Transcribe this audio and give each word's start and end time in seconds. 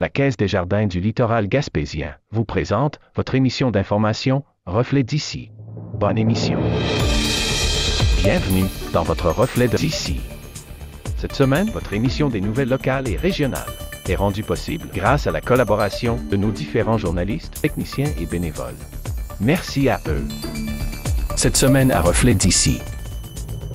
La 0.00 0.08
Caisse 0.08 0.36
des 0.36 0.48
Jardins 0.48 0.88
du 0.88 0.98
littoral 0.98 1.46
gaspésien 1.46 2.16
vous 2.32 2.44
présente 2.44 2.98
votre 3.14 3.36
émission 3.36 3.70
d'information 3.70 4.42
Reflet 4.66 5.04
d'ici. 5.04 5.52
Bonne 5.94 6.18
émission. 6.18 6.58
Bienvenue 8.20 8.64
dans 8.92 9.04
votre 9.04 9.30
Reflet 9.30 9.68
d'ici. 9.68 10.20
Cette 11.16 11.34
semaine, 11.34 11.70
votre 11.70 11.92
émission 11.92 12.28
des 12.28 12.40
nouvelles 12.40 12.70
locales 12.70 13.08
et 13.08 13.16
régionales 13.16 13.70
est 14.08 14.16
rendue 14.16 14.42
possible 14.42 14.88
grâce 14.92 15.28
à 15.28 15.30
la 15.30 15.40
collaboration 15.40 16.18
de 16.28 16.36
nos 16.36 16.50
différents 16.50 16.98
journalistes, 16.98 17.60
techniciens 17.62 18.10
et 18.20 18.26
bénévoles. 18.26 18.74
Merci 19.40 19.88
à 19.88 20.00
eux. 20.08 20.24
Cette 21.36 21.56
semaine 21.56 21.92
à 21.92 22.00
Reflet 22.00 22.34
d'ici. 22.34 22.80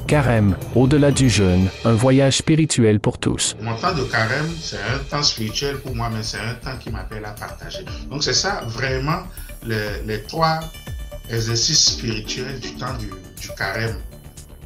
Carême, 0.09 0.55
au-delà 0.73 1.11
du 1.11 1.29
jeûne, 1.29 1.69
un 1.85 1.93
voyage 1.93 2.37
spirituel 2.37 2.99
pour 2.99 3.19
tous. 3.19 3.55
Mon 3.61 3.75
temps 3.75 3.93
de 3.93 4.01
carême, 4.05 4.49
c'est 4.59 4.77
un 4.77 4.97
temps 5.07 5.21
spirituel 5.21 5.77
pour 5.77 5.95
moi, 5.95 6.09
mais 6.11 6.23
c'est 6.23 6.39
un 6.39 6.55
temps 6.55 6.75
qui 6.79 6.89
m'appelle 6.89 7.23
à 7.25 7.29
partager. 7.29 7.85
Donc 8.09 8.23
c'est 8.23 8.33
ça 8.33 8.64
vraiment 8.65 9.19
les, 9.67 10.01
les, 10.07 10.23
trois 10.23 10.61
exercices 11.29 11.91
spirituels 11.91 12.59
du 12.59 12.73
temps 12.73 12.97
du, 12.97 13.05
du 13.39 13.50
carême. 13.55 13.97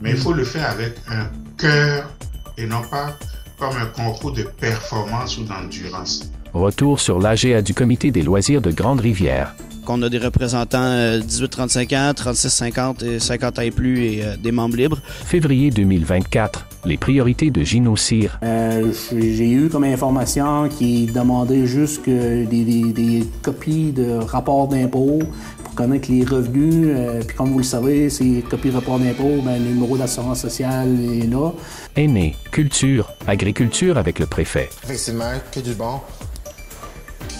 Mais 0.01 0.11
il 0.11 0.17
faut 0.17 0.31
le 0.31 0.45
faire 0.45 0.69
avec 0.69 0.95
un 1.09 1.29
cœur 1.57 2.09
et 2.57 2.65
non 2.65 2.83
pas 2.83 3.17
comme 3.59 3.75
un 3.75 3.87
concours 3.87 4.31
de 4.31 4.43
performance 4.43 5.37
ou 5.37 5.43
d'endurance. 5.43 6.31
Retour 6.53 7.01
sur 7.01 7.19
l'AGA 7.19 7.61
du 7.61 7.73
Comité 7.73 8.11
des 8.11 8.21
loisirs 8.21 8.61
de 8.61 8.71
Grande-Rivière. 8.71 9.53
Qu'on 9.85 10.01
a 10.01 10.09
des 10.09 10.17
représentants 10.17 10.81
euh, 10.81 11.19
18-35 11.19 11.97
ans, 11.97 12.11
36-50 12.13 13.05
et 13.05 13.19
50 13.19 13.59
ans 13.59 13.61
et 13.61 13.71
plus 13.71 14.05
et 14.05 14.23
euh, 14.23 14.37
des 14.37 14.51
membres 14.53 14.77
libres. 14.77 14.99
Février 15.25 15.71
2024, 15.71 16.65
les 16.85 16.97
priorités 16.97 17.51
de 17.51 17.61
Gino 17.63 17.97
Cyr. 17.97 18.39
Euh, 18.43 18.93
J'ai 19.11 19.51
eu 19.51 19.67
comme 19.69 19.83
information 19.83 20.69
qui 20.69 21.07
demandait 21.07 21.65
juste 21.65 22.03
que 22.03 22.45
des, 22.45 22.63
des, 22.63 22.93
des 22.93 23.23
copies 23.41 23.91
de 23.91 24.19
rapports 24.23 24.69
d'impôts 24.69 25.19
pour 25.63 25.75
connaître 25.75 26.09
les 26.09 26.23
revenus. 26.23 26.85
Euh, 26.95 27.21
puis 27.27 27.35
comme 27.35 27.51
vous 27.51 27.57
le 27.59 27.63
savez, 27.65 28.09
ces 28.09 28.41
copies 28.49 28.69
de 28.69 28.75
rapports 28.75 28.99
d'impôts, 28.99 29.41
ben, 29.43 29.61
le 29.61 29.69
numéro 29.71 29.97
d'assurance 29.97 30.39
sociale 30.39 30.97
est 31.21 31.27
là. 31.27 31.51
Aîné, 31.97 32.35
culture, 32.51 33.11
agriculture 33.27 33.97
avec 33.97 34.19
le 34.19 34.27
préfet. 34.27 34.69
Effectivement, 34.85 35.33
que 35.51 35.59
du 35.59 35.73
bon 35.73 35.99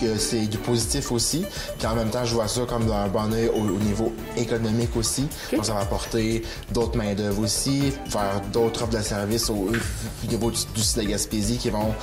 que 0.01 0.17
c'est 0.17 0.47
du 0.47 0.57
positif 0.57 1.11
aussi. 1.11 1.45
Puis 1.77 1.87
en 1.87 1.95
même 1.95 2.09
temps, 2.09 2.25
je 2.25 2.33
vois 2.33 2.47
ça 2.47 2.61
comme 2.67 2.85
d'un 2.85 3.07
bon 3.07 3.31
oeil 3.33 3.49
au, 3.49 3.59
au, 3.59 3.79
niveau 3.79 4.13
économique 4.37 4.95
aussi. 4.95 5.27
Okay. 5.47 5.57
Donc, 5.57 5.65
ça 5.65 5.73
va 5.73 5.81
apporter 5.81 6.43
d'autres 6.71 6.97
main-d'œuvre 6.97 7.41
aussi, 7.41 7.93
faire 8.07 8.41
d'autres 8.51 8.83
offres 8.83 8.97
de 8.97 9.03
services 9.03 9.49
au, 9.49 9.53
au 9.53 10.27
niveau 10.29 10.51
du, 10.51 10.59
du, 10.75 10.81
site 10.81 10.99
de 10.99 11.03
Gaspésie 11.03 11.57
qui 11.57 11.69
vont 11.69 11.93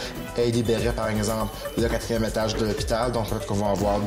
libérer, 0.48 0.92
par 0.92 1.08
exemple, 1.08 1.54
le 1.76 1.88
quatrième 1.88 2.24
étage 2.24 2.56
de 2.56 2.64
l'hôpital. 2.64 3.12
Donc, 3.12 3.28
peut-être 3.28 3.46
qu'on 3.46 3.54
va 3.54 3.70
avoir 3.70 3.98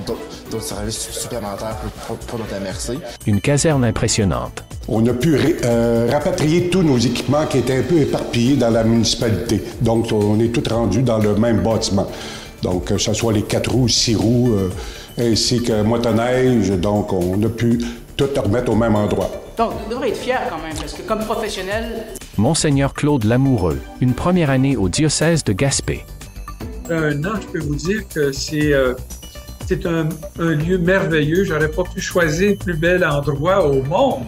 d'autres 0.49 0.63
services 0.63 1.09
supplémentaires 1.11 1.77
pour, 1.77 2.17
pour, 2.17 2.17
pour, 2.25 2.39
notre 2.39 2.55
MRC. 2.55 2.99
Une 3.27 3.41
caserne 3.41 3.83
impressionnante. 3.85 4.63
On 4.87 5.05
a 5.07 5.13
pu 5.13 5.37
euh, 5.63 6.09
rapatrier 6.11 6.69
tous 6.69 6.83
nos 6.83 6.97
équipements 6.97 7.45
qui 7.45 7.59
étaient 7.59 7.77
un 7.77 7.83
peu 7.83 7.99
éparpillés 7.99 8.57
dans 8.57 8.69
la 8.69 8.83
municipalité. 8.83 9.63
Donc, 9.81 10.11
on 10.11 10.39
est 10.39 10.49
tous 10.49 10.69
rendus 10.73 11.03
dans 11.03 11.19
le 11.19 11.35
même 11.35 11.61
bâtiment. 11.61 12.07
Donc, 12.63 12.85
que 12.85 12.97
ce 12.97 13.13
soit 13.13 13.33
les 13.33 13.43
quatre 13.43 13.71
roues, 13.71 13.89
six 13.89 14.15
roues, 14.15 14.53
euh, 14.53 14.69
ainsi 15.19 15.61
que 15.61 15.83
motoneige. 15.83 16.71
Donc, 16.71 17.11
on 17.11 17.41
a 17.43 17.49
pu 17.49 17.77
tout 18.15 18.29
remettre 18.35 18.71
au 18.71 18.75
même 18.75 18.95
endroit. 18.95 19.29
Donc, 19.57 19.73
vous 19.83 19.89
devrez 19.91 20.09
être 20.09 20.17
fier 20.17 20.41
quand 20.49 20.57
même, 20.57 20.75
parce 20.75 20.93
que 20.93 21.01
comme 21.03 21.19
professionnel... 21.19 22.05
Monseigneur 22.37 22.93
Claude 22.93 23.25
Lamoureux, 23.25 23.79
une 24.01 24.13
première 24.13 24.49
année 24.49 24.75
au 24.77 24.89
diocèse 24.89 25.43
de 25.43 25.53
Gaspé. 25.53 26.05
Un 26.89 27.23
an, 27.25 27.33
je 27.39 27.47
peux 27.47 27.59
vous 27.59 27.75
dire 27.75 28.01
que 28.07 28.31
c'est 28.31 28.73
euh, 28.73 28.95
un, 29.85 30.09
un, 30.39 30.55
lieu 30.55 30.77
merveilleux. 30.77 31.43
J'aurais 31.43 31.69
pas 31.69 31.83
pu 31.83 32.01
choisir 32.01 32.57
plus 32.57 32.75
bel 32.75 33.05
endroit 33.05 33.67
au 33.67 33.83
monde 33.83 34.23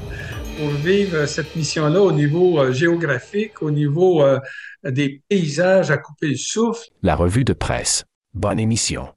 pour 0.57 0.69
vivre 0.69 1.25
cette 1.25 1.55
mission-là 1.55 2.01
au 2.01 2.11
niveau 2.11 2.59
euh, 2.59 2.71
géographique, 2.71 3.61
au 3.61 3.71
niveau 3.71 4.21
euh, 4.21 4.39
des 4.83 5.21
paysages 5.27 5.89
à 5.89 5.97
couper 5.97 6.27
le 6.27 6.37
souffle. 6.37 6.87
La 7.01 7.15
revue 7.15 7.43
de 7.43 7.53
presse. 7.53 8.05
Bonne 8.35 8.59
émission. 8.59 9.07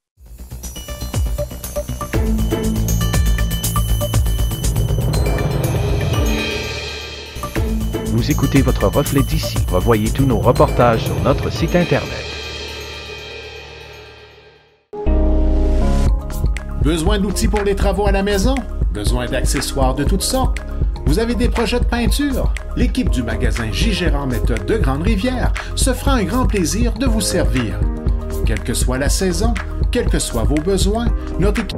Vous 8.13 8.31
écoutez 8.31 8.63
votre 8.63 8.87
reflet 8.87 9.23
d'ici. 9.23 9.59
Revoyez 9.73 10.11
tous 10.13 10.25
nos 10.25 10.39
reportages 10.39 11.07
sur 11.07 11.21
notre 11.25 11.51
site 11.51 11.75
Internet. 11.75 12.25
Besoin 16.83 17.19
d'outils 17.19 17.49
pour 17.49 17.63
les 17.63 17.75
travaux 17.75 18.07
à 18.07 18.13
la 18.13 18.23
maison? 18.23 18.55
Besoin 18.93 19.27
d'accessoires 19.27 19.97
de 19.97 20.05
toutes 20.05 20.23
sortes? 20.23 20.61
Vous 21.07 21.19
avez 21.19 21.35
des 21.35 21.49
projets 21.49 21.81
de 21.81 21.85
peinture? 21.85 22.53
L'équipe 22.77 23.11
du 23.11 23.25
magasin 23.25 23.73
J. 23.73 23.93
Gérard 23.93 24.29
Méthode 24.29 24.65
de 24.65 24.77
Grande-Rivière 24.77 25.53
se 25.75 25.93
fera 25.93 26.13
un 26.13 26.23
grand 26.23 26.47
plaisir 26.47 26.93
de 26.93 27.07
vous 27.07 27.21
servir. 27.21 27.81
Quelle 28.49 28.61
que 28.61 28.73
soit 28.73 28.97
la 28.97 29.11
saison, 29.11 29.53
quels 29.91 30.09
que 30.09 30.19
soient 30.19 30.45
vos 30.45 30.55
besoins, 30.55 31.09
notre 31.39 31.61
équipe... 31.61 31.77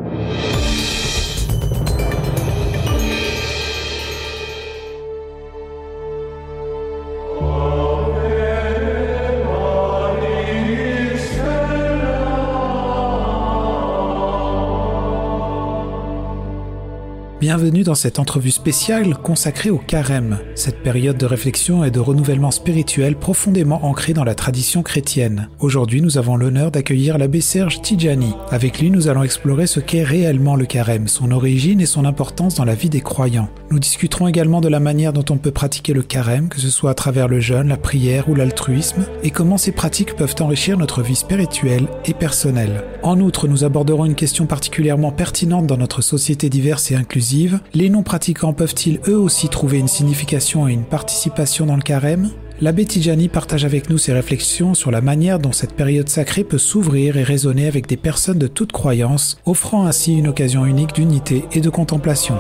Bienvenue 17.41 17.85
dans 17.85 17.95
cette 17.95 18.19
entrevue 18.19 18.51
spéciale 18.51 19.17
consacrée 19.17 19.71
au 19.71 19.79
carême, 19.79 20.41
cette 20.55 20.83
période 20.83 21.17
de 21.17 21.25
réflexion 21.25 21.85
et 21.85 21.91
de 21.91 21.99
renouvellement 21.99 22.51
spirituel 22.51 23.17
profondément 23.17 23.87
ancrée 23.87 24.13
dans 24.13 24.25
la 24.25 24.35
tradition 24.35 24.83
chrétienne. 24.83 25.49
Aujourd'hui, 25.59 26.03
nous 26.03 26.19
avons 26.19 26.37
l'honneur 26.37 26.71
d'accueillir 26.71 27.17
l'abbé 27.17 27.41
Serge 27.41 27.81
Tidjani. 27.81 28.35
Avec 28.51 28.79
lui, 28.79 28.91
nous 28.91 29.09
allons 29.09 29.23
explorer 29.23 29.67
ce 29.67 29.81
qu'est 29.81 30.03
réellement 30.03 30.55
le 30.55 30.67
carême, 30.67 31.09
son 31.09 31.31
origine 31.31 31.81
et 31.81 31.87
son 31.87 32.05
importance 32.05 32.57
dans 32.57 32.67
la 32.67 32.75
vie 32.75 32.91
des 32.91 33.01
croyants. 33.01 33.49
Nous 33.71 33.79
discuterons 33.79 34.29
également 34.29 34.61
de 34.61 34.69
la 34.69 34.81
manière 34.81 35.15
dont 35.15 35.25
on 35.31 35.39
peut 35.39 35.51
pratiquer 35.51 35.95
le 35.95 36.03
carême, 36.03 36.51
que 36.51 36.61
ce 36.61 36.69
soit 36.69 36.91
à 36.91 36.95
travers 36.95 37.27
le 37.27 37.41
jeûne, 37.41 37.69
la 37.69 37.79
prière 37.79 38.29
ou 38.29 38.35
l'altruisme, 38.35 39.07
et 39.23 39.31
comment 39.31 39.57
ces 39.57 39.73
pratiques 39.73 40.15
peuvent 40.15 40.37
enrichir 40.41 40.77
notre 40.77 41.01
vie 41.01 41.17
spirituelle 41.17 41.89
et 42.05 42.13
personnelle. 42.13 42.85
En 43.03 43.19
outre, 43.19 43.49
nous 43.49 43.65
aborderons 43.65 44.05
une 44.05 44.15
question 44.15 44.45
particulièrement 44.45 45.11
pertinente 45.11 45.67
dans 45.67 45.79
notre 45.79 46.03
société 46.03 46.51
diverse 46.51 46.91
et 46.91 46.97
inclusive 46.97 47.30
les 47.75 47.91
non-pratiquants 47.91 48.53
peuvent-ils 48.53 49.01
eux 49.09 49.19
aussi 49.19 49.49
trouver 49.49 49.79
une 49.79 49.89
signification 49.89 50.67
et 50.67 50.73
une 50.73 50.85
participation 50.85 51.67
dans 51.67 51.77
le 51.77 51.83
carême? 51.83 52.31
L'abbé 52.61 52.85
Tidjani 52.85 53.29
partage 53.29 53.65
avec 53.65 53.89
nous 53.89 53.99
ses 53.99 54.13
réflexions 54.13 54.75
sur 54.75 54.91
la 54.91 55.01
manière 55.01 55.39
dont 55.39 55.53
cette 55.53 55.75
période 55.75 56.09
sacrée 56.09 56.45
peut 56.45 56.59
s'ouvrir 56.59 57.17
et 57.17 57.23
résonner 57.23 57.67
avec 57.67 57.87
des 57.87 57.97
personnes 57.97 58.39
de 58.39 58.49
toute 58.49 58.73
croyance, 58.73 59.39
offrant 59.47 59.87
ainsi 59.87 60.15
une 60.15 60.29
occasion 60.29 60.67
unique 60.67 60.95
d'unité 60.95 61.45
et 61.53 61.61
de 61.61 61.71
contemplation. 61.71 62.37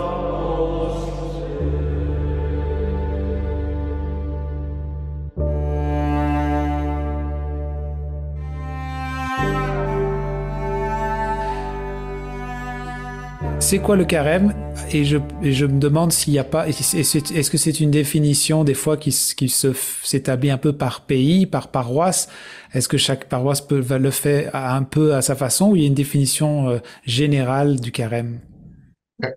C'est 13.70 13.78
quoi 13.78 13.94
le 13.94 14.04
carême 14.04 14.52
et 14.90 15.04
je, 15.04 15.16
me 15.16 15.78
demande 15.78 16.10
s'il 16.10 16.32
n'y 16.32 16.40
a 16.40 16.44
pas. 16.44 16.66
Est-ce 16.66 17.50
que 17.52 17.56
c'est 17.56 17.78
une 17.78 17.92
définition 17.92 18.64
des 18.64 18.74
fois 18.74 18.96
qui, 18.96 19.12
se 19.12 19.72
s'établit 20.02 20.50
un 20.50 20.58
peu 20.58 20.72
par 20.72 21.02
pays, 21.02 21.46
par 21.46 21.68
paroisse? 21.68 22.28
Est-ce 22.74 22.88
que 22.88 22.96
chaque 22.96 23.28
paroisse 23.28 23.60
peut 23.60 23.80
le 23.96 24.10
faire 24.10 24.56
un 24.56 24.82
peu 24.82 25.14
à 25.14 25.22
sa 25.22 25.36
façon 25.36 25.70
ou 25.70 25.76
il 25.76 25.82
y 25.82 25.84
a 25.84 25.86
une 25.86 25.94
définition 25.94 26.68
euh, 26.68 26.78
générale 27.06 27.78
du 27.78 27.92
carême? 27.92 28.40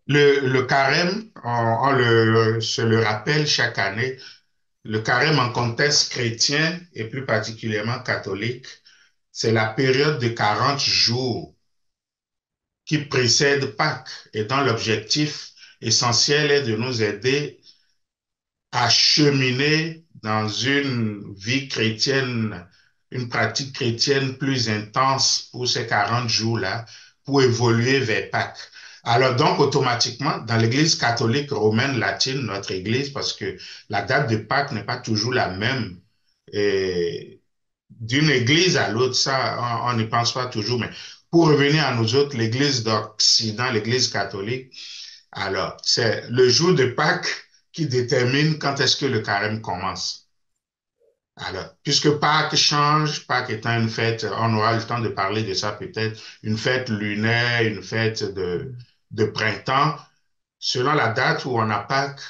Le, 0.08 0.62
carême, 0.64 1.26
on, 1.44 2.60
se 2.60 2.82
le 2.82 3.04
rappelle 3.04 3.46
chaque 3.46 3.78
année. 3.78 4.18
Le 4.84 4.98
carême 5.02 5.38
en 5.38 5.52
contexte 5.52 6.12
chrétien 6.12 6.80
et 6.96 7.04
plus 7.04 7.28
particulièrement 7.28 8.00
catholique, 8.00 8.66
c'est 9.32 9.52
la 9.52 9.68
période 9.68 10.18
de 10.18 10.30
40 10.30 10.80
jours 10.80 11.53
qui 12.86 13.00
précède 13.00 13.76
Pâques 13.76 14.10
et 14.34 14.46
dont 14.46 14.62
l'objectif 14.62 15.52
essentiel 15.82 16.52
est 16.52 16.64
de 16.64 16.76
nous 16.76 17.02
aider 17.02 17.60
à 18.72 18.90
cheminer 18.90 20.06
dans 20.22 20.48
une 20.48 21.34
vie 21.36 21.68
chrétienne, 21.68 22.66
une 23.12 23.30
pratique 23.30 23.74
chrétienne 23.74 24.38
plus 24.38 24.70
intense 24.70 25.50
pour 25.52 25.68
ces 25.68 25.86
40 25.86 26.30
jours-là, 26.30 26.86
pour 27.26 27.42
évoluer 27.42 28.00
vers 28.00 28.30
Pâques. 28.30 28.70
Alors 29.04 29.36
donc, 29.36 29.60
automatiquement, 29.60 30.38
dans 30.40 30.58
l'Église 30.58 30.96
catholique 30.96 31.52
romaine 31.52 32.00
latine, 32.00 32.42
notre 32.42 32.72
Église, 32.72 33.10
parce 33.10 33.34
que 33.34 33.58
la 33.90 34.02
date 34.02 34.30
de 34.30 34.38
Pâques 34.38 34.72
n'est 34.72 34.86
pas 34.86 34.98
toujours 34.98 35.34
la 35.34 35.50
même, 35.50 36.00
d'une 37.90 38.30
église 38.30 38.78
à 38.78 38.90
l'autre, 38.90 39.16
ça, 39.16 39.84
on 39.86 39.94
n'y 39.94 40.06
pense 40.06 40.34
pas 40.34 40.48
toujours, 40.48 40.80
mais 40.80 40.90
pour 41.34 41.48
revenir 41.50 41.86
à 41.88 41.96
nous 41.96 42.16
autres, 42.16 42.38
l'église 42.38 42.84
d'Occident, 42.84 43.72
l'église 43.72 44.08
catholique, 44.10 44.72
alors, 45.32 45.78
c'est 45.84 46.30
le 46.30 46.48
jour 46.50 46.76
de 46.76 46.86
Pâques 46.86 47.48
qui 47.72 47.88
détermine 47.88 48.60
quand 48.60 48.80
est-ce 48.80 48.98
que 48.98 49.08
le 49.08 49.22
carême 49.22 49.62
commence. 49.62 50.30
Alors, 51.38 51.74
puisque 51.84 52.12
Pâques 52.20 52.56
change, 52.56 53.26
Pâques 53.28 53.50
étant 53.50 53.80
une 53.80 53.90
fête, 53.90 54.28
on 54.38 54.54
aura 54.56 54.76
le 54.76 54.84
temps 54.86 55.00
de 55.00 55.10
parler 55.10 55.44
de 55.44 55.56
ça 55.56 55.72
peut-être, 55.72 56.22
une 56.44 56.58
fête 56.58 56.90
lunaire, 56.90 57.64
une 57.64 57.82
fête 57.82 58.24
de, 58.24 58.76
de 59.12 59.26
printemps, 59.26 59.98
selon 60.60 60.94
la 60.94 61.10
date 61.10 61.46
où 61.46 61.58
on 61.58 61.70
a 61.72 61.80
Pâques, 61.80 62.22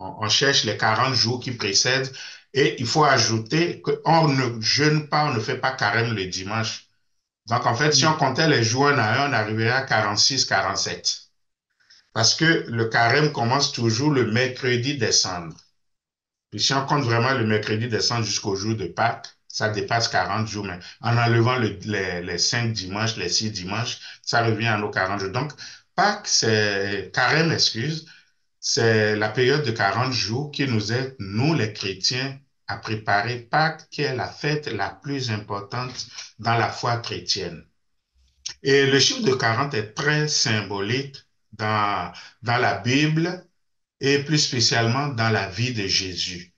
on, 0.00 0.16
on 0.20 0.28
cherche 0.28 0.64
les 0.64 0.76
40 0.76 1.14
jours 1.14 1.40
qui 1.40 1.52
précèdent 1.52 2.12
et 2.54 2.76
il 2.80 2.86
faut 2.86 3.04
ajouter 3.04 3.82
qu'on 3.82 4.28
ne 4.28 4.60
jeûne 4.60 5.08
pas, 5.08 5.26
on 5.26 5.34
ne 5.34 5.40
fait 5.40 5.58
pas 5.58 5.72
carême 5.72 6.14
le 6.16 6.26
dimanche. 6.26 6.88
Donc, 7.48 7.66
en 7.66 7.74
fait, 7.74 7.92
si 7.92 8.06
on 8.06 8.14
comptait 8.14 8.48
les 8.48 8.62
jours 8.62 8.88
un 8.88 8.98
à 8.98 9.24
un, 9.24 9.30
on 9.30 9.32
arriverait 9.32 9.70
à 9.70 9.82
46, 9.82 10.44
47. 10.44 11.30
Parce 12.12 12.34
que 12.34 12.66
le 12.68 12.86
carême 12.86 13.32
commence 13.32 13.72
toujours 13.72 14.10
le 14.10 14.30
mercredi 14.30 14.96
décembre. 14.98 15.56
Puis 16.50 16.60
si 16.60 16.74
on 16.74 16.84
compte 16.86 17.04
vraiment 17.04 17.32
le 17.32 17.46
mercredi 17.46 17.88
décembre 17.88 18.24
jusqu'au 18.24 18.54
jour 18.54 18.76
de 18.76 18.86
Pâques, 18.86 19.28
ça 19.48 19.70
dépasse 19.70 20.08
40 20.08 20.46
jours. 20.46 20.64
Mais 20.66 20.78
en 21.00 21.16
enlevant 21.16 21.56
le, 21.58 21.78
les, 21.84 22.22
les 22.22 22.38
5 22.38 22.72
dimanches, 22.72 23.16
les 23.16 23.28
6 23.28 23.50
dimanches, 23.50 23.98
ça 24.22 24.44
revient 24.44 24.66
à 24.66 24.78
nos 24.78 24.90
40 24.90 25.20
jours. 25.20 25.30
Donc, 25.30 25.52
Pâques, 25.94 26.26
c'est 26.28 27.10
carême, 27.12 27.52
excuse, 27.52 28.06
c'est 28.60 29.16
la 29.16 29.28
période 29.30 29.64
de 29.64 29.70
40 29.72 30.12
jours 30.12 30.50
qui 30.50 30.66
nous 30.66 30.92
aide, 30.92 31.16
nous 31.18 31.54
les 31.54 31.72
chrétiens, 31.72 32.38
à 32.72 32.78
préparer 32.78 33.40
Pâques, 33.40 33.88
qui 33.90 34.02
est 34.02 34.16
la 34.16 34.28
fête 34.28 34.66
la 34.66 34.90
plus 34.90 35.30
importante 35.30 36.06
dans 36.38 36.56
la 36.56 36.70
foi 36.70 36.96
chrétienne. 36.98 37.64
Et 38.62 38.86
le 38.86 38.98
chiffre 38.98 39.22
de 39.22 39.34
40 39.34 39.74
est 39.74 39.94
très 39.94 40.28
symbolique 40.28 41.16
dans, 41.52 42.12
dans 42.42 42.56
la 42.58 42.78
Bible 42.78 43.46
et 44.00 44.24
plus 44.24 44.38
spécialement 44.38 45.08
dans 45.08 45.30
la 45.30 45.48
vie 45.48 45.74
de 45.74 45.86
Jésus. 45.86 46.54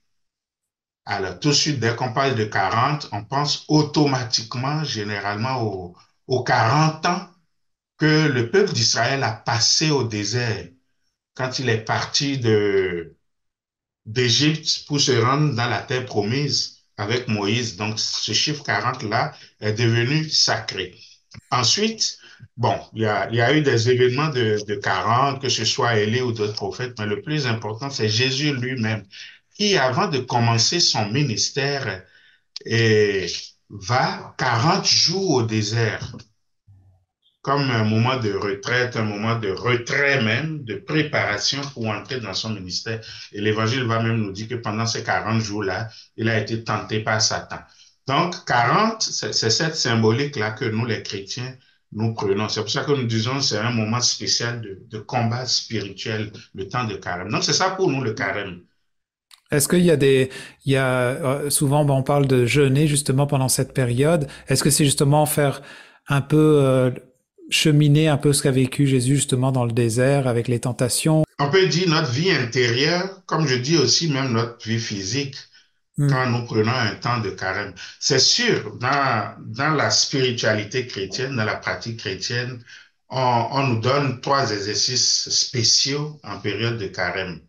Alors, 1.05 1.39
tout 1.39 1.49
de 1.49 1.53
suite, 1.53 1.79
dès 1.79 1.95
qu'on 1.95 2.13
parle 2.13 2.35
de 2.35 2.45
40, 2.45 3.09
on 3.11 3.23
pense 3.23 3.65
automatiquement, 3.67 4.83
généralement, 4.83 5.61
aux, 5.61 5.95
aux 6.27 6.43
40 6.43 7.05
ans 7.05 7.29
que 7.97 8.27
le 8.27 8.49
peuple 8.49 8.73
d'Israël 8.73 9.23
a 9.23 9.31
passé 9.33 9.91
au 9.91 10.03
désert 10.03 10.67
quand 11.35 11.59
il 11.59 11.69
est 11.69 11.83
parti 11.85 12.39
de, 12.39 13.14
d'Égypte 14.05 14.85
pour 14.87 14.99
se 14.99 15.11
rendre 15.11 15.55
dans 15.55 15.67
la 15.67 15.81
terre 15.81 16.05
promise 16.05 16.83
avec 16.97 17.27
Moïse. 17.27 17.75
Donc, 17.75 17.99
ce 17.99 18.31
chiffre 18.33 18.63
40-là 18.63 19.33
est 19.59 19.73
devenu 19.73 20.29
sacré. 20.29 20.95
Ensuite, 21.51 22.17
bon, 22.57 22.79
il 22.93 23.01
y 23.03 23.05
a, 23.05 23.29
y 23.31 23.41
a 23.41 23.53
eu 23.53 23.61
des 23.61 23.89
événements 23.89 24.29
de, 24.29 24.57
de 24.67 24.75
40, 24.75 25.41
que 25.41 25.49
ce 25.49 25.65
soit 25.65 25.97
Élie 25.97 26.21
ou 26.21 26.31
d'autres 26.31 26.53
prophètes, 26.53 26.95
mais 26.99 27.05
le 27.05 27.21
plus 27.21 27.47
important, 27.47 27.89
c'est 27.89 28.09
Jésus 28.09 28.53
lui-même, 28.53 29.05
qui, 29.55 29.77
avant 29.77 30.07
de 30.07 30.19
commencer 30.19 30.79
son 30.79 31.09
ministère, 31.11 32.03
et 32.65 33.27
va 33.69 34.35
40 34.37 34.85
jours 34.85 35.31
au 35.31 35.43
désert 35.43 36.15
comme 37.45 37.69
un 37.69 37.83
moment 37.83 38.17
de 38.17 38.33
retraite, 38.33 38.95
un 38.95 39.03
moment 39.03 39.37
de 39.37 39.51
retrait 39.51 40.19
même, 40.23 40.63
de 40.63 40.77
préparation 40.77 41.61
pour 41.75 41.87
entrer 41.89 42.19
dans 42.19 42.33
son 42.33 42.49
ministère. 42.49 43.01
Et 43.33 43.39
l'Évangile 43.39 43.83
va 43.83 44.01
même 44.01 44.17
nous 44.17 44.31
dire 44.31 44.47
que 44.47 44.55
pendant 44.55 44.87
ces 44.87 45.03
40 45.03 45.41
jours-là, 45.41 45.89
il 46.17 46.27
a 46.27 46.39
été 46.39 46.63
tenté 46.63 47.01
par 47.01 47.21
Satan. 47.21 47.59
Donc, 48.07 48.33
40, 48.47 49.03
c'est 49.03 49.51
cette 49.51 49.75
symbolique-là 49.75 50.51
que 50.53 50.65
nous, 50.65 50.87
les 50.87 51.03
chrétiens, 51.03 51.55
nous 51.91 52.15
prenons. 52.15 52.49
C'est 52.49 52.61
pour 52.61 52.71
ça 52.71 52.83
que 52.83 52.93
nous 52.93 53.05
disons 53.05 53.39
c'est 53.39 53.59
un 53.59 53.69
moment 53.69 54.01
spécial 54.01 54.59
de, 54.89 54.97
combat 54.97 55.45
spirituel, 55.45 56.31
le 56.55 56.67
temps 56.67 56.85
de 56.85 56.95
carême. 56.95 57.29
Donc, 57.29 57.43
c'est 57.43 57.53
ça 57.53 57.69
pour 57.69 57.91
nous, 57.91 58.01
le 58.01 58.13
carême. 58.13 58.61
Est-ce 59.51 59.67
qu'il 59.67 59.85
y 59.85 59.91
a 59.91 59.97
des, 59.97 60.31
il 60.65 60.71
y 60.71 60.77
a, 60.77 60.87
euh, 60.87 61.51
souvent, 61.51 61.87
on 61.87 62.01
parle 62.01 62.25
de 62.25 62.47
jeûner 62.47 62.87
justement 62.87 63.27
pendant 63.27 63.49
cette 63.49 63.75
période. 63.75 64.27
Est-ce 64.47 64.63
que 64.63 64.71
c'est 64.71 64.85
justement 64.85 65.27
faire 65.27 65.61
un 66.07 66.21
peu 66.21 66.59
euh, 66.63 66.89
cheminer 67.49 68.07
un 68.07 68.17
peu 68.17 68.33
ce 68.33 68.43
qu'a 68.43 68.51
vécu 68.51 68.87
Jésus 68.87 69.15
justement 69.15 69.51
dans 69.51 69.65
le 69.65 69.71
désert 69.71 70.27
avec 70.27 70.47
les 70.47 70.59
tentations. 70.59 71.23
On 71.39 71.49
peut 71.49 71.67
dire 71.67 71.89
notre 71.89 72.11
vie 72.11 72.31
intérieure, 72.31 73.21
comme 73.25 73.47
je 73.47 73.55
dis 73.55 73.77
aussi 73.77 74.11
même 74.11 74.31
notre 74.31 74.67
vie 74.67 74.79
physique, 74.79 75.37
mm. 75.97 76.09
quand 76.09 76.29
nous 76.29 76.45
prenons 76.45 76.71
un 76.71 76.95
temps 76.95 77.19
de 77.19 77.29
carême. 77.29 77.73
C'est 77.99 78.19
sûr, 78.19 78.77
dans, 78.77 79.35
dans 79.39 79.73
la 79.75 79.89
spiritualité 79.91 80.87
chrétienne, 80.87 81.35
dans 81.35 81.45
la 81.45 81.57
pratique 81.57 81.99
chrétienne, 81.99 82.63
on, 83.09 83.47
on 83.51 83.67
nous 83.67 83.79
donne 83.81 84.21
trois 84.21 84.51
exercices 84.51 85.29
spéciaux 85.29 86.19
en 86.23 86.39
période 86.39 86.77
de 86.77 86.87
carême. 86.87 87.41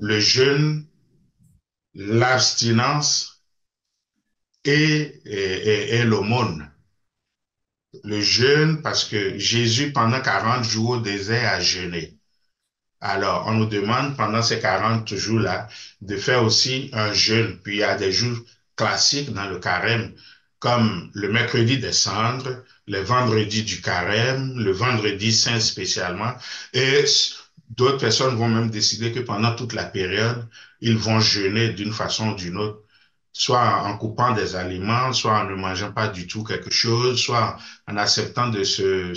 Le 0.00 0.18
jeûne, 0.18 0.86
l'abstinence 1.94 3.44
et, 4.64 5.20
et, 5.24 5.32
et, 5.32 5.94
et 5.96 6.04
l'aumône 6.04 6.65
le 8.04 8.20
jeûne 8.20 8.82
parce 8.82 9.04
que 9.04 9.38
Jésus, 9.38 9.92
pendant 9.92 10.20
40 10.20 10.64
jours 10.64 10.90
au 10.90 11.00
désert, 11.00 11.52
a 11.52 11.60
jeûné. 11.60 12.16
Alors, 13.00 13.44
on 13.46 13.54
nous 13.54 13.66
demande 13.66 14.16
pendant 14.16 14.42
ces 14.42 14.58
40 14.58 15.14
jours-là 15.14 15.68
de 16.00 16.16
faire 16.16 16.42
aussi 16.42 16.90
un 16.92 17.12
jeûne. 17.12 17.58
Puis 17.62 17.76
il 17.76 17.78
y 17.80 17.82
a 17.82 17.96
des 17.96 18.12
jours 18.12 18.38
classiques 18.76 19.32
dans 19.32 19.46
le 19.48 19.58
carême, 19.58 20.12
comme 20.58 21.10
le 21.14 21.30
mercredi 21.30 21.78
des 21.78 21.92
cendres, 21.92 22.64
le 22.86 23.00
vendredi 23.00 23.62
du 23.62 23.80
carême, 23.80 24.58
le 24.58 24.72
vendredi 24.72 25.32
saint 25.32 25.60
spécialement. 25.60 26.34
Et 26.72 27.04
d'autres 27.70 27.98
personnes 27.98 28.36
vont 28.36 28.48
même 28.48 28.70
décider 28.70 29.12
que 29.12 29.20
pendant 29.20 29.54
toute 29.54 29.74
la 29.74 29.84
période, 29.84 30.46
ils 30.80 30.96
vont 30.96 31.20
jeûner 31.20 31.70
d'une 31.70 31.92
façon 31.92 32.30
ou 32.30 32.34
d'une 32.34 32.56
autre 32.56 32.85
soit 33.38 33.82
en 33.84 33.98
coupant 33.98 34.32
des 34.32 34.56
aliments, 34.56 35.12
soit 35.12 35.40
en 35.40 35.44
ne 35.44 35.54
mangeant 35.54 35.92
pas 35.92 36.08
du 36.08 36.26
tout 36.26 36.42
quelque 36.42 36.70
chose, 36.70 37.20
soit 37.20 37.58
en 37.86 37.96
acceptant 37.98 38.48
de 38.48 38.64
se 38.64 39.12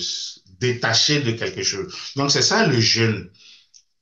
détacher 0.59 1.21
de 1.21 1.31
quelque 1.31 1.63
chose. 1.63 1.93
Donc 2.17 2.29
c'est 2.31 2.41
ça 2.41 2.67
le 2.67 2.79
jeûne. 2.81 3.31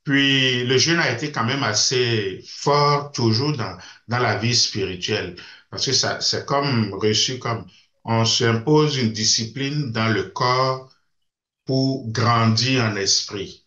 Puis 0.04 0.66
le 0.66 0.78
jeûne 0.80 1.00
a 1.00 1.12
été 1.12 1.32
quand 1.32 1.46
même 1.46 1.64
assez 1.64 2.44
fort 2.48 3.12
toujours 3.12 3.56
dans, 3.56 3.78
dans 4.08 4.20
la 4.20 4.38
vie 4.38 4.56
spirituelle, 4.56 5.36
parce 5.70 5.86
que 5.86 5.94
ça 5.94 6.22
c'est 6.22 6.46
comme 6.48 6.94
reçu 6.96 7.40
comme 7.40 7.68
on 8.06 8.26
s'impose 8.26 8.98
une 8.98 9.12
discipline 9.14 9.92
dans 9.92 10.10
le 10.10 10.24
corps 10.26 10.90
pour 11.66 12.10
grandir 12.12 12.84
en 12.86 12.96
esprit. 12.98 13.67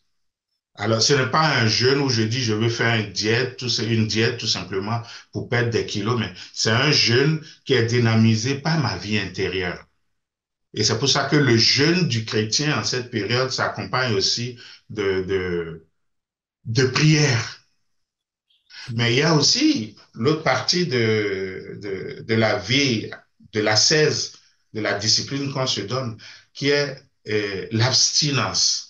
Alors, 0.76 1.02
ce 1.02 1.12
n'est 1.12 1.30
pas 1.30 1.58
un 1.58 1.66
jeûne 1.68 1.98
où 2.00 2.08
je 2.08 2.22
dis 2.22 2.42
je 2.42 2.54
veux 2.54 2.68
faire 2.70 2.94
une 2.96 3.12
diète, 3.12 3.56
tout, 3.58 3.68
une 3.82 4.06
diète 4.06 4.38
tout 4.38 4.46
simplement 4.46 5.02
pour 5.32 5.48
perdre 5.48 5.70
des 5.70 5.86
kilos, 5.86 6.18
mais 6.18 6.32
c'est 6.54 6.70
un 6.70 6.90
jeûne 6.90 7.44
qui 7.64 7.74
est 7.74 7.84
dynamisé 7.86 8.56
par 8.56 8.78
ma 8.78 8.96
vie 8.96 9.18
intérieure. 9.18 9.86
Et 10.74 10.84
c'est 10.84 10.98
pour 10.98 11.08
ça 11.08 11.24
que 11.24 11.36
le 11.36 11.56
jeûne 11.56 12.08
du 12.08 12.24
chrétien 12.24 12.78
en 12.78 12.84
cette 12.84 13.10
période 13.10 13.50
s'accompagne 13.50 14.14
aussi 14.14 14.58
de, 14.88 15.84
de, 16.64 16.86
prière. 16.86 17.60
Mais 18.92 19.12
il 19.12 19.18
y 19.18 19.22
a 19.22 19.34
aussi 19.34 19.96
l'autre 20.14 20.42
partie 20.42 20.86
de, 20.86 21.78
de, 21.82 22.22
de 22.22 22.34
la 22.34 22.58
vie, 22.58 23.10
de 23.52 23.60
la 23.60 23.76
16, 23.76 24.32
de 24.74 24.80
la 24.80 24.94
discipline 24.98 25.52
qu'on 25.52 25.66
se 25.66 25.80
donne, 25.82 26.16
qui 26.54 26.70
est 26.70 26.96
euh, 27.28 27.66
l'abstinence 27.72 28.89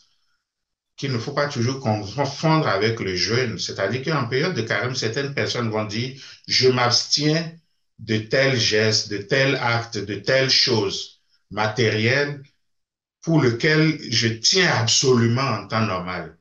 qu'il 1.01 1.13
ne 1.13 1.19
faut 1.19 1.33
pas 1.33 1.49
toujours 1.49 1.81
confondre 1.81 2.69
avec 2.69 3.01
le 3.01 3.17
jeûne. 3.17 3.59
C'est-à-dire 3.59 4.03
qu'en 4.05 4.27
période 4.27 4.53
de 4.53 4.61
carême, 4.61 4.95
certaines 4.95 5.33
personnes 5.33 5.71
vont 5.71 5.87
dire, 5.87 6.21
je 6.47 6.69
m'abstiens 6.69 7.51
de 7.99 8.19
tel 8.19 8.55
geste, 8.55 9.09
de 9.09 9.17
tel 9.17 9.57
acte, 9.57 9.97
de 9.97 10.17
telle 10.17 10.51
chose 10.51 11.23
matérielle 11.51 12.43
pour 13.23 13.41
lequel 13.41 13.99
je 14.11 14.29
tiens 14.29 14.71
absolument 14.77 15.41
en 15.41 15.67
temps 15.69 15.87
normal. 15.87 16.37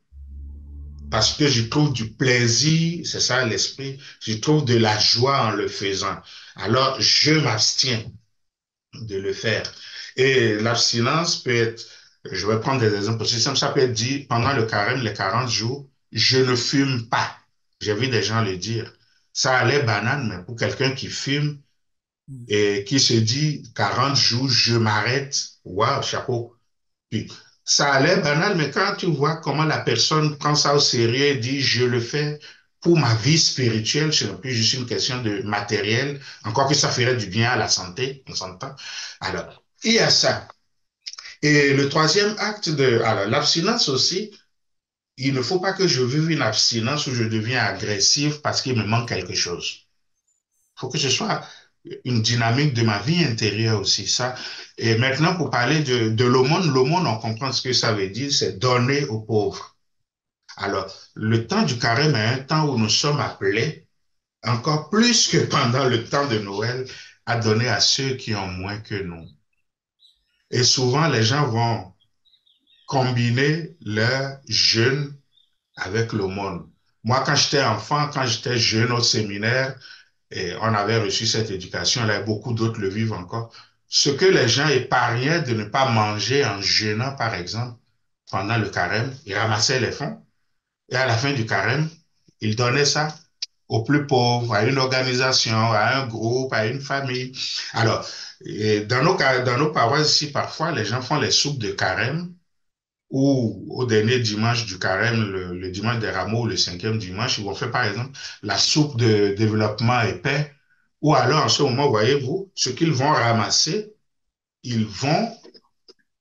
Parce 1.09 1.37
que 1.37 1.47
je 1.47 1.63
trouve 1.63 1.93
du 1.93 2.11
plaisir, 2.11 3.07
c'est 3.07 3.21
ça 3.21 3.45
l'esprit, 3.45 3.97
je 4.19 4.33
trouve 4.33 4.65
de 4.65 4.77
la 4.77 4.99
joie 4.99 5.39
en 5.45 5.51
le 5.51 5.69
faisant. 5.69 6.17
Alors, 6.57 6.99
je 6.99 7.31
m'abstiens 7.31 8.03
de 8.93 9.15
le 9.15 9.31
faire. 9.31 9.63
Et 10.17 10.55
l'abstinence 10.55 11.41
peut 11.41 11.55
être 11.55 11.85
je 12.31 12.47
vais 12.47 12.59
prendre 12.59 12.79
des 12.79 12.93
exemples. 12.95 13.25
Ça 13.25 13.69
peut 13.69 13.81
être 13.81 13.93
dit 13.93 14.19
pendant 14.29 14.53
le 14.53 14.65
carême, 14.65 15.01
les 15.01 15.13
40 15.13 15.49
jours, 15.49 15.87
je 16.11 16.37
ne 16.37 16.55
fume 16.55 17.07
pas. 17.09 17.37
J'ai 17.81 17.93
vu 17.93 18.07
des 18.09 18.23
gens 18.23 18.41
le 18.41 18.57
dire. 18.57 18.91
Ça 19.33 19.57
allait 19.57 19.83
banane, 19.83 20.27
mais 20.29 20.43
pour 20.43 20.55
quelqu'un 20.55 20.91
qui 20.91 21.07
fume 21.07 21.61
et 22.47 22.83
qui 22.87 22.99
se 22.99 23.13
dit 23.13 23.63
40 23.75 24.15
jours, 24.15 24.49
je 24.49 24.75
m'arrête, 24.75 25.35
waouh, 25.65 26.03
chapeau. 26.03 26.55
Puis, 27.09 27.31
ça 27.63 27.93
allait 27.93 28.17
banal, 28.21 28.55
mais 28.57 28.71
quand 28.71 28.95
tu 28.97 29.05
vois 29.07 29.37
comment 29.37 29.63
la 29.65 29.79
personne 29.79 30.37
prend 30.37 30.55
ça 30.55 30.75
au 30.75 30.79
sérieux 30.79 31.25
et 31.27 31.35
dit 31.37 31.61
je 31.61 31.85
le 31.85 31.99
fais 31.99 32.39
pour 32.81 32.97
ma 32.97 33.13
vie 33.15 33.37
spirituelle, 33.37 34.13
ce 34.13 34.25
n'est 34.25 34.37
plus 34.37 34.53
juste 34.53 34.73
une 34.73 34.85
question 34.87 35.21
de 35.21 35.41
matériel, 35.43 36.19
encore 36.45 36.67
que 36.67 36.75
ça 36.75 36.89
ferait 36.89 37.15
du 37.15 37.27
bien 37.27 37.49
à 37.51 37.57
la 37.57 37.67
santé, 37.67 38.23
on 38.27 38.33
s'entend. 38.35 38.75
Alors, 39.21 39.63
il 39.83 39.93
y 39.93 39.99
a 39.99 40.09
ça. 40.09 40.47
Et 41.41 41.73
le 41.73 41.89
troisième 41.89 42.35
acte 42.37 42.69
de, 42.69 42.99
alors, 43.01 43.27
l'abstinence 43.27 43.89
aussi, 43.89 44.31
il 45.17 45.33
ne 45.33 45.41
faut 45.41 45.59
pas 45.59 45.73
que 45.73 45.87
je 45.87 46.03
vive 46.03 46.31
une 46.31 46.41
abstinence 46.41 47.07
où 47.07 47.13
je 47.13 47.23
deviens 47.23 47.63
agressif 47.63 48.41
parce 48.41 48.61
qu'il 48.61 48.77
me 48.77 48.85
manque 48.85 49.09
quelque 49.09 49.35
chose. 49.35 49.87
Il 50.77 50.79
faut 50.81 50.89
que 50.89 50.97
ce 50.97 51.09
soit 51.09 51.45
une 52.05 52.21
dynamique 52.21 52.73
de 52.73 52.83
ma 52.83 52.99
vie 52.99 53.23
intérieure 53.23 53.81
aussi, 53.81 54.07
ça. 54.07 54.35
Et 54.77 54.97
maintenant, 54.97 55.35
pour 55.35 55.49
parler 55.49 55.81
de, 55.81 56.09
de 56.09 56.25
l'aumône, 56.25 56.71
l'aumône, 56.71 57.07
on 57.07 57.17
comprend 57.19 57.51
ce 57.51 57.61
que 57.61 57.73
ça 57.73 57.93
veut 57.93 58.09
dire, 58.09 58.31
c'est 58.33 58.59
donner 58.59 59.05
aux 59.05 59.21
pauvres. 59.21 59.75
Alors, 60.57 60.93
le 61.15 61.47
temps 61.47 61.63
du 61.63 61.79
carême 61.79 62.15
est 62.15 62.25
un 62.25 62.39
temps 62.39 62.67
où 62.69 62.77
nous 62.77 62.89
sommes 62.89 63.19
appelés, 63.19 63.87
encore 64.43 64.89
plus 64.89 65.29
que 65.29 65.37
pendant 65.45 65.85
le 65.85 66.05
temps 66.05 66.27
de 66.27 66.39
Noël, 66.39 66.87
à 67.25 67.37
donner 67.39 67.69
à 67.69 67.79
ceux 67.79 68.15
qui 68.15 68.35
ont 68.35 68.47
moins 68.47 68.79
que 68.79 68.95
nous. 68.95 69.27
Et 70.51 70.63
souvent, 70.63 71.07
les 71.07 71.23
gens 71.23 71.47
vont 71.47 71.93
combiner 72.87 73.75
leur 73.81 74.39
jeûne 74.47 75.15
avec 75.75 76.13
l'aumône. 76.13 76.69
Moi, 77.03 77.23
quand 77.25 77.35
j'étais 77.35 77.63
enfant, 77.63 78.09
quand 78.13 78.25
j'étais 78.25 78.57
jeune 78.57 78.91
au 78.91 79.01
séminaire, 79.01 79.75
et 80.31 80.53
on 80.61 80.73
avait 80.73 80.99
reçu 80.99 81.25
cette 81.25 81.49
éducation, 81.51 82.05
là, 82.05 82.21
beaucoup 82.21 82.53
d'autres 82.53 82.79
le 82.79 82.89
vivent 82.89 83.13
encore. 83.13 83.53
Ce 83.87 84.09
que 84.09 84.25
les 84.25 84.47
gens 84.47 84.67
épargnaient 84.67 85.41
de 85.41 85.53
ne 85.53 85.63
pas 85.63 85.89
manger 85.89 86.45
en 86.45 86.61
jeûnant, 86.61 87.15
par 87.15 87.33
exemple, 87.35 87.79
pendant 88.29 88.57
le 88.57 88.69
carême, 88.69 89.15
ils 89.25 89.35
ramassaient 89.35 89.79
les 89.79 89.91
fonds 89.91 90.23
et 90.89 90.95
à 90.95 91.05
la 91.05 91.17
fin 91.17 91.33
du 91.33 91.45
carême, 91.45 91.89
ils 92.41 92.55
donnaient 92.55 92.85
ça 92.85 93.15
aux 93.69 93.83
plus 93.83 94.07
pauvres, 94.07 94.53
à 94.53 94.63
une 94.65 94.77
organisation, 94.77 95.71
à 95.71 95.97
un 95.97 96.07
groupe, 96.07 96.53
à 96.53 96.65
une 96.65 96.81
famille. 96.81 97.31
Alors, 97.73 98.05
dans 98.87 99.03
nos, 99.03 99.17
dans 99.45 99.57
nos 99.57 99.71
paroisses 99.71 100.11
ici, 100.21 100.31
parfois, 100.31 100.71
les 100.71 100.85
gens 100.85 101.01
font 101.01 101.19
les 101.19 101.31
soupes 101.31 101.59
de 101.59 101.71
carême 101.71 102.33
ou 103.09 103.65
au 103.69 103.85
dernier 103.85 104.19
dimanche 104.19 104.65
du 104.65 104.77
carême, 104.79 105.31
le, 105.31 105.71
dimanche 105.71 105.99
des 105.99 106.11
rameaux, 106.11 106.45
le 106.45 106.57
cinquième 106.57 106.99
dimanche, 106.99 107.39
ils 107.39 107.43
vont 107.45 107.55
faire 107.55 107.71
par 107.71 107.85
exemple 107.85 108.11
la 108.43 108.57
soupe 108.57 108.97
de 108.97 109.33
développement 109.37 110.01
épais, 110.01 110.51
ou 111.01 111.15
alors 111.15 111.45
en 111.45 111.49
ce 111.49 111.63
moment, 111.63 111.89
voyez-vous, 111.89 112.51
ce 112.55 112.69
qu'ils 112.69 112.91
vont 112.91 113.11
ramasser, 113.11 113.93
ils 114.63 114.85
vont 114.85 115.29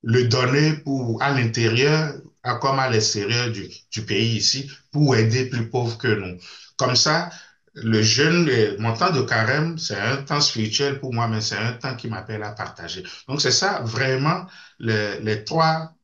le 0.03 0.29
donner 0.29 0.75
pour 0.85 1.23
à 1.23 1.31
l'intérieur 1.33 2.15
comme 2.61 2.79
à 2.79 2.89
l'extérieur 2.89 3.51
du, 3.51 3.69
du, 3.91 4.03
pays 4.03 4.37
ici 4.37 4.71
pour 4.91 5.17
aider 5.17 5.47
plus 5.51 5.69
pauvres 5.69 5.99
que 5.99 6.09
nous. 6.09 6.39
Comme 6.79 6.97
ça, 6.97 7.31
le 7.75 8.03
jeûne, 8.03 8.51
mon 8.79 8.95
temps 8.95 9.11
de 9.11 9.23
carême, 9.23 9.79
c'est 9.79 9.99
un 9.99 10.23
temps 10.23 10.41
spirituel 10.41 11.01
pour 11.01 11.13
moi, 11.13 11.29
mais 11.29 11.41
c'est 11.41 11.57
un 11.57 11.73
temps 11.75 11.95
qui 11.95 12.09
m'appelle 12.09 12.43
à 12.43 12.53
partager. 12.53 13.03
Donc 13.29 13.41
c'est 13.43 13.53
ça 13.53 13.81
vraiment 13.81 14.47
les, 14.79 15.21
les 15.21 15.45
trois 15.45 15.95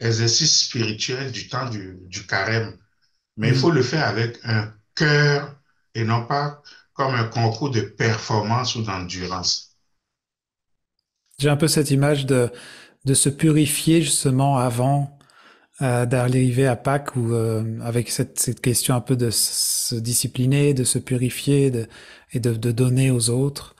exercice 0.00 0.64
spirituel 0.66 1.30
du 1.32 1.48
temps 1.48 1.68
du, 1.68 1.98
du 2.06 2.26
carême. 2.26 2.76
Mais 3.36 3.48
il 3.48 3.54
mm. 3.54 3.58
faut 3.58 3.70
le 3.70 3.82
faire 3.82 4.06
avec 4.06 4.38
un 4.44 4.72
cœur 4.94 5.54
et 5.94 6.04
non 6.04 6.26
pas 6.26 6.62
comme 6.92 7.14
un 7.14 7.24
concours 7.24 7.70
de 7.70 7.80
performance 7.80 8.74
ou 8.74 8.82
d'endurance. 8.82 9.76
J'ai 11.38 11.48
un 11.48 11.56
peu 11.56 11.68
cette 11.68 11.90
image 11.90 12.26
de, 12.26 12.50
de 13.04 13.14
se 13.14 13.28
purifier 13.28 14.02
justement 14.02 14.58
avant 14.58 15.18
euh, 15.80 16.04
d'arriver 16.04 16.66
à 16.66 16.76
Pâques 16.76 17.16
ou 17.16 17.32
euh, 17.32 17.80
avec 17.80 18.10
cette, 18.10 18.38
cette, 18.38 18.60
question 18.60 18.94
un 18.94 19.00
peu 19.00 19.16
de 19.16 19.30
se 19.30 19.94
discipliner, 19.94 20.74
de 20.74 20.84
se 20.84 20.98
purifier 20.98 21.72
et 22.32 22.40
de, 22.40 22.52
de, 22.54 22.72
donner 22.72 23.10
aux 23.10 23.30
autres. 23.30 23.74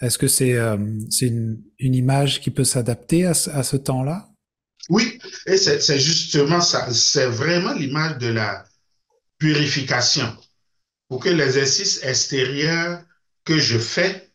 Est-ce 0.00 0.18
que 0.18 0.28
c'est 0.28 0.54
euh, 0.54 0.76
une, 1.20 1.60
une, 1.80 1.94
image 1.94 2.40
qui 2.40 2.50
peut 2.50 2.64
s'adapter 2.64 3.26
à, 3.26 3.30
à 3.30 3.62
ce 3.64 3.76
temps-là? 3.76 4.28
Oui, 4.88 5.18
et 5.46 5.56
c'est 5.56 5.98
justement 5.98 6.60
ça, 6.60 6.92
c'est 6.92 7.26
vraiment 7.26 7.72
l'image 7.72 8.18
de 8.18 8.28
la 8.28 8.64
purification. 9.38 10.36
Pour 11.08 11.20
que 11.20 11.28
l'exercice 11.28 12.04
extérieur 12.04 13.02
que 13.44 13.58
je 13.58 13.78
fais 13.78 14.32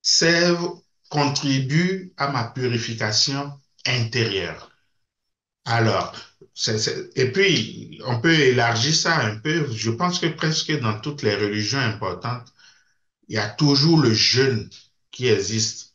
serve, 0.00 0.80
contribue 1.08 2.12
à 2.16 2.30
ma 2.30 2.44
purification 2.44 3.52
intérieure. 3.84 4.69
Alors, 5.70 6.12
et 7.16 7.30
puis, 7.32 8.00
on 8.04 8.20
peut 8.20 8.34
élargir 8.34 8.94
ça 8.94 9.18
un 9.20 9.36
peu. 9.36 9.66
Je 9.72 9.90
pense 9.90 10.18
que 10.18 10.26
presque 10.26 10.78
dans 10.80 10.98
toutes 11.00 11.22
les 11.22 11.34
religions 11.36 11.78
importantes, 11.78 12.52
il 13.28 13.36
y 13.36 13.38
a 13.38 13.48
toujours 13.48 14.00
le 14.00 14.12
jeûne 14.12 14.68
qui 15.12 15.28
existe 15.28 15.94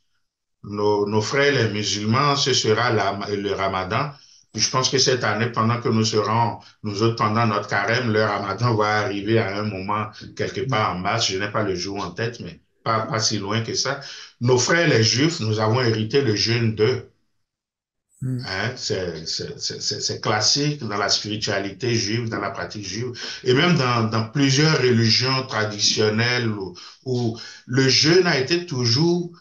nos, 0.63 1.22
frères 1.22 1.53
les 1.53 1.70
musulmans, 1.74 2.36
ce 2.38 2.53
sera 2.53 2.91
le 2.91 3.51
ramadan. 3.53 4.12
Je 4.55 4.70
pense 4.70 4.89
que 4.89 4.98
cette 4.98 5.24
année, 5.25 5.48
pendant 5.51 5.82
que 5.82 5.89
nous 5.89 6.05
serons, 6.05 6.60
nous 6.84 7.03
autres, 7.03 7.17
pendant 7.17 7.46
notre 7.46 7.67
carême, 7.67 8.13
le 8.13 8.24
ramadan 8.24 8.75
va 8.75 9.00
arriver 9.00 9.38
à 9.39 9.58
un 9.60 9.63
moment 9.63 10.08
quelque 10.38 10.62
part 10.62 10.96
en 10.96 11.00
mars. 11.00 11.27
Je 11.27 11.38
n'ai 11.38 11.51
pas 11.51 11.63
le 11.63 11.75
jour 11.75 12.01
en 12.03 12.12
tête, 12.12 12.39
mais 12.39 12.62
pas, 12.84 13.01
pas 13.01 13.20
si 13.20 13.39
loin 13.39 13.62
que 13.62 13.74
ça. 13.74 14.00
Nos 14.39 14.58
frères 14.58 14.88
les 14.88 15.03
juifs, 15.03 15.41
nous 15.41 15.60
avons 15.60 15.82
hérité 15.82 16.22
le 16.22 16.36
jeûne 16.36 16.75
d'eux. 16.75 17.12
Hmm. 18.25 18.39
Hein, 18.48 18.74
c'est 18.75 20.20
classique 20.20 20.79
dans 20.79 20.98
la 20.98 21.10
spiritualité 21.10 21.94
juive, 21.94 22.27
dans 22.27 22.39
la 22.39 22.50
pratique 22.50 22.88
juive, 22.88 23.12
et 23.44 23.53
même 23.53 23.77
dans, 23.77 24.05
dans 24.05 24.27
plusieurs 24.29 24.82
religions 24.82 25.46
traditionnelles 25.46 26.50
où, 26.50 26.75
où 27.05 27.38
le 27.67 27.88
jeûne 27.88 28.25
a 28.25 28.39
été 28.39 28.65
toujours 28.65 29.32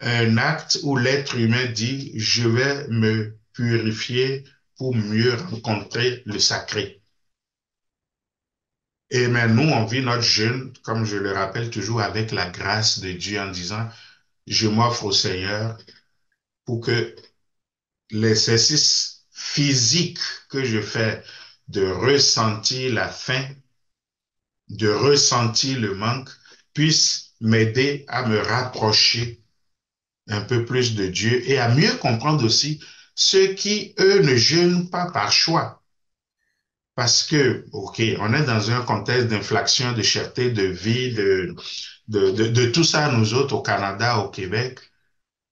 un 0.00 0.38
acte 0.38 0.80
où 0.82 0.96
l'être 0.96 1.36
humain 1.36 1.66
dit, 1.66 2.18
je 2.18 2.48
vais 2.48 2.88
me 2.88 3.38
purifier 3.52 4.42
pour 4.76 4.92
mieux 4.96 5.36
rencontrer 5.36 6.24
le 6.26 6.40
sacré. 6.40 7.00
Et 9.10 9.28
mais 9.28 9.46
nous, 9.46 9.70
on 9.70 9.84
vit 9.84 10.00
notre 10.00 10.22
jeûne, 10.22 10.72
comme 10.82 11.04
je 11.04 11.16
le 11.16 11.30
rappelle 11.30 11.70
toujours, 11.70 12.00
avec 12.00 12.32
la 12.32 12.50
grâce 12.50 12.98
de 12.98 13.12
Dieu 13.12 13.40
en 13.40 13.52
disant, 13.52 13.88
je 14.48 14.66
m'offre 14.66 15.04
au 15.04 15.12
Seigneur 15.12 15.78
pour 16.64 16.80
que 16.80 17.14
l'exercice 18.12 19.24
physique 19.32 20.20
que 20.48 20.64
je 20.64 20.80
fais 20.80 21.22
de 21.68 21.86
ressentir 21.86 22.92
la 22.94 23.08
faim, 23.08 23.44
de 24.68 24.88
ressentir 24.88 25.80
le 25.80 25.94
manque, 25.94 26.30
puisse 26.74 27.32
m'aider 27.40 28.04
à 28.08 28.26
me 28.26 28.38
rapprocher 28.38 29.42
un 30.28 30.42
peu 30.42 30.64
plus 30.64 30.94
de 30.94 31.06
Dieu 31.06 31.42
et 31.50 31.58
à 31.58 31.74
mieux 31.74 31.94
comprendre 31.96 32.44
aussi 32.44 32.80
ceux 33.14 33.54
qui, 33.54 33.94
eux, 33.98 34.22
ne 34.22 34.36
jeûnent 34.36 34.88
pas 34.88 35.10
par 35.10 35.32
choix. 35.32 35.82
Parce 36.94 37.22
que, 37.24 37.64
OK, 37.72 38.02
on 38.18 38.34
est 38.34 38.44
dans 38.44 38.70
un 38.70 38.82
contexte 38.82 39.28
d'inflation, 39.28 39.92
de 39.92 40.02
cherté 40.02 40.50
de 40.50 40.64
vie, 40.64 41.14
de, 41.14 41.54
de, 42.08 42.66
tout 42.66 42.84
ça, 42.84 43.10
nous 43.10 43.34
autres, 43.34 43.54
au 43.54 43.62
Canada, 43.62 44.18
au 44.18 44.28
Québec. 44.28 44.78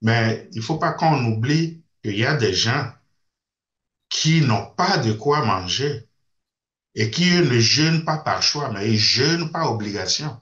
Mais 0.03 0.49
il 0.53 0.63
faut 0.63 0.79
pas 0.79 0.93
qu'on 0.93 1.25
oublie 1.25 1.80
qu'il 2.03 2.19
y 2.19 2.25
a 2.25 2.35
des 2.35 2.55
gens 2.55 2.93
qui 4.09 4.41
n'ont 4.43 4.67
pas 4.77 4.99
de 4.99 5.13
quoi 5.13 5.45
manger 5.45 6.09
et 6.95 7.11
qui, 7.11 7.31
ne 7.31 7.59
jeûnent 7.61 8.05
pas 8.05 8.19
par 8.19 8.43
choix, 8.43 8.71
mais 8.73 8.91
ils 8.91 8.99
jeûnent 8.99 9.51
par 9.51 9.73
obligation. 9.73 10.41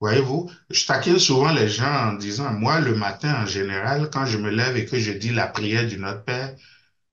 Voyez-vous, 0.00 0.50
je 0.70 0.86
taquine 0.86 1.18
souvent 1.18 1.52
les 1.52 1.68
gens 1.68 2.10
en 2.10 2.12
disant, 2.14 2.52
moi, 2.52 2.80
le 2.80 2.94
matin, 2.94 3.42
en 3.42 3.46
général, 3.46 4.10
quand 4.12 4.26
je 4.26 4.38
me 4.38 4.50
lève 4.50 4.76
et 4.76 4.86
que 4.86 4.98
je 4.98 5.12
dis 5.12 5.30
la 5.30 5.46
prière 5.46 5.86
du 5.86 5.98
Notre 5.98 6.24
Père, 6.24 6.54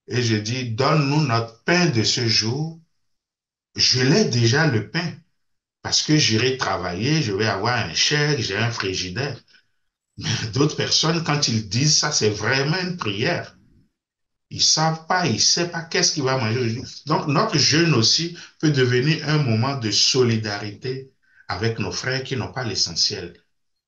et 0.08 0.22
je 0.22 0.36
dis, 0.36 0.72
donne-nous 0.72 1.22
notre 1.22 1.63
pain 1.63 1.88
de 1.88 2.03
ce 2.03 2.27
jour, 2.27 2.79
je 3.75 4.01
l'ai 4.01 4.25
déjà 4.25 4.67
le 4.67 4.89
pain, 4.89 5.13
parce 5.82 6.03
que 6.03 6.17
j'irai 6.17 6.58
travailler, 6.58 7.24
je 7.24 7.34
vais 7.34 7.48
avoir 7.48 7.75
un 7.77 7.94
chèque, 7.94 8.39
j'ai 8.39 8.58
un 8.58 8.72
frigidaire. 8.72 9.39
Mais 10.17 10.29
d'autres 10.53 10.77
personnes, 10.77 11.24
quand 11.24 11.48
ils 11.48 11.67
disent 11.67 11.98
ça, 11.98 12.12
c'est 12.12 12.29
vraiment 12.29 12.79
une 12.79 12.98
prière. 12.98 13.58
Ils 14.55 14.63
savent 14.63 15.05
pas, 15.05 15.27
ils 15.27 15.41
savent 15.41 15.69
pas 15.69 15.81
qu'est-ce 15.81 16.13
qu'ils 16.13 16.24
vont 16.24 16.39
manger. 16.39 16.81
Donc, 17.07 17.27
notre 17.27 17.57
jeûne 17.57 17.93
aussi 17.93 18.38
peut 18.62 18.71
devenir 18.71 19.27
un 19.27 19.39
moment 19.39 19.75
de 19.77 19.91
solidarité 19.91 21.12
avec 21.50 21.77
nos 21.77 21.91
frères 21.91 22.24
qui 22.24 22.38
n'ont 22.38 22.53
pas 22.53 22.63
l'essentiel. 22.63 23.33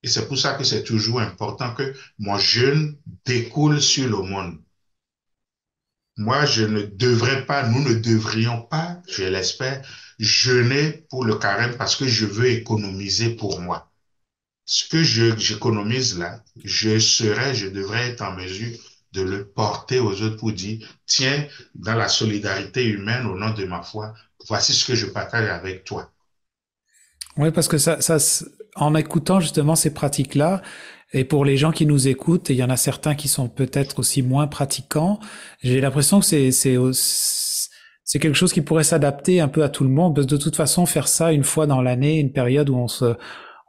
Et 0.03 0.09
c'est 0.09 0.27
pour 0.27 0.37
ça 0.37 0.55
que 0.55 0.65
c'est 0.65 0.83
toujours 0.83 1.21
important 1.21 1.73
que 1.73 1.95
mon 2.19 2.37
jeûne 2.37 2.97
découle 3.25 3.81
sur 3.81 4.09
le 4.09 4.21
monde. 4.23 4.59
Moi, 6.17 6.45
je 6.45 6.65
ne 6.65 6.81
devrais 6.81 7.45
pas, 7.45 7.65
nous 7.69 7.87
ne 7.87 7.93
devrions 7.93 8.61
pas, 8.61 9.01
je 9.07 9.23
l'espère, 9.23 9.87
jeûner 10.19 11.05
pour 11.09 11.23
le 11.23 11.35
carême 11.35 11.77
parce 11.77 11.95
que 11.95 12.09
je 12.09 12.25
veux 12.25 12.49
économiser 12.49 13.29
pour 13.29 13.61
moi. 13.61 13.89
Ce 14.65 14.83
que 14.89 15.01
j'économise 15.01 16.17
là, 16.19 16.43
je 16.61 16.99
serais, 16.99 17.55
je 17.55 17.67
devrais 17.67 18.09
être 18.09 18.21
en 18.21 18.33
mesure 18.33 18.77
de 19.17 19.23
le 19.23 19.47
porter 19.47 19.99
aux 19.99 20.21
autres 20.21 20.37
pour 20.37 20.51
dire, 20.51 20.87
tiens, 21.05 21.45
dans 21.75 21.95
la 21.95 22.07
solidarité 22.07 22.85
humaine, 22.85 23.25
au 23.25 23.35
nom 23.35 23.51
de 23.51 23.65
ma 23.65 23.81
foi, 23.81 24.13
voici 24.47 24.73
ce 24.73 24.85
que 24.85 24.95
je 24.95 25.07
partage 25.07 25.49
avec 25.49 25.83
toi. 25.83 26.11
Oui, 27.37 27.51
parce 27.51 27.67
que 27.67 27.77
ça, 27.77 27.97
en 28.75 28.95
écoutant 28.95 29.39
justement 29.39 29.75
ces 29.75 29.93
pratiques-là, 29.93 30.61
et 31.13 31.23
pour 31.23 31.45
les 31.45 31.57
gens 31.57 31.71
qui 31.71 31.85
nous 31.85 32.07
écoutent, 32.07 32.49
et 32.49 32.53
il 32.53 32.57
y 32.57 32.63
en 32.63 32.69
a 32.69 32.77
certains 32.77 33.15
qui 33.15 33.27
sont 33.27 33.47
peut-être 33.47 33.99
aussi 33.99 34.21
moins 34.21 34.47
pratiquants, 34.47 35.19
j'ai 35.61 35.79
l'impression 35.79 36.19
que 36.19 36.25
c'est, 36.25 38.19
quelque 38.19 38.33
chose 38.33 38.51
qui 38.51 38.61
pourrait 38.61 38.83
s'adapter 38.83 39.39
un 39.39 39.47
peu 39.47 39.63
à 39.63 39.69
tout 39.69 39.83
le 39.83 39.89
monde. 39.89 40.15
Parce 40.15 40.27
de 40.27 40.37
toute 40.37 40.55
façon, 40.55 40.85
faire 40.85 41.07
ça 41.07 41.31
une 41.31 41.45
fois 41.45 41.65
dans 41.65 41.81
l'année, 41.81 42.19
une 42.19 42.33
période 42.33 42.69
où 42.69 42.75
on 42.75 42.89
se, 42.89 43.15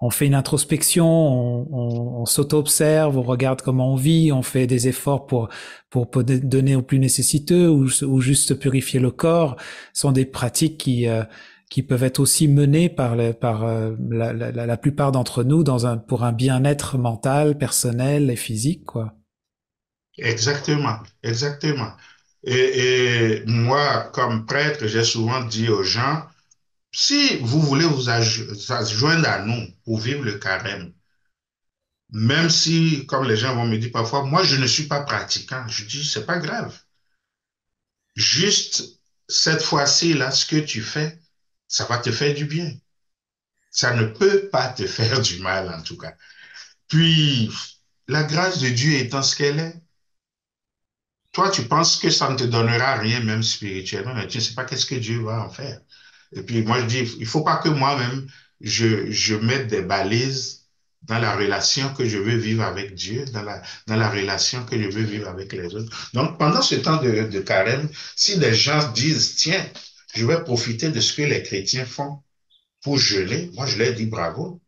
on 0.00 0.10
fait 0.10 0.26
une 0.26 0.34
introspection, 0.34 1.06
on, 1.06 2.24
s'auto-observe, 2.24 3.18
on 3.18 3.22
regarde 3.22 3.62
comment 3.62 3.92
on 3.92 3.96
vit, 3.96 4.30
on 4.32 4.42
fait 4.42 4.66
des 4.66 4.88
efforts 4.88 5.26
pour 5.26 5.48
pour, 5.90 6.06
donner 6.24 6.76
aux 6.76 6.82
plus 6.82 6.98
nécessiteux 6.98 7.68
ou, 7.68 7.88
ou 8.04 8.20
juste 8.20 8.54
purifier 8.54 9.00
le 9.00 9.10
corps, 9.10 9.56
sont 9.92 10.12
des 10.12 10.24
pratiques 10.24 10.78
qui 10.78 11.08
euh, 11.08 11.24
qui 11.70 11.82
peuvent 11.82 12.04
être 12.04 12.20
aussi 12.20 12.48
menés 12.48 12.88
par, 12.88 13.16
par 13.40 13.64
euh, 13.64 13.94
la, 14.10 14.32
la, 14.32 14.50
la, 14.50 14.76
plupart 14.76 15.12
d'entre 15.12 15.44
nous 15.44 15.64
dans 15.64 15.86
un, 15.86 15.98
pour 15.98 16.24
un 16.24 16.32
bien-être 16.32 16.96
mental, 16.96 17.58
personnel 17.58 18.30
et 18.30 18.36
physique, 18.36 18.84
quoi. 18.86 19.14
Exactement, 20.16 20.98
exactement. 21.22 21.92
Et, 22.42 22.54
et 22.54 23.44
moi, 23.46 24.10
comme 24.14 24.46
prêtre, 24.46 24.86
j'ai 24.86 25.04
souvent 25.04 25.44
dit 25.44 25.68
aux 25.68 25.82
gens, 25.82 26.22
si 27.00 27.36
vous 27.36 27.62
voulez 27.62 27.84
vous 27.84 28.02
joindre 28.02 29.28
à 29.28 29.38
nous 29.38 29.68
pour 29.84 30.00
vivre 30.00 30.24
le 30.24 30.36
carême, 30.36 30.92
même 32.10 32.50
si, 32.50 33.06
comme 33.06 33.28
les 33.28 33.36
gens 33.36 33.54
vont 33.54 33.68
me 33.68 33.78
dire 33.78 33.92
parfois, 33.92 34.24
moi, 34.24 34.42
je 34.42 34.56
ne 34.56 34.66
suis 34.66 34.88
pas 34.88 35.04
pratiquant, 35.04 35.64
je 35.68 35.84
dis, 35.84 36.04
c'est 36.04 36.26
pas 36.26 36.40
grave. 36.40 36.76
Juste 38.16 38.98
cette 39.28 39.62
fois-ci, 39.62 40.14
là, 40.14 40.32
ce 40.32 40.44
que 40.44 40.56
tu 40.56 40.82
fais, 40.82 41.20
ça 41.68 41.84
va 41.84 41.98
te 41.98 42.10
faire 42.10 42.34
du 42.34 42.46
bien. 42.46 42.68
Ça 43.70 43.94
ne 43.94 44.06
peut 44.06 44.48
pas 44.48 44.66
te 44.66 44.84
faire 44.98 45.20
du 45.20 45.38
mal, 45.38 45.72
en 45.72 45.80
tout 45.82 45.96
cas. 45.96 46.16
Puis, 46.88 47.48
la 48.08 48.24
grâce 48.24 48.58
de 48.58 48.70
Dieu 48.70 48.94
étant 48.94 49.22
ce 49.22 49.36
qu'elle 49.36 49.60
est, 49.60 49.80
toi, 51.32 51.48
tu 51.48 51.62
penses 51.62 51.96
que 51.96 52.10
ça 52.10 52.28
ne 52.28 52.36
te 52.36 52.42
donnera 52.42 52.96
rien, 52.96 53.20
même 53.20 53.44
spirituellement, 53.44 54.14
mais 54.14 54.26
tu 54.26 54.38
ne 54.38 54.42
sais 54.42 54.54
pas 54.54 54.64
qu'est-ce 54.64 54.86
que 54.86 54.96
Dieu 54.96 55.22
va 55.22 55.44
en 55.44 55.48
faire. 55.48 55.80
Et 56.32 56.42
puis, 56.42 56.62
moi, 56.62 56.80
je 56.80 56.87
dis, 56.87 56.99
il 57.16 57.20
ne 57.20 57.25
faut 57.26 57.42
pas 57.42 57.56
que 57.56 57.68
moi-même, 57.68 58.26
je, 58.61 59.11
je 59.11 59.35
mette 59.35 59.68
des 59.68 59.82
balises 59.82 60.66
dans 61.02 61.18
la 61.18 61.35
relation 61.37 61.94
que 61.94 62.04
je 62.04 62.18
veux 62.18 62.37
vivre 62.37 62.64
avec 62.64 62.94
Dieu, 62.94 63.25
dans 63.26 63.42
la, 63.42 63.62
dans 63.87 63.97
la 63.97 64.11
relation 64.11 64.64
que 64.64 64.80
je 64.80 64.88
veux 64.88 65.02
vivre 65.04 65.28
avec 65.28 65.52
les 65.52 65.75
autres. 65.75 66.11
Donc, 66.14 66.38
pendant 66.38 66.62
ce 66.62 66.75
temps 66.76 67.00
de, 67.02 67.23
de 67.28 67.40
carême, 67.40 67.88
si 68.16 68.38
des 68.38 68.54
gens 68.54 68.90
disent, 68.92 69.37
tiens, 69.37 69.64
je 70.14 70.26
vais 70.26 70.42
profiter 70.44 70.90
de 70.90 71.00
ce 71.00 71.12
que 71.14 71.23
les 71.23 71.42
chrétiens 71.42 71.87
font 71.87 72.23
pour 72.82 72.99
jeûner. 72.99 73.50
Moi, 73.54 73.66
je 73.66 73.78
leur 73.78 73.94
dis 73.94 74.06
bravo. 74.06 74.61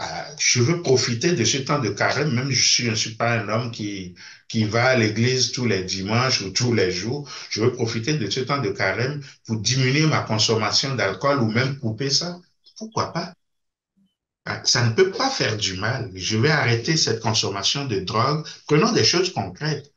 Euh, 0.00 0.04
je 0.38 0.60
veux 0.62 0.82
profiter 0.82 1.32
de 1.32 1.44
ce 1.44 1.58
temps 1.58 1.78
de 1.78 1.90
carême, 1.90 2.32
même 2.34 2.50
je 2.50 2.90
ne 2.90 2.94
suis 2.94 3.14
pas 3.14 3.32
un 3.38 3.48
homme 3.48 3.70
qui, 3.70 4.14
qui 4.48 4.64
va 4.64 4.86
à 4.86 4.96
l'église 4.96 5.52
tous 5.52 5.66
les 5.66 5.84
dimanches 5.84 6.40
ou 6.42 6.50
tous 6.50 6.72
les 6.74 6.90
jours. 6.90 7.28
Je 7.50 7.60
veux 7.62 7.72
profiter 7.72 8.14
de 8.14 8.28
ce 8.30 8.40
temps 8.40 8.60
de 8.60 8.70
carême 8.70 9.22
pour 9.46 9.58
diminuer 9.60 10.06
ma 10.06 10.20
consommation 10.22 10.94
d'alcool 10.94 11.40
ou 11.42 11.50
même 11.50 11.78
couper 11.78 12.10
ça. 12.10 12.40
Pourquoi 12.78 13.12
pas? 13.12 13.34
Euh, 14.48 14.52
ça 14.64 14.86
ne 14.86 14.92
peut 14.94 15.10
pas 15.10 15.30
faire 15.30 15.56
du 15.56 15.74
mal. 15.74 16.10
Je 16.14 16.36
vais 16.36 16.50
arrêter 16.50 16.96
cette 16.96 17.20
consommation 17.20 17.86
de 17.86 18.00
drogue. 18.00 18.46
Prenons 18.66 18.92
des 18.92 19.04
choses 19.04 19.32
concrètes 19.32 19.92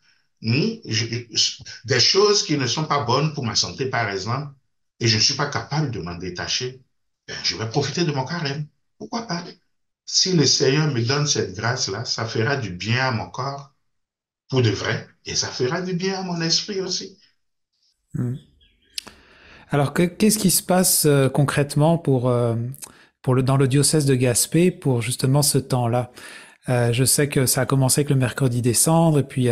des 1.85 1.99
choses 1.99 2.43
qui 2.45 2.57
ne 2.57 2.67
sont 2.67 2.85
pas 2.85 3.03
bonnes 3.03 3.33
pour 3.33 3.45
ma 3.45 3.55
santé, 3.55 3.87
par 3.87 4.09
exemple, 4.09 4.53
et 4.99 5.07
je 5.07 5.15
ne 5.17 5.21
suis 5.21 5.33
pas 5.35 5.47
capable 5.47 5.91
de 5.91 5.99
m'en 5.99 6.15
détacher, 6.15 6.81
ben, 7.27 7.35
je 7.43 7.55
vais 7.57 7.69
profiter 7.69 8.03
de 8.03 8.11
mon 8.11 8.25
carême. 8.25 8.67
Pourquoi 8.97 9.23
pas? 9.27 9.43
Si 10.05 10.33
le 10.33 10.45
Seigneur 10.45 10.93
me 10.93 11.01
donne 11.01 11.25
cette 11.25 11.55
grâce-là, 11.55 12.05
ça 12.05 12.25
fera 12.25 12.57
du 12.57 12.69
bien 12.69 13.07
à 13.07 13.11
mon 13.11 13.29
corps, 13.29 13.73
pour 14.49 14.61
de 14.61 14.69
vrai, 14.69 15.07
et 15.25 15.33
ça 15.35 15.47
fera 15.47 15.81
du 15.81 15.93
bien 15.93 16.19
à 16.19 16.21
mon 16.21 16.39
esprit 16.41 16.79
aussi. 16.79 17.17
Hmm. 18.13 18.35
Alors, 19.71 19.93
qu'est-ce 19.93 20.37
qui 20.37 20.51
se 20.51 20.61
passe 20.61 21.05
euh, 21.05 21.27
concrètement 21.27 21.97
pour, 21.97 22.29
euh, 22.29 22.55
pour 23.23 23.33
le, 23.33 23.41
dans 23.41 23.57
le 23.57 23.67
diocèse 23.67 24.05
de 24.05 24.13
Gaspé 24.13 24.69
pour 24.69 25.01
justement 25.01 25.41
ce 25.41 25.57
temps-là? 25.57 26.11
Euh, 26.69 26.93
je 26.93 27.03
sais 27.03 27.27
que 27.27 27.47
ça 27.47 27.61
a 27.61 27.65
commencé 27.65 28.01
avec 28.01 28.11
le 28.11 28.15
mercredi 28.15 28.61
décembre, 28.61 29.19
et 29.19 29.23
puis 29.23 29.49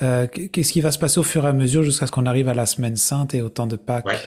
qu'est-ce 0.00 0.72
qui 0.72 0.82
va 0.82 0.92
se 0.92 0.98
passer 0.98 1.18
au 1.18 1.22
fur 1.22 1.46
et 1.46 1.48
à 1.48 1.52
mesure 1.54 1.82
jusqu'à 1.82 2.06
ce 2.06 2.12
qu'on 2.12 2.26
arrive 2.26 2.48
à 2.48 2.54
la 2.54 2.66
semaine 2.66 2.96
sainte 2.96 3.34
et 3.34 3.40
au 3.40 3.48
temps 3.48 3.66
de 3.66 3.76
Pâques? 3.76 4.06
Ouais. 4.06 4.20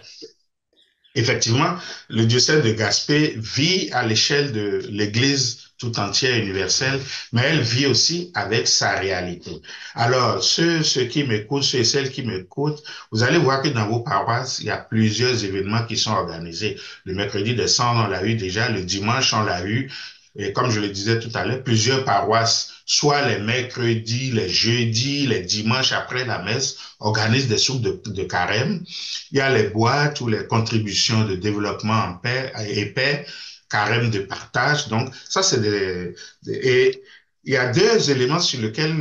Effectivement, 1.15 1.75
le 2.09 2.25
diocèse 2.25 2.63
de 2.63 2.73
Gaspé 2.73 3.35
vit 3.37 3.89
à 3.91 4.05
l'échelle 4.05 4.51
de 4.51 4.83
l'Église 4.89 5.66
tout 5.77 5.99
entière 5.99 6.37
universelle, 6.37 6.99
mais 7.33 7.43
elle 7.43 7.61
vit 7.61 7.85
aussi 7.85 8.31
avec 8.33 8.67
sa 8.67 8.97
réalité. 8.97 9.61
Alors, 9.95 10.43
ceux, 10.43 10.83
ceux 10.83 11.05
qui 11.05 11.23
m'écoutent, 11.23 11.63
ceux 11.63 11.79
et 11.79 11.83
celles 11.83 12.11
qui 12.11 12.23
m'écoutent, 12.23 12.83
vous 13.11 13.23
allez 13.23 13.37
voir 13.37 13.61
que 13.61 13.69
dans 13.69 13.87
vos 13.87 13.99
paroisses, 13.99 14.59
il 14.59 14.65
y 14.65 14.71
a 14.71 14.77
plusieurs 14.77 15.43
événements 15.43 15.85
qui 15.85 15.97
sont 15.97 16.11
organisés. 16.11 16.77
Le 17.05 17.13
mercredi 17.13 17.55
décembre, 17.55 18.05
on 18.05 18.09
l'a 18.09 18.23
eu 18.23 18.35
déjà, 18.35 18.69
le 18.69 18.83
dimanche, 18.83 19.33
on 19.33 19.43
l'a 19.43 19.63
eu, 19.65 19.91
et 20.37 20.53
comme 20.53 20.69
je 20.69 20.79
le 20.79 20.89
disais 20.89 21.19
tout 21.19 21.31
à 21.33 21.45
l'heure, 21.45 21.63
plusieurs 21.63 22.05
paroisses, 22.05 22.73
soit 22.85 23.27
les 23.27 23.39
mercredis, 23.39 24.31
les 24.31 24.49
jeudis, 24.49 25.25
les 25.25 25.41
dimanches 25.41 25.91
après 25.93 26.25
la 26.25 26.43
messe, 26.43 26.77
organisent 26.99 27.47
des 27.47 27.57
soupes 27.57 27.81
de, 27.81 28.23
carême. 28.23 28.83
Il 29.31 29.37
y 29.37 29.41
a 29.41 29.49
les 29.49 29.69
boîtes 29.69 30.21
ou 30.21 30.27
les 30.27 30.45
contributions 30.45 31.25
de 31.25 31.35
développement 31.35 31.93
en 31.93 32.13
paix 32.13 32.53
et 32.69 32.85
paix, 32.85 33.25
carême 33.69 34.09
de 34.11 34.19
partage. 34.19 34.87
Donc, 34.89 35.13
ça, 35.29 35.43
c'est 35.43 35.61
des, 35.61 36.15
Et 36.47 37.01
il 37.43 37.53
y 37.53 37.57
a 37.57 37.71
deux 37.71 38.09
éléments 38.11 38.39
sur 38.39 38.61
lesquels 38.61 38.95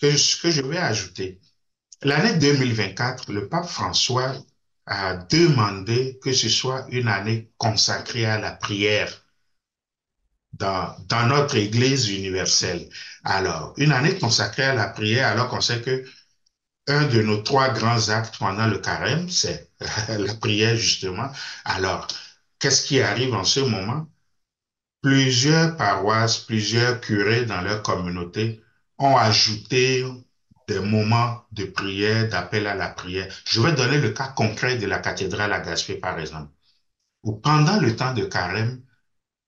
que, 0.00 0.06
que 0.42 0.50
je 0.50 0.62
vais 0.62 0.78
ajouter. 0.78 1.40
L'année 2.02 2.34
2024, 2.38 3.32
le 3.32 3.48
pape 3.48 3.66
François 3.68 4.34
a 4.86 5.14
demandé 5.16 6.18
que 6.22 6.32
ce 6.32 6.48
soit 6.48 6.86
une 6.90 7.08
année 7.08 7.50
consacrée 7.58 8.26
à 8.26 8.38
la 8.40 8.52
prière 8.52 9.24
dans, 10.52 10.94
dans 11.08 11.26
notre 11.26 11.56
Église 11.56 12.08
universelle. 12.10 12.88
Alors, 13.24 13.74
une 13.76 13.92
année 13.92 14.18
consacrée 14.18 14.64
à 14.64 14.74
la 14.74 14.88
prière, 14.88 15.28
alors 15.28 15.48
qu'on 15.48 15.60
sait 15.60 15.80
que 15.82 16.04
un 16.88 17.06
de 17.06 17.22
nos 17.22 17.42
trois 17.42 17.70
grands 17.70 18.10
actes 18.10 18.38
pendant 18.38 18.66
le 18.66 18.78
carême, 18.78 19.30
c'est 19.30 19.70
la 20.08 20.34
prière, 20.36 20.76
justement. 20.76 21.30
Alors, 21.64 22.08
qu'est-ce 22.58 22.86
qui 22.86 23.00
arrive 23.00 23.34
en 23.34 23.44
ce 23.44 23.60
moment? 23.60 24.06
Plusieurs 25.02 25.76
paroisses, 25.76 26.38
plusieurs 26.38 27.00
curés 27.00 27.44
dans 27.44 27.60
leur 27.60 27.82
communauté 27.82 28.62
ont 28.98 29.16
ajouté 29.16 30.04
des 30.68 30.80
moments 30.80 31.44
de 31.52 31.64
prière, 31.64 32.28
d'appel 32.28 32.66
à 32.66 32.74
la 32.74 32.88
prière. 32.88 33.32
Je 33.44 33.60
vais 33.60 33.72
donner 33.72 33.98
le 33.98 34.10
cas 34.10 34.28
concret 34.28 34.78
de 34.78 34.86
la 34.86 34.98
cathédrale 34.98 35.52
à 35.52 35.60
Gaspé, 35.60 35.94
par 35.96 36.18
exemple, 36.18 36.50
où 37.22 37.32
pendant 37.36 37.80
le 37.80 37.94
temps 37.94 38.14
de 38.14 38.24
carême, 38.24 38.82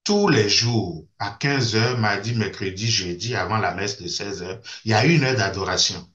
tous 0.04 0.28
les 0.28 0.48
jours, 0.48 1.06
à 1.18 1.30
15 1.30 1.76
heures, 1.76 1.98
mardi, 1.98 2.34
mercredi, 2.34 2.90
jeudi, 2.90 3.34
avant 3.34 3.58
la 3.58 3.74
messe 3.74 4.00
de 4.00 4.08
16 4.08 4.42
heures, 4.42 4.60
il 4.84 4.92
y 4.92 4.94
a 4.94 5.04
une 5.04 5.24
heure 5.24 5.36
d'adoration 5.36 6.08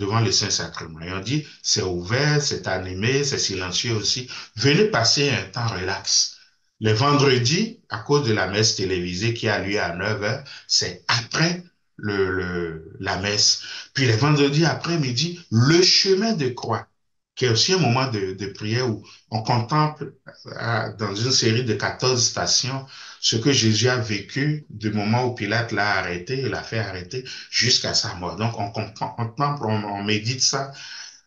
devant 0.00 0.20
le 0.20 0.32
Saint-Sacrement. 0.32 1.00
Et 1.02 1.12
on 1.12 1.20
dit, 1.20 1.46
c'est 1.62 1.82
ouvert, 1.82 2.42
c'est 2.42 2.66
animé, 2.66 3.22
c'est 3.22 3.38
silencieux 3.38 3.94
aussi. 3.94 4.28
Venez 4.56 4.86
passer 4.86 5.30
un 5.30 5.44
temps 5.44 5.68
relax. 5.68 6.38
Le 6.80 6.92
vendredi, 6.92 7.80
à 7.90 7.98
cause 7.98 8.26
de 8.26 8.32
la 8.32 8.48
messe 8.48 8.76
télévisée 8.76 9.34
qui 9.34 9.48
a 9.48 9.58
lieu 9.60 9.78
à 9.78 9.94
9 9.94 10.22
heures, 10.22 10.44
c'est 10.66 11.04
après 11.06 11.62
le, 11.96 12.96
la 12.98 13.18
messe. 13.18 13.62
Puis 13.92 14.06
le 14.06 14.14
vendredi 14.14 14.64
après-midi, 14.64 15.38
le 15.50 15.82
chemin 15.82 16.32
de 16.32 16.48
croix 16.48 16.86
qui 17.34 17.46
est 17.46 17.48
aussi 17.48 17.72
un 17.72 17.78
moment 17.78 18.10
de, 18.10 18.32
de 18.34 18.46
prière 18.46 18.88
où 18.90 19.02
on 19.30 19.42
contemple 19.42 20.14
euh, 20.46 20.92
dans 20.98 21.14
une 21.14 21.32
série 21.32 21.64
de 21.64 21.72
14 21.74 22.22
stations 22.22 22.84
ce 23.20 23.36
que 23.36 23.52
Jésus 23.52 23.88
a 23.88 23.98
vécu 23.98 24.66
du 24.70 24.90
moment 24.90 25.26
où 25.26 25.34
Pilate 25.34 25.72
l'a 25.72 25.98
arrêté, 25.98 26.48
l'a 26.48 26.62
fait 26.62 26.78
arrêter 26.78 27.24
jusqu'à 27.50 27.94
sa 27.94 28.14
mort. 28.14 28.36
Donc 28.36 28.54
on 28.58 28.70
contemple, 28.72 29.66
on, 29.66 30.02
médite 30.04 30.42
ça. 30.42 30.72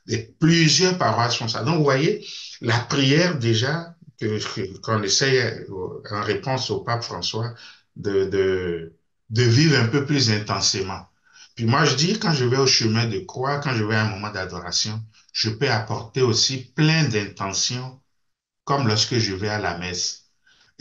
Et 0.08 0.18
plusieurs 0.40 0.98
paroisses 0.98 1.38
font 1.38 1.48
ça. 1.48 1.64
Donc 1.64 1.78
vous 1.78 1.84
voyez, 1.84 2.26
la 2.62 2.80
prière 2.80 3.38
déjà, 3.38 3.96
que, 4.20 4.78
qu'on 4.80 5.04
essaye 5.04 5.38
euh, 5.38 5.66
en 6.12 6.22
réponse 6.24 6.70
au 6.72 6.80
pape 6.82 7.04
François 7.04 7.54
de, 7.96 8.26
de, 8.26 8.94
de 9.30 9.44
vivre 9.44 9.78
un 9.80 9.88
peu 9.88 10.06
plus 10.06 10.32
intensément. 10.32 11.08
Puis 11.56 11.66
moi, 11.66 11.86
je 11.86 11.96
dis, 11.96 12.20
quand 12.20 12.34
je 12.34 12.46
vais 12.46 12.58
au 12.58 12.68
chemin 12.68 13.06
de 13.08 13.20
croix, 13.20 13.60
quand 13.60 13.76
je 13.76 13.84
vais 13.84 13.96
à 13.96 14.06
un 14.06 14.10
moment 14.10 14.32
d'adoration, 14.32 15.00
je 15.32 15.50
peux 15.50 15.70
apporter 15.70 16.22
aussi 16.24 16.58
plein 16.76 17.04
d'intentions, 17.06 18.02
comme 18.64 18.88
lorsque 18.88 19.18
je 19.18 19.34
vais 19.34 19.50
à 19.50 19.60
la 19.60 19.78
messe. 19.78 20.23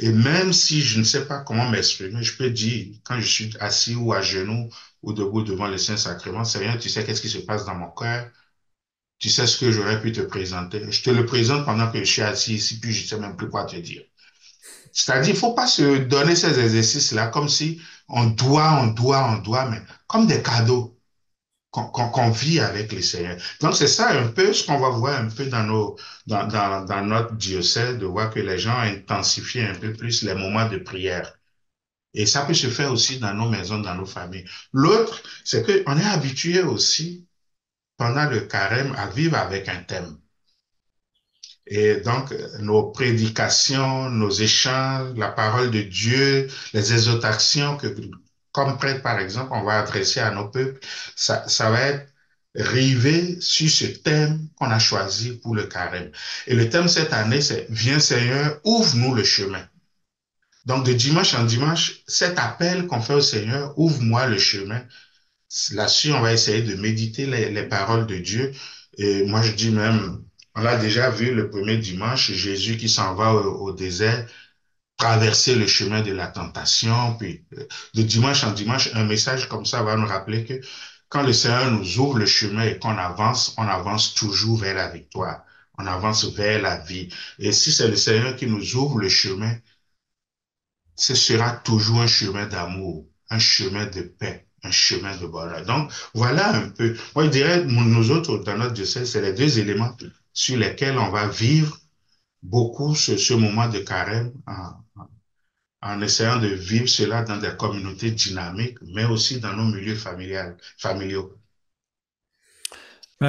Et 0.02 0.12
même 0.12 0.52
si 0.52 0.82
je 0.82 0.98
ne 0.98 1.04
sais 1.04 1.26
pas 1.26 1.40
comment 1.44 1.68
m'exprimer, 1.70 2.22
je 2.22 2.36
peux 2.36 2.50
dire, 2.50 2.96
quand 3.04 3.20
je 3.20 3.26
suis 3.26 3.56
assis 3.60 3.94
ou 3.94 4.12
à 4.12 4.20
genoux 4.20 4.68
ou 5.02 5.12
debout 5.12 5.42
devant 5.42 5.68
le 5.68 5.78
Saint-Sacrement, 5.78 6.42
rien, 6.42 6.76
tu 6.76 6.88
sais 6.90 7.04
qu'est-ce 7.04 7.22
qui 7.22 7.28
se 7.30 7.38
passe 7.38 7.64
dans 7.66 7.76
mon 7.76 7.90
cœur, 7.90 8.30
tu 9.18 9.30
sais 9.30 9.46
ce 9.46 9.58
que 9.58 9.70
j'aurais 9.72 10.00
pu 10.02 10.12
te 10.12 10.20
présenter. 10.22 10.90
Je 10.92 11.02
te 11.02 11.10
le 11.10 11.26
présente 11.26 11.64
pendant 11.66 11.90
que 11.92 11.98
je 12.00 12.04
suis 12.12 12.22
assis 12.22 12.54
ici, 12.56 12.80
puis 12.80 12.92
je 12.92 13.04
ne 13.04 13.08
sais 13.08 13.18
même 13.18 13.36
plus 13.36 13.48
quoi 13.50 13.64
te 13.66 13.76
dire. 13.76 14.02
C'est-à-dire, 14.92 15.30
il 15.30 15.34
ne 15.34 15.40
faut 15.40 15.54
pas 15.54 15.66
se 15.66 15.98
donner 15.98 16.36
ces 16.36 16.58
exercices-là 16.60 17.28
comme 17.28 17.48
si 17.48 17.80
on 18.08 18.26
doit, 18.26 18.80
on 18.82 18.88
doit, 18.88 19.30
on 19.30 19.38
doit, 19.38 19.68
mais 19.70 19.80
comme 20.08 20.26
des 20.26 20.42
cadeaux 20.42 20.98
qu'on 21.72 22.30
vit 22.30 22.60
avec 22.60 22.92
les 22.92 23.02
Seigneurs. 23.02 23.38
Donc, 23.60 23.74
c'est 23.74 23.88
ça 23.88 24.10
un 24.10 24.28
peu 24.28 24.52
ce 24.52 24.66
qu'on 24.66 24.78
va 24.78 24.90
voir 24.90 25.18
un 25.18 25.28
peu 25.28 25.46
dans, 25.46 25.64
nos, 25.64 25.96
dans, 26.26 26.46
dans, 26.46 27.04
notre 27.04 27.34
diocèse, 27.34 27.98
de 27.98 28.06
voir 28.06 28.30
que 28.30 28.40
les 28.40 28.58
gens 28.58 28.78
intensifient 28.78 29.62
un 29.62 29.74
peu 29.74 29.92
plus 29.92 30.22
les 30.22 30.34
moments 30.34 30.68
de 30.68 30.76
prière. 30.78 31.38
Et 32.14 32.26
ça 32.26 32.44
peut 32.44 32.54
se 32.54 32.68
faire 32.68 32.92
aussi 32.92 33.18
dans 33.18 33.32
nos 33.34 33.48
maisons, 33.48 33.78
dans 33.78 33.94
nos 33.94 34.06
familles. 34.06 34.44
L'autre, 34.72 35.22
c'est 35.44 35.64
qu'on 35.64 35.96
est 35.96 36.04
habitué 36.04 36.62
aussi, 36.62 37.26
pendant 37.96 38.28
le 38.28 38.40
carême, 38.40 38.94
à 38.98 39.06
vivre 39.08 39.36
avec 39.38 39.68
un 39.68 39.82
thème. 39.82 40.18
Et 41.66 41.96
donc, 42.00 42.32
nos 42.60 42.90
prédications, 42.90 44.10
nos 44.10 44.30
échanges, 44.30 45.16
la 45.16 45.30
parole 45.30 45.70
de 45.70 45.80
Dieu, 45.82 46.48
les 46.74 46.92
exhortations 46.92 47.76
que, 47.78 47.86
comme 48.52 48.76
prêtre, 48.78 49.02
par 49.02 49.18
exemple, 49.18 49.50
on 49.52 49.64
va 49.64 49.80
adresser 49.80 50.20
à 50.20 50.30
nos 50.30 50.48
peuples, 50.48 50.80
ça, 51.16 51.44
va 51.70 51.80
être 51.80 52.08
rivé 52.54 53.40
sur 53.40 53.70
ce 53.70 53.86
thème 53.86 54.48
qu'on 54.56 54.70
a 54.70 54.78
choisi 54.78 55.32
pour 55.38 55.54
le 55.54 55.64
carême. 55.64 56.10
Et 56.46 56.54
le 56.54 56.68
thème 56.68 56.88
cette 56.88 57.12
année, 57.12 57.40
c'est 57.40 57.66
Viens 57.70 58.00
Seigneur, 58.00 58.60
ouvre-nous 58.64 59.14
le 59.14 59.24
chemin. 59.24 59.66
Donc, 60.66 60.86
de 60.86 60.92
dimanche 60.92 61.34
en 61.34 61.44
dimanche, 61.44 62.02
cet 62.06 62.38
appel 62.38 62.86
qu'on 62.86 63.00
fait 63.00 63.14
au 63.14 63.20
Seigneur, 63.20 63.76
ouvre-moi 63.78 64.26
le 64.26 64.38
chemin. 64.38 64.82
Là-dessus, 65.72 66.12
on 66.12 66.20
va 66.20 66.32
essayer 66.32 66.62
de 66.62 66.74
méditer 66.76 67.26
les, 67.26 67.50
les, 67.50 67.64
paroles 67.64 68.06
de 68.06 68.18
Dieu. 68.18 68.52
Et 68.96 69.24
moi, 69.24 69.42
je 69.42 69.52
dis 69.52 69.70
même, 69.70 70.22
on 70.54 70.60
l'a 70.60 70.76
déjà 70.76 71.10
vu 71.10 71.34
le 71.34 71.48
premier 71.48 71.78
dimanche, 71.78 72.30
Jésus 72.32 72.76
qui 72.76 72.88
s'en 72.88 73.14
va 73.14 73.32
au, 73.34 73.72
désert, 73.72 74.26
traverser 75.02 75.56
le 75.56 75.66
chemin 75.66 76.00
de 76.00 76.12
la 76.12 76.28
tentation. 76.28 77.16
Puis, 77.16 77.44
de 77.94 78.02
dimanche 78.02 78.44
en 78.44 78.52
dimanche, 78.52 78.88
un 78.94 79.04
message 79.04 79.48
comme 79.48 79.66
ça 79.66 79.82
va 79.82 79.96
nous 79.96 80.06
rappeler 80.06 80.44
que 80.44 80.60
quand 81.08 81.24
le 81.24 81.32
Seigneur 81.32 81.72
nous 81.72 81.98
ouvre 81.98 82.18
le 82.18 82.26
chemin 82.26 82.62
et 82.66 82.78
qu'on 82.78 82.96
avance, 82.96 83.52
on 83.58 83.66
avance 83.66 84.14
toujours 84.14 84.58
vers 84.58 84.76
la 84.76 84.88
victoire. 84.88 85.42
On 85.76 85.86
avance 85.86 86.24
vers 86.26 86.62
la 86.62 86.76
vie. 86.78 87.08
Et 87.40 87.50
si 87.50 87.72
c'est 87.72 87.88
le 87.88 87.96
Seigneur 87.96 88.36
qui 88.36 88.46
nous 88.46 88.76
ouvre 88.76 88.98
le 89.00 89.08
chemin, 89.08 89.52
ce 90.94 91.16
sera 91.16 91.50
toujours 91.50 92.00
un 92.00 92.06
chemin 92.06 92.46
d'amour, 92.46 93.04
un 93.28 93.40
chemin 93.40 93.86
de 93.86 94.02
paix, 94.02 94.46
un 94.62 94.70
chemin 94.70 95.16
de 95.16 95.26
bonheur. 95.26 95.64
Donc, 95.64 95.90
voilà 96.14 96.54
un 96.54 96.68
peu. 96.68 96.96
Moi, 97.16 97.24
je 97.24 97.30
dirais, 97.30 97.64
nous 97.64 98.10
autres, 98.12 98.38
dans 98.38 98.56
notre 98.56 98.74
diocèse, 98.74 99.10
c'est 99.10 99.22
les 99.22 99.32
deux 99.32 99.58
éléments 99.58 99.96
sur 100.32 100.56
lesquels 100.58 100.96
on 100.96 101.10
va 101.10 101.26
vivre 101.26 101.76
beaucoup 102.40 102.94
ce, 102.94 103.16
ce 103.16 103.34
moment 103.34 103.68
de 103.68 103.80
carême 103.80 104.32
en, 104.46 104.81
en, 105.82 106.00
essayant 106.00 106.38
de 106.38 106.48
vivre 106.48 106.88
cela 106.88 107.22
dans 107.22 107.36
des 107.36 107.56
communautés 107.58 108.10
dynamiques, 108.10 108.78
mais 108.94 109.04
aussi 109.04 109.40
dans 109.40 109.52
nos 109.54 109.64
milieux 109.64 109.96
familiaux. 109.96 111.36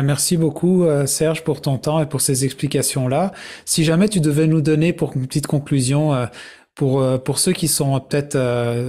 Merci 0.02 0.38
beaucoup, 0.38 0.86
euh, 0.86 1.06
Serge, 1.06 1.44
pour 1.44 1.62
ton 1.62 1.78
temps 1.78 2.02
et 2.02 2.08
pour 2.08 2.22
ces 2.22 2.46
explications-là. 2.46 3.32
Si 3.66 3.84
jamais 3.84 4.10
tu 4.10 4.22
devais 4.22 4.48
nous 4.48 4.62
donner, 4.62 4.92
pour 4.92 5.16
une 5.16 5.28
petite 5.28 5.46
conclusion, 5.46 6.16
euh, 6.16 6.26
pour, 6.74 7.02
euh, 7.02 7.20
pour 7.20 7.38
ceux 7.38 7.52
qui 7.52 7.68
sont 7.68 8.00
peut-être 8.00 8.36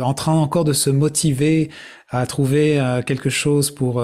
en 0.00 0.14
train 0.14 0.33
encore 0.33 0.64
de 0.64 0.72
se 0.72 0.88
motiver 0.88 1.70
à 2.09 2.27
trouver 2.27 2.81
quelque 3.07 3.29
chose 3.29 3.70
pour, 3.70 4.03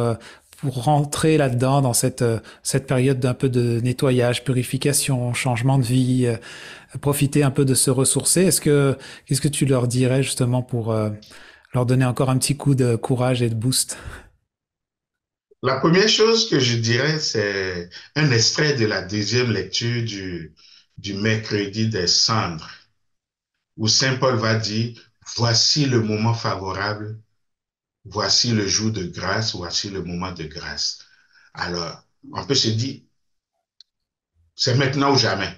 pour 0.60 0.84
rentrer 0.84 1.36
là-dedans, 1.36 1.80
dans 1.80 1.92
cette, 1.92 2.24
cette 2.62 2.86
période 2.86 3.18
d'un 3.18 3.34
peu 3.34 3.48
de 3.48 3.80
nettoyage, 3.80 4.44
purification, 4.44 5.32
changement 5.34 5.78
de 5.78 5.84
vie, 5.84 6.32
profiter 7.00 7.42
un 7.42 7.50
peu 7.50 7.64
de 7.64 7.74
se 7.74 7.90
ressourcer, 7.90 8.42
est-ce 8.42 8.60
que, 8.60 8.96
qu'est-ce 9.26 9.40
que 9.40 9.48
tu 9.48 9.64
leur 9.64 9.88
dirais 9.88 10.22
justement 10.22 10.62
pour 10.62 10.94
leur 11.72 11.86
donner 11.86 12.04
encore 12.04 12.30
un 12.30 12.38
petit 12.38 12.56
coup 12.56 12.74
de 12.74 12.96
courage 12.96 13.42
et 13.42 13.48
de 13.48 13.54
boost? 13.54 13.96
La 15.62 15.76
première 15.76 16.08
chose 16.08 16.48
que 16.48 16.58
je 16.58 16.76
dirais, 16.78 17.18
c'est 17.18 17.90
un 18.16 18.30
extrait 18.30 18.74
de 18.74 18.86
la 18.86 19.02
deuxième 19.02 19.52
lecture 19.52 20.02
du, 20.04 20.54
du 20.96 21.14
mercredi 21.14 21.88
des 21.88 22.06
cendres, 22.06 22.70
où 23.76 23.86
Saint 23.86 24.16
Paul 24.16 24.36
va 24.36 24.54
dire, 24.54 24.98
voici 25.36 25.84
le 25.84 26.00
moment 26.00 26.34
favorable, 26.34 27.18
voici 28.10 28.52
le 28.52 28.66
jour 28.66 28.90
de 28.90 29.04
grâce, 29.04 29.54
voici 29.54 29.90
le 29.90 30.02
moment 30.02 30.32
de 30.32 30.44
grâce. 30.44 30.98
Alors, 31.54 32.02
on 32.32 32.44
peut 32.44 32.54
se 32.54 32.68
dire, 32.68 33.00
c'est 34.54 34.74
maintenant 34.74 35.12
ou 35.12 35.16
jamais. 35.16 35.54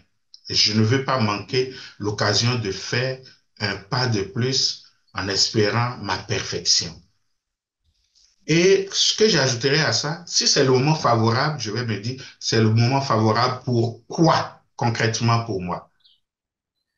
Je 0.49 0.73
ne 0.75 0.83
veux 0.83 1.05
pas 1.05 1.19
manquer 1.19 1.75
l'occasion 1.99 2.59
de 2.59 2.71
faire 2.71 3.19
un 3.59 3.77
pas 3.77 4.07
de 4.07 4.23
plus 4.23 4.85
en 5.15 5.29
espérant 5.29 5.97
ma 5.99 6.19
perfection. 6.19 7.03
Et 8.47 8.89
ce 8.93 9.15
que 9.15 9.29
j'ajouterais 9.29 9.81
à 9.81 9.93
ça, 9.93 10.25
si 10.27 10.49
c'est 10.49 10.65
le 10.65 10.73
moment 10.73 10.95
favorable, 10.97 11.61
je 11.61 11.71
vais 11.71 11.85
me 11.85 12.01
dire, 12.01 12.23
c'est 12.41 12.61
le 12.61 12.71
moment 12.71 13.01
favorable 13.01 13.63
pour 13.65 14.05
quoi 14.09 14.63
concrètement 14.77 15.45
pour 15.45 15.63
moi? 15.63 15.91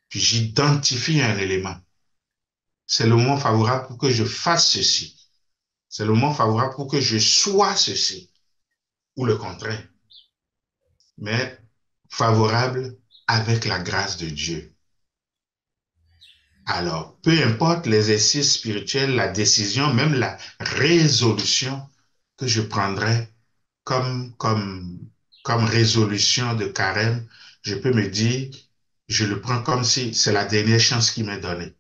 Puis 0.09 0.21
j'identifie 0.21 1.21
un 1.21 1.37
élément. 1.37 1.77
C'est 2.87 3.07
le 3.07 3.17
moment 3.17 3.37
favorable 3.37 3.87
pour 3.89 3.99
que 3.99 4.11
je 4.11 4.25
fasse 4.25 4.71
ceci. 4.71 5.14
C'est 5.97 6.05
le 6.05 6.13
moment 6.13 6.35
favorable 6.35 6.75
pour 6.75 6.89
que 6.89 7.01
je 7.01 7.19
sois 7.19 7.77
ceci. 7.77 8.29
Ou 9.15 9.27
le 9.27 9.37
contraire. 9.37 9.87
Mais 11.19 11.57
favorable 12.11 12.97
avec 13.29 13.65
la 13.65 13.79
grâce 13.79 14.17
de 14.17 14.29
Dieu. 14.29 14.75
Alors, 16.67 17.17
peu 17.23 17.41
importe 17.45 17.87
l'exercice 17.87 18.55
spirituel, 18.55 19.15
la 19.15 19.29
décision, 19.29 19.95
même 19.95 20.15
la 20.15 20.37
résolution 20.59 21.81
que 22.37 22.49
je 22.49 22.63
prendrai 22.63 23.33
comme, 23.85 24.35
comme, 24.37 24.99
comme 25.45 25.65
résolution 25.65 26.55
de 26.55 26.67
carême, 26.67 27.29
je 27.63 27.77
peux 27.77 27.93
me 27.93 28.09
dire, 28.09 28.53
je 29.07 29.25
le 29.27 29.41
prends 29.41 29.63
comme 29.63 29.85
si 29.85 30.13
c'est 30.13 30.33
la 30.33 30.45
dernière 30.45 30.81
chance 30.81 31.13
qui 31.13 31.23
m'est 31.23 31.39
donnée. 31.39 31.73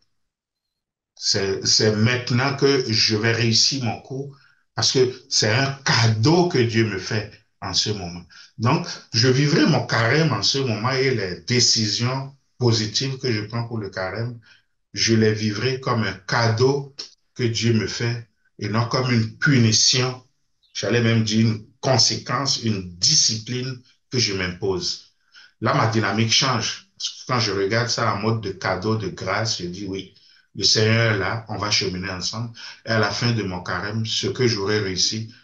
C'est 1.27 1.97
maintenant 1.97 2.55
que 2.55 2.85
je 2.87 3.17
vais 3.17 3.33
réussir 3.33 3.83
mon 3.83 3.99
coup 4.03 4.37
parce 4.75 4.93
que 4.93 5.11
c'est 5.31 5.51
un 5.51 5.73
cadeau 5.83 6.49
que 6.49 6.59
Dieu 6.59 6.85
me 6.85 6.99
fait 6.99 7.33
en 7.63 7.73
ce 7.73 7.89
moment. 7.89 8.23
Donc, 8.59 8.87
je 9.15 9.29
vivrai 9.29 9.65
mon 9.65 9.87
carême 9.87 10.35
en 10.35 10.43
ce 10.43 10.59
moment 10.59 10.91
et 10.91 11.15
les 11.15 11.41
décisions 11.41 12.37
positives 12.59 13.17
que 13.17 13.33
je 13.33 13.41
prends 13.41 13.67
pour 13.67 13.79
le 13.79 13.89
carême, 13.89 14.39
je 14.93 15.15
les 15.15 15.33
vivrai 15.33 15.81
comme 15.81 16.03
un 16.03 16.13
cadeau 16.13 16.95
que 17.35 17.45
Dieu 17.45 17.73
me 17.73 17.87
fait 17.87 18.29
et 18.59 18.69
non 18.69 18.87
comme 18.87 19.11
une 19.11 19.39
punition, 19.39 20.23
j'allais 20.75 21.01
même 21.01 21.25
dire 21.25 21.47
une 21.47 21.67
conséquence, 21.81 22.63
une 22.63 22.97
discipline 22.97 23.81
que 24.11 24.19
je 24.19 24.35
m'impose. 24.35 25.15
Là, 25.63 25.73
ma 25.73 25.87
dynamique 25.87 26.33
change. 26.33 26.91
Quand 27.27 27.41
je 27.41 27.53
regarde 27.53 27.89
ça 27.89 28.15
en 28.15 28.19
mode 28.19 28.43
de 28.43 28.51
cadeau, 28.51 28.97
de 28.97 29.09
grâce, 29.09 29.63
je 29.63 29.67
dis 29.67 29.87
oui, 29.87 30.15
le 30.55 30.65
Seigneur 30.65 31.17
là, 31.19 31.45
on 31.49 31.59
va 31.59 31.71
cheminer 31.71 32.11
ensemble. 32.11 32.51
Et 32.87 32.91
à 32.91 32.99
la 32.99 33.11
fin 33.11 33.33
de 33.33 33.43
mon 33.43 33.63
carême, 33.63 34.07
ce 34.07 34.29
que 34.29 34.47
j'aurai 34.47 34.79
réussi, 34.81 35.35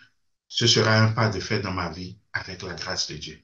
ce 0.49 0.67
sera 0.67 0.99
un 0.99 1.13
pas 1.13 1.31
de 1.31 1.41
fait 1.41 1.61
dans 1.61 1.73
ma 1.73 1.91
vie 1.91 2.19
avec 2.33 2.63
la 2.63 2.75
grâce 2.75 3.11
de 3.11 3.17
Dieu. 3.17 3.39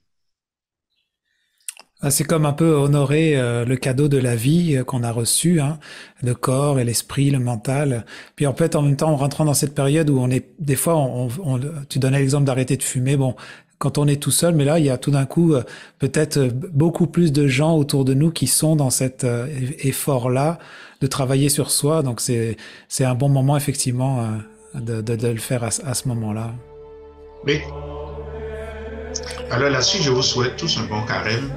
Ah, 2.02 2.10
c'est 2.10 2.24
comme 2.24 2.44
un 2.44 2.52
peu 2.52 2.74
honorer 2.74 3.38
euh, 3.38 3.64
le 3.64 3.76
cadeau 3.76 4.08
de 4.08 4.18
la 4.18 4.36
vie 4.36 4.76
euh, 4.76 4.84
qu'on 4.84 5.02
a 5.02 5.10
reçu, 5.10 5.60
hein, 5.60 5.78
le 6.22 6.34
corps 6.34 6.78
et 6.78 6.84
l'esprit, 6.84 7.30
le 7.30 7.38
mental. 7.38 8.04
Puis 8.36 8.46
en 8.46 8.54
fait, 8.54 8.76
en 8.76 8.82
même 8.82 8.96
temps, 8.96 9.08
en 9.10 9.16
rentrant 9.16 9.46
dans 9.46 9.54
cette 9.54 9.74
période 9.74 10.10
où 10.10 10.18
on 10.18 10.28
est, 10.30 10.50
des 10.58 10.76
fois, 10.76 10.96
on, 10.96 11.30
tu 11.88 11.98
donnais 11.98 12.18
l'exemple 12.18 12.44
d'arrêter 12.44 12.76
de 12.76 12.82
fumer. 12.82 13.16
Bon, 13.16 13.34
quand 13.78 13.96
on 13.96 14.06
est 14.06 14.22
tout 14.22 14.30
seul, 14.30 14.54
mais 14.54 14.66
là, 14.66 14.78
il 14.78 14.84
y 14.84 14.90
a 14.90 14.98
tout 14.98 15.10
d'un 15.10 15.24
coup 15.24 15.54
euh, 15.54 15.62
peut-être 15.98 16.48
beaucoup 16.48 17.06
plus 17.06 17.32
de 17.32 17.46
gens 17.46 17.74
autour 17.76 18.04
de 18.04 18.12
nous 18.12 18.30
qui 18.30 18.46
sont 18.46 18.76
dans 18.76 18.90
cet 18.90 19.26
effort-là 19.78 20.58
de 21.00 21.06
travailler 21.06 21.48
sur 21.48 21.70
soi. 21.70 22.02
Donc 22.02 22.20
c'est 22.20 22.56
c'est 22.88 23.04
un 23.04 23.14
bon 23.14 23.28
moment 23.28 23.56
effectivement 23.56 24.28
de, 24.74 25.00
de, 25.00 25.16
de 25.16 25.28
le 25.28 25.38
faire 25.38 25.64
à, 25.64 25.68
à 25.68 25.94
ce 25.94 26.08
moment-là. 26.08 26.52
Oui. 27.46 27.60
Alors 29.50 29.70
là-dessus, 29.70 30.02
je 30.02 30.10
vous 30.10 30.22
souhaite 30.22 30.56
tous 30.56 30.78
un 30.78 30.84
bon 30.84 31.02
carême 31.06 31.50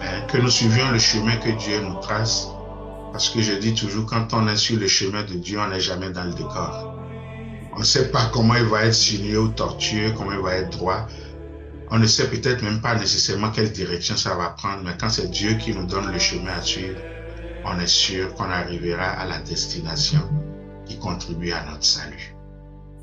hein, 0.00 0.22
que 0.28 0.38
nous 0.38 0.50
suivions 0.50 0.90
le 0.90 0.98
chemin 0.98 1.36
que 1.36 1.50
Dieu 1.50 1.80
nous 1.80 1.98
trace. 2.00 2.48
Parce 3.12 3.28
que 3.28 3.40
je 3.42 3.54
dis 3.54 3.74
toujours, 3.74 4.06
quand 4.06 4.32
on 4.32 4.46
est 4.46 4.56
sur 4.56 4.78
le 4.78 4.86
chemin 4.86 5.24
de 5.24 5.34
Dieu, 5.34 5.58
on 5.58 5.68
n'est 5.68 5.80
jamais 5.80 6.10
dans 6.10 6.22
le 6.22 6.32
décor. 6.32 6.94
On 7.74 7.80
ne 7.80 7.84
sait 7.84 8.10
pas 8.12 8.30
comment 8.32 8.54
il 8.54 8.64
va 8.64 8.84
être 8.84 8.94
sinueux 8.94 9.40
ou 9.40 9.48
tortueux, 9.48 10.12
comment 10.16 10.32
il 10.32 10.38
va 10.38 10.54
être 10.54 10.70
droit. 10.70 11.08
On 11.90 11.98
ne 11.98 12.06
sait 12.06 12.28
peut-être 12.28 12.62
même 12.62 12.80
pas 12.80 12.94
nécessairement 12.94 13.50
quelle 13.50 13.72
direction 13.72 14.16
ça 14.16 14.36
va 14.36 14.50
prendre, 14.50 14.82
mais 14.84 14.92
quand 14.98 15.08
c'est 15.08 15.28
Dieu 15.28 15.54
qui 15.54 15.74
nous 15.74 15.86
donne 15.86 16.12
le 16.12 16.18
chemin 16.20 16.52
à 16.52 16.62
suivre, 16.62 16.98
on 17.64 17.78
est 17.78 17.86
sûr 17.86 18.34
qu'on 18.34 18.50
arrivera 18.50 19.10
à 19.10 19.26
la 19.26 19.40
destination 19.40 20.20
qui 20.86 20.98
contribue 20.98 21.52
à 21.52 21.64
notre 21.64 21.84
salut. 21.84 22.34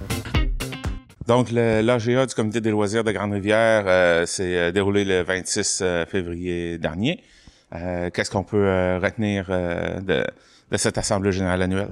Donc, 1.28 1.52
l'AGA 1.52 2.26
du 2.26 2.36
Comité 2.36 2.60
des 2.60 2.72
loisirs 2.72 3.04
de 3.04 3.12
Grande-Rivière 3.12 3.86
euh, 3.88 4.26
s'est 4.26 4.58
euh, 4.58 4.72
déroulé 4.72 5.06
le 5.06 5.22
26 5.24 5.80
euh, 5.82 6.06
février 6.06 6.78
dernier. 6.78 7.24
Qu'est-ce 8.14 8.30
qu'on 8.30 8.44
peut 8.44 9.00
retenir 9.02 9.48
de, 9.48 10.24
de 10.72 10.78
cette 10.78 11.00
Assemblée 11.00 11.32
générale 11.32 11.64
annuelle? 11.64 11.90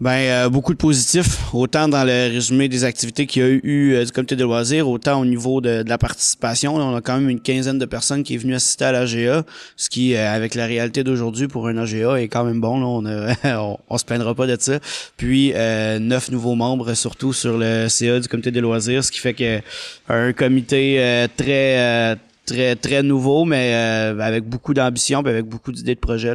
Ben 0.00 0.10
euh, 0.10 0.48
beaucoup 0.48 0.74
de 0.74 0.78
positifs, 0.78 1.52
autant 1.52 1.88
dans 1.88 2.04
le 2.04 2.32
résumé 2.32 2.68
des 2.68 2.84
activités 2.84 3.26
qu'il 3.26 3.42
y 3.42 3.44
a 3.44 3.48
eu 3.48 3.94
euh, 3.94 4.04
du 4.04 4.12
comité 4.12 4.36
de 4.36 4.44
loisirs, 4.44 4.88
autant 4.88 5.20
au 5.20 5.24
niveau 5.24 5.60
de, 5.60 5.82
la 5.84 5.98
participation. 5.98 6.76
on 6.76 6.94
a 6.94 7.00
quand 7.00 7.18
même 7.18 7.28
une 7.28 7.40
quinzaine 7.40 7.80
de 7.80 7.84
personnes 7.84 8.22
qui 8.22 8.34
est 8.34 8.36
venues 8.36 8.54
assister 8.54 8.84
à 8.84 8.92
l'AGA, 8.92 9.44
ce 9.76 9.90
qui, 9.90 10.14
euh, 10.14 10.32
avec 10.32 10.54
la 10.54 10.66
réalité 10.66 11.02
d'aujourd'hui 11.02 11.48
pour 11.48 11.66
un 11.66 11.76
AGA, 11.78 12.20
est 12.20 12.28
quand 12.28 12.44
même 12.44 12.60
bon. 12.60 12.78
Là, 12.78 12.86
on, 12.86 13.06
a, 13.06 13.78
on, 13.88 13.98
se 13.98 14.04
plaindra 14.04 14.36
pas 14.36 14.46
de 14.46 14.56
ça. 14.60 14.78
Puis 15.16 15.52
neuf 15.52 16.30
nouveaux 16.30 16.54
membres, 16.54 16.94
surtout 16.94 17.32
sur 17.32 17.58
le 17.58 17.88
CA 17.88 18.20
du 18.20 18.28
comité 18.28 18.52
des 18.52 18.60
loisirs, 18.60 19.02
ce 19.02 19.10
qui 19.10 19.18
fait 19.18 19.34
que 19.34 19.60
un 20.08 20.32
comité 20.32 21.26
très 21.36 22.16
très 22.46 22.76
très 22.76 23.02
nouveau, 23.02 23.44
mais 23.44 23.72
avec 24.20 24.44
beaucoup 24.44 24.74
d'ambition, 24.74 25.18
avec 25.18 25.44
beaucoup 25.44 25.72
d'idées 25.72 25.96
de 25.96 26.00
projet. 26.00 26.34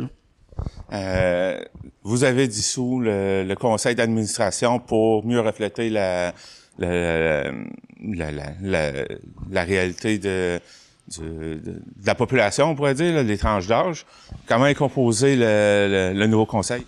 Euh, 0.92 1.60
vous 2.04 2.24
avez 2.24 2.48
dissous 2.48 3.00
le, 3.00 3.44
le 3.44 3.56
conseil 3.56 3.96
d'administration 3.96 4.80
pour 4.80 5.26
mieux 5.26 5.40
refléter 5.40 5.90
la, 5.90 6.34
la, 6.78 7.44
la, 8.02 8.32
la, 8.62 8.92
la 9.50 9.64
réalité 9.64 10.20
de, 10.20 10.60
de, 11.18 11.56
de, 11.56 11.82
la 12.06 12.16
population, 12.16 12.70
on 12.72 12.76
pourrait 12.76 12.94
dire, 12.94 13.24
les 13.24 13.38
tranches 13.38 13.68
d'âge. 13.68 14.06
Comment 14.48 14.68
est 14.68 14.76
composé 14.76 15.36
le, 15.36 16.14
le 16.16 16.28
nouveau 16.28 16.46
conseil? 16.46 16.86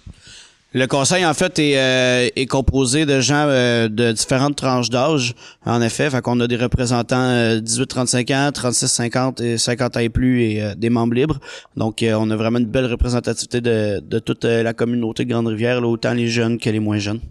Le 0.77 0.87
conseil, 0.87 1.25
en 1.25 1.33
fait, 1.33 1.57
est, 1.57 1.77
euh, 1.77 2.27
est 2.35 2.47
composé 2.47 3.05
de 3.05 3.21
gens 3.21 3.45
euh, 3.47 3.87
de 3.87 4.11
différentes 4.11 4.57
tranches 4.57 4.89
d'âge, 4.89 5.33
en 5.65 5.81
effet. 5.81 6.09
Fait 6.09 6.21
qu'on 6.21 6.37
a 6.41 6.47
des 6.47 6.57
représentants 6.57 7.55
18-35 7.59 8.29
euh, 8.29 8.49
ans, 8.49 8.51
36-50 8.51 9.41
et 9.41 9.57
50 9.57 9.95
ans 9.95 9.99
et 10.01 10.09
plus 10.09 10.43
et 10.43 10.75
des 10.75 10.89
membres 10.89 11.13
libres. 11.13 11.39
Donc, 11.77 12.03
on 12.05 12.29
a 12.29 12.35
vraiment 12.35 12.59
une 12.59 12.65
belle 12.65 12.87
représentativité 12.87 13.61
de, 13.61 14.01
de 14.05 14.19
toute 14.19 14.43
la 14.43 14.73
communauté 14.73 15.23
de 15.23 15.29
Grande-Rivière, 15.29 15.81
autant 15.81 16.13
les 16.13 16.27
jeunes 16.27 16.57
que 16.57 16.69
les 16.69 16.81
moins 16.81 16.97
jeunes. 16.97 17.21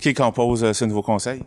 Qui 0.00 0.14
compose 0.14 0.72
ce 0.72 0.84
nouveau 0.84 1.02
conseil? 1.02 1.40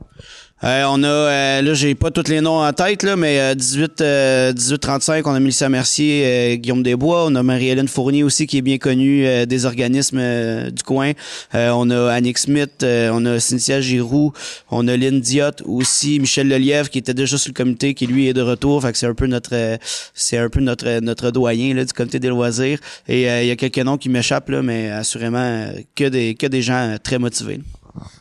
Euh, 0.63 0.86
on 0.89 1.04
a, 1.04 1.08
euh, 1.08 1.62
là, 1.62 1.73
j'ai 1.76 1.93
pas 1.93 2.10
tous 2.10 2.30
les 2.30 2.41
noms 2.41 2.63
en 2.63 2.73
tête, 2.73 3.04
là, 3.04 3.15
mais 3.15 3.56
18, 3.56 4.02
euh, 4.02 4.54
1835, 4.54 5.28
on 5.28 5.36
a 5.36 5.39
Mélissa 5.39 5.69
Mercier, 5.69 6.58
Guillaume 6.58 6.82
Desbois, 6.82 7.28
on 7.28 7.36
a 7.36 7.43
Marie-Hélène 7.43 7.88
Fournier 7.88 8.23
aussi, 8.23 8.47
qui 8.47 8.58
est 8.58 8.63
bien 8.63 8.80
connue 8.80 9.45
des 9.45 9.65
organismes 9.65 10.71
du 10.71 10.82
coin. 10.82 11.12
on 11.54 11.89
a 11.91 12.12
Annick 12.12 12.39
Smith, 12.39 12.84
on 12.84 13.26
a 13.26 13.39
Cynthia 13.39 13.82
Giroux, 13.82 14.34
on 14.71 14.88
a 14.88 14.97
Lynn 14.97 15.21
Diot 15.21 15.62
aussi, 15.65 16.19
Michel 16.19 16.47
Lelièvre, 16.47 16.89
qui 16.89 16.97
était 16.97 17.13
déjà 17.13 17.38
sur 17.38 17.50
le 17.50 17.54
comité, 17.54 17.93
qui 17.93 18.08
lui 18.08 18.28
est 18.28 18.34
de 18.34 18.41
retour. 18.41 18.82
Fait 18.82 18.91
que 18.91 18.97
c'est 18.97 19.08
un 19.08 19.13
peu 19.13 19.28
notre, 19.28 19.78
c'est 20.15 20.38
un 20.38 20.50
peu 20.50 20.60
notre, 20.60 21.02
notre 21.02 21.30
doyen, 21.30 21.76
là, 21.76 21.86
du 21.86 21.93
comité 21.93 22.19
des 22.19 22.30
loisirs. 22.30 22.80
Et 23.08 23.23
il 23.28 23.47
y 23.47 23.52
a 23.52 23.56
quelques 23.56 23.78
noms 23.78 23.97
qui 23.97 24.10
m'échappent, 24.10 24.50
là, 24.50 24.63
mais 24.63 24.89
assurément 24.89 25.67
que 25.95 26.06
des, 26.06 26.34
que 26.34 26.47
des 26.47 26.63
gens 26.63 26.97
très 27.04 27.19
motivés. 27.19 27.60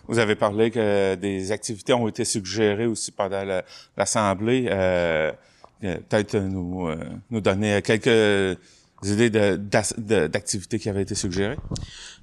Vous 0.09 0.19
avez 0.19 0.35
parlé 0.35 0.71
que 0.71 1.15
des 1.15 1.53
activités 1.53 1.93
ont 1.93 2.09
été 2.09 2.25
suggérées 2.25 2.87
aussi 2.87 3.13
pendant 3.13 3.45
l'Assemblée. 3.97 4.67
Euh, 4.71 5.33
Peut-être 5.81 6.37
nous, 6.39 6.89
euh, 6.89 6.97
nous 7.31 7.41
donner 7.43 7.83
quelques 7.83 8.59
idées 9.13 9.31
d'activités 9.31 10.79
qui 10.79 10.89
avaient 10.89 11.03
été 11.03 11.15
suggérées? 11.15 11.57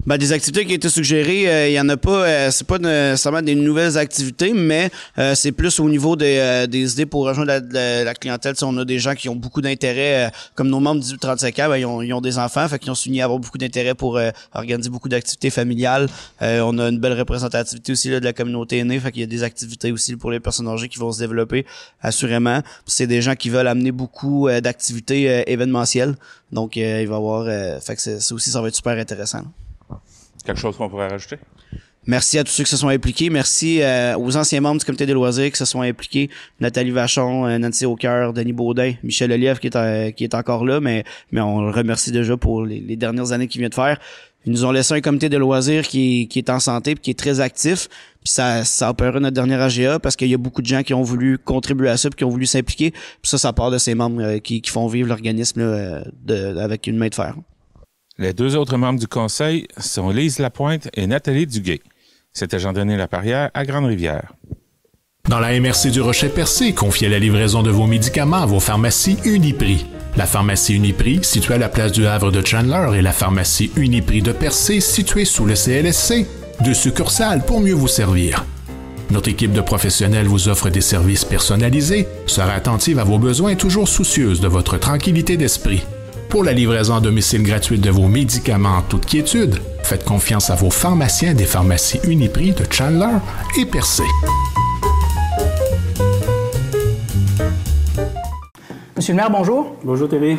Ben, 0.06 0.18
des 0.18 0.32
activités 0.32 0.66
qui 0.66 0.72
ont 0.72 0.76
été 0.76 0.88
suggérées, 0.90 1.48
euh, 1.48 1.68
il 1.68 1.72
y 1.72 1.80
en 1.80 1.88
a 1.88 1.96
pas, 1.96 2.26
euh, 2.26 2.50
c'est 2.50 2.66
pas 2.66 2.78
nécessairement 2.78 3.40
des 3.40 3.54
nouvelles 3.54 3.96
activités, 3.96 4.52
mais 4.52 4.90
euh, 5.18 5.34
c'est 5.34 5.52
plus 5.52 5.80
au 5.80 5.88
niveau 5.88 6.14
des, 6.14 6.66
des 6.68 6.92
idées 6.92 7.06
pour 7.06 7.24
rejoindre 7.24 7.58
la, 7.72 8.04
la, 8.04 8.14
clientèle. 8.14 8.54
on 8.62 8.76
a 8.76 8.84
des 8.84 8.98
gens 8.98 9.14
qui 9.14 9.30
ont 9.30 9.36
beaucoup 9.36 9.62
d'intérêt, 9.62 10.30
comme 10.54 10.68
nos 10.68 10.80
membres 10.80 11.00
18-35 11.00 11.62
ans, 11.62 11.68
ben, 11.70 11.76
ils, 11.78 11.86
ont, 11.86 12.02
ils, 12.02 12.12
ont, 12.12 12.20
des 12.20 12.38
enfants, 12.38 12.68
fait 12.68 12.78
qu'ils 12.78 12.90
ont 12.90 12.94
souligné 12.94 13.22
avoir 13.22 13.38
beaucoup 13.38 13.56
d'intérêt 13.56 13.94
pour 13.94 14.20
organiser 14.52 14.90
beaucoup 14.90 15.08
d'activités 15.08 15.50
familiales. 15.50 16.08
on 16.40 16.78
a 16.78 16.88
une 16.88 16.98
belle 16.98 17.18
représentativité 17.18 17.92
aussi 17.92 18.10
là, 18.10 18.20
de 18.20 18.24
la 18.24 18.34
communauté 18.34 18.78
aînée, 18.78 19.00
fait 19.00 19.10
qu'il 19.10 19.22
y 19.22 19.24
a 19.24 19.28
des 19.28 19.42
activités 19.42 19.90
aussi 19.90 20.16
pour 20.16 20.30
les 20.30 20.40
personnes 20.40 20.68
âgées 20.68 20.88
qui 20.88 20.98
vont 20.98 21.12
se 21.12 21.18
développer, 21.20 21.64
assurément. 22.02 22.60
C'est 22.86 23.06
des 23.06 23.22
gens 23.22 23.36
qui 23.36 23.48
veulent 23.48 23.68
amener 23.68 23.92
beaucoup 23.92 24.48
d'activités 24.60 25.50
événementielles. 25.50 26.16
Donc, 26.52 26.73
euh, 26.76 27.02
il 27.02 27.08
va 27.08 27.14
y 27.14 27.18
avoir... 27.18 27.46
Euh, 27.46 27.80
fait 27.80 27.96
que 27.96 28.02
ça 28.02 28.34
aussi, 28.34 28.50
ça 28.50 28.60
va 28.60 28.68
être 28.68 28.74
super 28.74 28.98
intéressant. 28.98 29.42
Quelque 30.44 30.60
chose 30.60 30.76
qu'on 30.76 30.88
pourrait 30.88 31.08
rajouter? 31.08 31.38
Merci 32.06 32.38
à 32.38 32.44
tous 32.44 32.50
ceux 32.50 32.64
qui 32.64 32.70
se 32.70 32.76
sont 32.76 32.88
impliqués. 32.88 33.30
Merci 33.30 33.80
euh, 33.80 34.18
aux 34.18 34.36
anciens 34.36 34.60
membres 34.60 34.78
du 34.78 34.84
comité 34.84 35.06
des 35.06 35.14
loisirs 35.14 35.50
qui 35.50 35.56
se 35.56 35.64
sont 35.64 35.80
impliqués. 35.80 36.28
Nathalie 36.60 36.90
Vachon, 36.90 37.58
Nancy 37.58 37.86
Aucoeur, 37.86 38.34
Denis 38.34 38.52
Baudin, 38.52 38.92
Michel 39.02 39.32
Olive 39.32 39.58
qui 39.58 39.68
est, 39.68 40.12
qui 40.14 40.24
est 40.24 40.34
encore 40.34 40.66
là, 40.66 40.80
mais, 40.80 41.04
mais 41.32 41.40
on 41.40 41.62
le 41.62 41.70
remercie 41.70 42.12
déjà 42.12 42.36
pour 42.36 42.66
les, 42.66 42.96
dernières 42.96 43.32
années 43.32 43.48
qu'il 43.48 43.60
vient 43.60 43.70
de 43.70 43.74
faire. 43.74 43.98
Ils 44.46 44.52
nous 44.52 44.64
ont 44.64 44.70
laissé 44.70 44.94
un 44.94 45.00
comité 45.00 45.28
de 45.28 45.36
loisirs 45.38 45.86
qui, 45.88 46.28
qui 46.28 46.38
est 46.38 46.50
en 46.50 46.60
santé 46.60 46.92
et 46.92 46.94
qui 46.94 47.10
est 47.10 47.18
très 47.18 47.40
actif. 47.40 47.88
Puis 48.22 48.32
ça, 48.32 48.64
ça 48.64 48.90
opéré 48.90 49.20
notre 49.20 49.34
dernière 49.34 49.60
AGA 49.62 49.98
parce 49.98 50.16
qu'il 50.16 50.28
y 50.28 50.34
a 50.34 50.38
beaucoup 50.38 50.62
de 50.62 50.66
gens 50.66 50.82
qui 50.82 50.92
ont 50.94 51.02
voulu 51.02 51.38
contribuer 51.38 51.88
à 51.88 51.96
ça 51.96 52.10
puis 52.10 52.18
qui 52.18 52.24
ont 52.24 52.30
voulu 52.30 52.46
s'impliquer. 52.46 52.90
Puis 52.90 53.30
ça, 53.30 53.38
ça 53.38 53.52
part 53.52 53.70
de 53.70 53.78
ces 53.78 53.94
membres 53.94 54.22
euh, 54.22 54.38
qui, 54.38 54.60
qui, 54.60 54.70
font 54.70 54.86
vivre 54.86 55.08
l'organisme 55.08 55.60
euh, 55.60 56.02
avec 56.58 56.86
une 56.86 56.96
main 56.96 57.08
de 57.08 57.14
fer. 57.14 57.34
Les 58.18 58.32
deux 58.32 58.54
autres 58.56 58.76
membres 58.76 59.00
du 59.00 59.08
conseil 59.08 59.66
sont 59.78 60.10
Lise 60.10 60.38
Lapointe 60.38 60.88
et 60.94 61.06
Nathalie 61.06 61.46
Duguay. 61.46 61.80
C'était 62.32 62.58
Jean-Denis 62.58 62.96
Laparrière 62.96 63.50
à 63.54 63.64
Grande-Rivière. 63.64 64.34
Dans 65.30 65.40
la 65.40 65.58
MRC 65.58 65.90
du 65.90 66.02
Rocher-Percé, 66.02 66.74
confiez 66.74 67.08
la 67.08 67.18
livraison 67.18 67.62
de 67.62 67.70
vos 67.70 67.86
médicaments 67.86 68.42
à 68.42 68.46
vos 68.46 68.60
pharmacies 68.60 69.16
Uniprix. 69.24 69.86
La 70.18 70.26
pharmacie 70.26 70.74
Uniprix, 70.74 71.20
située 71.22 71.54
à 71.54 71.58
la 71.58 71.70
place 71.70 71.92
du 71.92 72.06
Havre 72.06 72.30
de 72.30 72.44
Chandler, 72.44 72.98
et 72.98 73.00
la 73.00 73.12
pharmacie 73.12 73.72
Uniprix 73.74 74.20
de 74.20 74.32
Percé, 74.32 74.80
située 74.80 75.24
sous 75.24 75.46
le 75.46 75.54
CLSC, 75.54 76.26
deux 76.62 76.74
succursales 76.74 77.42
pour 77.46 77.60
mieux 77.60 77.72
vous 77.72 77.88
servir. 77.88 78.44
Notre 79.10 79.30
équipe 79.30 79.54
de 79.54 79.62
professionnels 79.62 80.26
vous 80.26 80.48
offre 80.48 80.68
des 80.68 80.82
services 80.82 81.24
personnalisés, 81.24 82.06
sera 82.26 82.52
attentive 82.52 82.98
à 82.98 83.04
vos 83.04 83.18
besoins 83.18 83.52
et 83.52 83.56
toujours 83.56 83.88
soucieuse 83.88 84.40
de 84.40 84.48
votre 84.48 84.76
tranquillité 84.76 85.38
d'esprit. 85.38 85.84
Pour 86.28 86.44
la 86.44 86.52
livraison 86.52 86.96
à 86.96 87.00
domicile 87.00 87.44
gratuite 87.44 87.80
de 87.80 87.90
vos 87.90 88.08
médicaments 88.08 88.76
en 88.76 88.82
toute 88.82 89.06
quiétude, 89.06 89.58
faites 89.84 90.04
confiance 90.04 90.50
à 90.50 90.54
vos 90.54 90.70
pharmaciens 90.70 91.32
des 91.32 91.46
pharmacies 91.46 92.00
Uniprix 92.04 92.52
de 92.52 92.66
Chandler 92.70 93.16
et 93.58 93.64
Percé. 93.64 94.02
Monsieur 98.96 99.12
le 99.12 99.16
maire, 99.16 99.30
bonjour. 99.30 99.74
Bonjour 99.82 100.08
Thierry. 100.08 100.36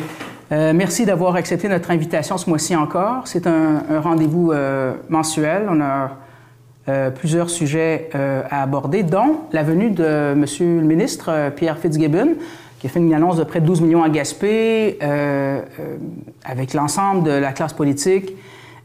Euh, 0.50 0.72
merci 0.74 1.04
d'avoir 1.04 1.34
accepté 1.34 1.68
notre 1.68 1.90
invitation 1.90 2.38
ce 2.38 2.48
mois-ci 2.48 2.74
encore. 2.74 3.26
C'est 3.26 3.46
un, 3.46 3.82
rendez-vous 4.00 4.50
euh, 4.50 4.94
mensuel. 5.10 5.66
On 5.68 5.78
a 5.82 6.12
euh, 6.88 7.10
plusieurs 7.10 7.50
sujets 7.50 8.08
à 8.14 8.62
aborder, 8.62 9.02
dont 9.02 9.40
la 9.52 9.62
venue 9.62 9.90
de 9.90 10.32
Monsieur 10.32 10.80
le 10.80 10.86
ministre 10.86 11.50
Pierre 11.54 11.76
Fitzgibbon, 11.76 12.36
qui 12.78 12.86
a 12.86 12.90
fait 12.90 12.98
une 12.98 13.12
annonce 13.12 13.36
de 13.36 13.44
près 13.44 13.60
de 13.60 13.66
12 13.66 13.82
millions 13.82 14.02
à 14.02 14.08
Gaspé, 14.08 14.98
avec 16.42 16.72
l'ensemble 16.72 17.24
de 17.24 17.32
la 17.32 17.52
classe 17.52 17.74
politique 17.74 18.32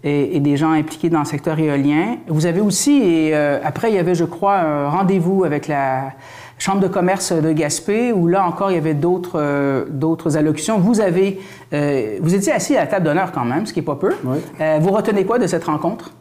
et, 0.03 0.41
des 0.41 0.57
gens 0.57 0.71
impliqués 0.71 1.09
dans 1.09 1.19
le 1.19 1.25
secteur 1.25 1.57
éolien. 1.57 2.17
Vous 2.27 2.45
avez 2.45 2.59
aussi, 2.59 3.03
et 3.03 3.33
après, 3.33 3.89
il 3.89 3.95
y 3.95 3.99
avait, 3.99 4.15
je 4.15 4.25
crois, 4.25 4.59
un 4.59 4.89
rendez-vous 4.89 5.45
avec 5.45 5.69
la 5.69 6.11
Chambre 6.61 6.79
de 6.79 6.87
commerce 6.87 7.33
de 7.33 7.53
Gaspé, 7.53 8.11
où 8.11 8.27
là 8.27 8.45
encore, 8.45 8.69
il 8.69 8.75
y 8.75 8.77
avait 8.77 8.93
d'autres 8.93 9.39
euh, 9.41 9.85
d'autres 9.89 10.37
allocutions. 10.37 10.77
Vous 10.77 11.01
avez, 11.01 11.39
euh, 11.73 12.19
vous 12.21 12.35
étiez 12.35 12.51
assis 12.51 12.77
à 12.77 12.81
la 12.81 12.85
table 12.85 13.03
d'honneur 13.03 13.31
quand 13.31 13.43
même, 13.43 13.65
ce 13.65 13.73
qui 13.73 13.79
n'est 13.79 13.85
pas 13.85 13.95
peu. 13.95 14.11
Euh, 14.59 14.77
vous 14.79 14.91
retenez 14.91 15.25
quoi 15.25 15.39
de 15.39 15.47
cette 15.47 15.63
rencontre? 15.63 16.11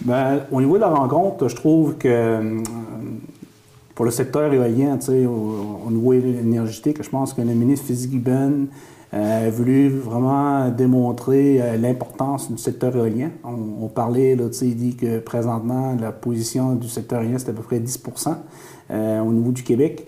Bien, 0.00 0.40
au 0.50 0.60
niveau 0.60 0.74
de 0.74 0.80
la 0.80 0.88
rencontre, 0.88 1.46
je 1.46 1.54
trouve 1.54 1.94
que 1.94 2.60
pour 3.94 4.04
le 4.04 4.10
secteur 4.10 4.52
éolien, 4.52 4.98
au, 5.08 5.86
au 5.86 5.90
niveau 5.92 6.12
énergétique, 6.12 7.00
je 7.00 7.08
pense 7.08 7.32
que 7.32 7.40
le 7.40 7.54
ministre 7.54 7.86
Fitzgibbon 7.86 8.66
a 9.16 9.50
voulu 9.50 9.88
vraiment 9.88 10.68
démontrer 10.70 11.60
euh, 11.60 11.76
l'importance 11.76 12.50
du 12.50 12.58
secteur 12.58 12.96
éolien. 12.96 13.30
On, 13.44 13.88
parlait, 13.88 14.36
là, 14.36 14.44
il 14.62 14.76
dit 14.76 14.96
que 14.96 15.18
présentement, 15.18 15.96
la 16.00 16.12
position 16.12 16.74
du 16.74 16.88
secteur 16.88 17.22
éolien, 17.22 17.38
c'est 17.38 17.50
à 17.50 17.52
peu 17.52 17.62
près 17.62 17.78
10% 17.78 18.34
euh, 18.90 19.20
au 19.20 19.32
niveau 19.32 19.52
du 19.52 19.62
Québec. 19.62 20.06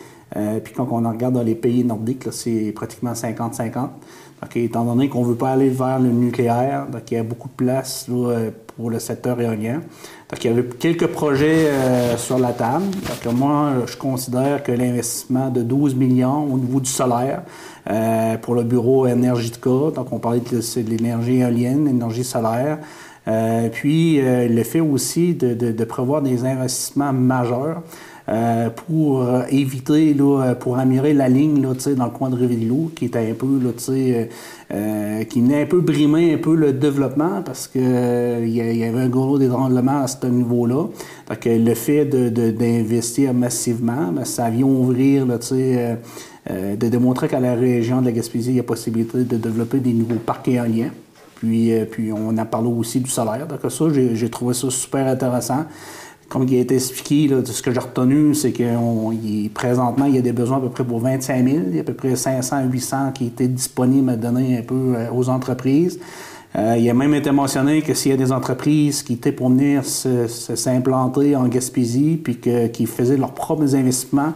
puis 0.62 0.74
quand 0.74 0.88
on 0.90 1.08
regarde 1.08 1.34
dans 1.34 1.42
les 1.42 1.54
pays 1.54 1.84
nordiques, 1.84 2.28
c'est 2.32 2.72
pratiquement 2.72 3.12
50-50. 3.12 3.88
Donc, 4.42 4.56
étant 4.56 4.84
donné 4.84 5.08
qu'on 5.08 5.22
ne 5.22 5.30
veut 5.30 5.34
pas 5.34 5.50
aller 5.50 5.68
vers 5.68 5.98
le 5.98 6.10
nucléaire, 6.10 6.86
donc 6.86 7.10
il 7.10 7.14
y 7.14 7.16
a 7.16 7.22
beaucoup 7.22 7.48
de 7.48 7.54
place 7.54 8.06
pour 8.76 8.90
le 8.90 8.98
secteur 9.00 9.40
éolien. 9.40 9.82
Donc, 10.30 10.44
il 10.44 10.46
y 10.48 10.50
avait 10.50 10.64
quelques 10.64 11.06
projets 11.06 11.66
euh, 11.66 12.16
sur 12.16 12.38
la 12.38 12.52
table. 12.52 12.84
Donc, 13.24 13.34
moi, 13.34 13.72
je 13.86 13.96
considère 13.96 14.62
que 14.62 14.72
l'investissement 14.72 15.48
de 15.48 15.62
12 15.62 15.94
millions 15.94 16.44
au 16.44 16.58
niveau 16.58 16.80
du 16.80 16.90
solaire 16.90 17.42
euh, 17.90 18.36
pour 18.36 18.54
le 18.54 18.62
bureau 18.62 19.06
Energetica, 19.06 19.90
donc 19.94 20.12
on 20.12 20.18
parlait 20.18 20.40
de, 20.40 20.60
l'énergie 20.88 21.38
éolienne, 21.38 21.86
l'énergie 21.86 22.24
solaire, 22.24 22.78
euh, 23.26 23.68
puis 23.70 24.20
le 24.22 24.62
fait 24.62 24.80
aussi 24.80 25.34
de, 25.34 25.54
de, 25.54 25.72
de 25.72 25.84
prévoir 25.84 26.22
des 26.22 26.44
investissements 26.44 27.12
majeurs 27.12 27.82
euh, 28.28 28.68
pour 28.68 29.22
euh, 29.22 29.42
éviter, 29.50 30.12
là, 30.12 30.42
euh, 30.42 30.54
pour 30.54 30.76
améliorer 30.76 31.14
la 31.14 31.30
ligne 31.30 31.62
là, 31.62 31.70
dans 31.96 32.04
le 32.04 32.10
coin 32.10 32.28
de 32.28 32.36
Révillou, 32.36 32.90
qui 32.94 33.06
était 33.06 33.30
un 33.30 33.32
peu, 33.32 33.58
là, 33.58 33.70
euh, 34.70 35.24
qui 35.24 35.40
venait 35.40 35.62
un 35.62 35.66
peu 35.66 35.80
brimer 35.80 36.34
un 36.34 36.38
peu 36.38 36.54
le 36.54 36.74
développement 36.74 37.40
parce 37.42 37.66
que 37.66 38.44
il 38.44 38.50
y, 38.50 38.84
avait 38.84 39.00
un 39.00 39.08
gros 39.08 39.38
d'étranglement 39.38 40.02
à 40.02 40.06
ce 40.06 40.26
niveau-là. 40.26 40.88
Donc, 41.28 41.38
le 41.46 41.74
fait 41.74 42.04
d'investir 42.04 43.32
de, 43.32 43.38
massivement, 43.38 44.12
ben, 44.12 44.26
ça 44.26 44.50
vient 44.50 44.66
ouvrir, 44.66 45.24
là, 45.24 45.38
de 45.38 46.88
démontrer 46.88 47.28
qu'à 47.28 47.40
la 47.40 47.54
région 47.54 48.00
de 48.00 48.06
la 48.06 48.12
Gaspésie, 48.12 48.50
il 48.50 48.56
y 48.56 48.60
a 48.60 48.62
possibilité 48.62 49.24
de 49.24 49.36
développer 49.36 49.78
des 49.78 49.92
nouveaux 49.92 50.16
parcs 50.16 50.48
éoliens. 50.48 50.90
Puis, 51.36 51.70
puis 51.90 52.10
on 52.12 52.36
a 52.36 52.44
parlé 52.44 52.68
aussi 52.68 53.00
du 53.00 53.10
solaire. 53.10 53.46
Donc 53.46 53.60
ça, 53.70 53.84
j'ai 53.92 54.28
trouvé 54.28 54.54
ça 54.54 54.68
super 54.70 55.06
intéressant 55.06 55.64
comme 56.28 56.46
il 56.46 56.56
a 56.56 56.60
été 56.60 56.74
expliqué, 56.74 57.28
là, 57.28 57.42
ce 57.44 57.62
que 57.62 57.72
j'ai 57.72 57.80
retenu, 57.80 58.34
c'est 58.34 58.52
que 58.52 59.48
présentement, 59.48 60.04
il 60.04 60.16
y 60.16 60.18
a 60.18 60.22
des 60.22 60.32
besoins 60.32 60.58
à 60.58 60.60
peu 60.60 60.68
près 60.68 60.84
pour 60.84 61.00
25 61.00 61.44
000. 61.44 61.56
Il 61.68 61.76
y 61.76 61.78
a 61.78 61.80
à 61.80 61.84
peu 61.84 61.94
près 61.94 62.16
500, 62.16 62.64
800 62.70 63.12
qui 63.14 63.26
étaient 63.26 63.48
disponibles 63.48 64.10
à 64.10 64.16
donner 64.16 64.58
un 64.58 64.62
peu 64.62 64.94
euh, 64.94 65.10
aux 65.10 65.28
entreprises. 65.30 65.98
Euh, 66.56 66.76
il 66.78 66.88
a 66.88 66.94
même 66.94 67.14
été 67.14 67.30
mentionné 67.30 67.82
que 67.82 67.94
s'il 67.94 68.10
y 68.10 68.14
a 68.14 68.16
des 68.16 68.32
entreprises 68.32 69.02
qui 69.02 69.14
étaient 69.14 69.32
pour 69.32 69.48
venir 69.48 69.84
s'implanter 69.84 71.36
en 71.36 71.46
Gaspésie, 71.46 72.20
puis 72.22 72.38
qui 72.72 72.86
faisaient 72.86 73.18
leurs 73.18 73.34
propres 73.34 73.74
investissements 73.74 74.32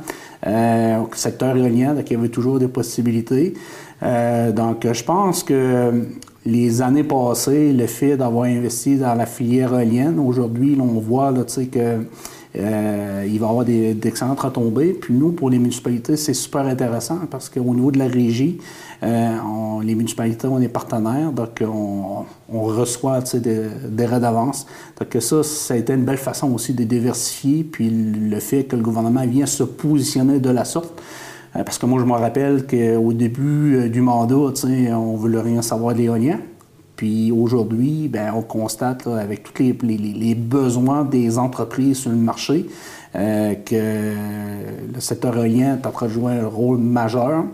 euh, 0.47 0.99
au 0.99 1.09
secteur 1.15 1.57
éolien, 1.57 1.95
donc 1.95 2.11
il 2.11 2.15
y 2.15 2.17
avait 2.17 2.29
toujours 2.29 2.59
des 2.59 2.69
possibilités. 2.69 3.55
donc, 4.03 4.87
je 4.93 5.05
pense 5.05 5.43
que 5.43 6.05
les 6.45 6.83
années 6.83 7.05
passées, 7.05 7.73
le 7.73 7.87
fait 7.87 8.17
d'avoir 8.17 8.45
investi 8.45 8.97
dans 8.97 9.15
la 9.15 9.27
filière 9.27 9.75
éolienne, 9.75 10.19
aujourd'hui, 10.19 10.77
on 10.81 10.99
voit 10.99 11.31
là, 11.31 11.45
que 11.45 12.01
euh, 12.55 13.25
il 13.27 13.39
va 13.39 13.47
y 13.47 13.49
avoir 13.49 13.65
d'excellentes 13.65 14.41
retombées. 14.41 14.93
Puis 14.93 15.15
nous, 15.15 15.33
pour 15.33 15.51
les 15.51 15.59
municipalités, 15.59 16.17
c'est 16.17 16.35
super 16.35 16.67
intéressant 16.67 17.21
parce 17.31 17.49
qu'au 17.49 17.75
niveau 17.75 17.91
de 17.91 17.99
la 17.99 18.09
régie, 18.09 18.59
euh, 19.03 19.37
les 19.83 19.95
municipalités, 19.95 20.47
on 20.47 20.61
est 20.61 20.69
partenaires, 20.69 21.33
donc 21.33 21.63
on, 21.63 22.25
reçoit 22.49 23.21
des, 23.21 23.69
des 23.89 24.07
d'avance. 24.07 24.67
Donc 25.01 25.23
ça, 25.23 25.43
ça 25.43 25.75
a 25.75 25.77
été 25.77 25.95
une 25.95 26.05
belle 26.05 26.19
façon 26.19 26.53
aussi 26.53 26.75
de 26.75 26.85
diversifier. 26.85 27.65
Puis 27.65 27.89
le 27.89 28.39
fait 28.41 28.65
que 28.65 28.77
le 28.77 28.83
gouvernement 28.83 29.27
vient 29.27 29.47
se 29.47 29.63
positionner 29.63 30.39
de 30.39 30.51
la 30.51 30.65
sorte, 30.65 31.01
parce 31.55 31.79
que 31.79 31.87
moi, 31.87 32.01
je 32.01 32.07
me 32.07 32.13
rappelle 32.13 32.67
qu'au 32.67 33.13
début 33.13 33.77
euh, 33.77 33.89
du 33.89 34.01
mandat, 34.01 34.37
on 34.37 35.13
ne 35.13 35.17
voulait 35.17 35.41
rien 35.41 35.63
savoir 35.63 35.95
de 35.95 35.99
l'éolien. 35.99 36.39
Puis 36.97 37.33
aujourd'hui, 37.33 38.09
ben, 38.09 38.33
on 38.35 38.43
constate 38.43 39.07
avec 39.07 39.43
tous 39.43 39.63
les, 39.83 40.35
besoins 40.35 41.05
des 41.05 41.39
entreprises 41.39 41.99
sur 41.99 42.11
le 42.11 42.17
marché 42.17 42.67
euh, 43.17 43.55
que 43.55 44.95
le 44.95 45.01
secteur 45.01 45.37
éolien 45.37 45.79
est 45.83 45.87
en 45.87 45.91
train 45.91 46.07
de 46.07 46.13
jouer 46.13 46.33
un 46.35 46.47
rôle 46.47 46.79
majeur. 46.79 47.45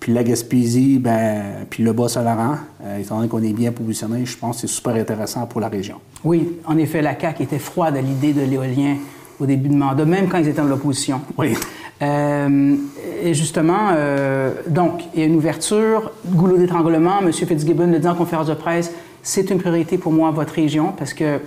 Puis 0.00 0.12
la 0.12 0.24
Gaspésie, 0.24 0.98
ben, 0.98 1.66
puis 1.68 1.82
le 1.82 1.92
Bas-Saint-Laurent, 1.92 2.56
étant 2.98 3.16
donné 3.16 3.28
qu'on 3.28 3.42
est 3.42 3.52
bien 3.52 3.70
positionné, 3.70 4.24
je 4.24 4.36
pense 4.36 4.56
que 4.56 4.60
c'est 4.62 4.74
super 4.74 4.94
intéressant 4.94 5.46
pour 5.46 5.60
la 5.60 5.68
région. 5.68 5.96
Oui, 6.24 6.56
en 6.64 6.76
effet, 6.78 7.02
la 7.02 7.18
CAQ 7.18 7.44
était 7.44 7.58
froide 7.58 7.96
à 7.96 8.00
l'idée 8.00 8.32
de 8.32 8.40
l'éolien 8.40 8.96
au 9.40 9.46
début 9.46 9.68
de 9.68 9.74
mandat, 9.74 10.04
même 10.04 10.28
quand 10.28 10.38
ils 10.38 10.48
étaient 10.48 10.60
dans 10.60 10.68
l'opposition. 10.68 11.20
Oui. 11.38 11.54
Euh, 12.02 12.76
et 13.22 13.34
justement, 13.34 13.90
euh, 13.92 14.52
donc, 14.66 15.02
il 15.14 15.20
y 15.20 15.22
a 15.22 15.26
une 15.26 15.36
ouverture, 15.36 16.12
goulot 16.26 16.56
d'étranglement. 16.56 17.20
M. 17.20 17.32
Fitzgibbon 17.32 17.86
le 17.86 17.98
dit 17.98 18.08
en 18.08 18.14
conférence 18.14 18.46
de 18.46 18.54
presse, 18.54 18.92
c'est 19.22 19.50
une 19.50 19.58
priorité 19.58 19.98
pour 19.98 20.12
moi, 20.12 20.30
votre 20.30 20.54
région, 20.54 20.92
parce 20.96 21.12
que 21.12 21.38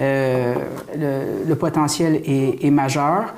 euh, 0.00 0.54
le, 1.46 1.54
potentiel 1.54 2.20
est, 2.26 2.70
majeur. 2.70 3.34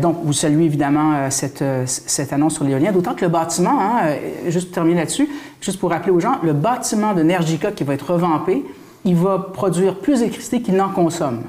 donc, 0.00 0.20
vous 0.24 0.32
saluez 0.32 0.64
évidemment 0.64 1.28
cette, 1.28 1.62
cette, 1.84 2.32
annonce 2.32 2.54
sur 2.54 2.64
l'éolien, 2.64 2.92
d'autant 2.92 3.12
que 3.12 3.26
le 3.26 3.30
bâtiment, 3.30 3.78
hein, 3.78 4.14
juste 4.48 4.68
pour 4.68 4.74
terminer 4.76 5.00
là-dessus, 5.00 5.28
juste 5.60 5.78
pour 5.78 5.90
rappeler 5.90 6.12
aux 6.12 6.20
gens, 6.20 6.38
le 6.42 6.54
bâtiment 6.54 7.12
de 7.12 7.22
Nergica 7.22 7.72
qui 7.72 7.84
va 7.84 7.92
être 7.92 8.14
revampé, 8.14 8.64
il 9.04 9.16
va 9.16 9.38
produire 9.38 9.96
plus 9.96 10.20
d'électricité 10.20 10.62
qu'il 10.62 10.76
n'en 10.76 10.88
consomme. 10.88 11.42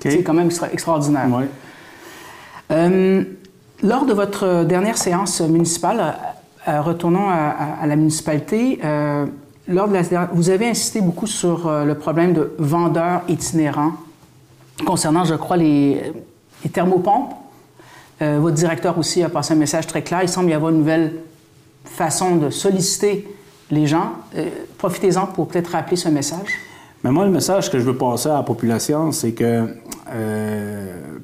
C'est 0.00 0.22
quand 0.22 0.34
même 0.34 0.50
extraordinaire. 0.72 1.28
Oui. 1.30 1.46
Lors 3.82 4.06
de 4.06 4.12
votre 4.12 4.64
dernière 4.64 4.98
séance 4.98 5.40
municipale, 5.40 6.00
euh, 6.00 6.70
euh, 6.70 6.82
retournons 6.82 7.28
à, 7.28 7.86
la 7.86 7.94
municipalité, 7.94 8.80
euh, 8.82 9.26
lors 9.68 9.86
de 9.86 9.94
la, 9.94 10.28
vous 10.32 10.50
avez 10.50 10.68
insisté 10.68 11.00
beaucoup 11.00 11.28
sur 11.28 11.70
le 11.70 11.94
problème 11.94 12.32
de 12.32 12.52
vendeurs 12.58 13.22
itinérants 13.28 13.92
concernant, 14.84 15.24
je 15.24 15.34
crois, 15.34 15.56
les, 15.56 16.12
thermopompes. 16.72 17.34
votre 18.20 18.56
directeur 18.56 18.98
aussi 18.98 19.22
a 19.22 19.28
passé 19.28 19.54
un 19.54 19.56
message 19.56 19.86
très 19.86 20.02
clair. 20.02 20.20
Il 20.22 20.28
semble 20.28 20.50
y 20.50 20.54
avoir 20.54 20.72
une 20.72 20.78
nouvelle 20.78 21.12
façon 21.84 22.36
de 22.36 22.50
solliciter 22.50 23.28
les 23.70 23.86
gens. 23.86 24.12
Profitez-en 24.78 25.26
pour 25.26 25.48
peut-être 25.48 25.68
rappeler 25.68 25.96
ce 25.96 26.08
message. 26.08 26.58
Mais 27.04 27.10
moi, 27.12 27.24
le 27.24 27.30
message 27.30 27.70
que 27.70 27.78
je 27.78 27.84
veux 27.84 27.96
passer 27.96 28.28
à 28.28 28.34
la 28.34 28.42
population, 28.42 29.12
c'est 29.12 29.32
que 29.32 29.68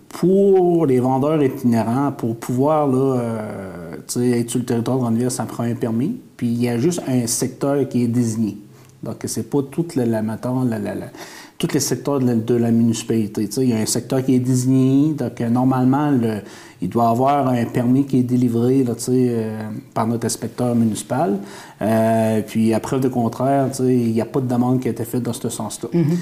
pour 0.09 0.87
les 0.87 1.01
vendeurs 1.01 1.43
itinérants, 1.43 2.13
pour 2.13 2.37
pouvoir 2.37 2.87
là, 2.87 3.19
euh, 3.19 3.97
être 4.17 4.51
sur 4.51 4.61
le 4.61 4.65
territoire 4.65 4.97
de 4.99 5.03
Grande-Ville, 5.03 5.31
ça 5.31 5.45
prend 5.45 5.65
un 5.65 5.75
permis. 5.75 6.21
Puis 6.37 6.47
il 6.47 6.63
y 6.63 6.69
a 6.69 6.79
juste 6.79 7.03
un 7.09 7.27
secteur 7.27 7.89
qui 7.89 8.05
est 8.05 8.09
désigné. 8.09 8.59
Donc, 9.03 9.17
c'est 9.27 9.51
pas 9.51 9.63
toute 9.63 9.97
la, 9.97 10.07
la, 10.07 10.23
tous 11.67 11.75
les 11.75 11.81
secteurs 11.81 12.21
de 12.21 12.55
la, 12.55 12.71
municipalité. 12.71 13.49
il 13.59 13.69
y 13.69 13.73
a 13.73 13.79
un 13.79 13.87
secteur 13.87 14.25
qui 14.25 14.35
est 14.35 14.39
désigné. 14.41 15.15
Donc, 15.15 15.41
euh, 15.41 15.49
normalement, 15.49 16.11
le, 16.11 16.41
il 16.83 16.89
doit 16.89 17.09
avoir 17.09 17.49
un 17.49 17.65
permis 17.65 18.05
qui 18.05 18.21
est 18.21 18.23
délivré 18.23 18.85
là, 18.85 18.93
euh, 19.09 19.63
par 19.95 20.07
notre 20.07 20.27
inspecteur 20.27 20.75
municipal. 20.75 21.39
puis, 22.47 22.75
à 22.75 22.81
preuve 22.81 23.01
de 23.01 23.09
contraire, 23.09 23.69
il 23.81 24.13
n'y 24.13 24.21
a 24.21 24.27
pas 24.27 24.41
de 24.41 24.49
demande 24.49 24.81
qui 24.81 24.89
a 24.89 24.91
été 24.91 25.05
faite 25.05 25.23
dans 25.23 25.33
ce 25.33 25.49
sens-là. 25.49 25.89
Mm-hmm 25.93 26.19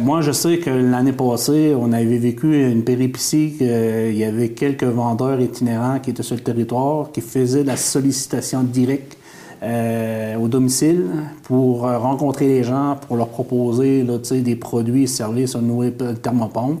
moi, 0.00 0.22
je 0.22 0.32
sais 0.32 0.58
que 0.58 0.70
l'année 0.70 1.12
passée, 1.12 1.72
on 1.78 1.92
avait 1.92 2.18
vécu 2.18 2.68
une 2.68 2.82
péripétie 2.82 3.54
qu'il 3.56 4.16
y 4.16 4.24
avait 4.24 4.48
quelques 4.48 4.82
vendeurs 4.82 5.40
itinérants 5.40 6.00
qui 6.00 6.10
étaient 6.10 6.24
sur 6.24 6.34
le 6.34 6.42
territoire, 6.42 7.12
qui 7.12 7.20
faisaient 7.20 7.62
la 7.62 7.76
sollicitation 7.76 8.62
directe 8.62 9.19
euh, 9.62 10.36
au 10.36 10.48
domicile 10.48 11.06
pour 11.42 11.82
rencontrer 11.82 12.48
les 12.48 12.62
gens, 12.62 12.96
pour 13.06 13.16
leur 13.16 13.28
proposer 13.28 14.02
là, 14.02 14.18
des 14.30 14.56
produits 14.56 15.04
et 15.04 15.06
services 15.06 15.54
au 15.54 15.60
nouveau 15.60 15.90
thermopompe. 15.90 16.80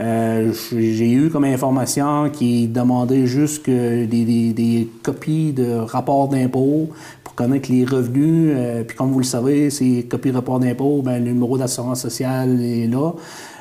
Euh, 0.00 0.52
j'ai 0.72 1.10
eu 1.10 1.28
comme 1.28 1.44
information 1.44 2.30
qui 2.30 2.66
demandait 2.66 3.26
juste 3.26 3.64
que 3.64 4.06
des, 4.06 4.52
des 4.52 4.88
copies 5.02 5.52
de 5.52 5.74
rapports 5.74 6.28
d'impôts 6.28 6.88
connaître 7.34 7.70
les 7.70 7.84
revenus. 7.84 8.52
Euh, 8.54 8.84
puis 8.84 8.96
comme 8.96 9.10
vous 9.10 9.18
le 9.18 9.24
savez, 9.24 9.70
c'est 9.70 10.06
copie 10.08 10.30
rapport 10.30 10.60
d'impôt, 10.60 11.02
ben, 11.02 11.24
le 11.24 11.32
numéro 11.32 11.58
d'assurance 11.58 12.00
sociale 12.00 12.60
est 12.60 12.86
là. 12.86 13.12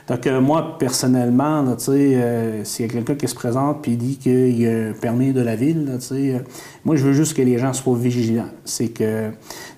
Donc 0.08 0.28
euh, 0.28 0.42
moi, 0.42 0.78
personnellement, 0.78 1.64
tu 1.76 1.86
sais, 1.86 1.92
euh, 1.92 2.64
s'il 2.64 2.86
y 2.86 2.90
a 2.90 2.92
quelqu'un 2.92 3.16
qui 3.16 3.28
se 3.28 3.36
présente 3.36 3.82
puis 3.82 3.96
dit 3.96 4.18
qu'il 4.18 4.60
y 4.60 4.68
a 4.68 4.90
un 4.90 4.94
permis 4.94 5.34
de 5.34 5.42
la 5.42 5.56
ville, 5.56 5.98
tu 6.00 6.08
sais, 6.08 6.44
moi, 6.84 6.96
je 6.96 7.04
veux 7.04 7.14
juste 7.14 7.36
que 7.36 7.42
les 7.42 7.58
gens 7.58 7.74
soient 7.74 7.98
vigilants. 7.98 8.50
C'est 8.66 8.90
que, 8.90 9.30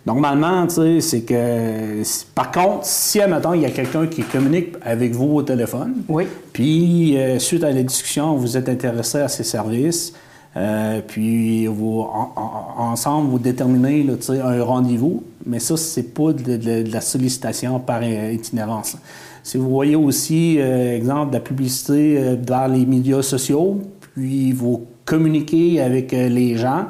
normalement, 0.05 0.65
tu 0.67 0.75
sais, 0.75 1.01
c'est 1.01 1.21
que, 1.21 2.01
par 2.33 2.51
contre, 2.51 2.85
si, 2.85 3.21
admettons, 3.21 3.53
il 3.53 3.61
y 3.61 3.65
a 3.65 3.71
quelqu'un 3.71 4.07
qui 4.07 4.23
communique 4.23 4.75
avec 4.81 5.13
vous 5.13 5.35
au 5.35 5.43
téléphone, 5.43 6.03
oui. 6.09 6.25
puis 6.51 7.17
suite 7.39 7.63
à 7.63 7.71
la 7.71 7.83
discussion, 7.83 8.35
vous 8.35 8.57
êtes 8.57 8.69
intéressé 8.69 9.19
à 9.19 9.27
ces 9.27 9.43
services, 9.43 10.13
Euh, 10.55 11.01
puis 11.05 11.65
vous, 11.65 12.05
ensemble, 12.77 13.29
vous 13.29 13.39
déterminez 13.39 14.03
là, 14.03 14.13
un 14.43 14.63
rendez-vous, 14.63 15.23
mais 15.45 15.59
ça, 15.59 15.77
c'est 15.77 16.13
pas 16.13 16.31
de, 16.31 16.91
la 16.91 17.01
sollicitation 17.01 17.79
par 17.79 18.03
itinérance. 18.03 18.97
Si 19.43 19.57
vous 19.57 19.69
voyez 19.69 19.95
aussi, 19.95 20.57
euh, 20.59 20.95
exemple, 20.95 21.29
de 21.29 21.35
la 21.35 21.41
publicité 21.41 22.17
euh, 22.17 22.35
dans 22.35 22.71
les 22.71 22.85
médias 22.85 23.21
sociaux, 23.21 23.81
puis 24.15 24.51
vous 24.51 24.87
communiquez 25.05 25.81
avec 25.81 26.11
les 26.13 26.55
gens, 26.55 26.85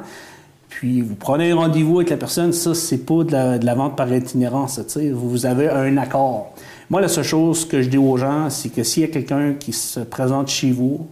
puis 0.68 1.00
vous 1.00 1.14
prenez 1.14 1.50
un 1.50 1.56
rendez-vous 1.56 1.98
avec 1.98 2.10
la 2.10 2.16
personne, 2.16 2.52
ça, 2.52 2.74
c'est 2.74 3.06
pas 3.06 3.24
de 3.24 3.64
la, 3.64 3.74
vente 3.74 3.96
par 3.96 4.12
itinérance. 4.12 4.80
Vous 5.12 5.46
avez 5.46 5.68
un 5.68 5.96
accord. 5.96 6.54
Moi, 6.90 7.00
la 7.00 7.08
seule 7.08 7.24
chose 7.24 7.64
que 7.64 7.80
je 7.80 7.88
dis 7.88 7.98
aux 7.98 8.16
gens, 8.16 8.50
c'est 8.50 8.68
que 8.68 8.82
s'il 8.82 9.02
y 9.02 9.06
a 9.06 9.08
quelqu'un 9.08 9.54
qui 9.54 9.72
se 9.72 10.00
présente 10.00 10.48
chez 10.48 10.70
vous, 10.70 11.06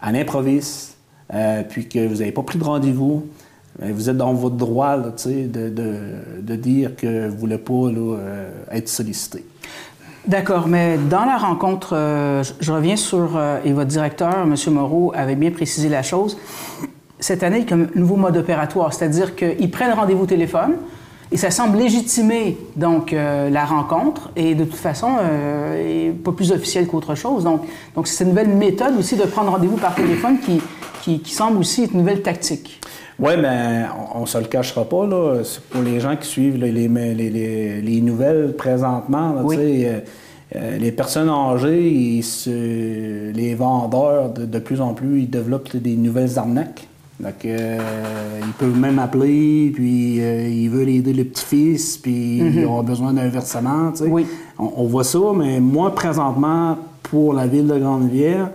à 0.00 0.12
l'improviste, 0.12 0.96
euh, 1.32 1.62
puis 1.68 1.88
que 1.88 2.06
vous 2.06 2.16
n'avez 2.16 2.32
pas 2.32 2.42
pris 2.42 2.58
de 2.58 2.64
rendez-vous, 2.64 3.26
ben, 3.78 3.92
vous 3.92 4.10
êtes 4.10 4.16
dans 4.16 4.32
votre 4.32 4.56
droit 4.56 4.96
de, 4.98 5.68
de, 6.40 6.56
dire 6.56 6.96
que 6.96 7.28
vous 7.28 7.34
ne 7.34 7.38
voulez 7.38 7.58
pas 7.58 7.72
euh, 7.72 8.50
être 8.72 8.88
sollicité. 8.88 9.44
D'accord, 10.28 10.68
mais 10.68 10.98
dans 10.98 11.24
la 11.24 11.38
rencontre, 11.38 11.96
euh, 11.96 12.44
je 12.60 12.72
reviens 12.72 12.96
sur, 12.96 13.40
et 13.64 13.72
votre 13.72 13.88
directeur, 13.88 14.42
M. 14.42 14.54
Moreau, 14.74 15.12
avait 15.16 15.34
bien 15.34 15.50
précisé 15.50 15.88
la 15.88 16.02
chose. 16.02 16.38
Cette 17.18 17.42
année, 17.42 17.64
il 17.66 17.70
y 17.70 17.72
a 17.72 17.76
un 17.76 17.88
nouveau 17.96 18.16
mode 18.16 18.36
opératoire, 18.36 18.92
c'est-à-dire 18.92 19.34
qu'ils 19.34 19.70
prennent 19.70 19.92
rendez-vous 19.92 20.26
téléphone, 20.26 20.74
et 21.30 21.36
ça 21.36 21.50
semble 21.50 21.76
légitimer 21.76 22.56
donc 22.76 23.12
euh, 23.12 23.50
la 23.50 23.64
rencontre 23.66 24.30
et 24.34 24.54
de 24.54 24.64
toute 24.64 24.78
façon 24.78 25.16
euh, 25.20 26.12
pas 26.24 26.32
plus 26.32 26.52
officiel 26.52 26.86
qu'autre 26.86 27.14
chose. 27.14 27.44
Donc, 27.44 27.62
donc 27.94 28.06
c'est 28.06 28.24
une 28.24 28.30
nouvelle 28.30 28.48
méthode 28.48 28.96
aussi 28.98 29.16
de 29.16 29.24
prendre 29.24 29.50
rendez-vous 29.50 29.76
par 29.76 29.94
téléphone 29.94 30.38
qui, 30.40 30.60
qui, 31.18 31.34
semble 31.34 31.58
aussi 31.58 31.84
être 31.84 31.92
une 31.92 32.00
nouvelle 32.00 32.22
tactique. 32.22 32.80
Oui, 33.18 33.32
mais 33.40 33.84
on 34.14 34.20
ne 34.20 34.26
se 34.26 34.38
le 34.38 34.44
cachera 34.44 34.84
pas. 34.84 35.06
Là. 35.06 35.42
Pour 35.70 35.82
les 35.82 36.00
gens 36.00 36.16
qui 36.16 36.28
suivent 36.28 36.56
les, 36.56 36.70
les, 36.70 37.80
les, 37.80 38.00
nouvelles 38.00 38.54
présentement, 38.56 39.34
euh, 40.56 40.78
les 40.78 40.92
personnes 40.92 41.28
âgées, 41.28 42.22
les 42.46 43.54
vendeurs, 43.54 44.30
de, 44.30 44.46
de, 44.46 44.58
plus 44.58 44.80
en 44.80 44.94
plus, 44.94 45.22
ils 45.22 45.30
développent 45.30 45.76
des 45.76 45.96
nouvelles 45.96 46.38
arnaques. 46.38 46.88
Donc, 47.20 47.44
euh, 47.44 47.78
ils 48.40 48.52
peuvent 48.52 48.78
même 48.78 49.00
appeler, 49.00 49.72
puis 49.74 50.20
euh, 50.20 50.48
ils 50.48 50.70
veulent 50.70 50.88
aider 50.88 51.12
les 51.12 51.24
petits-fils, 51.24 51.98
puis 51.98 52.38
ils 52.38 52.60
mhm. 52.60 52.68
ont 52.68 52.82
besoin 52.84 53.12
d'un 53.12 53.28
versement. 53.28 53.92
Oui. 54.02 54.24
On, 54.56 54.84
voit 54.84 55.02
ça, 55.02 55.18
mais 55.34 55.58
moi, 55.58 55.92
présentement, 55.94 56.78
pour 57.02 57.34
la 57.34 57.48
ville 57.48 57.66
de 57.66 57.76
Grande-Rivière, 57.76 58.50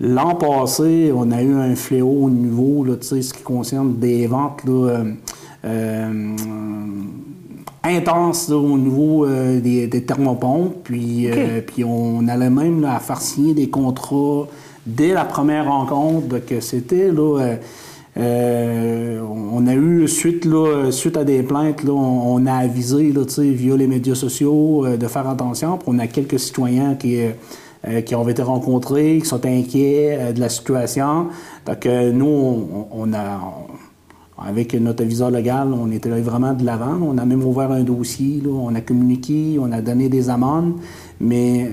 l'an 0.00 0.34
passé, 0.34 1.12
on 1.14 1.30
a 1.30 1.42
eu 1.42 1.54
un 1.54 1.74
fléau 1.74 2.24
au 2.24 2.30
niveau, 2.30 2.84
là, 2.84 2.96
tu 2.96 3.06
sais, 3.06 3.22
ce 3.22 3.34
qui 3.34 3.42
concerne 3.42 3.96
des 3.96 4.26
ventes 4.26 4.64
là, 4.64 5.04
euh, 5.64 6.36
intenses 7.82 8.50
au 8.50 8.78
niveau 8.78 9.26
des, 9.26 10.04
thermopompes. 10.06 10.84
Puis, 10.84 11.28
puis 11.66 11.84
on 11.84 12.26
allait 12.28 12.50
même 12.50 12.84
à 12.84 12.98
faire 12.98 13.20
signer 13.20 13.54
des 13.54 13.70
contrats 13.70 14.46
dès 14.84 15.12
la 15.12 15.24
première 15.24 15.66
rencontre 15.66 16.44
que 16.44 16.60
c'était 16.60 17.10
là 17.10 17.56
euh, 18.16 19.20
on 19.20 19.66
a 19.66 19.74
eu, 19.74 20.08
suite, 20.08 20.46
là, 20.46 20.90
suite 20.90 21.16
à 21.18 21.24
des 21.24 21.42
plaintes, 21.42 21.82
là, 21.84 21.92
on, 21.92 22.46
a 22.46 22.54
avisé 22.54 23.12
là, 23.12 23.22
via 23.38 23.76
les 23.76 23.86
médias 23.86 24.14
sociaux 24.14 24.86
euh, 24.86 24.96
de 24.96 25.06
faire 25.06 25.28
attention. 25.28 25.78
on 25.86 25.98
a 25.98 26.06
quelques 26.06 26.38
citoyens 26.38 26.94
qui, 26.94 27.18
euh, 27.88 28.00
qui 28.02 28.14
ont 28.14 28.28
été 28.28 28.42
rencontrés, 28.42 29.18
qui 29.18 29.26
sont 29.26 29.44
inquiets 29.44 30.32
de 30.32 30.40
la 30.40 30.48
situation. 30.48 31.28
Donc, 31.66 31.86
nous, 31.86 32.86
on, 32.90 33.12
a, 33.12 33.40
avec 34.38 34.74
notre 34.74 35.02
aviseur 35.02 35.30
légal, 35.30 35.68
on 35.72 35.90
était 35.90 36.10
vraiment 36.10 36.52
de 36.52 36.64
l'avant. 36.64 36.98
On 37.02 37.16
a 37.16 37.24
même 37.24 37.42
ouvert 37.42 37.72
un 37.72 37.82
dossier, 37.82 38.42
là, 38.44 38.50
on 38.50 38.74
a 38.74 38.82
communiqué, 38.82 39.58
on 39.58 39.72
a 39.72 39.80
donné 39.80 40.10
des 40.10 40.28
amendes. 40.28 40.74
Mais 41.18 41.70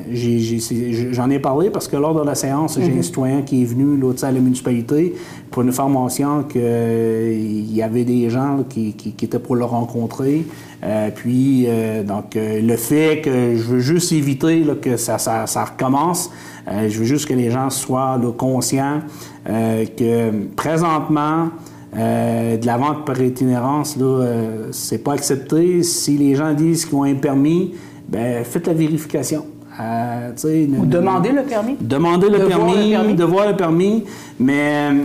j'en 1.12 1.30
ai, 1.30 1.40
parlé 1.40 1.70
parce 1.70 1.90
que 1.90 1.98
lors 1.98 2.18
de 2.18 2.26
la 2.26 2.36
séance, 2.36 2.80
j'ai 2.80 2.86
un 2.86 2.96
mhm. 2.96 3.04
citoyen 3.04 3.42
qui 3.42 3.64
est 3.64 3.66
venu 3.66 3.98
là, 3.98 4.14
à 4.22 4.32
la 4.32 4.40
municipalité 4.40 5.14
pour 5.52 5.66
nous 5.66 5.74
faire 5.74 5.90
mention 5.90 6.44
qu'il 6.44 7.76
y 7.76 7.82
avait 7.82 8.06
des 8.06 8.30
gens 8.30 8.64
qui, 8.70 8.96
étaient 9.22 9.40
pour 9.40 9.58
le 9.58 9.66
rencontrer. 9.66 10.46
Euh, 10.84 11.10
puis, 11.14 11.66
euh, 11.68 12.04
donc, 12.04 12.38
euh, 12.38 12.62
le 12.62 12.78
fait 12.78 13.22
que 13.22 13.56
je 13.58 13.64
veux 13.64 13.80
juste 13.80 14.14
éviter 14.14 14.66
que 14.82 14.96
ça, 14.96 15.18
recommence, 15.46 16.32
je 16.66 16.98
veux 16.98 17.06
juste 17.06 17.28
que 17.28 17.34
les 17.34 17.52
gens 17.52 17.70
soient 17.70 18.18
conscients 18.38 19.02
que 19.46 20.32
présentement, 20.56 21.50
de 21.96 22.66
la 22.66 22.78
vente 22.78 23.06
par 23.06 23.22
itinérance, 23.22 23.98
là, 23.98 24.26
c'est 24.72 25.04
pas 25.04 25.14
accepté. 25.14 25.84
Si 25.84 26.18
les 26.18 26.36
gens 26.36 26.54
disent 26.54 26.86
qu'ils 26.86 26.98
ont 26.98 27.04
un 27.04 27.16
permis, 27.16 27.74
ben 28.08 28.44
faites 28.44 28.68
la 28.68 28.74
vérification. 28.74 29.46
Euh, 29.80 30.32
Ou 30.80 30.86
demandez 30.86 31.32
le 31.32 31.44
permis. 31.44 31.76
Demandez 31.80 32.30
le, 32.30 32.46
permis, 32.46 33.16
de 33.16 33.24
voir 33.24 33.48
le 33.48 33.56
permis. 33.56 34.04
Mais 34.40 34.92
euh, 34.92 35.04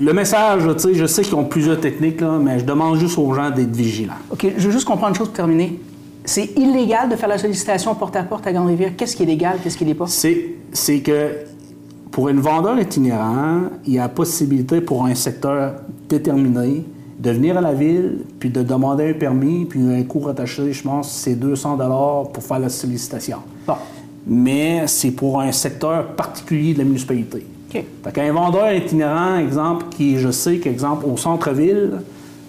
le 0.00 0.12
message, 0.12 0.62
je 0.92 1.06
sais 1.06 1.22
qu'ils 1.22 1.34
ont 1.34 1.44
plusieurs 1.44 1.80
techniques, 1.80 2.20
là, 2.20 2.38
mais 2.42 2.58
je 2.58 2.64
demande 2.64 2.96
juste 2.96 3.18
aux 3.18 3.32
gens 3.32 3.50
d'être 3.50 3.74
vigilants. 3.74 4.12
OK, 4.30 4.46
je 4.56 4.66
veux 4.66 4.72
juste 4.72 4.86
comprendre 4.86 5.10
une 5.10 5.14
chose 5.16 5.28
pour 5.28 5.36
terminer. 5.36 5.80
C'est 6.24 6.50
illégal 6.56 7.08
de 7.08 7.16
faire 7.16 7.30
la 7.30 7.38
sollicitation 7.38 7.94
porte-à-porte 7.94 8.46
à, 8.46 8.52
Grande-Rivière. 8.52 8.92
Qu'est-ce 8.96 9.16
qui 9.16 9.22
est 9.22 9.26
légal, 9.26 9.58
qu'est-ce 9.62 9.78
qui 9.78 9.86
n'est 9.86 9.94
pas? 9.94 10.06
C'est 10.06 11.00
que 11.00 11.30
pour 12.10 12.28
une 12.28 12.40
vendeur 12.40 12.78
itinérant, 12.78 13.62
il 13.86 13.94
y 13.94 13.98
a 13.98 14.08
possibilité 14.08 14.80
pour 14.80 15.04
un 15.04 15.14
secteur 15.14 15.74
déterminé 16.08 16.84
de 17.18 17.30
venir 17.30 17.58
à 17.58 17.60
la 17.60 17.74
ville, 17.74 18.20
puis 18.38 18.48
de 18.48 18.62
demander 18.62 19.10
un 19.10 19.12
permis, 19.12 19.66
puis 19.66 19.80
un 19.80 20.02
coût 20.04 20.26
attaché, 20.28 20.72
je 20.72 20.82
pense, 20.82 21.12
c'est 21.12 21.34
200 21.34 21.76
dollars 21.76 22.30
pour 22.32 22.42
faire 22.42 22.58
la 22.58 22.70
sollicitation. 22.70 23.38
Bon. 23.66 23.74
Mais 24.26 24.86
c'est 24.86 25.10
pour 25.10 25.40
un 25.40 25.52
secteur 25.52 26.14
particulier 26.14 26.72
de 26.72 26.78
la 26.78 26.84
municipalité. 26.84 27.46
OK. 27.68 27.84
Fait 28.04 28.12
qu'un 28.12 28.32
vendeur 28.32 28.72
itinérant, 28.72 29.36
exemple, 29.36 29.86
qui, 29.90 30.16
je 30.16 30.30
sais 30.30 30.58
qu'exemple, 30.58 31.04
au 31.06 31.16
centre-ville, 31.16 32.00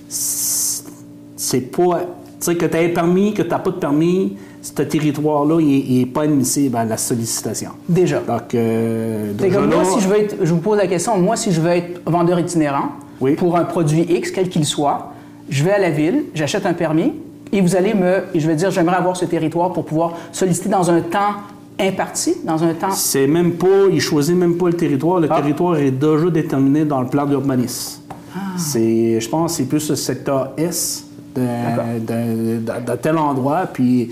c'est 0.07 1.71
pas... 1.71 1.99
Tu 2.39 2.45
sais, 2.45 2.55
que 2.55 2.65
tu 2.65 2.77
as 2.77 2.79
un 2.79 2.89
permis, 2.89 3.33
que 3.33 3.43
tu 3.43 3.49
n'as 3.49 3.59
pas 3.59 3.69
de 3.69 3.75
permis, 3.75 4.37
ce 4.61 4.81
territoire-là, 4.83 5.59
il 5.59 5.99
n'est 5.99 6.05
pas 6.05 6.23
admissible 6.23 6.77
à 6.77 6.85
la 6.85 6.97
sollicitation. 6.97 7.71
Déjà. 7.89 8.19
Donc, 8.19 8.53
euh, 8.53 9.33
moi, 9.67 9.85
si 9.85 9.99
je 10.01 10.07
veux 10.07 10.17
être... 10.17 10.35
Je 10.41 10.53
vous 10.53 10.59
pose 10.59 10.77
la 10.77 10.87
question, 10.87 11.17
moi, 11.17 11.35
si 11.35 11.51
je 11.51 11.59
veux 11.61 11.71
être 11.71 12.01
vendeur 12.05 12.39
itinérant, 12.39 12.89
pour 13.37 13.57
un 13.57 13.63
produit 13.63 14.05
X, 14.09 14.31
quel 14.31 14.49
qu'il 14.49 14.65
soit. 14.65 15.13
Je 15.49 15.63
vais 15.63 15.71
à 15.71 15.79
la 15.79 15.89
ville, 15.89 16.25
j'achète 16.33 16.65
un 16.65 16.73
permis 16.73 17.13
et 17.51 17.61
vous 17.61 17.75
allez 17.75 17.93
me, 17.93 18.23
je 18.33 18.47
vais 18.47 18.55
dire, 18.55 18.71
j'aimerais 18.71 18.95
avoir 18.95 19.17
ce 19.17 19.25
territoire 19.25 19.73
pour 19.73 19.85
pouvoir 19.85 20.13
solliciter 20.31 20.69
dans 20.69 20.89
un 20.89 21.01
temps 21.01 21.35
imparti, 21.79 22.37
dans 22.43 22.63
un 22.63 22.73
temps. 22.73 22.91
C'est 22.91 23.27
même 23.27 23.53
pas, 23.53 23.87
il 23.91 23.99
choisit 23.99 24.35
même 24.35 24.55
pas 24.55 24.67
le 24.67 24.73
territoire. 24.73 25.19
Le 25.19 25.27
ah. 25.29 25.41
territoire 25.41 25.77
est 25.77 25.91
déjà 25.91 26.29
déterminé 26.29 26.85
dans 26.85 27.01
le 27.01 27.07
plan 27.07 27.25
d'urbanisme. 27.25 28.01
Ah. 28.35 28.39
C'est, 28.57 29.19
je 29.19 29.29
pense, 29.29 29.55
c'est 29.55 29.65
plus 29.65 29.89
le 29.89 29.95
secteur 29.95 30.51
S 30.57 31.05
de, 31.35 32.95
tel 33.01 33.17
endroit. 33.17 33.67
Puis, 33.71 34.09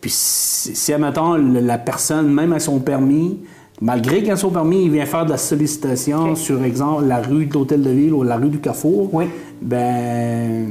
puis 0.00 0.10
si, 0.12 0.92
admettons, 0.92 1.34
la 1.34 1.78
personne, 1.78 2.32
même 2.32 2.52
à 2.52 2.60
son 2.60 2.78
permis, 2.78 3.38
Malgré 3.82 4.22
qu'un 4.22 4.36
son 4.36 4.50
permis, 4.50 4.84
il 4.84 4.90
vient 4.90 5.06
faire 5.06 5.24
de 5.24 5.30
la 5.30 5.38
sollicitation 5.38 6.34
sur, 6.36 6.62
exemple, 6.64 7.06
la 7.06 7.22
rue 7.22 7.46
de 7.46 7.54
l'Hôtel 7.54 7.80
de 7.80 7.88
Ville 7.88 8.12
ou 8.12 8.22
la 8.22 8.36
rue 8.36 8.50
du 8.50 8.58
Carrefour, 8.58 9.08
oui. 9.14 9.24
ben, 9.62 10.66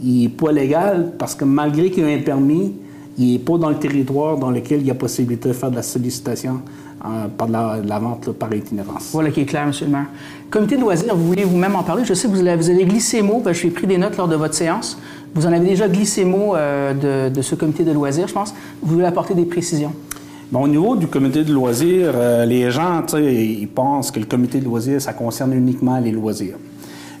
il 0.00 0.22
n'est 0.22 0.28
pas 0.28 0.52
légal 0.52 1.14
parce 1.18 1.34
que 1.34 1.44
malgré 1.44 1.90
qu'il 1.90 2.04
a 2.04 2.08
un 2.08 2.20
permis, 2.20 2.72
il 3.18 3.32
n'est 3.32 3.38
pas 3.40 3.58
dans 3.58 3.68
le 3.68 3.74
territoire 3.80 4.36
dans 4.36 4.52
lequel 4.52 4.80
il 4.80 4.86
y 4.86 4.92
a 4.92 4.94
possibilité 4.94 5.48
de 5.48 5.54
faire 5.54 5.72
de 5.72 5.76
la 5.76 5.82
sollicitation 5.82 6.60
euh, 7.04 7.26
par 7.36 7.48
de 7.48 7.52
la, 7.88 7.98
vente 7.98 8.30
par 8.30 8.54
itinérance. 8.54 9.10
Voilà 9.12 9.32
qui 9.32 9.40
est 9.40 9.44
clair, 9.44 9.64
M. 9.64 9.72
le 9.80 9.88
maire. 9.88 10.06
Comité 10.50 10.76
de 10.76 10.82
loisirs, 10.82 11.16
vous 11.16 11.26
voulez 11.26 11.42
vous-même 11.42 11.74
en 11.74 11.82
parler? 11.82 12.04
Je 12.04 12.14
sais 12.14 12.28
que 12.28 12.32
vous 12.32 12.46
avez, 12.46 12.84
glissé 12.84 13.22
mot, 13.22 13.42
je 13.44 13.52
suis 13.52 13.70
pris 13.70 13.88
des 13.88 13.98
notes 13.98 14.16
lors 14.16 14.28
de 14.28 14.36
votre 14.36 14.54
séance. 14.54 14.98
Vous 15.34 15.46
en 15.46 15.52
avez 15.52 15.66
déjà 15.66 15.88
glissé 15.88 16.24
mot 16.24 16.54
euh, 16.56 17.30
de, 17.30 17.42
ce 17.42 17.54
comité 17.54 17.84
de 17.84 17.92
loisirs, 17.92 18.28
je 18.28 18.34
pense. 18.34 18.54
Vous 18.82 18.94
voulez 18.94 19.06
apporter 19.06 19.34
des 19.34 19.44
précisions? 19.44 19.92
au 20.52 20.68
niveau 20.68 20.96
du 20.96 21.06
comité 21.06 21.44
de 21.44 21.52
loisirs, 21.52 22.12
euh, 22.14 22.46
les 22.46 22.70
gens, 22.70 23.04
ils 23.18 23.68
pensent 23.68 24.10
que 24.10 24.18
le 24.18 24.26
comité 24.26 24.60
de 24.60 24.64
loisirs, 24.64 25.00
ça 25.00 25.12
concerne 25.12 25.52
uniquement 25.52 25.98
les 25.98 26.10
loisirs. 26.10 26.56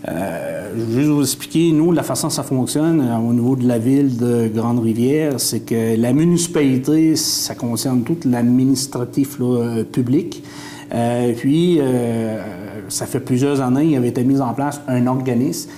Euh, 0.08 0.72
je 0.76 0.84
vais 0.84 1.02
juste 1.02 1.08
vous 1.08 1.22
expliquer, 1.22 1.72
nous, 1.72 1.92
la 1.92 2.04
façon 2.04 2.30
ça 2.30 2.42
fonctionne 2.42 3.00
euh, 3.00 3.18
au 3.18 3.32
niveau 3.32 3.56
de 3.56 3.66
la 3.66 3.78
ville 3.78 4.16
de 4.16 4.48
Grande-Rivière, 4.48 5.34
c'est 5.38 5.60
que 5.60 6.00
la 6.00 6.12
municipalité, 6.12 7.16
ça 7.16 7.54
concerne 7.54 8.02
tout 8.02 8.16
l'administratif 8.24 9.38
public. 9.92 10.42
puis, 11.36 11.80
ça 12.88 13.04
fait 13.04 13.20
plusieurs 13.20 13.60
années, 13.60 13.84
il 13.84 13.96
avait 13.96 14.08
été 14.08 14.24
mis 14.24 14.40
en 14.40 14.54
place 14.54 14.80
un 14.88 15.06
organisme 15.06 15.68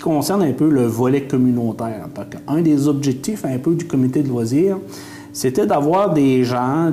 concerne 0.00 0.42
un 0.42 0.52
peu 0.52 0.68
le 0.68 0.86
volet 0.86 1.22
communautaire. 1.22 2.08
Un 2.48 2.62
des 2.62 2.88
objectifs 2.88 3.44
un 3.44 3.58
peu 3.58 3.74
du 3.74 3.86
comité 3.86 4.22
de 4.22 4.28
loisirs, 4.28 4.78
c'était 5.32 5.66
d'avoir 5.66 6.12
des 6.12 6.44
gens 6.44 6.92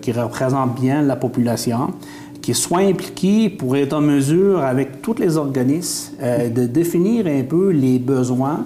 qui 0.00 0.12
représentent 0.12 0.78
bien 0.80 1.02
la 1.02 1.16
population, 1.16 1.94
qui 2.42 2.54
soit 2.54 2.80
impliqué 2.80 3.50
pour 3.50 3.76
être 3.76 3.92
en 3.94 4.00
mesure, 4.00 4.60
avec 4.60 5.02
tous 5.02 5.16
les 5.18 5.36
organismes, 5.36 6.14
euh, 6.22 6.48
de 6.48 6.66
définir 6.66 7.26
un 7.26 7.42
peu 7.42 7.70
les 7.70 7.98
besoins, 7.98 8.64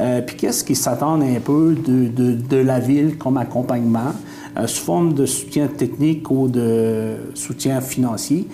euh, 0.00 0.22
puis 0.22 0.36
qu'est-ce 0.36 0.64
qu'ils 0.64 0.76
s'attendent 0.76 1.24
un 1.24 1.40
peu 1.40 1.74
de, 1.74 2.56
la 2.56 2.78
ville 2.78 3.18
comme 3.18 3.36
accompagnement, 3.36 4.14
euh, 4.58 4.66
sous 4.66 4.84
forme 4.84 5.12
de 5.12 5.26
soutien 5.26 5.66
technique 5.66 6.30
ou 6.30 6.48
de 6.48 7.16
soutien 7.34 7.80
financier. 7.80 8.46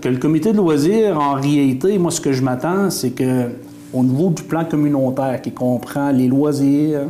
Que 0.00 0.08
le 0.08 0.18
comité 0.18 0.52
de 0.52 0.58
loisirs, 0.58 1.18
en 1.18 1.32
réalité, 1.34 1.96
moi, 1.98 2.10
ce 2.10 2.20
que 2.20 2.32
je 2.32 2.42
m'attends, 2.42 2.90
c'est 2.90 3.10
que 3.12 3.48
au 3.92 4.02
niveau 4.02 4.30
du 4.30 4.42
plan 4.42 4.64
communautaire 4.64 5.40
qui 5.40 5.52
comprend 5.52 6.10
les 6.10 6.28
loisirs, 6.28 7.02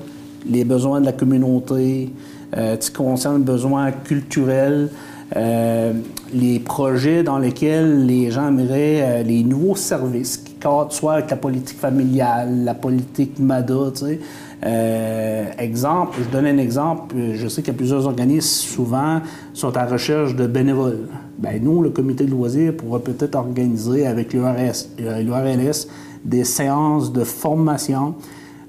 les 0.49 0.65
besoins 0.65 1.01
de 1.01 1.07
la 1.07 1.13
communauté, 1.13 2.13
euh, 2.57 2.77
qui 2.77 2.93
concerne 2.93 3.39
les 3.39 3.45
besoins 3.45 3.91
culturels, 3.93 4.89
euh, 5.37 5.93
les 6.33 6.59
projets 6.59 7.23
dans 7.23 7.39
lesquels 7.39 8.07
les 8.07 8.31
gens 8.31 8.49
aimeraient 8.49 9.03
euh, 9.03 9.23
les 9.23 9.45
nouveaux 9.45 9.77
services 9.77 10.39
qui 10.39 10.55
cadrent 10.55 10.91
soit 10.91 11.15
avec 11.15 11.31
la 11.31 11.37
politique 11.37 11.79
familiale, 11.79 12.65
la 12.65 12.75
politique 12.75 13.39
MADA, 13.39 13.75
tu 13.95 14.07
sais. 14.07 14.21
Euh, 14.65 15.45
exemple, 15.59 16.19
je 16.25 16.31
donne 16.31 16.47
un 16.47 16.59
exemple, 16.59 17.15
je 17.35 17.47
sais 17.47 17.63
qu'il 17.63 17.73
y 17.73 17.77
a 17.77 17.79
plusieurs 17.79 18.07
organismes 18.07 18.69
souvent 18.69 19.21
sont 19.53 19.77
à 19.77 19.85
recherche 19.85 20.35
de 20.35 20.47
bénévoles. 20.47 21.07
Ben 21.39 21.63
nous, 21.63 21.83
le 21.83 21.91
comité 21.91 22.25
de 22.25 22.31
loisirs 22.31 22.75
pourrait 22.77 23.01
peut-être 23.01 23.37
organiser 23.37 24.07
avec 24.07 24.33
l'URLS 24.33 25.87
des 26.25 26.45
séances 26.45 27.13
de 27.13 27.25
formation. 27.25 28.15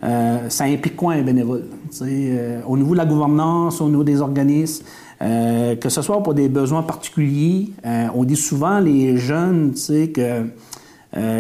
Euh, 0.04 0.50
ça 0.50 0.64
implique 0.66 0.96
quoi 0.96 1.14
un 1.14 1.22
bénévole? 1.22 1.66
Euh, 2.02 2.62
au 2.68 2.78
niveau 2.78 2.94
de 2.94 2.98
la 2.98 3.06
gouvernance, 3.06 3.82
au 3.82 3.90
niveau 3.90 4.04
des 4.04 4.22
organismes, 4.22 4.86
euh, 5.22 5.76
que 5.76 5.90
ce 5.90 6.02
soit 6.02 6.22
pour 6.24 6.34
des 6.34 6.48
besoins 6.48 6.84
particuliers, 6.84 7.72
on 8.16 8.24
dit 8.24 8.38
souvent 8.38 8.80
les 8.80 9.18
jeunes 9.18 9.74
que, 9.74 10.44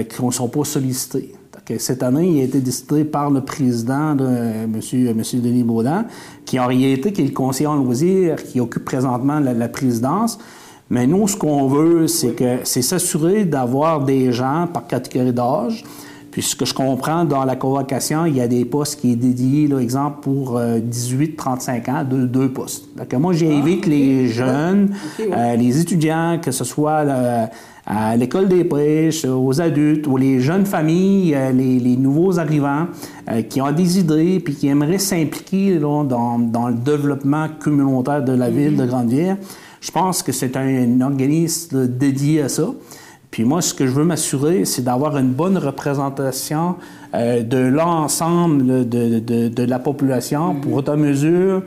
qui 0.03 0.25
ne 0.25 0.31
sont 0.31 0.49
pas 0.49 0.63
sollicités. 0.65 1.33
Cette 1.77 2.01
année, 2.01 2.27
il 2.27 2.41
a 2.41 2.43
été 2.45 2.59
décidé 2.61 3.03
par 3.03 3.29
le 3.29 3.41
président, 3.41 4.15
de, 4.15 4.25
M. 4.25 4.71
Monsieur, 5.15 5.39
Denis 5.39 5.63
Baudin, 5.63 6.05
qui 6.43 6.59
en 6.59 6.65
réalité 6.65 7.09
est 7.09 7.23
le 7.23 7.31
conseiller 7.31 7.67
en 7.67 7.75
loisirs, 7.75 8.43
qui 8.43 8.59
occupe 8.59 8.85
présentement 8.85 9.39
la, 9.39 9.53
la 9.53 9.69
présidence. 9.69 10.39
Mais 10.89 11.05
nous, 11.05 11.27
ce 11.27 11.37
qu'on 11.37 11.67
veut, 11.67 12.07
c'est 12.07 12.31
que 12.31 12.59
c'est 12.63 12.81
s'assurer 12.81 13.45
d'avoir 13.45 14.03
des 14.03 14.31
gens 14.31 14.67
par 14.71 14.87
catégorie 14.87 15.33
d'âge, 15.33 15.83
puis 16.31 16.41
ce 16.41 16.55
que 16.55 16.65
je 16.65 16.73
comprends 16.73 17.25
dans 17.25 17.43
la 17.43 17.55
convocation, 17.55 18.25
il 18.25 18.35
y 18.35 18.41
a 18.41 18.47
des 18.47 18.65
postes 18.65 18.99
qui 18.99 19.13
sont 19.13 19.19
dédiés, 19.19 19.67
là, 19.67 19.79
exemple, 19.79 20.17
pour 20.21 20.59
18-35 20.59 21.89
ans, 21.89 22.03
deux, 22.03 22.27
deux 22.27 22.49
postes. 22.49 22.85
Donc, 22.95 23.11
moi, 23.13 23.33
j'invite 23.33 23.83
ah, 23.85 23.89
les 23.89 24.27
jeunes, 24.27 24.95
euh, 25.19 25.55
les 25.55 25.79
étudiants, 25.79 26.39
que 26.41 26.51
ce 26.51 26.63
soit 26.63 27.03
euh, 27.05 27.45
à 27.85 28.15
l'école 28.15 28.47
des 28.47 28.63
prêches, 28.63 29.25
aux 29.25 29.59
adultes, 29.59 30.05
ou 30.05 30.17
les 30.17 30.39
jeunes 30.39 30.65
familles, 30.65 31.33
euh, 31.35 31.51
les, 31.51 31.79
les, 31.79 31.97
nouveaux 31.97 32.37
arrivants, 32.37 32.87
qui 33.47 33.61
ont 33.61 33.71
des 33.71 33.99
idées 33.99 34.39
puis 34.39 34.55
qui 34.55 34.67
aimeraient 34.67 34.97
s'impliquer 34.97 35.77
dans, 35.77 36.03
dans, 36.03 36.67
le 36.67 36.73
développement 36.73 37.47
communautaire 37.59 38.23
de 38.23 38.31
la 38.31 38.49
ville 38.49 38.75
de 38.75 38.85
mm-hmm. 38.85 39.35
Je 39.81 39.91
pense 39.91 40.23
que 40.23 40.31
c'est 40.31 40.57
un 40.57 41.01
organisme 41.01 41.87
dédié 41.87 42.41
à 42.41 42.49
ça. 42.49 42.67
Puis 43.31 43.43
moi, 43.43 43.61
ce 43.61 43.73
que 43.73 43.85
je 43.85 43.91
veux 43.91 44.03
m'assurer, 44.03 44.65
c'est 44.65 44.81
d'avoir 44.81 45.17
une 45.17 45.31
bonne 45.31 45.57
représentation 45.57 46.75
euh, 47.13 47.43
de 47.43 47.57
l'ensemble 47.57 48.87
de, 48.89 49.19
de, 49.19 49.47
de, 49.49 49.63
la 49.63 49.79
population 49.79 50.55
mm-hmm. 50.55 50.59
pour 50.61 50.89
en 50.89 50.97
mesure 50.97 51.61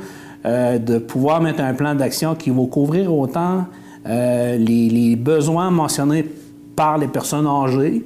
euh, 0.45 0.79
de 0.79 0.99
pouvoir 0.99 1.41
mettre 1.41 1.61
un 1.61 1.75
plan 1.75 1.95
d'action 1.95 2.35
qui 2.35 2.51
va 2.51 2.67
couvrir 2.67 3.15
autant 3.15 3.67
euh, 4.07 4.57
les, 4.57 4.89
les, 4.89 5.15
besoins 5.15 5.71
mentionnés 5.71 6.25
par 6.75 6.99
les 6.99 7.07
personnes 7.07 7.47
âgées, 7.47 8.05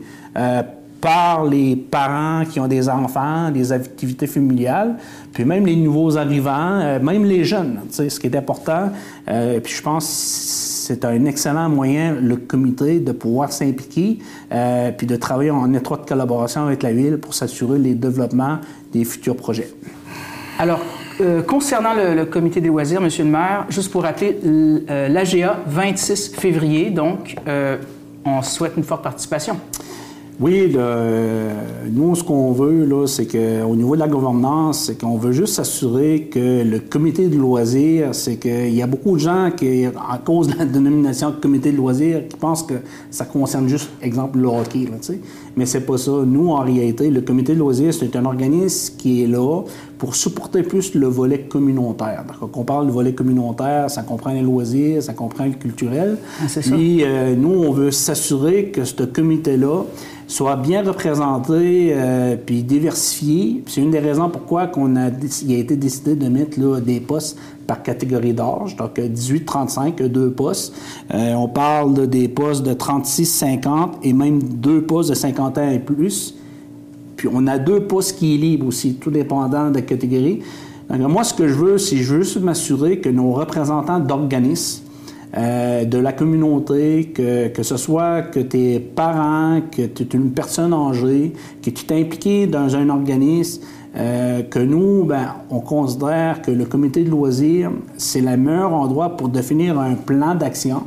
par 1.01 1.44
les 1.44 1.76
parents 1.76 2.44
qui 2.44 2.61
ont 2.61 2.68
des 2.68 2.88
enfants, 2.88 3.51
des 3.51 3.72
activités 3.72 4.26
familiales, 4.26 4.97
puis 5.32 5.44
même 5.44 5.66
les 5.66 5.76
nouveaux 5.76 6.16
arrivants, 6.16 6.80
euh, 6.80 7.01
même 7.01 7.24
les 7.24 7.44
jeunes. 7.44 7.80
Ce 7.90 8.18
qui 8.18 8.26
est 8.26 8.36
important, 8.36 8.90
euh, 9.28 9.61
puis 9.61 9.74
je 9.74 9.82
pense 9.82 10.05
c'est 10.86 11.05
un 11.05 11.24
excellent 11.24 11.68
moyen, 11.68 12.14
le 12.14 12.36
comité, 12.36 13.01
de 13.01 13.11
pouvoir 13.11 13.51
s'impliquer 13.51 14.20
euh, 14.53 14.92
puis 14.97 15.07
de 15.07 15.16
travailler 15.16 15.51
en 15.51 15.74
étroite 15.74 16.07
collaboration 16.09 16.66
avec 16.66 16.84
la 16.84 16.92
ville 16.92 17.18
pour 17.18 17.34
s'assurer 17.34 17.78
les 17.78 17.94
développements 17.94 18.59
des 18.92 19.05
futurs 19.05 19.36
projets. 19.36 19.68
Alors, 20.61 20.80
concernant 21.47 21.92
le, 21.92 22.24
comité 22.24 22.61
des 22.61 22.68
loisirs, 22.68 23.01
Monsieur 23.01 23.24
le 23.24 23.30
maire, 23.30 23.66
juste 23.68 23.90
pour 23.90 24.05
rappeler, 24.05 24.38
l'AGA, 25.09 25.59
26 25.66 26.34
février, 26.36 26.90
donc, 26.90 27.34
on 28.24 28.42
souhaite 28.42 28.74
une 28.76 28.84
forte 28.84 29.03
participation. 29.03 29.59
Oui, 30.39 30.70
le, 30.70 31.49
nous, 31.91 32.14
ce 32.14 32.22
qu'on 32.22 32.53
veut, 32.53 32.84
là, 32.84 33.07
c'est 33.07 33.26
qu'au 33.26 33.74
niveau 33.74 33.95
de 33.95 34.01
la 34.01 34.07
gouvernance, 34.07 34.84
c'est 34.84 35.01
qu'on 35.01 35.16
veut 35.16 35.32
juste 35.32 35.55
s'assurer 35.55 36.28
que 36.30 36.62
le 36.62 36.78
comité 36.78 37.28
de 37.28 37.39
loisirs, 37.39 38.14
c'est 38.14 38.37
qu'il 38.37 38.74
y 38.74 38.82
a 38.82 38.87
beaucoup 38.87 39.14
de 39.14 39.20
gens 39.20 39.51
qui, 39.57 39.87
à 39.87 40.18
cause 40.22 40.49
de 40.49 40.59
la 40.59 40.66
dénomination 40.66 41.32
comité 41.41 41.72
de 41.72 41.78
loisirs, 41.78 42.28
qui 42.28 42.37
pensent 42.37 42.64
que 42.64 42.74
ça 43.11 43.24
concerne 43.24 43.66
juste, 43.66 43.89
exemple, 44.03 44.39
le 44.39 44.49
hockey, 44.49 44.80
là, 44.80 44.99
tu 45.01 45.14
sais. 45.14 45.20
Mais 45.57 45.64
c'est 45.64 45.80
pas 45.80 45.96
ça. 45.96 46.11
Nous, 46.26 46.50
en 46.50 46.61
réalité, 46.61 47.09
le 47.09 47.22
comité 47.22 47.54
de 47.54 47.59
loisirs, 47.59 47.94
c'est 47.94 48.14
un 48.14 48.26
organisme 48.26 48.94
qui 48.98 49.22
est 49.22 49.26
là 49.26 49.62
pour 49.96 50.14
supporter 50.14 50.62
plus 50.62 50.94
le 50.94 51.07
volet 51.07 51.40
communautaire. 51.40 52.24
Quand 52.38 52.50
on 52.54 52.64
parle 52.64 52.88
de 52.88 52.92
volet 52.92 53.14
communautaire, 53.14 53.90
ça 53.90 54.02
comprend 54.02 54.32
les 54.32 54.42
loisirs, 54.42 55.02
ça 55.02 55.14
comprend 55.14 55.46
le 55.46 55.52
culturel. 55.52 56.18
Ah, 56.42 56.48
ça. 56.48 56.61
Puis, 56.61 57.02
euh, 57.02 57.34
nous, 57.34 57.54
on 57.54 57.72
veut 57.72 57.90
s'assurer 57.90 58.66
que 58.66 58.84
ce 58.84 59.02
comité-là, 59.04 59.84
soit 60.26 60.57
bien 60.57 60.82
représenté 60.82 61.92
euh, 61.92 62.36
puis 62.36 62.62
diversifié. 62.62 63.62
C'est 63.66 63.80
une 63.80 63.92
des 63.92 64.00
raisons 64.00 64.28
pourquoi 64.28 64.66
qu'on 64.66 64.96
a, 64.96 65.09
il 65.42 65.54
a 65.54 65.59
été 65.59 65.76
décidé 65.76 66.16
de 66.16 66.28
mettre 66.28 66.61
là, 66.61 66.80
des 66.80 67.00
postes 67.00 67.38
par 67.66 67.82
catégorie 67.82 68.32
d'âge, 68.32 68.76
donc 68.76 68.98
18-35, 68.98 70.02
deux 70.06 70.30
postes. 70.30 70.74
Euh, 71.12 71.34
on 71.34 71.48
parle 71.48 71.94
de, 71.94 72.06
des 72.06 72.28
postes 72.28 72.64
de 72.64 72.72
36-50 72.72 73.90
et 74.02 74.12
même 74.12 74.42
deux 74.42 74.82
postes 74.82 75.10
de 75.10 75.14
50 75.14 75.58
ans 75.58 75.70
et 75.70 75.78
plus. 75.78 76.34
Puis 77.16 77.28
on 77.32 77.46
a 77.46 77.58
deux 77.58 77.80
postes 77.80 78.18
qui 78.18 78.34
sont 78.34 78.40
libres 78.40 78.66
aussi, 78.66 78.94
tout 78.94 79.10
dépendant 79.10 79.70
de 79.70 79.76
la 79.76 79.82
catégorie. 79.82 80.42
Donc, 80.88 81.00
moi, 81.10 81.24
ce 81.24 81.34
que 81.34 81.48
je 81.48 81.54
veux, 81.54 81.78
c'est 81.78 81.96
je 81.96 82.14
veux 82.14 82.22
juste 82.22 82.40
m'assurer 82.40 83.00
que 83.00 83.08
nos 83.08 83.32
représentants 83.32 83.98
d'organismes 83.98 84.82
euh, 85.36 85.84
de 85.84 85.98
la 85.98 86.12
communauté, 86.12 87.10
que, 87.12 87.48
que 87.48 87.62
ce 87.62 87.76
soit 87.76 88.22
que 88.22 88.40
tes 88.40 88.78
parents, 88.78 89.60
que 89.70 89.82
tu 89.82 90.04
es 90.04 90.06
une 90.14 90.30
personne 90.30 90.72
âgée, 90.72 91.32
que 91.62 91.70
tu 91.70 91.84
t'es 91.84 92.00
impliqué 92.00 92.46
dans 92.46 92.76
un 92.76 92.88
organisme, 92.88 93.62
euh, 93.99 94.42
que 94.42 94.59
nous, 94.59 95.05
ben, 95.05 95.36
on 95.49 95.61
considère 95.61 96.42
que 96.42 96.51
le 96.51 96.66
comité 96.66 97.03
de 97.03 97.11
loisirs, 97.11 97.70
c'est 97.97 98.20
le 98.20 98.36
meilleur 98.36 98.74
endroit 98.74 99.16
pour 99.16 99.28
définir 99.28 99.78
un 99.78 99.94
plan 99.94 100.34
d'action 100.34 100.82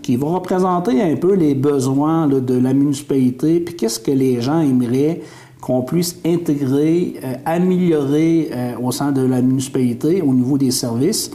qui 0.00 0.16
va 0.16 0.28
représenter 0.28 1.02
un 1.02 1.16
peu 1.16 1.34
les 1.34 1.54
besoins 1.54 2.26
de 2.26 2.54
la 2.54 2.72
municipalité, 2.72 3.60
puis 3.60 3.74
qu'est-ce 3.76 4.00
que 4.00 4.10
les 4.10 4.40
gens 4.40 4.60
aimeraient 4.60 5.20
qu'on 5.60 5.82
puisse 5.82 6.18
intégrer, 6.24 7.14
euh, 7.22 7.34
améliorer 7.44 8.50
euh, 8.52 8.72
au 8.82 8.92
sein 8.92 9.12
de 9.12 9.22
la 9.22 9.40
municipalité 9.42 10.22
au 10.22 10.32
niveau 10.32 10.58
des 10.58 10.70
services. 10.70 11.30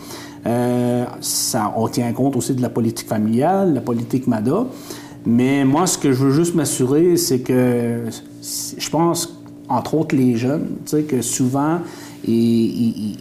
Ça, 1.22 1.74
on 1.76 1.88
tient 1.90 2.12
compte 2.14 2.36
aussi 2.36 2.56
de 2.56 2.62
la 2.62 2.70
politique 2.70 3.08
familiale, 3.08 3.74
la 3.74 3.82
politique 3.82 4.26
MADA. 4.26 4.66
Mais 5.26 5.64
moi, 5.66 5.86
ce 5.86 5.98
que 5.98 6.12
je 6.12 6.24
veux 6.24 6.32
juste 6.32 6.56
m'assurer, 6.56 7.18
c'est 7.18 7.40
que 7.40 8.06
je 8.42 8.90
pense, 8.90 9.39
entre 9.70 9.94
autres 9.96 10.16
les 10.16 10.36
jeunes, 10.36 10.68
que 11.08 11.22
souvent, 11.22 11.80
ils, 12.28 13.16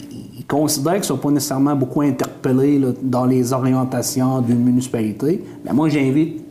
considèrent 0.49 0.95
qu'ils 0.95 1.01
ne 1.01 1.07
sont 1.07 1.19
pas 1.19 1.31
nécessairement 1.31 1.77
beaucoup 1.77 2.01
interpellés 2.01 2.81
dans 3.03 3.27
les 3.27 3.53
orientations 3.53 4.41
d'une 4.41 4.65
municipalité. 4.65 5.45
Mais 5.65 5.73
moi, 5.73 5.91
j'invite 5.91 6.43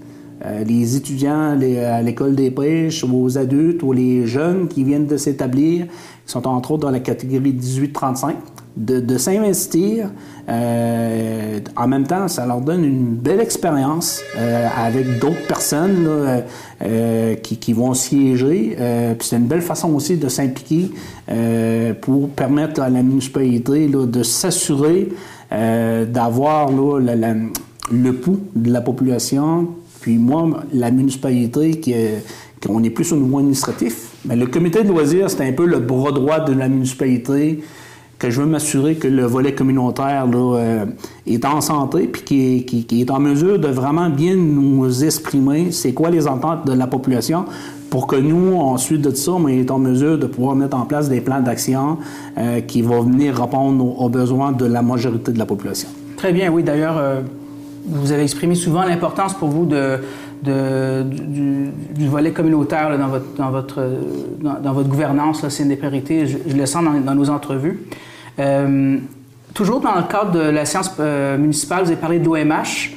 euh, 0.46 0.64
les 0.64 0.96
étudiants 0.96 1.58
à 1.60 2.02
l'école 2.04 2.36
des 2.36 2.52
prêches, 2.52 3.04
aux 3.04 3.38
adultes 3.38 3.82
ou 3.82 3.92
les 3.92 4.28
jeunes 4.28 4.68
qui 4.68 4.84
viennent 4.84 5.08
de 5.08 5.18
s'établir, 5.18 5.86
qui 5.86 6.32
sont 6.32 6.48
entre 6.48 6.72
autres 6.72 6.84
dans 6.84 6.92
la 6.92 7.00
catégorie 7.00 7.54
18-35, 7.54 8.34
de, 8.78 9.18
s'investir. 9.18 10.10
Euh, 10.48 11.60
en 11.76 11.88
même 11.88 12.06
temps, 12.06 12.28
ça 12.28 12.46
leur 12.46 12.62
donne 12.62 12.86
une 12.86 13.16
belle 13.16 13.42
expérience 13.42 14.22
euh, 14.38 14.68
avec 14.78 15.20
d'autres 15.20 15.46
personnes 15.48 16.06
là, 16.06 16.42
euh, 16.84 17.36
qui, 17.36 17.58
qui, 17.58 17.74
vont 17.74 17.94
siéger. 17.94 18.78
Euh, 18.80 19.14
puis 19.16 19.28
c'est 19.28 19.38
une 19.38 19.48
belle 19.48 19.62
façon 19.62 19.94
aussi 19.94 20.18
de 20.18 20.30
s'impliquer 20.30 20.92
euh, 21.30 21.94
pour 22.00 22.30
permettre 22.30 22.82
à 22.82 22.90
la 22.90 23.02
municipalité 23.02 23.88
là, 23.88 24.06
de 24.06 24.24
s'assurer 24.24 25.10
d'avoir 25.50 26.70
la, 27.00 27.16
la, 27.16 27.34
le 27.90 28.14
pouls 28.14 28.42
de 28.54 28.70
la 28.70 28.82
population 28.82 29.70
puis 30.08 30.18
moi, 30.18 30.64
la 30.74 30.90
municipalité, 30.90 31.82
qui 31.82 31.92
est, 31.92 32.24
est 32.64 32.90
plus 32.90 33.12
au 33.12 33.18
niveau 33.18 33.40
administratif, 33.40 34.12
mais 34.24 34.38
le 34.38 34.48
comité 34.48 34.84
de 34.84 34.88
loisirs, 34.88 35.30
c'est 35.30 35.46
un 35.46 35.52
peu 35.52 35.66
le 35.66 35.80
bras 35.80 36.14
droit 36.14 36.40
de 36.40 36.54
la 36.54 36.70
municipalité 36.70 37.60
que 38.20 38.30
je 38.30 38.42
veux 38.42 38.48
m'assurer 38.48 38.96
que 38.96 39.08
le 39.08 39.26
volet 39.26 39.54
communautaire 39.54 40.26
là, 40.28 40.86
est 41.28 41.46
en 41.46 41.62
santé 41.62 42.08
puis 42.08 42.24
qui 42.66 43.02
est, 43.02 43.12
en 43.12 43.20
mesure 43.20 43.60
de 43.60 43.68
vraiment 43.68 44.10
bien 44.10 44.36
nous 44.36 45.04
exprimer 45.04 45.72
c'est 45.72 45.94
quoi 45.94 46.10
les 46.10 46.28
ententes 46.28 46.66
de 46.66 46.74
la 46.74 46.88
population 46.88 47.46
pour 47.90 48.08
que 48.08 48.16
nous, 48.16 48.56
ensuite 48.58 49.02
de 49.02 49.16
ça, 49.16 49.32
on 49.32 49.48
est 49.48 49.72
en 49.72 49.80
mesure 49.80 50.18
de 50.18 50.26
pouvoir 50.26 50.56
mettre 50.56 50.76
en 50.76 50.86
place 50.86 51.10
des 51.10 51.22
plans 51.22 51.40
d'action 51.40 51.98
qui 52.68 52.82
vont 52.82 53.02
venir 53.02 53.40
répondre 53.40 54.02
aux, 54.02 54.10
besoins 54.10 54.52
de 54.52 54.66
la 54.66 54.82
majorité 54.82 55.32
de 55.32 55.40
la 55.40 55.46
population. 55.46 55.88
Très 56.18 56.34
bien, 56.34 56.52
oui. 56.52 56.64
D'ailleurs, 56.64 57.02
vous 57.88 58.12
avez 58.12 58.24
exprimé 58.24 58.56
souvent 58.56 58.84
l'importance 58.84 59.34
pour 59.34 59.50
vous 59.50 59.66
du, 60.44 62.08
volet 62.08 62.32
communautaire 62.32 62.98
dans, 62.98 63.08
votre, 63.08 63.34
dans, 63.38 63.52
votre, 63.52 63.82
dans, 64.42 64.74
votre 64.74 64.90
gouvernance. 64.90 65.48
C'est 65.48 65.64
une 65.64 65.70
des 65.70 65.78
priorités, 65.78 66.28
je, 66.28 66.56
le 66.56 66.66
sens 66.66 66.84
dans, 66.84 67.16
nos 67.16 67.30
entrevues. 67.30 67.80
Euh, 68.40 68.98
toujours 69.54 69.80
dans 69.80 69.96
le 69.96 70.04
cadre 70.04 70.32
de 70.32 70.40
la 70.40 70.66
science 70.66 70.92
euh, 71.00 71.38
municipale, 71.38 71.84
vous 71.84 71.92
avez 71.92 72.00
parlé 72.00 72.20
de 72.20 72.26
l'OMH 72.26 72.92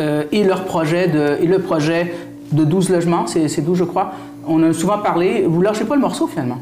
euh, 0.00 0.24
et, 0.32 0.44
leur 0.44 0.64
projet 0.64 1.08
de, 1.08 1.42
et 1.42 1.46
le 1.46 1.58
projet 1.58 2.14
de 2.52 2.64
12 2.64 2.90
logements, 2.90 3.26
c'est 3.26 3.60
12 3.60 3.78
je 3.78 3.84
crois. 3.84 4.12
On 4.46 4.62
a 4.62 4.72
souvent 4.72 4.98
parlé, 4.98 5.44
vous 5.46 5.62
lâchez 5.62 5.84
pas 5.84 5.94
le 5.94 6.00
morceau 6.00 6.26
finalement? 6.26 6.58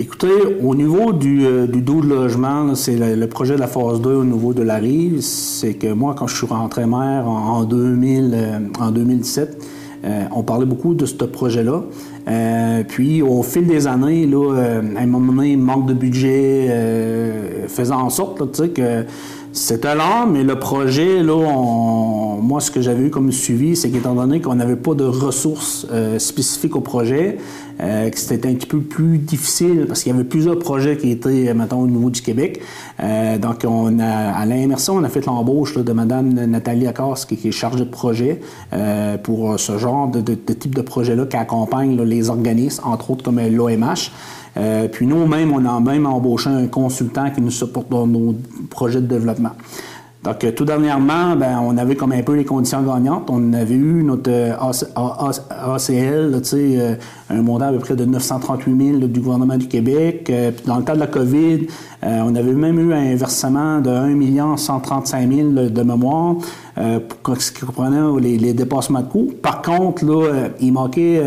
Écoutez, 0.00 0.30
au 0.62 0.76
niveau 0.76 1.12
du, 1.12 1.44
euh, 1.44 1.66
du 1.66 1.82
de 1.82 2.08
logement, 2.08 2.76
c'est 2.76 2.94
le, 2.94 3.26
projet 3.26 3.56
de 3.56 3.60
la 3.60 3.66
phase 3.66 4.00
2 4.00 4.10
au 4.10 4.24
niveau 4.24 4.54
de 4.54 4.62
la 4.62 4.76
rive. 4.76 5.20
C'est 5.22 5.74
que 5.74 5.92
moi, 5.92 6.14
quand 6.16 6.28
je 6.28 6.36
suis 6.36 6.46
rentré 6.46 6.86
maire 6.86 7.26
en, 7.26 7.64
2000, 7.64 8.30
euh, 8.32 8.58
en 8.78 8.92
2017, 8.92 9.60
euh, 10.04 10.22
on 10.30 10.44
parlait 10.44 10.66
beaucoup 10.66 10.94
de 10.94 11.04
ce 11.04 11.16
projet-là. 11.16 11.82
Puis, 12.88 13.22
au 13.22 13.42
fil 13.42 13.66
des 13.66 13.86
années, 13.86 14.26
là, 14.26 14.80
à 14.96 15.00
un 15.00 15.06
moment 15.06 15.32
donné, 15.32 15.56
manque 15.56 15.86
de 15.86 15.94
budget 15.94 16.68
faisant 17.68 18.00
en 18.00 18.10
sorte 18.10 18.72
que 18.72 19.04
c'était 19.52 19.94
lent, 19.94 20.26
mais 20.26 20.44
le 20.44 20.58
projet, 20.58 21.22
là, 21.22 21.36
moi, 22.40 22.60
ce 22.60 22.70
que 22.70 22.80
j'avais 22.80 23.04
eu 23.04 23.10
comme 23.10 23.32
suivi, 23.32 23.76
c'est 23.76 23.90
qu'étant 23.90 24.14
donné 24.14 24.40
qu'on 24.40 24.54
n'avait 24.54 24.76
pas 24.76 24.94
de 24.94 25.04
ressources 25.04 25.86
spécifiques 26.18 26.76
au 26.76 26.80
projet, 26.80 27.38
euh, 27.80 28.10
que 28.10 28.18
c'était 28.18 28.48
un 28.48 28.54
petit 28.54 28.66
peu 28.66 28.80
plus 28.80 29.18
difficile 29.18 29.84
parce 29.86 30.02
qu'il 30.02 30.10
y 30.10 30.14
avait 30.14 30.24
plusieurs 30.24 30.58
projets 30.58 30.96
qui 30.96 31.12
étaient, 31.12 31.54
mettons, 31.54 31.80
au 31.80 31.86
niveau 31.86 32.10
du 32.10 32.22
Québec. 32.22 32.60
Euh, 33.00 33.38
donc, 33.38 33.64
on 33.64 34.00
a, 34.00 34.32
à 34.32 34.46
l'immersion, 34.46 34.96
on 34.96 35.04
a 35.04 35.08
fait 35.08 35.24
l'embauche 35.26 35.78
de 35.78 35.92
Mme 35.92 36.32
Nathalie 36.46 36.88
Accorce, 36.88 37.24
qui, 37.24 37.46
est 37.46 37.52
chargée 37.52 37.84
de 37.84 37.90
projet 37.90 38.40
euh, 38.72 39.16
pour 39.16 39.60
ce 39.60 39.78
genre 39.78 40.08
de, 40.08 40.34
type 40.34 40.74
de 40.74 40.82
projet-là 40.82 41.26
qui 41.26 41.36
accompagne 41.36 42.00
les 42.02 42.30
organismes, 42.30 42.82
entre 42.84 43.12
autres 43.12 43.22
comme 43.22 43.40
l'OMH. 43.40 44.10
Puis 44.92 45.06
nous-mêmes, 45.06 45.52
on 45.52 45.64
a 45.64 45.80
même 45.80 46.06
embauché 46.06 46.50
un 46.50 46.66
consultant 46.66 47.30
qui 47.30 47.40
nous 47.40 47.50
supporte 47.50 47.88
dans 47.90 48.06
nos 48.06 48.34
projets 48.70 49.00
de 49.00 49.06
développement. 49.06 49.52
Donc, 50.24 50.44
tout 50.56 50.64
dernièrement, 50.64 51.36
ben, 51.36 51.60
on 51.62 51.78
avait 51.78 51.94
comme 51.94 52.10
un 52.10 52.22
peu 52.22 52.34
les 52.34 52.44
conditions 52.44 52.82
gagnantes. 52.82 53.30
On 53.30 53.52
avait 53.52 53.76
eu 53.76 54.02
notre 54.02 54.30
ACL, 54.30 56.42
euh, 56.54 56.94
un 57.30 57.42
montant 57.42 57.68
à 57.68 57.72
peu 57.72 57.78
près 57.78 57.94
de 57.94 58.04
938 58.04 58.98
000 58.98 59.06
du 59.06 59.20
gouvernement 59.20 59.56
du 59.56 59.68
Québec. 59.68 60.28
Euh, 60.28 60.50
puis 60.50 60.66
dans 60.66 60.76
le 60.76 60.82
cas 60.82 60.96
de 60.96 61.00
la 61.00 61.06
COVID, 61.06 61.68
euh, 62.04 62.20
on 62.24 62.34
avait 62.34 62.52
même 62.52 62.80
eu 62.80 62.92
un 62.92 63.14
versement 63.14 63.80
de 63.80 63.90
1 63.90 64.56
135 64.56 65.32
000 65.32 65.50
de 65.70 65.82
mémoire, 65.82 66.34
ce 66.76 67.52
qui 67.52 67.64
comprenait 67.64 68.20
les, 68.20 68.38
les, 68.38 68.54
dépassements 68.54 69.02
de 69.02 69.06
coûts. 69.06 69.30
Par 69.40 69.62
contre, 69.62 70.04
là, 70.04 70.48
il 70.60 70.72
manquait 70.72 71.22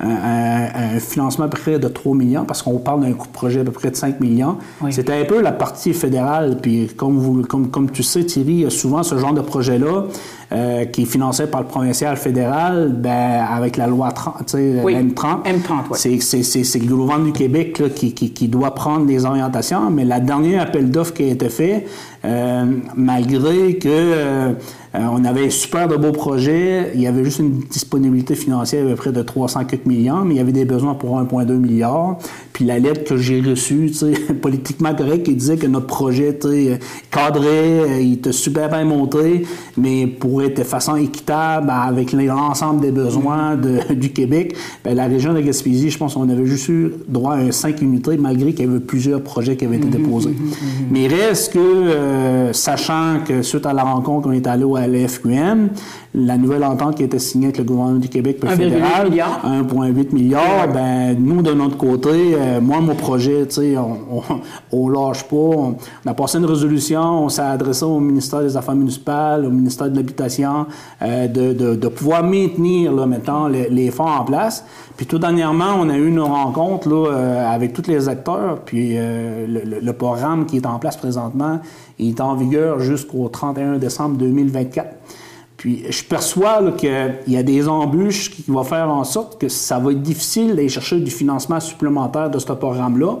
un, 0.00 0.98
financement 0.98 1.46
à 1.46 1.48
peu 1.48 1.58
près 1.58 1.78
de 1.78 1.88
3 1.88 2.14
millions, 2.14 2.44
parce 2.44 2.62
qu'on 2.62 2.78
parle 2.78 3.02
d'un 3.02 3.12
coût 3.12 3.26
de 3.26 3.32
projet 3.32 3.60
à 3.60 3.64
peu 3.64 3.72
près 3.72 3.90
de 3.90 3.96
5 3.96 4.20
millions. 4.20 4.56
C'était 4.90 5.14
un 5.14 5.24
peu 5.24 5.40
la 5.40 5.52
partie 5.52 5.92
fédérale. 5.92 6.58
Puis 6.60 6.88
comme, 6.96 7.18
vous, 7.18 7.42
comme, 7.42 7.70
comme 7.70 7.90
tu 7.90 8.02
sais, 8.02 8.24
Thierry, 8.24 8.52
il 8.52 8.60
y 8.60 8.66
a 8.66 8.70
souvent 8.70 9.02
ce 9.02 9.18
genre 9.18 9.34
de 9.34 9.40
projet-là 9.40 10.04
euh, 10.52 10.84
qui 10.84 11.02
est 11.02 11.06
financé 11.06 11.46
par 11.46 11.60
le 11.60 11.68
provincial 11.68 12.16
fédéral, 12.16 12.92
ben, 12.92 13.44
avec 13.48 13.76
la 13.76 13.86
loi 13.86 14.10
30, 14.10 14.56
oui. 14.82 14.94
M30. 14.94 15.44
M30 15.44 15.94
C'est 15.94 16.78
le 16.80 16.86
gouvernement 16.88 17.24
du 17.24 17.32
Québec 17.32 17.78
là, 17.78 17.88
qui, 17.88 18.14
qui, 18.14 18.32
qui, 18.32 18.48
doit 18.48 18.74
prendre 18.74 19.06
des 19.06 19.24
orientations, 19.24 19.90
mais 19.90 20.04
la 20.04 20.18
dernière 20.18 20.62
appel 20.62 20.90
d'offres 20.90 21.14
qui 21.14 21.22
a 21.22 21.26
été 21.28 21.48
fait, 21.50 21.86
euh, 22.24 22.64
malgré 22.96 23.76
que 23.76 23.88
euh, 23.88 24.52
on 24.92 25.24
avait 25.24 25.50
super 25.50 25.86
de 25.86 25.94
beaux 25.94 26.10
projets, 26.10 26.90
il 26.94 27.00
y 27.00 27.06
avait 27.06 27.22
juste 27.22 27.38
une 27.38 27.60
disponibilité 27.60 28.34
financière 28.34 28.84
à 28.84 28.88
peu 28.88 28.96
près 28.96 29.12
de 29.12 29.22
304 29.22 29.86
millions, 29.86 30.24
mais 30.24 30.34
il 30.34 30.38
y 30.38 30.40
avait 30.40 30.50
des 30.50 30.64
besoins 30.64 30.94
pour 30.94 31.20
1,2 31.20 31.52
milliard. 31.52 32.18
Puis 32.60 32.66
la 32.66 32.78
lettre 32.78 33.04
que 33.04 33.16
j'ai 33.16 33.40
reçue, 33.40 33.90
politiquement 34.42 34.94
correcte, 34.94 35.24
qui 35.24 35.34
disait 35.34 35.56
que 35.56 35.66
notre 35.66 35.86
projet 35.86 36.38
cadré, 37.10 38.02
il 38.02 38.12
était 38.12 38.32
super 38.32 38.68
bien 38.68 38.84
monté, 38.84 39.46
mais 39.78 40.06
pour 40.06 40.42
être 40.42 40.58
de 40.58 40.64
façon 40.64 40.96
équitable 40.96 41.70
avec 41.70 42.12
l'ensemble 42.12 42.82
des 42.82 42.90
besoins 42.90 43.56
de, 43.56 43.94
du 43.94 44.10
Québec, 44.10 44.54
bien, 44.84 44.92
la 44.92 45.06
région 45.06 45.32
de 45.32 45.40
Gaspésie, 45.40 45.88
je 45.88 45.96
pense 45.96 46.12
qu'on 46.12 46.28
avait 46.28 46.44
juste 46.44 46.68
eu 46.68 46.92
droit 47.08 47.36
à 47.36 47.50
5 47.50 47.80
unités, 47.80 48.18
malgré 48.18 48.52
qu'il 48.52 48.66
y 48.66 48.68
avait 48.68 48.80
plusieurs 48.80 49.22
projets 49.22 49.56
qui 49.56 49.64
avaient 49.64 49.78
été 49.78 49.86
mhm, 49.86 49.92
déposés. 49.92 50.28
Mhm, 50.28 50.44
mhm, 50.44 50.86
mais 50.90 51.06
reste 51.06 51.54
que, 51.54 51.58
euh, 51.58 52.52
sachant 52.52 53.20
que 53.26 53.40
suite 53.40 53.64
à 53.64 53.72
la 53.72 53.84
rencontre, 53.84 54.28
on 54.28 54.32
est 54.32 54.46
allé 54.46 54.64
au 54.64 54.76
LFQM, 54.76 55.70
la 56.12 56.36
nouvelle 56.36 56.64
entente 56.64 56.96
qui 56.96 57.02
a 57.02 57.06
été 57.06 57.20
signée 57.20 57.46
avec 57.46 57.58
le 57.58 57.64
gouvernement 57.64 58.00
du 58.00 58.08
Québec 58.08 58.38
le 58.42 58.48
fédéral, 58.48 59.10
1,8 59.10 60.12
milliard, 60.12 60.66
ben, 60.72 61.16
nous, 61.16 61.40
de 61.40 61.52
notre 61.52 61.76
côté, 61.76 62.34
euh, 62.34 62.60
moi, 62.60 62.80
mon 62.80 62.96
projet, 62.96 63.46
tu 63.46 63.54
sais, 63.54 63.76
on, 63.76 64.22
on, 64.72 64.88
lâche 64.88 65.22
pas. 65.22 65.36
On, 65.36 65.76
a 66.04 66.14
passé 66.14 66.38
une 66.38 66.46
résolution, 66.46 67.24
on 67.24 67.28
s'est 67.28 67.42
adressé 67.42 67.84
au 67.84 68.00
ministère 68.00 68.40
des 68.40 68.56
Affaires 68.56 68.74
municipales, 68.74 69.46
au 69.46 69.50
ministère 69.50 69.88
de 69.88 69.96
l'Habitation, 69.96 70.66
euh, 71.00 71.28
de, 71.28 71.52
de, 71.52 71.76
de, 71.76 71.88
pouvoir 71.88 72.24
maintenir, 72.24 72.92
là, 72.92 73.06
maintenant, 73.06 73.46
les, 73.46 73.68
les, 73.70 73.92
fonds 73.92 74.08
en 74.08 74.24
place. 74.24 74.64
Puis 74.96 75.06
tout 75.06 75.18
dernièrement, 75.20 75.76
on 75.78 75.88
a 75.90 75.96
eu 75.96 76.08
une 76.08 76.20
rencontre 76.20 76.88
là, 76.88 77.06
euh, 77.06 77.54
avec 77.54 77.72
tous 77.72 77.86
les 77.86 78.08
acteurs, 78.08 78.62
puis 78.64 78.96
le, 78.96 79.80
le, 79.80 79.92
programme 79.92 80.46
qui 80.46 80.56
est 80.56 80.66
en 80.66 80.78
place 80.78 80.96
présentement, 80.96 81.60
il 82.00 82.10
est 82.10 82.20
en 82.20 82.34
vigueur 82.34 82.80
jusqu'au 82.80 83.28
31 83.28 83.78
décembre 83.78 84.16
2024. 84.16 84.88
Puis 85.60 85.84
je 85.90 86.02
perçois 86.02 86.72
qu'il 86.72 87.18
y 87.28 87.36
a 87.36 87.42
des 87.42 87.68
embûches 87.68 88.30
qui 88.30 88.50
vont 88.50 88.64
faire 88.64 88.88
en 88.88 89.04
sorte 89.04 89.38
que 89.38 89.50
ça 89.50 89.78
va 89.78 89.92
être 89.92 90.00
difficile 90.00 90.56
d'aller 90.56 90.70
chercher 90.70 90.98
du 91.00 91.10
financement 91.10 91.60
supplémentaire 91.60 92.30
de 92.30 92.38
ce 92.38 92.46
programme-là. 92.46 93.18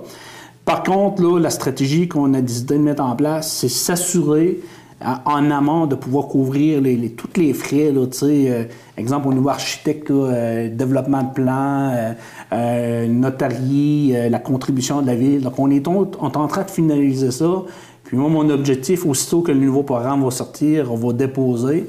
Par 0.64 0.82
contre, 0.82 1.22
là, 1.22 1.38
la 1.38 1.50
stratégie 1.50 2.08
qu'on 2.08 2.32
a 2.32 2.40
décidé 2.40 2.78
de 2.78 2.82
mettre 2.82 3.02
en 3.02 3.14
place, 3.14 3.52
c'est 3.52 3.68
s'assurer 3.68 4.58
euh, 5.02 5.06
en 5.26 5.50
amont 5.50 5.84
de 5.84 5.94
pouvoir 5.96 6.28
couvrir 6.28 6.80
les, 6.80 7.10
tous 7.10 7.28
les 7.38 7.52
frais, 7.52 7.92
là, 7.92 8.06
euh, 8.22 8.64
exemple 8.96 9.28
au 9.28 9.34
niveau 9.34 9.50
architecte, 9.50 10.10
euh, 10.10 10.74
développement 10.74 11.22
de 11.24 11.34
plan, 11.34 12.14
euh, 12.54 13.06
notarie, 13.06 14.14
la 14.30 14.38
contribution 14.38 15.02
de 15.02 15.08
la 15.08 15.14
ville. 15.14 15.42
Donc 15.42 15.58
on 15.58 15.70
est, 15.70 15.86
on 15.86 16.06
est 16.06 16.36
en 16.38 16.48
train 16.48 16.62
de 16.62 16.70
finaliser 16.70 17.32
ça. 17.32 17.64
Puis 18.04 18.16
moi, 18.16 18.30
mon 18.30 18.48
objectif, 18.48 19.04
aussitôt 19.04 19.42
que 19.42 19.52
le 19.52 19.60
nouveau 19.60 19.82
programme 19.82 20.24
va 20.24 20.30
sortir, 20.30 20.90
on 20.90 20.96
va 20.96 21.12
déposer. 21.12 21.86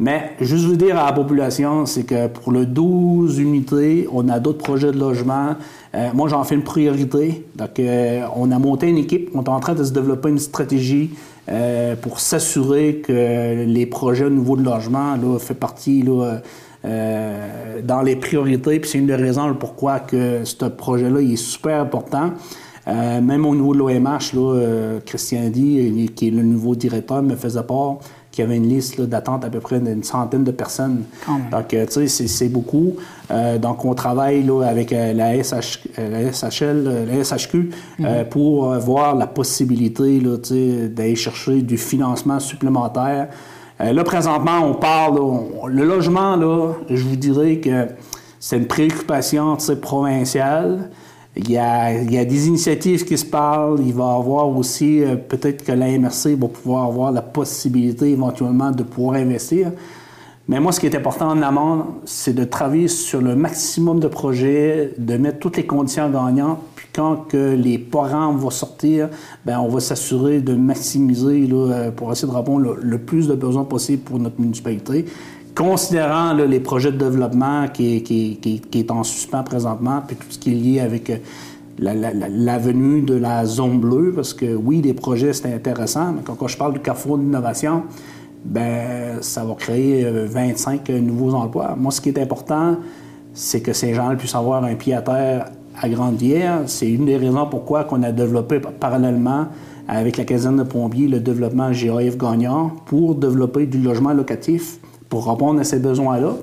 Mais 0.00 0.36
juste 0.40 0.64
vous 0.64 0.76
dire 0.76 0.96
à 0.96 1.06
la 1.06 1.12
population, 1.12 1.84
c'est 1.84 2.04
que 2.04 2.28
pour 2.28 2.52
le 2.52 2.66
12 2.66 3.38
unités, 3.40 4.08
on 4.12 4.28
a 4.28 4.38
d'autres 4.38 4.62
projets 4.62 4.92
de 4.92 4.98
logement. 4.98 5.56
Euh, 5.94 6.10
moi, 6.14 6.28
j'en 6.28 6.44
fais 6.44 6.54
une 6.54 6.62
priorité. 6.62 7.44
Donc, 7.56 7.80
euh, 7.80 8.22
on 8.36 8.52
a 8.52 8.58
monté 8.60 8.88
une 8.88 8.98
équipe. 8.98 9.30
On 9.34 9.42
est 9.42 9.48
en 9.48 9.58
train 9.58 9.74
de 9.74 9.82
se 9.82 9.92
développer 9.92 10.28
une 10.28 10.38
stratégie 10.38 11.10
euh, 11.48 11.96
pour 11.96 12.20
s'assurer 12.20 13.02
que 13.04 13.64
les 13.64 13.86
projets 13.86 14.26
au 14.26 14.30
niveau 14.30 14.56
de 14.56 14.62
logement 14.62 15.16
là, 15.16 15.38
partie 15.58 16.02
là, 16.02 16.42
dans 17.82 18.02
les 18.02 18.14
priorités. 18.14 18.78
Puis 18.78 18.90
c'est 18.90 18.98
une 18.98 19.08
des 19.08 19.16
raisons 19.16 19.52
pourquoi 19.54 19.98
que 19.98 20.44
ce 20.44 20.64
projet-là 20.66 21.20
est 21.20 21.34
super 21.34 21.80
important. 21.80 22.30
même 22.86 23.44
au 23.44 23.54
niveau 23.54 23.74
de 23.74 23.78
l'OMH, 23.78 25.00
Christian 25.04 25.48
Di, 25.48 26.08
qui 26.14 26.28
est 26.28 26.30
le 26.30 26.42
nouveau 26.42 26.76
directeur, 26.76 27.20
me 27.22 27.34
faisait 27.34 27.64
part 27.64 27.98
il 28.38 28.42
y 28.42 28.44
avait 28.44 28.56
une 28.56 28.68
liste 28.68 29.00
d'attente 29.00 29.44
à 29.44 29.50
peu 29.50 29.60
près 29.60 29.80
d'une 29.80 30.02
centaine 30.02 30.44
de 30.44 30.50
personnes. 30.50 31.04
Donc, 31.50 31.74
euh, 31.74 31.86
tu 31.86 32.08
sais, 32.08 32.26
c'est 32.28 32.48
beaucoup. 32.48 32.94
Euh, 33.30 33.58
donc, 33.58 33.84
on 33.84 33.94
travaille 33.94 34.42
là, 34.44 34.62
avec 34.62 34.92
euh, 34.92 35.12
la, 35.12 35.42
SH, 35.42 35.80
la 35.98 36.32
SHL, 36.32 37.06
la 37.06 37.24
SHQ 37.24 37.70
mhm. 37.98 38.24
pour 38.30 38.72
voir 38.78 39.14
la 39.14 39.26
possibilité 39.26 40.20
d'aller 40.20 41.16
chercher 41.16 41.62
du 41.62 41.76
financement 41.76 42.38
supplémentaire. 42.38 43.28
là, 43.80 44.04
présentement, 44.04 44.60
on 44.64 44.74
parle, 44.74 45.18
le 45.66 45.84
logement, 45.84 46.36
là, 46.36 46.72
je 46.88 47.02
vous 47.02 47.16
dirais 47.16 47.56
que 47.56 47.88
c'est 48.40 48.56
une 48.56 48.66
préoccupation 48.66 49.56
provinciale. 49.80 50.90
Il 51.40 51.52
y, 51.52 51.56
a, 51.56 52.24
des 52.24 52.48
initiatives 52.48 53.04
qui 53.04 53.16
se 53.16 53.24
parlent. 53.24 53.78
Il 53.86 53.94
va 53.94 54.12
y 54.12 54.18
avoir 54.18 54.48
aussi, 54.48 55.04
euh, 55.04 55.14
peut-être 55.14 55.64
que 55.64 55.70
la 55.70 55.96
MRC 55.96 56.34
va 56.36 56.48
pouvoir 56.48 56.86
avoir 56.86 57.12
la 57.12 57.22
possibilité 57.22 58.10
éventuellement 58.10 58.72
de 58.72 58.82
pouvoir 58.82 59.16
investir. 59.16 59.70
Mais 60.48 60.58
moi, 60.58 60.72
ce 60.72 60.80
qui 60.80 60.86
est 60.86 60.96
important 60.96 61.28
en 61.28 61.42
amont, 61.42 61.84
c'est 62.06 62.34
de 62.34 62.42
travailler 62.42 62.88
sur 62.88 63.20
le 63.20 63.36
maximum 63.36 64.00
de 64.00 64.08
projets, 64.08 64.94
de 64.98 65.16
mettre 65.16 65.38
toutes 65.38 65.58
les 65.58 65.66
conditions 65.66 66.10
gagnantes, 66.10 66.58
puis 66.74 66.86
quand 66.92 67.34
les 67.34 67.78
parents 67.78 68.32
vont 68.32 68.50
sortir, 68.50 69.10
ben 69.44 69.60
on 69.60 69.68
va 69.68 69.78
s'assurer 69.78 70.40
de 70.40 70.54
maximiser 70.54 71.46
là, 71.46 71.72
euh, 71.72 71.90
pour 71.90 72.10
essayer 72.10 72.32
de 72.32 72.36
répondre 72.36 72.60
le, 72.60 72.78
le 72.80 72.98
plus 72.98 73.28
de 73.28 73.34
besoins 73.34 73.64
possible 73.64 74.02
pour 74.02 74.18
notre 74.18 74.40
municipalité 74.40 75.04
considérant 75.58 76.34
les 76.34 76.60
projets 76.60 76.92
de 76.92 76.98
développement 76.98 77.66
qui, 77.66 78.04
qui, 78.04 78.38
qui, 78.38 78.78
est 78.78 78.90
en 78.92 79.02
suspens 79.02 79.42
présentement, 79.42 80.00
puis 80.06 80.14
tout 80.14 80.26
ce 80.30 80.38
qui 80.38 80.52
est 80.52 80.54
lié 80.54 80.80
avec 80.80 81.10
euh, 81.10 81.16
la, 81.80 81.94
de 81.94 83.14
la 83.14 83.44
zone 83.44 83.80
bleue, 83.80 84.12
parce 84.14 84.32
que 84.34 84.54
oui, 84.54 84.80
les 84.82 84.94
projets, 84.94 85.32
c'est 85.32 85.52
intéressant, 85.52 86.12
mais 86.12 86.22
quand, 86.24 86.46
je 86.46 86.56
parle 86.56 86.74
du 86.74 86.78
carrefour 86.78 87.18
d'innovation, 87.18 87.82
ben 88.44 89.20
ça 89.20 89.44
va 89.44 89.54
créer 89.54 90.08
25 90.08 90.88
nouveaux 90.90 91.34
emplois. 91.34 91.74
Moi, 91.76 91.90
ce 91.90 92.00
qui 92.00 92.10
est 92.10 92.20
important, 92.20 92.76
c'est 93.34 93.60
que 93.60 93.72
ces 93.72 93.94
gens 93.94 94.14
puissent 94.14 94.36
avoir 94.36 94.62
un 94.62 94.76
pied 94.76 94.94
à 94.94 95.02
terre 95.02 95.50
à 95.80 95.88
Grande-Bière. 95.88 96.62
C'est 96.66 96.88
une 96.88 97.06
des 97.06 97.16
raisons 97.16 97.46
pourquoi 97.46 97.84
on 97.90 98.02
a 98.04 98.12
développé 98.12 98.60
parallèlement 98.60 99.48
avec 99.88 100.18
la 100.18 100.24
caserne 100.24 100.58
de 100.58 100.62
pompiers 100.62 101.08
le 101.08 101.18
développement 101.18 101.70
GAF 101.72 102.16
gagnant 102.16 102.70
pour 102.86 103.16
développer 103.16 103.66
du 103.66 103.78
logement 103.78 104.12
locatif 104.12 104.78
pour 105.08 105.28
répondre 105.28 105.60
à 105.60 105.64
ces 105.64 105.78
besoins-là. 105.78 106.34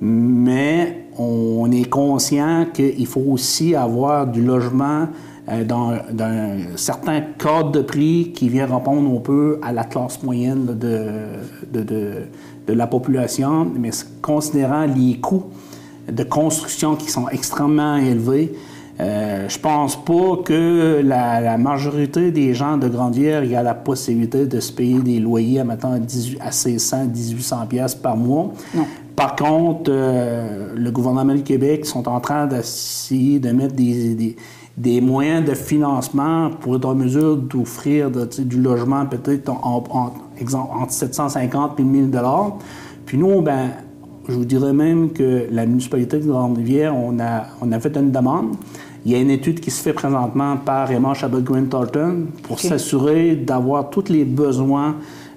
Mais 0.00 1.06
on 1.18 1.70
est 1.70 1.88
conscient 1.88 2.66
qu'il 2.72 3.06
faut 3.06 3.24
aussi 3.28 3.74
avoir 3.74 4.26
du 4.26 4.42
logement 4.42 5.08
euh, 5.50 5.64
dans, 5.64 5.92
un 6.20 6.76
certain 6.76 7.20
cadre 7.38 7.72
de 7.72 7.80
prix 7.80 8.32
qui 8.34 8.48
vient 8.48 8.66
répondre 8.66 9.10
un 9.16 9.20
peu 9.20 9.58
à 9.62 9.72
la 9.72 9.84
classe 9.84 10.22
moyenne 10.22 10.66
de, 10.66 11.82
de, 11.82 12.72
la 12.72 12.86
population, 12.86 13.66
mais 13.74 13.90
considérant 14.20 14.84
les 14.84 15.18
coûts 15.18 15.46
de 16.10 16.22
construction 16.22 16.96
qui 16.96 17.10
sont 17.10 17.28
extrêmement 17.30 17.96
élevés, 17.96 18.54
euh, 19.00 19.48
je 19.48 19.58
pense 19.60 19.94
pas 19.94 20.38
que 20.44 21.00
la, 21.04 21.40
la, 21.40 21.56
majorité 21.56 22.32
des 22.32 22.52
gens 22.52 22.76
de 22.76 22.88
Grandière 22.88 23.44
y 23.44 23.54
a 23.54 23.62
la 23.62 23.74
possibilité 23.74 24.46
de 24.46 24.58
se 24.58 24.72
payer 24.72 24.98
des 24.98 25.20
loyers 25.20 25.60
à, 25.60 25.64
maintenant, 25.64 25.92
à, 25.92 26.00
18, 26.00 26.40
à 26.40 26.46
1600, 26.46 27.04
1800 27.14 27.66
pièces 27.68 27.94
par 27.94 28.16
mois. 28.16 28.52
Non. 28.74 28.86
Par 29.14 29.36
contre, 29.36 29.90
euh, 29.92 30.74
le 30.74 30.90
gouvernement 30.90 31.34
du 31.34 31.44
Québec 31.44 31.86
sont 31.86 32.08
en 32.08 32.18
train 32.18 32.46
d'essayer 32.46 33.38
de 33.38 33.50
mettre 33.52 33.74
des, 33.74 34.16
des, 34.16 34.36
des, 34.76 35.00
moyens 35.00 35.48
de 35.48 35.54
financement 35.54 36.50
pour 36.60 36.76
être 36.76 36.86
en 36.86 36.96
mesure 36.96 37.36
d'offrir 37.36 38.10
du 38.10 38.60
logement 38.60 39.06
peut-être 39.06 39.48
en, 39.48 39.84
en, 39.90 40.12
exemple, 40.40 40.70
entre 40.72 40.92
750 40.92 41.78
et 41.78 41.84
1000 41.84 42.10
dollars. 42.10 42.58
Puis 43.06 43.16
nous, 43.16 43.42
ben, 43.42 43.70
je 44.28 44.34
vous 44.34 44.44
dirais 44.44 44.72
même 44.72 45.12
que 45.12 45.46
la 45.50 45.66
municipalité 45.66 46.18
de 46.18 46.26
Grande-Rivière, 46.26 46.94
on 46.94 47.18
a, 47.18 47.44
on 47.60 47.72
a 47.72 47.80
fait 47.80 47.96
une 47.96 48.10
demande. 48.10 48.56
Il 49.04 49.12
y 49.12 49.14
a 49.14 49.18
une 49.18 49.30
étude 49.30 49.60
qui 49.60 49.70
se 49.70 49.82
fait 49.82 49.92
présentement 49.92 50.56
par 50.56 50.88
Raymond 50.88 51.14
Chabot-Green 51.14 51.68
Thornton 51.68 52.26
pour 52.42 52.56
okay. 52.56 52.68
s'assurer 52.68 53.36
d'avoir 53.36 53.90
tous 53.90 54.08
les 54.08 54.24
besoins 54.24 54.96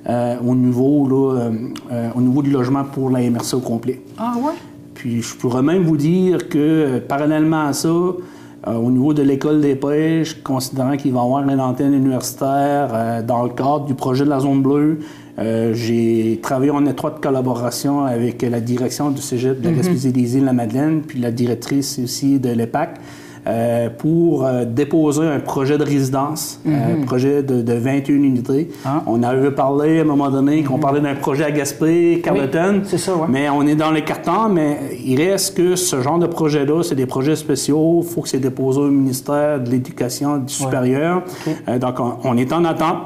euh, 0.10 0.36
au, 0.46 0.56
niveau, 0.56 1.08
là, 1.08 1.40
euh, 1.40 1.52
euh, 1.92 2.10
au 2.16 2.22
niveau 2.22 2.42
du 2.42 2.50
logement 2.50 2.84
pour 2.84 3.10
la 3.10 3.20
MRC 3.30 3.54
au 3.54 3.60
complet. 3.60 4.02
Ah 4.18 4.34
ouais? 4.38 4.54
Puis 4.96 5.22
je 5.22 5.36
pourrais 5.36 5.62
même 5.64 5.84
vous 5.84 5.98
dire 5.98 6.50
que 6.50 7.00
parallèlement 7.00 7.68
à 7.68 7.74
ça, 7.74 7.90
au 7.90 8.92
niveau 8.92 9.14
de 9.14 9.24
l'école 9.24 9.62
des 9.62 9.76
pêches, 9.76 10.44
considérant 10.44 10.96
qu'il 10.96 11.12
va 11.14 11.22
y 11.22 11.24
avoir 11.24 11.42
une 11.48 11.60
antenne 11.60 11.94
universitaire 11.94 13.24
dans 13.24 13.42
le 13.42 13.50
cadre 13.50 13.86
du 13.86 13.96
projet 13.96 14.24
de 14.24 14.30
la 14.30 14.40
zone 14.40 14.62
bleue, 14.62 15.00
euh, 15.40 15.74
j'ai 15.74 16.40
travaillé 16.42 16.72
en 16.72 16.86
étroite 16.86 17.22
collaboration 17.22 18.06
avec 18.06 18.42
la 18.42 18.60
direction 18.60 19.12
du 19.12 19.22
Cégep 19.22 19.62
de 19.62 19.70
la 19.70 19.76
Gaspésie 19.76 20.10
mm 20.10 20.12
-hmm. 20.12 20.14
des 20.14 20.38
Îles-la-Madeleine, 20.38 21.02
puis 21.08 21.20
la 21.20 21.32
directrice 21.32 22.00
aussi 22.04 22.40
de 22.40 22.50
l'EPAC, 22.50 23.00
euh, 23.48 23.90
pour 23.90 24.46
euh, 24.46 24.66
déposer 24.66 25.24
un 25.26 25.40
projet 25.40 25.78
de 25.78 25.84
résidence, 25.84 26.60
mm 26.64 26.72
-hmm. 26.72 27.02
un 27.02 27.06
projet 27.06 27.42
de, 27.44 27.62
de 27.62 27.74
21 27.74 28.16
unités. 28.16 28.70
Ah. 28.86 29.02
On 29.08 29.24
avait 29.24 29.52
parlé 29.52 30.00
à 30.00 30.02
un 30.02 30.06
moment 30.14 30.30
donné 30.30 30.64
qu'on 30.64 30.76
mm 30.76 30.78
-hmm. 30.78 30.88
parlait 30.88 31.02
d'un 31.08 31.16
projet 31.16 31.44
à 31.46 31.52
Gaspé, 31.52 32.22
Carleton, 32.24 32.76
oui, 32.92 33.00
ça, 33.00 33.16
ouais. 33.16 33.28
mais 33.34 33.46
on 33.50 33.64
est 33.72 33.80
dans 33.84 33.94
les 33.98 34.04
cartons, 34.12 34.50
mais 34.58 34.72
il 35.12 35.18
reste 35.26 35.50
que 35.58 35.76
ce 35.76 35.98
genre 36.06 36.20
de 36.26 36.28
projet-là, 36.38 36.78
c'est 36.88 37.00
des 37.04 37.10
projets 37.16 37.38
spéciaux, 37.46 37.90
il 38.04 38.08
faut 38.12 38.22
que 38.24 38.30
c'est 38.34 38.46
déposé 38.50 38.80
au 38.88 38.92
ministère 39.02 39.52
de 39.64 39.68
l'Éducation 39.74 40.32
du 40.48 40.54
supérieur. 40.62 41.16
Okay. 41.24 41.56
Euh, 41.70 41.80
donc, 41.84 41.96
on, 42.06 42.12
on 42.30 42.36
est 42.44 42.52
en 42.58 42.64
attente. 42.74 43.00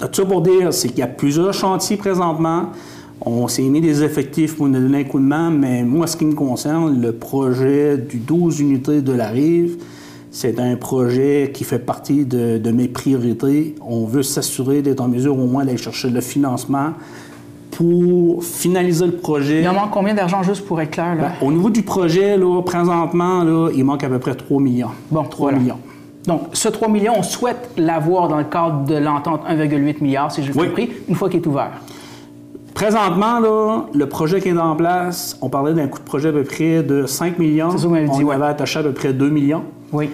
Tout 0.00 0.22
ça 0.22 0.24
pour 0.32 0.42
dire, 0.42 0.66
c'est 0.78 0.88
qu'il 0.88 1.00
y 1.06 1.08
a 1.10 1.12
plusieurs 1.22 1.54
chantiers 1.64 1.96
présentement. 2.06 2.62
On 3.20 3.48
s'est 3.48 3.62
mis 3.62 3.80
des 3.80 4.04
effectifs 4.04 4.56
pour 4.56 4.68
nous 4.68 4.78
donner 4.78 5.00
un 5.00 5.04
coup 5.04 5.18
de 5.18 5.24
main, 5.24 5.50
mais 5.50 5.82
moi, 5.82 6.06
ce 6.06 6.16
qui 6.16 6.24
me 6.24 6.34
concerne, 6.34 7.00
le 7.00 7.12
projet 7.12 7.98
du 7.98 8.18
12 8.18 8.60
unités 8.60 9.02
de 9.02 9.12
la 9.12 9.28
rive, 9.28 9.76
c'est 10.30 10.60
un 10.60 10.76
projet 10.76 11.50
qui 11.52 11.64
fait 11.64 11.78
partie 11.78 12.24
de, 12.24 12.58
de 12.58 12.70
mes 12.70 12.86
priorités. 12.86 13.74
On 13.84 14.04
veut 14.04 14.22
s'assurer 14.22 14.82
d'être 14.82 15.00
en 15.00 15.08
mesure 15.08 15.36
au 15.38 15.46
moins 15.46 15.64
d'aller 15.64 15.78
chercher 15.78 16.10
le 16.10 16.20
financement 16.20 16.92
pour 17.72 18.42
finaliser 18.44 19.06
le 19.06 19.16
projet. 19.16 19.62
Il 19.62 19.68
en 19.68 19.74
manque 19.74 19.90
combien 19.90 20.14
d'argent 20.14 20.42
juste 20.42 20.64
pour 20.66 20.80
être 20.80 20.90
clair? 20.90 21.14
Là? 21.14 21.32
Ben, 21.40 21.46
au 21.46 21.52
niveau 21.52 21.70
du 21.70 21.82
projet, 21.82 22.36
là, 22.36 22.62
présentement, 22.62 23.42
là, 23.42 23.70
il 23.74 23.84
manque 23.84 24.04
à 24.04 24.08
peu 24.08 24.18
près 24.18 24.34
3 24.34 24.60
millions. 24.60 24.90
Bon, 25.10 25.24
3 25.24 25.50
voilà. 25.50 25.58
millions. 25.58 25.78
Donc, 26.26 26.42
ce 26.52 26.68
3 26.68 26.88
millions, 26.88 27.14
on 27.16 27.22
souhaite 27.22 27.70
l'avoir 27.76 28.28
dans 28.28 28.38
le 28.38 28.44
cadre 28.44 28.84
de 28.84 28.96
l'entente 28.96 29.42
1,8 29.48 30.02
milliard, 30.02 30.30
si 30.30 30.42
j'ai 30.42 30.52
oui. 30.52 30.68
compris, 30.68 30.90
une 31.08 31.14
fois 31.14 31.28
qu'il 31.28 31.40
est 31.40 31.46
ouvert. 31.46 31.70
Présentement, 32.78 33.40
là, 33.40 33.86
le 33.92 34.06
projet 34.06 34.40
qui 34.40 34.50
est 34.50 34.56
en 34.56 34.76
place, 34.76 35.36
on 35.42 35.48
parlait 35.48 35.74
d'un 35.74 35.88
coût 35.88 35.98
de 35.98 36.04
projet 36.04 36.28
à 36.28 36.32
peu 36.32 36.44
près 36.44 36.84
de 36.84 37.06
5 37.06 37.36
millions. 37.40 37.72
Ça, 37.72 37.78
dit, 37.78 37.86
on 37.86 37.90
ouais. 37.90 38.34
avait 38.36 38.46
attaché 38.46 38.78
à 38.78 38.84
peu 38.84 38.92
près 38.92 39.12
2 39.12 39.30
millions. 39.30 39.64
Oui. 39.90 40.10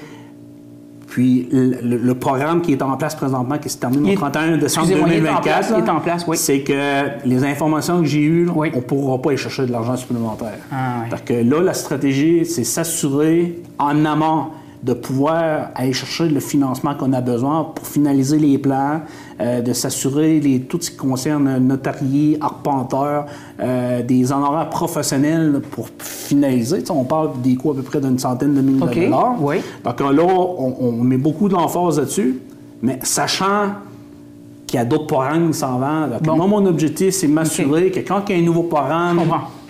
Puis 1.06 1.46
le, 1.52 2.12
programme 2.14 2.62
qui 2.62 2.72
est 2.72 2.80
en 2.80 2.96
place 2.96 3.16
présentement, 3.16 3.58
qui 3.58 3.68
se 3.68 3.76
termine 3.76 4.08
le 4.08 4.14
31 4.14 4.56
décembre 4.56 4.88
2024, 4.88 5.74
il 5.76 5.84
est 5.84 5.90
en 5.90 6.00
place, 6.00 6.24
oui. 6.26 6.38
c'est 6.38 6.62
que 6.62 7.26
les 7.26 7.44
informations 7.44 8.00
que 8.00 8.06
j'ai 8.06 8.22
eues, 8.22 8.48
oui. 8.54 8.70
on 8.72 8.78
ne 8.78 8.82
pourra 8.82 9.20
pas 9.20 9.34
y 9.34 9.36
chercher 9.36 9.66
de 9.66 9.70
l'argent 9.70 9.96
supplémentaire. 9.98 10.56
Ah, 10.72 11.02
oui. 11.02 11.06
Parce 11.10 11.22
que 11.22 11.34
là, 11.34 11.60
la 11.60 11.74
stratégie, 11.74 12.46
c'est 12.46 12.64
s'assurer 12.64 13.62
en 13.78 14.06
amont 14.06 14.46
de 14.84 14.92
pouvoir 14.92 15.70
aller 15.74 15.94
chercher 15.94 16.28
le 16.28 16.40
financement 16.40 16.94
qu'on 16.94 17.14
a 17.14 17.22
besoin 17.22 17.64
pour 17.74 17.86
finaliser 17.86 18.38
les 18.38 18.58
plans, 18.58 19.00
euh, 19.40 19.62
de 19.62 19.72
s'assurer 19.72 20.40
les, 20.40 20.60
tout 20.60 20.78
ce 20.78 20.90
qui 20.90 20.96
concerne 20.98 21.56
notariés, 21.58 22.36
arpenteurs, 22.40 23.24
euh, 23.60 24.02
des 24.02 24.30
honoraires 24.30 24.68
professionnels 24.68 25.62
pour 25.70 25.88
finaliser. 25.98 26.82
T'sais, 26.82 26.92
on 26.92 27.04
parle 27.04 27.30
des 27.42 27.56
coûts 27.56 27.70
à 27.70 27.74
peu 27.74 27.82
près 27.82 27.98
d'une 27.98 28.18
centaine 28.18 28.52
de 28.52 28.60
millions 28.60 28.84
okay. 28.84 29.00
de 29.00 29.04
dollars. 29.06 29.36
Oui. 29.40 29.56
Donc 29.82 30.00
là, 30.00 30.22
on, 30.22 30.76
on 30.78 30.92
met 30.92 31.16
beaucoup 31.16 31.48
d'emphase 31.48 31.98
là-dessus, 31.98 32.40
mais 32.82 32.98
sachant 33.02 33.70
qu'il 34.66 34.78
y 34.78 34.82
a 34.82 34.84
d'autres 34.84 35.06
parrains 35.06 35.46
qui 35.46 35.54
s'en 35.54 35.78
vendent. 35.78 36.18
Bon. 36.22 36.36
Moi, 36.36 36.46
mon 36.46 36.66
objectif, 36.66 37.14
c'est 37.14 37.28
m'assurer 37.28 37.86
okay. 37.86 38.02
que 38.02 38.08
quand 38.08 38.28
il 38.28 38.36
y 38.36 38.38
a 38.38 38.42
un 38.42 38.44
nouveau 38.44 38.64
parrain, 38.64 39.16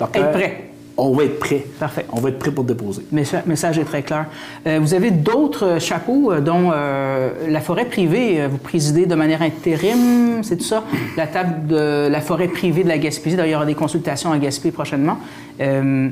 être 0.00 0.30
prêt 0.32 0.63
on 0.97 1.12
va 1.12 1.24
être 1.24 1.38
prêt. 1.38 1.66
Parfait. 1.80 2.07
On 2.12 2.20
va 2.20 2.28
être 2.28 2.38
prêt 2.38 2.51
pour 2.51 2.64
déposer. 2.64 3.03
Le 3.12 3.22
message 3.47 3.78
est 3.78 3.84
très 3.84 4.03
clair. 4.03 4.26
Euh, 4.66 4.78
vous 4.80 4.95
avez 4.95 5.11
d'autres 5.11 5.80
chapeaux, 5.80 6.30
euh, 6.30 6.40
dont 6.40 6.70
euh, 6.72 7.30
la 7.49 7.61
forêt 7.61 7.86
privée. 7.86 8.47
Vous 8.47 8.59
présidez 8.59 9.07
de 9.07 9.14
manière 9.14 9.42
intérim, 9.42 10.42
c'est 10.42 10.57
tout 10.57 10.64
ça? 10.64 10.84
La 11.16 11.26
table 11.26 11.66
de 11.66 12.09
la 12.09 12.20
forêt 12.20 12.49
privée 12.49 12.84
de 12.84 12.88
la 12.88 12.99
Gaspésie. 12.99 13.36
D'ailleurs, 13.36 13.49
il 13.49 13.53
y 13.53 13.57
aura 13.57 13.66
des 13.66 13.74
consultations 13.74 14.32
à 14.32 14.38
Gaspé 14.38 14.70
prochainement. 14.70 15.18
Euh, 15.61 16.11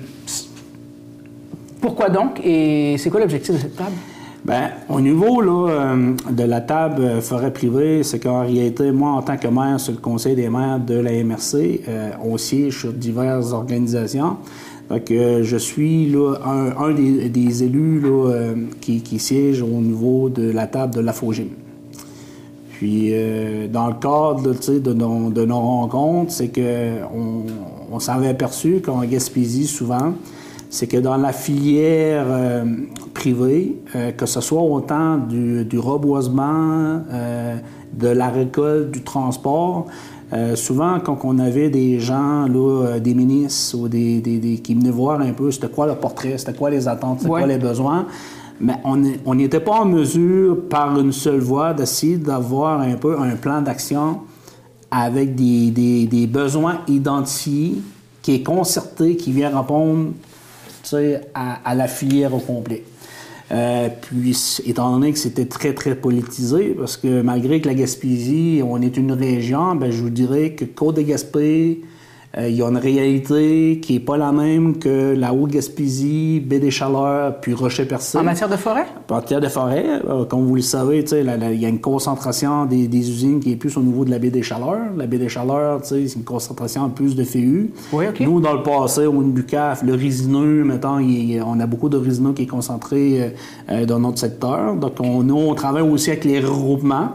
pourquoi 1.80 2.08
donc? 2.08 2.40
Et 2.44 2.96
c'est 2.98 3.10
quoi 3.10 3.20
l'objectif 3.20 3.54
de 3.54 3.60
cette 3.60 3.76
table? 3.76 3.92
Bien, 4.44 4.70
au 4.88 5.00
niveau 5.00 5.40
là, 5.40 5.70
euh, 5.70 6.14
de 6.28 6.42
la 6.42 6.60
table 6.60 7.20
forêt 7.20 7.52
privée, 7.52 8.02
c'est 8.02 8.18
qu'en 8.18 8.40
réalité, 8.40 8.90
moi, 8.90 9.10
en 9.10 9.22
tant 9.22 9.36
que 9.36 9.46
maire 9.46 9.78
sur 9.78 9.92
le 9.92 10.00
conseil 10.00 10.34
des 10.34 10.48
maires 10.48 10.80
de 10.80 10.94
la 10.94 11.12
MRC, 11.22 11.82
euh, 11.86 12.10
on 12.24 12.36
siège 12.36 12.80
sur 12.80 12.92
diverses 12.92 13.52
organisations. 13.52 14.38
Je 14.90 15.56
suis 15.56 16.06
là, 16.10 16.36
un, 16.44 16.92
des, 16.92 17.64
élus 17.64 18.02
euh, 18.04 18.54
qui, 18.80 19.18
siège 19.18 19.62
au 19.62 19.66
niveau 19.66 20.28
de 20.28 20.50
la 20.50 20.66
table 20.66 20.94
de 20.94 21.00
la 21.00 21.12
FOGIM. 21.12 21.48
Puis, 22.72 23.10
euh, 23.12 23.68
dans 23.68 23.86
le 23.86 23.94
cadre 23.94 24.42
de, 24.42 25.44
nos, 25.44 25.60
rencontres, 25.60 26.32
c'est 26.32 26.48
qu'on 26.48 27.44
on, 27.90 27.98
s'avait 28.00 28.28
aperçu 28.28 28.80
qu'en 28.84 29.02
Gaspésie, 29.04 29.66
souvent, 29.66 30.14
c'est 30.68 30.86
que 30.86 30.96
dans 30.96 31.16
la 31.16 31.32
filière 31.32 32.26
euh, 32.28 32.64
privée, 33.14 33.76
que 34.16 34.26
ce 34.26 34.40
soit 34.40 34.62
autant 34.62 35.18
du, 35.18 35.64
du 35.64 35.78
reboisement, 35.78 37.02
de 37.92 38.08
la 38.08 38.28
récolte, 38.30 38.90
du 38.90 39.02
transport, 39.02 39.86
euh, 40.32 40.56
souvent 40.56 40.98
quand 41.00 41.18
on 41.24 41.38
avait 41.38 41.68
des 41.68 42.00
gens, 42.00 42.46
là, 42.46 42.98
des 42.98 43.14
ministres 43.14 43.78
ou 43.78 43.88
des, 43.88 44.20
des, 44.20 44.38
des 44.38 44.58
qui 44.58 44.74
venaient 44.74 44.90
voir 44.90 45.20
un 45.20 45.32
peu 45.32 45.50
c'était 45.50 45.68
quoi 45.68 45.86
le 45.86 45.94
portrait, 45.94 46.38
c'était 46.38 46.54
quoi 46.54 46.70
les 46.70 46.88
attentes, 46.88 47.20
c'était 47.20 47.30
ouais. 47.30 47.40
quoi 47.40 47.48
les 47.48 47.58
besoins, 47.58 48.06
mais 48.60 48.74
on 48.84 49.34
n'était 49.34 49.60
pas 49.60 49.80
en 49.80 49.84
mesure, 49.84 50.68
par 50.68 50.98
une 50.98 51.12
seule 51.12 51.40
voie, 51.40 51.74
d'essayer 51.74 52.16
d'avoir 52.16 52.80
un 52.80 52.94
peu 52.94 53.18
un 53.18 53.34
plan 53.36 53.60
d'action 53.60 54.20
avec 54.90 55.34
des, 55.34 55.70
des, 56.06 56.26
besoins 56.26 56.78
identifiés, 56.86 57.82
qui 58.20 58.34
est 58.36 58.42
concerté, 58.42 59.16
qui 59.16 59.32
vient 59.32 59.48
répondre 59.48 60.12
à, 61.34 61.70
à, 61.70 61.74
la 61.74 61.88
filière 61.88 62.34
au 62.34 62.38
complet. 62.38 62.84
Euh, 63.52 63.88
puis, 64.00 64.36
étant 64.64 64.92
donné 64.92 65.12
que 65.12 65.18
c'était 65.18 65.44
très, 65.44 65.74
très 65.74 65.94
politisé, 65.94 66.70
parce 66.70 66.96
que 66.96 67.20
malgré 67.20 67.60
que 67.60 67.68
la 67.68 67.74
Gaspésie, 67.74 68.62
on 68.64 68.80
est 68.80 68.96
une 68.96 69.12
région, 69.12 69.74
ben, 69.74 69.90
je 69.90 70.00
vous 70.00 70.10
dirais 70.10 70.52
que 70.52 70.64
Côte-de-Gaspé, 70.64 71.82
euh, 72.38 72.48
il 72.48 72.56
y 72.56 72.62
a 72.62 72.68
une 72.68 72.78
réalité 72.78 73.78
qui 73.82 73.94
n'est 73.94 74.00
pas 74.00 74.16
la 74.16 74.32
même 74.32 74.78
que 74.78 75.14
la 75.14 75.34
Haute-Gaspésie, 75.34 76.40
Baie 76.40 76.60
des 76.60 76.70
Chaleurs, 76.70 77.40
puis 77.40 77.52
Rocher-Percé. 77.52 78.18
En 78.18 78.22
matière 78.22 78.48
de 78.48 78.56
forêt? 78.56 78.86
En 79.10 79.16
matière 79.16 79.40
de 79.40 79.48
forêt, 79.48 79.84
euh, 80.08 80.24
comme 80.24 80.46
vous 80.46 80.54
le 80.54 80.62
savez, 80.62 81.00
il 81.00 81.60
y 81.60 81.66
a 81.66 81.68
une 81.68 81.80
concentration 81.80 82.64
des, 82.64 82.88
des, 82.88 83.10
usines 83.10 83.40
qui 83.40 83.52
est 83.52 83.56
plus 83.56 83.76
au 83.76 83.82
niveau 83.82 84.06
de 84.06 84.10
la 84.10 84.18
Baie 84.18 84.30
des 84.30 84.42
Chaleurs. 84.42 84.94
La 84.96 85.06
Baie 85.06 85.18
des 85.18 85.28
Chaleurs, 85.28 85.80
c'est 85.82 86.04
une 86.04 86.24
concentration 86.24 86.82
en 86.82 86.88
plus 86.88 87.14
de 87.14 87.22
FEU. 87.22 87.70
Oui, 87.92 88.06
OK. 88.08 88.20
Nous, 88.20 88.40
dans 88.40 88.54
le 88.54 88.62
passé, 88.62 89.06
au 89.06 89.22
CAF, 89.46 89.82
le 89.82 89.94
résineux, 89.94 90.64
maintenant, 90.64 91.00
on 91.46 91.60
a 91.60 91.66
beaucoup 91.66 91.90
de 91.90 91.98
résineux 91.98 92.32
qui 92.32 92.42
est 92.42 92.46
concentré 92.46 93.34
euh, 93.70 93.84
dans 93.84 93.98
notre 93.98 94.18
secteur. 94.18 94.74
Donc, 94.76 94.94
on, 95.00 95.22
nous, 95.22 95.36
on 95.36 95.54
travaille 95.54 95.82
aussi 95.82 96.10
avec 96.10 96.24
les 96.24 96.40
regroupements. 96.40 97.10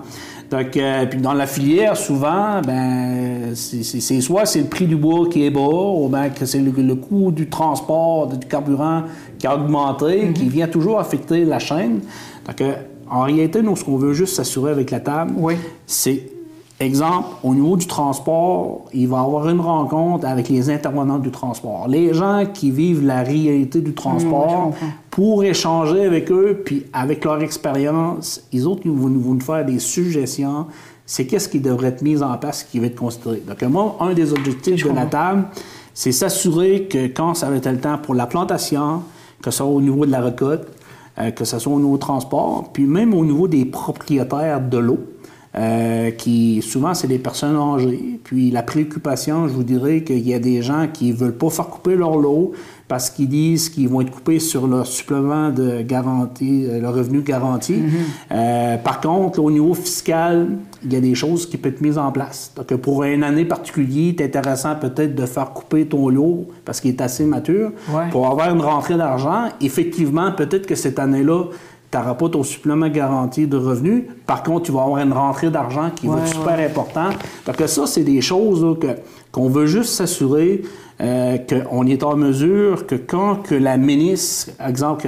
Donc, 0.50 0.78
euh, 0.78 1.06
puis 1.06 1.20
dans 1.20 1.34
la 1.34 1.46
filière, 1.46 1.98
souvent, 1.98 2.62
ben, 2.66 3.54
c'est 3.54 4.22
soit 4.22 4.46
c'est 4.46 4.62
le 4.62 4.68
prix 4.68 4.86
du 4.86 4.96
bois 4.96 5.28
qui 5.30 5.46
est 5.46 5.50
bas, 5.50 5.60
ou 5.60 6.08
bien 6.08 6.30
que 6.30 6.46
c'est 6.46 6.60
le, 6.60 6.96
coût 6.96 7.32
du 7.32 7.50
transport, 7.50 8.28
du 8.28 8.48
carburant 8.48 9.04
qui 9.38 9.48
a 9.48 9.56
augmenté, 9.56 10.32
qui 10.34 10.48
vient 10.48 10.68
toujours 10.68 11.00
affecter 11.00 11.44
la 11.44 11.60
chaîne. 11.60 12.00
Donc, 12.46 12.62
euh, 12.62 12.76
en 13.10 13.24
réalité, 13.24 13.62
nous, 13.62 13.76
ce 13.76 13.84
qu'on 13.84 13.98
veut 13.98 14.14
juste 14.14 14.36
s'assurer 14.36 14.72
avec 14.72 14.92
la 14.92 15.00
table, 15.02 15.34
c'est 15.86 16.37
Exemple, 16.80 17.30
au 17.44 17.56
niveau 17.56 17.76
du 17.76 17.88
transport, 17.88 18.86
il 18.94 19.08
va 19.08 19.18
y 19.18 19.20
avoir 19.20 19.50
une 19.50 19.60
rencontre 19.60 20.28
avec 20.28 20.48
les 20.48 20.70
intervenants 20.70 21.18
du 21.18 21.32
transport. 21.32 21.88
Les 21.88 22.14
gens 22.14 22.44
qui 22.54 22.70
vivent 22.70 23.04
la 23.04 23.24
réalité 23.24 23.82
du 23.82 23.96
transport 23.96 24.74
pour 25.10 25.44
échanger 25.44 26.06
avec 26.06 26.32
eux, 26.32 26.62
puis 26.64 26.86
avec 26.94 27.26
leur 27.26 27.42
expérience, 27.42 28.44
ils 28.52 28.68
autres, 28.68 28.82
ils 28.86 28.92
vont 28.92 29.10
nous 29.10 29.40
faire 29.40 29.66
des 29.66 29.80
suggestions. 29.80 30.68
C'est 31.04 31.26
qu'est-ce 31.26 31.50
qui 31.50 31.60
devrait 31.60 31.88
être 31.88 32.04
mis 32.04 32.22
en 32.22 32.38
place, 32.38 32.64
qui 32.64 32.80
va 32.80 32.86
être 32.86 32.96
considéré. 32.96 33.42
Donc, 33.48 33.60
moi, 33.72 33.96
un 34.00 34.14
des 34.14 34.32
objectifs 34.32 34.88
de 34.88 34.94
la 34.94 35.08
table, 35.08 35.46
c'est 35.96 36.12
s'assurer 36.12 36.84
que 36.84 37.08
quand 37.08 37.34
ça 37.34 37.50
va 37.50 37.56
être 37.56 37.72
le 37.72 37.80
temps 37.80 37.98
pour 37.98 38.14
la 38.14 38.28
plantation, 38.28 39.02
que 39.42 39.50
ce 39.50 39.58
soit 39.58 39.66
au 39.66 39.82
niveau 39.82 40.06
de 40.06 40.12
la 40.12 40.22
récolte, 40.22 40.68
euh, 41.18 41.32
que 41.32 41.44
ce 41.44 41.58
soit 41.58 41.74
au 41.74 41.80
niveau 41.80 41.94
du 41.94 42.00
transport, 42.00 42.70
puis 42.72 42.86
même 42.86 43.16
au 43.16 43.26
niveau 43.26 43.48
des 43.48 43.66
propriétaires 43.66 44.62
de 44.62 44.78
l'eau, 44.78 45.00
euh, 45.58 46.12
qui 46.12 46.62
souvent 46.62 46.94
c'est 46.94 47.08
des 47.08 47.18
personnes 47.18 47.56
âgées. 47.56 48.20
Puis 48.24 48.52
la 48.52 48.62
préoccupation, 48.62 49.48
je 49.48 49.54
vous 49.54 49.64
dirais 49.64 50.04
qu'il 50.04 50.28
y 50.28 50.34
a 50.34 50.40
des 50.40 50.62
gens 50.62 50.88
qui 50.92 51.12
veulent 51.12 51.38
pas 51.38 51.50
faire 51.50 51.68
couper 51.68 51.96
leur 51.96 52.18
lot 52.18 52.52
parce 52.88 53.10
qu'ils 53.10 53.28
disent 53.28 53.70
qu'ils 53.70 53.90
vont 53.90 54.02
être 54.02 54.12
coupés 54.12 54.40
sur 54.40 54.68
leur 54.68 54.86
supplément 54.86 55.50
de 55.50 55.82
garantie, 55.82 56.66
euh, 56.68 56.80
le 56.80 56.90
revenu 56.90 57.22
garanti. 57.22 57.74
Mm-hmm. 57.74 57.90
Euh, 58.32 58.78
par 58.78 59.02
contre, 59.02 59.40
au 59.40 59.50
niveau 59.50 59.74
fiscal, 59.74 60.48
il 60.84 60.94
y 60.94 60.96
a 60.96 61.02
des 61.02 61.16
choses 61.16 61.50
qui 61.50 61.58
peuvent 61.58 61.74
être 61.74 61.82
mises 61.82 61.98
en 61.98 62.12
place. 62.12 62.52
Donc, 62.56 62.74
pour 62.76 63.04
une 63.04 63.24
année 63.24 63.46
particulière, 63.46 64.14
c'est 64.18 64.26
intéressant 64.26 64.76
peut-être 64.76 65.16
de 65.16 65.26
faire 65.26 65.52
couper 65.52 65.86
ton 65.86 66.08
lot 66.10 66.48
parce 66.66 66.80
qu'il 66.80 66.92
est 66.92 67.02
assez 67.02 67.26
mature 67.26 67.72
pour 68.12 68.28
avoir 68.28 68.54
une 68.54 68.62
rentrée 68.62 68.96
d'argent. 68.96 69.46
Effectivement, 69.60 70.32
peut-être 70.32 70.68
que 70.68 70.76
cette 70.76 71.00
année-là, 71.00 71.46
tu 71.90 71.98
n'auras 71.98 72.16
pas 72.16 72.30
ton 72.30 72.44
supplément 72.44 72.90
garanti 72.90 73.48
de 73.48 73.58
revenus. 73.58 74.04
Par 74.26 74.44
contre, 74.44 74.64
tu 74.64 74.72
vas 74.72 74.84
avoir 74.84 75.02
une 75.02 75.14
rentrée 75.14 75.50
d'argent 75.50 75.90
qui 75.96 76.08
va 76.08 76.20
être 76.20 76.28
super 76.28 76.60
important. 76.60 77.10
Donc 77.46 77.56
ça, 77.68 77.88
c'est 77.88 78.04
des 78.04 78.22
choses 78.22 78.78
que, 78.80 78.88
qu'on 79.32 79.48
veut 79.48 79.68
juste 79.68 79.94
s'assurer 79.94 80.64
euh, 81.00 81.38
qu'on 81.38 81.86
est 81.86 82.02
en 82.02 82.18
mesure 82.18 82.88
que 82.88 82.96
quand 82.96 83.44
que 83.44 83.54
la 83.54 83.78
ministre, 83.78 84.52
exemple, 84.68 85.08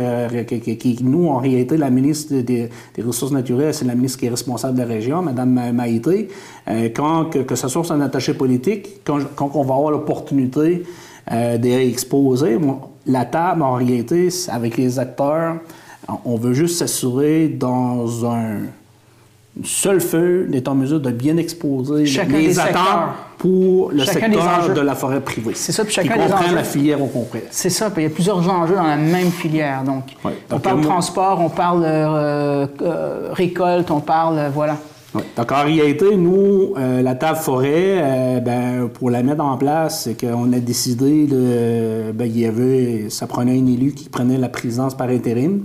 qui, 0.61 0.99
nous, 1.01 1.27
en 1.29 1.39
réalité, 1.39 1.77
la 1.77 1.89
ministre 1.89 2.35
des, 2.35 2.69
Ressources 3.03 3.31
naturelles, 3.31 3.73
c'est 3.73 3.85
la 3.85 3.95
ministre 3.95 4.19
qui 4.19 4.27
est 4.27 4.29
responsable 4.29 4.75
de 4.75 4.83
la 4.83 4.87
région, 4.87 5.23
Mme 5.23 5.73
Maïté, 5.73 6.27
euh, 6.67 6.89
quand 6.95 7.25
que, 7.31 7.55
ce 7.55 7.67
soit 7.67 7.83
son 7.83 7.99
attaché 8.01 8.35
politique, 8.35 9.01
quand, 9.03 9.19
quand 9.35 9.51
on 9.55 9.63
va 9.63 9.73
avoir 9.73 9.89
l'opportunité 9.89 10.83
euh, 11.31 11.57
d'exposer, 11.57 12.59
la 13.07 13.25
table, 13.25 13.63
en 13.63 13.73
réalité, 13.73 14.29
avec 14.49 14.77
les 14.77 14.99
acteurs, 14.99 15.55
on 16.25 16.35
veut 16.35 16.53
juste 16.53 16.77
s'assurer 16.77 17.47
dans 17.47 18.25
un 18.25 18.59
seul 19.63 19.99
feu 19.99 20.45
d'être 20.49 20.67
en 20.67 20.75
mesure 20.75 20.99
de 20.99 21.11
bien 21.11 21.37
exposer 21.37 22.03
les 22.03 22.59
attentes 22.59 23.11
pour 23.37 23.91
le 23.91 24.03
secteur 24.05 24.73
de 24.73 24.81
la 24.81 24.95
forêt 24.95 25.21
privée. 25.21 25.53
C'est 25.55 25.71
ça, 25.71 25.83
puis 25.83 25.93
chacun 25.93 26.13
qui 26.13 26.19
comprend 26.19 26.51
la 26.51 26.63
filière 26.63 27.01
au 27.01 27.07
complet. 27.07 27.45
C'est 27.51 27.69
ça, 27.69 27.89
puis 27.89 28.03
il 28.03 28.09
y 28.09 28.11
a 28.11 28.13
plusieurs 28.13 28.49
enjeux 28.49 28.75
dans 28.75 28.83
la 28.83 28.97
même 28.97 29.31
filière. 29.31 29.83
Donc, 29.83 30.03
on 30.51 30.59
parle 30.59 30.81
transport, 30.81 31.39
on 31.41 31.49
parle 31.49 31.83
euh, 31.85 32.67
euh, 32.81 33.29
récolte, 33.31 33.91
on 33.91 34.01
parle, 34.01 34.37
euh, 34.37 34.49
voilà. 34.53 34.77
Donc, 35.37 35.51
en 35.51 35.63
réalité, 35.63 36.15
nous, 36.15 36.75
la 36.75 37.15
table 37.15 37.39
forêt, 37.39 38.41
ben, 38.45 38.87
pour 38.93 39.09
la 39.09 39.23
mettre 39.23 39.43
en 39.43 39.57
place, 39.57 40.03
c'est 40.03 40.13
qu'on 40.13 40.53
a 40.53 40.59
décidé 40.59 41.25
de. 41.25 42.11
Ben, 42.11 42.25
il 42.25 42.39
y 42.39 42.45
avait. 42.45 43.09
Ça 43.09 43.25
prenait 43.25 43.53
un 43.53 43.65
élu 43.65 43.93
qui 43.93 44.07
prenait 44.07 44.37
la 44.37 44.49
présidence 44.49 44.95
par 44.95 45.09
intérim. 45.09 45.63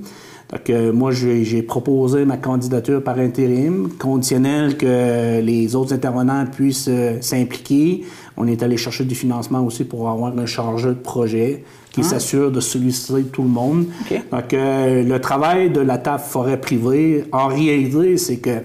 Donc, 0.55 0.70
moi, 0.94 1.11
j'ai 1.11 1.62
proposé 1.62 2.24
ma 2.24 2.36
candidature 2.36 3.02
par 3.02 3.18
intérim, 3.18 3.88
conditionnel 3.98 4.76
que 4.76 5.40
les 5.40 5.74
autres 5.74 5.92
intervenants 5.92 6.46
puissent 6.46 6.86
euh, 6.88 7.20
s'impliquer. 7.20 8.05
On 8.36 8.46
est 8.46 8.62
allé 8.62 8.76
chercher 8.76 9.05
du 9.05 9.16
financement 9.16 9.64
aussi 9.64 9.82
pour 9.82 10.09
avoir 10.09 10.36
un 10.38 10.46
chargeur 10.46 10.94
de 10.94 11.00
projet 11.00 11.64
qui 11.90 12.02
ah. 12.02 12.05
s'assure 12.05 12.52
de 12.52 12.61
solliciter 12.61 13.24
tout 13.24 13.42
le 13.42 13.48
monde. 13.48 13.86
Donc, 14.30 14.55
euh, 14.55 15.02
le 15.02 15.20
travail 15.20 15.70
de 15.70 15.80
la 15.80 15.98
table 15.98 16.22
forêt 16.24 16.61
privée, 16.61 17.24
en 17.32 17.48
réalité, 17.48 18.16
c'est 18.16 18.36
que 18.36 18.61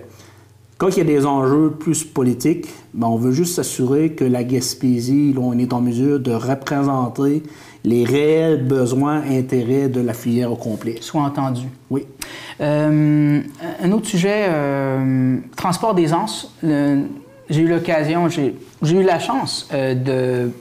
quand 0.78 0.90
il 0.90 1.00
y 1.00 1.02
a 1.02 1.06
des 1.06 1.26
enjeux 1.26 1.72
plus 1.72 2.04
politiques, 2.04 2.68
ben, 2.94 3.08
on 3.08 3.18
veut 3.18 3.32
juste 3.32 3.56
s'assurer 3.56 4.12
que 4.12 4.24
la 4.24 4.44
Gaspésie, 4.44 5.34
là, 5.34 5.42
on 5.44 5.58
est 5.58 5.74
en 5.74 5.82
mesure 5.82 6.20
de 6.20 6.32
représenter 6.32 7.44
les 7.84 8.04
réels 8.04 8.64
besoins, 8.64 9.24
intérêts 9.30 9.88
de 9.88 10.02
la 10.02 10.14
filière 10.14 10.52
au 10.52 10.56
complet. 10.56 10.96
Soit 11.02 11.22
entendu. 11.22 11.68
Oui. 11.90 12.06
Euh, 12.62 13.42
un 13.82 13.92
autre 13.92 14.08
sujet, 14.08 14.46
euh, 14.50 15.38
transport 15.56 15.96
des 15.96 16.14
anses. 16.14 16.54
J'ai 16.62 17.62
eu 17.62 17.68
l'occasion, 17.68 18.28
j'ai 18.30 18.54
eu 18.84 19.04
la 19.04 19.18
chance 19.18 19.68
euh, 19.74 19.96
de, 19.96 20.52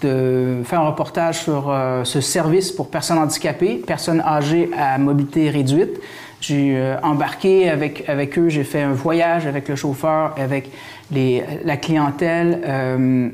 de, 0.00 0.62
faire 0.64 0.80
un 0.80 0.88
reportage 0.88 1.42
sur 1.42 1.74
ce 2.04 2.20
service 2.20 2.70
pour 2.72 2.90
personnes 2.90 3.18
handicapées, 3.18 3.82
personnes 3.86 4.20
âgées 4.20 4.70
à 4.76 4.98
mobilité 4.98 5.50
réduite. 5.50 6.00
J'ai 6.40 6.96
embarqué 7.04 7.68
avec, 7.68 8.08
avec 8.08 8.36
eux, 8.36 8.48
j'ai 8.48 8.64
fait 8.64 8.82
un 8.82 8.94
voyage 8.94 9.46
avec 9.46 9.68
le 9.68 9.76
chauffeur, 9.76 10.34
avec 10.36 10.70
les, 11.12 11.44
la 11.64 11.76
clientèle, 11.76 13.32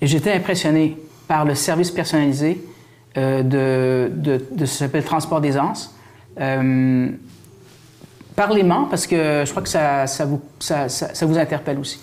et 0.00 0.06
j'étais 0.06 0.32
impressionné 0.32 0.96
par 1.30 1.44
le 1.44 1.54
service 1.54 1.92
personnalisé 1.92 2.60
euh, 3.16 3.44
de, 3.44 4.10
de, 4.12 4.44
de, 4.50 4.66
s'appelle 4.66 5.04
Transport 5.04 5.40
d'aisance. 5.40 5.94
Euh, 6.40 7.08
Parlez-moi, 8.34 8.88
parce 8.90 9.06
que 9.06 9.44
je 9.46 9.50
crois 9.50 9.62
que 9.62 9.68
ça, 9.68 10.06
vous, 10.26 11.38
interpelle 11.38 11.78
aussi. 11.78 12.00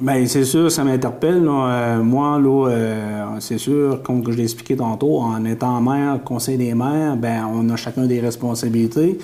Bien, 0.00 0.24
c'est 0.26 0.44
sûr, 0.44 0.70
ça 0.70 0.84
m'interpelle. 0.84 1.46
Euh, 1.46 2.02
moi, 2.02 2.40
euh, 2.40 3.26
c'est 3.40 3.58
sûr, 3.58 4.02
comme 4.02 4.24
je 4.24 4.36
l'ai 4.38 4.44
expliqué 4.44 4.74
tantôt, 4.74 5.18
en 5.18 5.44
étant 5.44 5.78
maire, 5.82 6.20
conseil 6.24 6.56
des 6.56 6.72
maires, 6.72 7.14
ben, 7.14 7.46
on 7.52 7.68
a 7.68 7.76
chacun 7.76 8.06
des 8.06 8.20
responsabilités. 8.20 9.18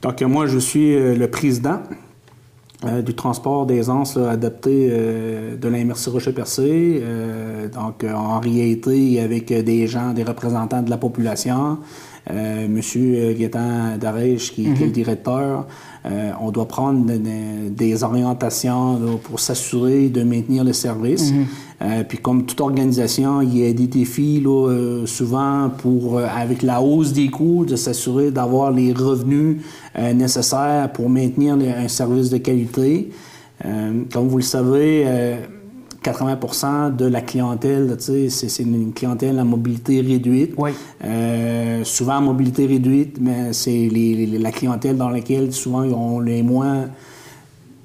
Donc, 0.00 0.22
moi, 0.22 0.46
je 0.46 0.58
suis 0.58 1.14
le 1.14 1.26
président 1.26 1.80
euh, 2.86 3.02
du 3.02 3.14
transport 3.14 3.66
d'aisance 3.66 4.16
adapté 4.16 4.88
euh, 4.90 5.56
de 5.56 5.68
la 5.68 5.78
Rocher-Percé. 5.78 7.00
Euh, 7.02 7.68
donc, 7.68 8.04
en 8.04 8.40
réalité, 8.40 9.20
avec 9.20 9.52
des 9.52 9.86
gens, 9.86 10.12
des 10.12 10.22
représentants 10.22 10.82
de 10.82 10.90
la 10.90 10.96
population, 10.96 11.78
Monsieur 12.68 13.34
Gaétan 13.34 13.98
Darèche, 14.00 14.52
qui, 14.52 14.66
est 14.66 14.80
le 14.80 14.86
mhm. 14.86 14.90
directeur, 14.90 15.66
on 16.40 16.50
doit 16.50 16.66
prendre 16.66 17.06
des 17.70 18.02
orientations 18.02 18.98
pour 19.22 19.38
s'assurer 19.38 20.08
de 20.08 20.24
maintenir 20.24 20.64
le 20.64 20.72
service. 20.72 21.30
Mhm. 21.30 21.46
Euh, 21.82 22.04
puis 22.04 22.18
comme 22.18 22.46
toute 22.46 22.60
organisation, 22.60 23.42
il 23.42 23.58
y 23.58 23.68
a 23.68 23.72
des 23.72 23.86
défis 23.86 24.40
là, 24.40 24.68
euh, 24.70 25.06
souvent 25.06 25.70
pour, 25.76 26.18
euh, 26.18 26.26
avec 26.26 26.62
la 26.62 26.80
hausse 26.80 27.12
des 27.12 27.28
coûts, 27.28 27.66
de 27.66 27.76
s'assurer 27.76 28.30
d'avoir 28.30 28.70
les 28.70 28.92
revenus 28.92 29.58
nécessaires 30.14 30.90
pour 30.92 31.08
maintenir 31.08 31.54
un 31.54 31.88
service 31.88 32.30
de 32.30 32.38
qualité. 32.38 33.10
comme 33.62 34.28
vous 34.28 34.36
le 34.36 34.42
savez, 34.42 35.06
80% 36.02 36.94
de 36.94 37.06
la 37.06 37.22
clientèle, 37.22 37.96
c'est 37.98 38.62
une 38.62 38.92
clientèle 38.92 39.38
à 39.38 39.44
mobilité 39.44 40.02
réduite. 40.02 40.54
Oui. 40.58 40.72
souvent 41.84 42.18
à 42.18 42.20
mobilité 42.20 42.66
réduite, 42.66 43.16
mais 43.20 43.54
c'est 43.54 43.88
la 44.38 44.52
clientèle 44.52 44.98
dans 44.98 45.08
laquelle 45.08 45.52
souvent 45.52 45.82
ils 45.82 45.94
ont 45.94 46.20
les 46.20 46.42
moins 46.42 46.88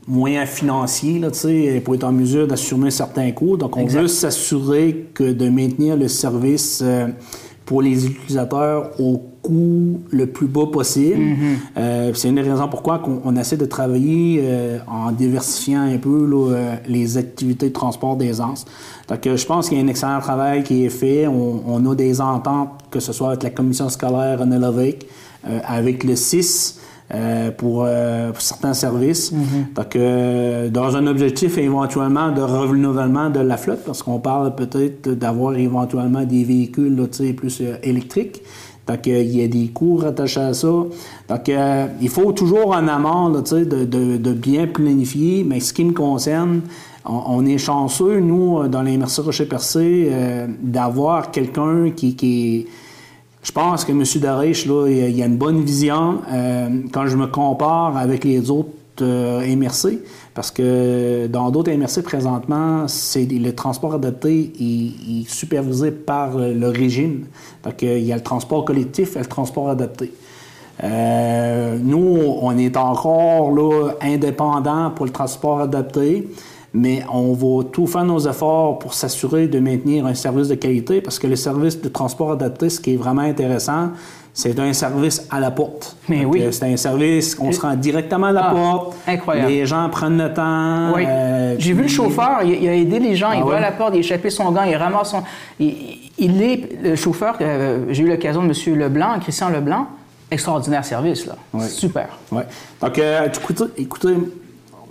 moyens 0.07 0.49
financiers 0.49 1.19
là, 1.19 1.29
pour 1.83 1.95
être 1.95 2.03
en 2.03 2.11
mesure 2.11 2.47
d'assumer 2.47 2.91
certains 2.91 3.31
coûts. 3.31 3.57
Donc, 3.57 3.77
on 3.77 3.85
veut 3.85 4.07
s'assurer 4.07 5.09
que 5.13 5.31
de 5.31 5.49
maintenir 5.49 5.95
le 5.95 6.07
service 6.07 6.81
euh, 6.83 7.07
pour 7.65 7.81
les 7.81 8.07
utilisateurs 8.07 8.99
au 8.99 9.21
coût 9.43 10.01
le 10.11 10.25
plus 10.25 10.47
bas 10.47 10.65
possible. 10.65 11.19
Mhm. 11.19 11.57
Euh, 11.77 12.11
c'est 12.15 12.29
une 12.29 12.35
des 12.35 12.41
raisons 12.41 12.67
pourquoi 12.67 13.01
on, 13.05 13.21
on 13.25 13.35
essaie 13.35 13.57
de 13.57 13.65
travailler 13.65 14.41
euh, 14.43 14.79
en 14.87 15.11
diversifiant 15.11 15.81
un 15.81 15.97
peu 15.97 16.25
là, 16.25 16.77
les 16.87 17.17
activités 17.17 17.69
de 17.69 17.73
transport 17.73 18.15
d'aisance. 18.15 18.65
Donc, 19.07 19.19
je 19.23 19.45
pense 19.45 19.69
qu'il 19.69 19.77
y 19.77 19.81
a 19.81 19.83
un 19.83 19.87
excellent 19.87 20.19
travail 20.19 20.63
qui 20.63 20.83
est 20.83 20.89
fait. 20.89 21.27
On, 21.27 21.61
on 21.67 21.91
a 21.91 21.95
des 21.95 22.21
ententes, 22.21 22.69
que 22.89 22.99
ce 22.99 23.13
soit 23.13 23.29
avec 23.29 23.43
la 23.43 23.51
commission 23.51 23.87
scolaire 23.89 24.39
René 24.39 24.57
avec 25.65 26.03
le 26.03 26.15
6 26.15 26.80
euh, 27.13 27.51
pour, 27.51 27.83
euh, 27.85 28.31
pour 28.31 28.41
certains 28.41 28.73
services. 28.73 29.33
Donc, 29.75 29.95
euh, 29.95 30.69
dans 30.69 30.95
un 30.95 31.07
objectif 31.07 31.57
éventuellement 31.57 32.31
de 32.31 32.41
renouvellement 32.41 33.29
de 33.29 33.39
la 33.39 33.57
flotte, 33.57 33.83
parce 33.85 34.01
qu'on 34.03 34.19
parle 34.19 34.55
peut-être 34.55 35.09
d'avoir 35.09 35.55
éventuellement 35.55 36.23
des 36.23 36.43
véhicules 36.43 36.95
là, 36.95 37.07
tu 37.07 37.25
sais, 37.27 37.33
plus 37.33 37.59
euh, 37.61 37.75
électriques. 37.83 38.41
Donc, 38.87 39.07
euh, 39.07 39.21
il 39.21 39.37
y 39.37 39.43
a 39.43 39.47
des 39.47 39.67
coûts 39.67 39.97
rattachés 39.97 40.39
à 40.39 40.53
ça. 40.53 40.67
Donc, 40.67 41.49
euh, 41.49 41.87
il 42.01 42.09
faut 42.09 42.31
toujours 42.31 42.69
en 42.69 42.87
amont 42.87 43.29
là, 43.29 43.41
tu 43.41 43.49
sais, 43.49 43.65
de, 43.65 43.85
de, 43.85 44.17
de 44.17 44.33
bien 44.33 44.67
planifier. 44.67 45.43
Mais 45.43 45.59
ce 45.59 45.73
qui 45.73 45.83
me 45.85 45.93
concerne, 45.93 46.61
on, 47.05 47.21
on 47.27 47.45
est 47.45 47.57
chanceux, 47.57 48.19
nous, 48.19 48.67
dans 48.67 48.81
les 48.81 48.97
MRC 48.97 49.21
Rocher-Percé, 49.21 50.07
euh, 50.11 50.47
d'avoir 50.61 51.31
quelqu'un 51.31 51.91
qui, 51.95 52.15
qui 52.15 52.57
est 52.57 52.67
je 53.43 53.51
pense 53.51 53.85
que 53.85 53.91
M. 53.91 54.03
Darèche, 54.21 54.65
là, 54.65 54.87
il 54.87 55.21
a- 55.21 55.25
une 55.25 55.37
bonne 55.37 55.61
vision 55.63 56.19
euh, 56.31 56.69
quand 56.91 57.07
je 57.07 57.17
me 57.17 57.27
compare 57.27 57.97
avec 57.97 58.23
les 58.23 58.51
autres 58.51 58.69
euh, 59.01 59.41
MRC, 59.55 59.99
parce 60.35 60.51
que 60.51 61.25
dans 61.27 61.49
d'autres 61.49 61.71
MRC 61.71 62.03
présentement, 62.03 62.87
c'est 62.87 63.25
le 63.25 63.53
transport 63.55 63.95
adapté 63.95 64.51
il 64.59 65.23
est 65.25 65.29
supervisé 65.29 65.89
par 65.91 66.37
le 66.37 66.67
régime. 66.69 67.25
Donc, 67.63 67.81
il 67.81 67.99
y 68.05 68.11
a 68.11 68.15
le 68.15 68.21
transport 68.23 68.63
collectif 68.63 69.15
et 69.15 69.19
le 69.19 69.25
transport 69.25 69.69
adapté. 69.69 70.13
Euh, 70.83 71.77
nous, 71.81 72.17
on 72.41 72.57
est 72.57 72.75
encore 72.77 73.51
là, 73.55 73.91
indépendant 74.01 74.91
pour 74.91 75.05
le 75.05 75.11
transport 75.11 75.61
adapté, 75.61 76.27
mais 76.73 77.03
on 77.11 77.33
va 77.33 77.63
tout 77.65 77.85
faire 77.87 78.05
nos 78.05 78.19
efforts 78.19 78.79
pour 78.79 78.93
s'assurer 78.93 79.47
de 79.47 79.59
maintenir 79.59 80.05
un 80.05 80.13
service 80.13 80.47
de 80.47 80.55
qualité 80.55 81.01
parce 81.01 81.19
que 81.19 81.27
le 81.27 81.35
service 81.35 81.81
de 81.81 81.89
transport 81.89 82.31
adapté, 82.31 82.69
ce 82.69 82.79
qui 82.79 82.93
est 82.93 82.97
vraiment 82.97 83.21
intéressant, 83.23 83.89
c'est 84.33 84.57
un 84.57 84.71
service 84.71 85.27
à 85.29 85.41
la 85.41 85.51
porte. 85.51 85.97
Mais 86.07 86.21
Donc, 86.23 86.33
oui. 86.33 86.43
C'est 86.51 86.71
un 86.71 86.77
service, 86.77 87.35
on 87.41 87.51
se 87.51 87.59
rend 87.59 87.75
directement 87.75 88.27
à 88.27 88.31
la 88.31 88.45
Ah, 88.45 88.51
porte. 88.53 88.95
incroyable. 89.05 89.49
Les 89.49 89.65
gens 89.65 89.89
prennent 89.89 90.17
le 90.17 90.33
temps. 90.33 90.93
Oui. 90.95 91.03
euh, 91.05 91.55
J'ai 91.59 91.73
vu 91.73 91.81
le 91.83 91.87
chauffeur, 91.89 92.39
il, 92.43 92.63
il 92.63 92.69
a 92.69 92.75
aidé 92.75 92.99
les 92.99 93.17
gens, 93.17 93.33
il 93.33 93.39
Ah 93.41 93.45
va 93.45 93.49
ouais? 93.51 93.57
à 93.57 93.59
la 93.59 93.71
porte, 93.73 93.91
il 93.95 93.99
échappait 93.99 94.29
son 94.29 94.49
gant, 94.53 94.63
il 94.63 94.75
ramasse 94.77 95.09
son. 95.11 95.23
Il, 95.59 95.75
il 96.17 96.41
est 96.41 96.69
le 96.81 96.95
chauffeur, 96.95 97.35
euh, 97.41 97.87
j'ai 97.89 98.03
eu 98.03 98.07
l'occasion 98.07 98.43
de 98.43 98.47
M. 98.69 98.79
Leblanc, 98.79 99.19
Christian 99.19 99.49
Leblanc, 99.49 99.87
extraordinaire 100.29 100.85
service, 100.85 101.25
là. 101.25 101.35
Super. 101.67 102.07
Ouais. 102.31 102.43
Donc, 102.81 102.97
euh, 102.99 103.27
écoutez, 103.27 103.63
écoutez, 103.77 104.15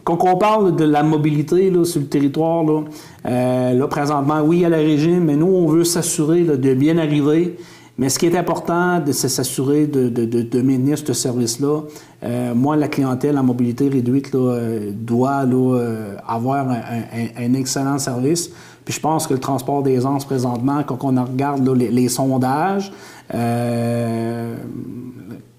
quand 0.04 0.18
on 0.24 0.36
parle 0.36 0.76
de 0.76 0.84
la 0.84 1.02
mobilité 1.02 1.70
là, 1.70 1.84
sur 1.84 2.00
le 2.00 2.06
territoire, 2.06 2.64
là, 2.64 2.82
euh, 3.26 3.74
là, 3.74 3.86
présentement, 3.88 4.40
oui, 4.42 4.58
il 4.58 4.60
y 4.62 4.64
a 4.64 4.68
le 4.70 4.76
régime, 4.76 5.24
mais 5.24 5.36
nous, 5.36 5.46
on 5.46 5.66
veut 5.66 5.84
s'assurer 5.84 6.42
de 6.44 6.74
bien 6.74 6.98
arriver. 6.98 7.56
Mais 7.98 8.08
ce 8.08 8.18
qui 8.18 8.24
est 8.26 8.36
important, 8.38 9.02
c'est 9.12 9.28
s'assurer 9.28 9.86
de, 9.86 10.08
de, 10.08 10.24
de, 10.24 10.40
de 10.40 10.62
maintenir 10.62 10.96
ce 10.96 11.12
service-là. 11.12 11.80
Euh, 12.24 12.54
moi, 12.54 12.74
la 12.76 12.88
clientèle 12.88 13.36
en 13.38 13.42
mobilité 13.42 13.90
réduite 13.90 14.32
là, 14.32 14.38
euh, 14.54 14.90
doit 14.94 15.44
euh, 15.44 16.14
avoir 16.26 16.66
un, 16.70 16.76
un- 16.76 17.44
un 17.46 17.52
excellent 17.54 17.98
service. 17.98 18.50
Puis 18.86 18.94
je 18.94 19.00
pense 19.00 19.26
que 19.26 19.34
le 19.34 19.40
transport 19.40 19.82
des 19.82 20.06
ans 20.06 20.16
présentement, 20.16 20.82
quand 20.86 21.04
on 21.04 21.22
regarde 21.22 21.68
les, 21.76 21.90
les 21.90 22.08
sondages, 22.08 22.90
euh, 23.34 24.54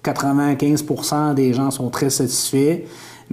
95% 0.04 1.34
des 1.34 1.52
gens 1.52 1.70
sont 1.70 1.88
très 1.90 2.10
satisfaits. 2.10 2.80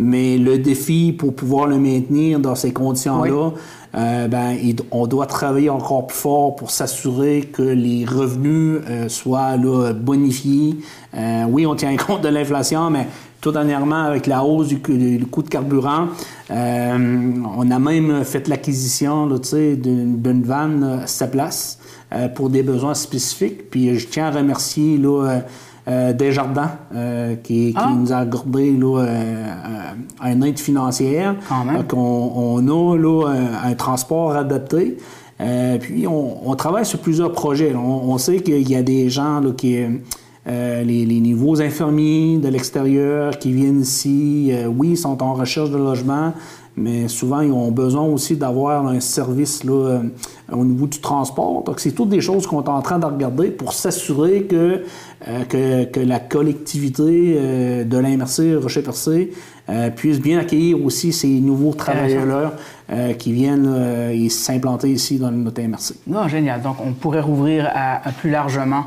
Mais 0.02 0.38
le 0.38 0.58
défi 0.58 1.12
pour 1.12 1.36
pouvoir 1.36 1.68
le 1.68 1.78
maintenir 1.78 2.40
dans 2.40 2.56
ces 2.56 2.72
conditions-là, 2.72 3.52
euh, 3.96 4.28
ben, 4.30 4.52
il- 4.52 4.78
on 4.92 5.08
doit 5.08 5.26
travailler 5.26 5.70
encore 5.70 6.08
plus 6.08 6.18
fort 6.18 6.56
pour 6.56 6.72
s'assurer 6.72 7.42
que 7.52 7.62
les 7.62 8.06
revenus 8.06 8.80
euh, 8.90 9.10
soient 9.10 9.58
là, 9.58 9.92
bonifiés. 9.94 10.78
Euh, 11.18 11.44
oui, 11.50 11.66
on 11.66 11.76
tient 11.76 11.96
compte 12.08 12.22
de 12.22 12.30
l'inflation, 12.30 12.90
mais 12.90 13.08
tout 13.42 13.52
dernièrement, 13.52 14.04
avec 14.04 14.26
la 14.28 14.44
hausse 14.44 14.68
du, 14.70 14.80
coût- 14.80 14.94
du 14.96 15.26
coût 15.26 15.44
de 15.44 15.50
carburant, 15.50 16.08
on 16.50 17.72
a 17.72 17.80
même 17.80 18.24
fait 18.24 18.48
l'acquisition 18.48 19.26
là, 19.26 19.40
tu 19.40 19.50
sais, 19.50 19.76
d'une 19.76 20.44
vanne 20.44 21.02
à 21.04 21.08
sa 21.08 21.28
place 21.28 21.80
pour 22.36 22.50
des 22.50 22.64
besoins 22.64 22.94
spécifiques. 22.96 23.70
Puis 23.70 23.98
je 24.00 24.08
tiens 24.08 24.28
à 24.28 24.32
remercier 24.32 24.98
là, 24.98 25.42
Desjardins 26.14 26.72
euh, 26.94 27.36
qui, 27.36 27.72
qui 27.72 27.76
Ah. 27.76 27.92
nous 27.98 28.12
a 28.14 28.18
accordé 28.18 28.72
là, 28.72 29.00
euh, 29.00 29.44
un, 30.22 30.32
un 30.32 30.42
aide 30.42 30.60
financière. 30.60 31.36
Quand 31.48 31.66
même. 31.66 31.78
Donc, 31.78 31.94
on, 31.94 32.32
on 32.36 32.68
a 32.68 32.98
là, 32.98 33.28
un, 33.30 33.70
un 33.72 33.74
transport 33.76 34.32
adapté. 34.34 34.98
Euh, 35.42 35.78
puis 35.80 36.06
on, 36.06 36.50
on 36.50 36.56
travaille 36.56 36.86
sur 36.86 37.00
plusieurs 37.00 37.32
projets. 37.32 37.74
On, 37.76 38.12
on 38.12 38.18
sait 38.18 38.40
qu'il 38.42 38.70
y 38.70 38.76
a 38.76 38.84
des 38.84 39.10
gens 39.10 39.40
là, 39.40 39.52
qui... 39.56 39.78
euh, 40.48 40.84
les, 40.84 41.06
les 41.06 41.20
nouveaux 41.20 41.62
infirmiers 41.62 42.38
de 42.40 42.48
l'extérieur 42.50 43.38
qui 43.40 43.52
viennent 43.54 43.82
ici, 43.82 44.50
euh, 44.52 44.66
oui, 44.68 44.98
sont 44.98 45.22
en 45.24 45.34
recherche 45.34 45.70
de 45.70 45.78
logement, 45.78 46.34
mais 46.80 47.10
souvent, 47.10 47.42
ils 47.42 47.52
ont 47.52 47.72
besoin 47.72 48.04
aussi 48.04 48.38
d'avoir 48.38 48.88
un 48.88 49.02
service 49.02 49.66
là, 49.66 49.74
euh, 49.74 50.02
au 50.50 50.64
niveau 50.64 50.88
du 50.88 51.00
transport. 51.00 51.64
Donc, 51.66 51.82
c'est 51.82 51.92
toutes 51.92 52.08
des 52.08 52.22
choses 52.22 52.48
qu'on 52.48 52.64
est 52.64 52.70
en 52.70 52.82
train 52.82 53.00
de 53.00 53.06
regarder 53.06 53.50
pour 53.50 53.74
s'assurer 53.74 54.44
que, 54.44 54.84
euh, 55.28 55.86
que, 55.86 56.00
la 56.00 56.20
collectivité 56.20 57.36
euh, 57.38 57.84
de 57.84 57.98
l'MRC 57.98 58.56
Rocher-Percé 58.56 59.32
puisse 59.96 60.20
bien 60.20 60.40
accueillir 60.40 60.84
aussi 60.84 61.14
ces 61.14 61.28
nouveaux 61.28 61.74
travailleurs 61.74 62.54
qui 63.20 63.32
viennent 63.32 64.28
s'implanter 64.28 64.90
ici 64.90 65.20
dans 65.20 65.30
notre 65.30 65.62
MRC. 65.62 65.94
Non, 66.08 66.28
génial. 66.28 66.64
Donc, 66.64 66.78
on 66.84 66.94
pourrait 66.94 67.22
rouvrir 67.22 67.70
à, 67.72 68.02
plus 68.20 68.32
largement 68.32 68.86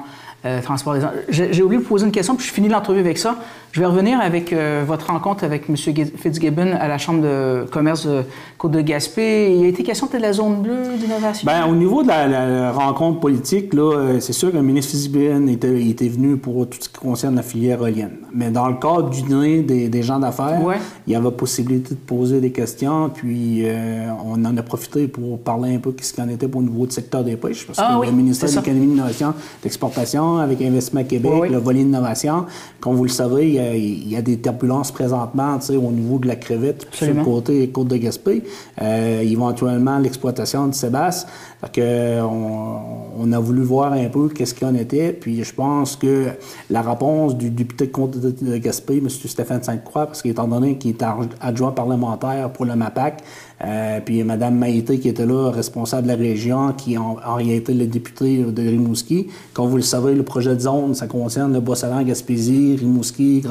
transport 0.64 0.94
des 0.94 1.06
j'ai 1.28 1.62
oublié 1.62 1.78
de 1.78 1.84
vous 1.84 1.88
poser 1.88 2.06
une 2.06 2.10
question, 2.10 2.34
puis 2.34 2.48
je 2.48 2.52
finis 2.52 2.68
l'entrevue 2.68 2.98
avec 2.98 3.16
ça. 3.16 3.36
Je 3.72 3.80
vais 3.80 3.86
revenir 3.86 4.20
avec 4.20 4.52
euh, 4.52 4.84
votre 4.86 5.06
rencontre 5.06 5.44
avec 5.44 5.62
M. 5.66 5.76
Fitzgibbon 5.76 6.72
à 6.78 6.88
la 6.88 6.98
Chambre 6.98 7.22
de 7.22 7.64
commerce 7.70 8.06
de 8.06 8.22
Côte-de-Gaspé. 8.58 9.56
Il 9.56 9.64
a 9.64 9.68
été 9.68 9.82
question 9.82 10.10
de 10.12 10.18
la 10.18 10.34
zone 10.34 10.60
bleue 10.60 10.94
d'innovation? 11.00 11.46
Ben, 11.46 11.66
au 11.66 11.74
niveau 11.74 12.02
de 12.02 12.08
la, 12.08 12.28
la 12.28 12.70
rencontre 12.72 13.20
politique, 13.20 13.72
là, 13.72 13.96
euh, 13.96 14.20
c'est 14.20 14.34
sûr 14.34 14.50
que 14.50 14.56
le 14.58 14.62
ministre 14.62 14.90
Fitzgibbon 14.92 15.46
était, 15.46 15.82
était 15.86 16.08
venu 16.08 16.36
pour 16.36 16.68
tout 16.68 16.76
ce 16.82 16.88
qui 16.90 17.00
concerne 17.00 17.34
la 17.36 17.42
filière 17.42 17.78
éolienne. 17.78 18.10
Mais 18.34 18.50
dans 18.50 18.68
le 18.68 18.74
cadre 18.74 19.08
du 19.08 19.22
dîner 19.22 19.62
des, 19.62 19.88
des 19.88 20.02
gens 20.02 20.18
d'affaires, 20.18 20.62
Ouais. 20.62 20.76
il 21.06 21.14
y 21.14 21.16
avait 21.16 21.30
possibilité 21.30 21.94
de 21.94 22.00
poser 22.00 22.42
des 22.42 22.52
questions, 22.52 23.08
puis 23.08 23.62
euh, 23.64 24.10
on 24.26 24.44
en 24.44 24.54
a 24.54 24.62
profité 24.62 25.08
pour 25.08 25.38
parler 25.38 25.74
un 25.76 25.78
peu 25.78 25.92
de 25.92 26.02
ce 26.02 26.12
qu'il 26.12 26.22
en 26.22 26.28
était 26.28 26.46
au 26.54 26.60
niveau 26.62 26.84
du 26.84 26.92
secteur 26.92 27.24
des 27.24 27.36
pêches, 27.36 27.66
parce 27.66 27.78
Ah 27.80 27.94
que 27.94 28.00
oui, 28.00 28.06
le 28.08 28.12
ministère 28.12 28.50
de 28.50 28.54
l'économie, 28.54 28.84
de 28.86 28.90
l'innovation, 28.92 29.32
d'exportation, 29.62 30.36
avec 30.36 30.60
Investissement 30.60 31.04
Québec, 31.04 31.30
Oui, 31.32 31.40
oui. 31.44 31.48
le 31.48 31.56
volet 31.56 31.80
innovation, 31.80 32.44
comme 32.78 32.96
vous 32.96 33.04
le 33.04 33.08
savez, 33.08 33.48
il 33.48 33.54
y 33.54 33.58
a, 33.58 33.61
il 33.74 34.08
y 34.08 34.16
a 34.16 34.22
des 34.22 34.38
turbulences 34.38 34.92
présentement 34.92 35.58
au 35.70 35.92
niveau 35.92 36.18
de 36.18 36.28
la 36.28 36.36
crevette, 36.36 36.86
sur 36.92 37.14
le 37.14 37.24
côté 37.24 37.68
côte 37.68 37.88
de 37.88 37.96
Gaspé, 37.96 38.42
euh, 38.80 39.20
éventuellement 39.20 39.98
l'exploitation 39.98 40.68
de 40.68 40.74
Sébastien. 40.74 41.28
Fait 41.62 41.72
que, 41.72 42.20
on, 42.22 43.02
on 43.18 43.32
a 43.32 43.38
voulu 43.38 43.62
voir 43.62 43.92
un 43.92 44.08
peu 44.08 44.28
qu'est-ce 44.28 44.54
qu'il 44.54 44.66
en 44.66 44.74
était, 44.74 45.12
puis 45.12 45.44
je 45.44 45.54
pense 45.54 45.96
que 45.96 46.28
la 46.70 46.82
réponse 46.82 47.36
du 47.36 47.50
député 47.50 47.86
de 47.86 47.92
côte 47.92 48.18
de, 48.18 48.56
Gaspé, 48.56 48.98
M. 48.98 49.08
Stéphane 49.08 49.62
Sainte-Croix, 49.62 50.06
parce 50.06 50.22
qu'étant 50.22 50.48
donné 50.48 50.76
qu'il 50.76 50.92
est 50.92 51.04
adjoint 51.40 51.72
parlementaire 51.72 52.50
pour 52.52 52.64
le 52.64 52.74
MAPAC, 52.74 53.22
euh, 53.64 54.00
puis 54.04 54.24
Mme 54.24 54.56
Maïté 54.56 54.98
qui 54.98 55.08
était 55.08 55.26
là, 55.26 55.50
responsable 55.50 56.08
de 56.08 56.12
la 56.12 56.18
région, 56.18 56.72
qui 56.72 56.98
en, 56.98 57.16
en 57.24 57.34
réalité 57.34 57.74
le 57.74 57.86
député 57.86 58.38
de 58.42 58.62
Rimouski. 58.62 59.28
Comme 59.52 59.68
vous 59.68 59.76
le 59.76 59.82
savez, 59.82 60.14
le 60.14 60.24
projet 60.24 60.54
de 60.54 60.60
zone, 60.60 60.94
ça 60.94 61.06
concerne 61.06 61.52
le 61.52 61.60
Bas-Salant, 61.60 62.02
Gaspésie, 62.02 62.76
Rimouski, 62.76 63.42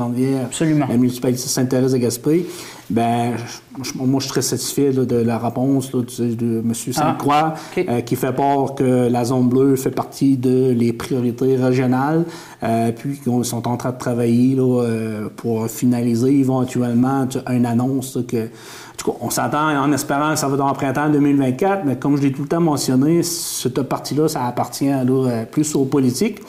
Absolument. 0.44 0.86
la 0.90 0.98
municipalité 0.98 1.44
de 1.44 1.48
Sainte-Thérèse 1.48 1.94
de 1.94 1.98
Gaspé. 1.98 2.46
Ben, 2.92 3.34
je- 3.82 3.98
moi, 3.98 4.20
je 4.20 4.26
suis 4.26 4.32
très 4.32 4.42
satisfait 4.42 4.92
là, 4.92 5.06
de 5.06 5.16
la 5.16 5.38
réponse 5.38 5.94
là, 5.94 6.02
de 6.02 6.60
M. 6.60 6.74
Sainte-Croix, 6.74 7.54
ok. 7.78 7.86
euh, 7.88 8.02
qui 8.02 8.16
fait 8.18 8.34
part 8.34 8.76
que 8.76 9.08
la 9.10 9.24
zone 9.24 9.48
bleue 9.48 9.76
fait 9.78 9.92
partie 9.92 10.36
de 10.38 10.72
les 10.72 10.92
priorités 10.92 11.56
régionales, 11.56 12.26
euh, 12.64 12.92
puis 12.92 13.18
qu'ils 13.18 13.46
sont 13.46 13.68
en 13.68 13.78
train 13.78 13.92
de 13.92 13.98
travailler 13.98 14.56
là, 14.56 14.82
euh, 14.84 15.30
pour 15.36 15.68
finaliser 15.68 16.38
éventuellement 16.40 17.28
une 17.50 17.66
annonce 17.66 18.18
que. 18.28 18.38
En 18.46 19.04
tout 19.04 19.12
cas, 19.14 19.18
on 19.22 19.30
s'attend 19.32 19.70
en 19.82 19.92
espérant 19.94 20.34
que 20.34 20.40
ça 20.40 20.48
va 20.48 20.58
dans 20.58 20.68
le 20.68 20.74
printemps 20.76 21.10
2024, 21.10 21.86
mais 21.86 21.96
comme 21.96 22.18
je 22.18 22.22
l'ai 22.24 22.32
tout 22.32 22.44
le 22.44 22.48
temps 22.48 22.60
mentionné, 22.62 23.24
cette 23.24 23.82
partie-là, 23.84 24.28
ça 24.28 24.46
appartient 24.46 24.86
là, 24.90 25.46
plus 25.50 25.74
aux 25.76 25.86
politiques. 25.86 26.40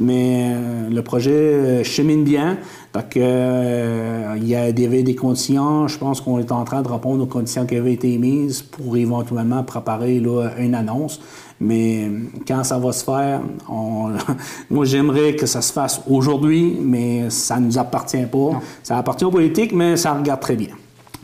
Mais 0.00 0.54
le 0.90 1.02
projet 1.02 1.82
chemine 1.82 2.22
bien. 2.22 2.58
Donc, 2.94 3.16
euh, 3.16 4.34
il 4.38 4.48
y 4.48 4.56
avait 4.56 5.02
des 5.02 5.14
conditions. 5.14 5.88
Je 5.88 5.98
pense 5.98 6.20
qu'on 6.20 6.38
est 6.38 6.50
en 6.50 6.64
train 6.64 6.82
de 6.82 6.88
répondre 6.88 7.22
aux 7.22 7.26
conditions 7.26 7.66
qui 7.66 7.76
avaient 7.76 7.92
été 7.92 8.16
mises 8.18 8.62
pour 8.62 8.96
éventuellement 8.96 9.62
préparer 9.62 10.20
là, 10.20 10.50
une 10.58 10.74
annonce. 10.74 11.20
Mais 11.60 12.10
quand 12.46 12.64
ça 12.64 12.78
va 12.78 12.92
se 12.92 13.04
faire, 13.04 13.40
on... 13.68 14.12
moi 14.70 14.84
j'aimerais 14.84 15.34
que 15.34 15.46
ça 15.46 15.60
se 15.60 15.72
fasse 15.72 16.00
aujourd'hui, 16.08 16.78
mais 16.80 17.30
ça 17.30 17.58
ne 17.58 17.66
nous 17.66 17.78
appartient 17.78 18.26
pas. 18.26 18.60
Ça 18.82 18.96
appartient 18.96 19.24
aux 19.24 19.30
politiques, 19.30 19.72
mais 19.72 19.96
ça 19.96 20.14
regarde 20.14 20.40
très 20.40 20.56
bien. 20.56 20.68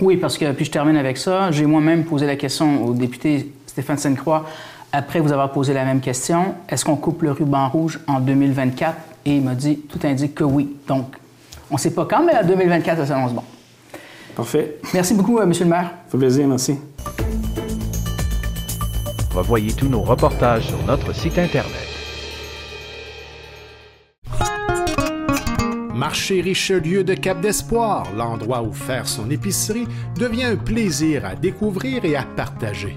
Oui, 0.01 0.17
parce 0.17 0.37
que, 0.37 0.51
puis 0.53 0.65
je 0.65 0.71
termine 0.71 0.97
avec 0.97 1.17
ça, 1.17 1.51
j'ai 1.53 1.67
moi-même 1.67 2.05
posé 2.05 2.27
la 2.27 2.37
question 2.37 2.85
au 2.85 2.95
député 2.95 3.53
Stéphane 3.67 3.97
Sainte-Croix, 3.97 4.45
après 4.93 5.21
vous 5.21 5.33
avoir 5.33 5.53
posé 5.53 5.73
la 5.73 5.85
même 5.85 6.01
question, 6.01 6.55
est-ce 6.69 6.85
qu'on 6.85 6.97
coupe 6.97 7.23
le 7.23 7.33
ruban 7.33 7.69
rouge 7.69 8.01
en 8.07 8.21
2024? 8.21 8.97
Et 9.27 9.37
il 9.37 9.43
m'a 9.43 9.55
dit, 9.55 9.79
tout 9.89 9.99
indique 10.05 10.35
que 10.35 10.45
oui. 10.45 10.77
Donc, 10.87 11.07
on 11.75 11.77
ne 11.77 11.81
sait 11.81 11.91
pas 11.91 12.07
quand, 12.09 12.25
mais 12.25 12.35
à 12.35 12.45
2024, 12.45 12.99
ça 12.99 13.07
s'annonce 13.07 13.33
bon. 13.33 13.43
Parfait. 14.37 14.79
Merci 14.93 15.13
beaucoup, 15.13 15.41
euh, 15.41 15.47
Monsieur 15.47 15.65
le 15.65 15.71
maire. 15.71 15.91
Ça 16.05 16.13
fait 16.13 16.19
plaisir, 16.19 16.47
merci. 16.47 16.79
Revoyez 19.35 19.73
tous 19.73 19.89
nos 19.89 20.03
reportages 20.03 20.69
sur 20.69 20.81
notre 20.87 21.13
site 21.13 21.37
Internet. 21.37 21.89
Marché 25.93 26.41
Richelieu 26.43 27.03
de 27.03 27.15
Cap 27.15 27.41
d'Espoir, 27.41 28.07
l'endroit 28.17 28.63
où 28.63 28.73
faire 28.73 29.09
son 29.09 29.29
épicerie 29.29 29.89
devient 30.17 30.45
un 30.45 30.57
plaisir 30.57 31.25
à 31.25 31.35
découvrir 31.35 32.05
et 32.05 32.15
à 32.15 32.23
partager. 32.23 32.97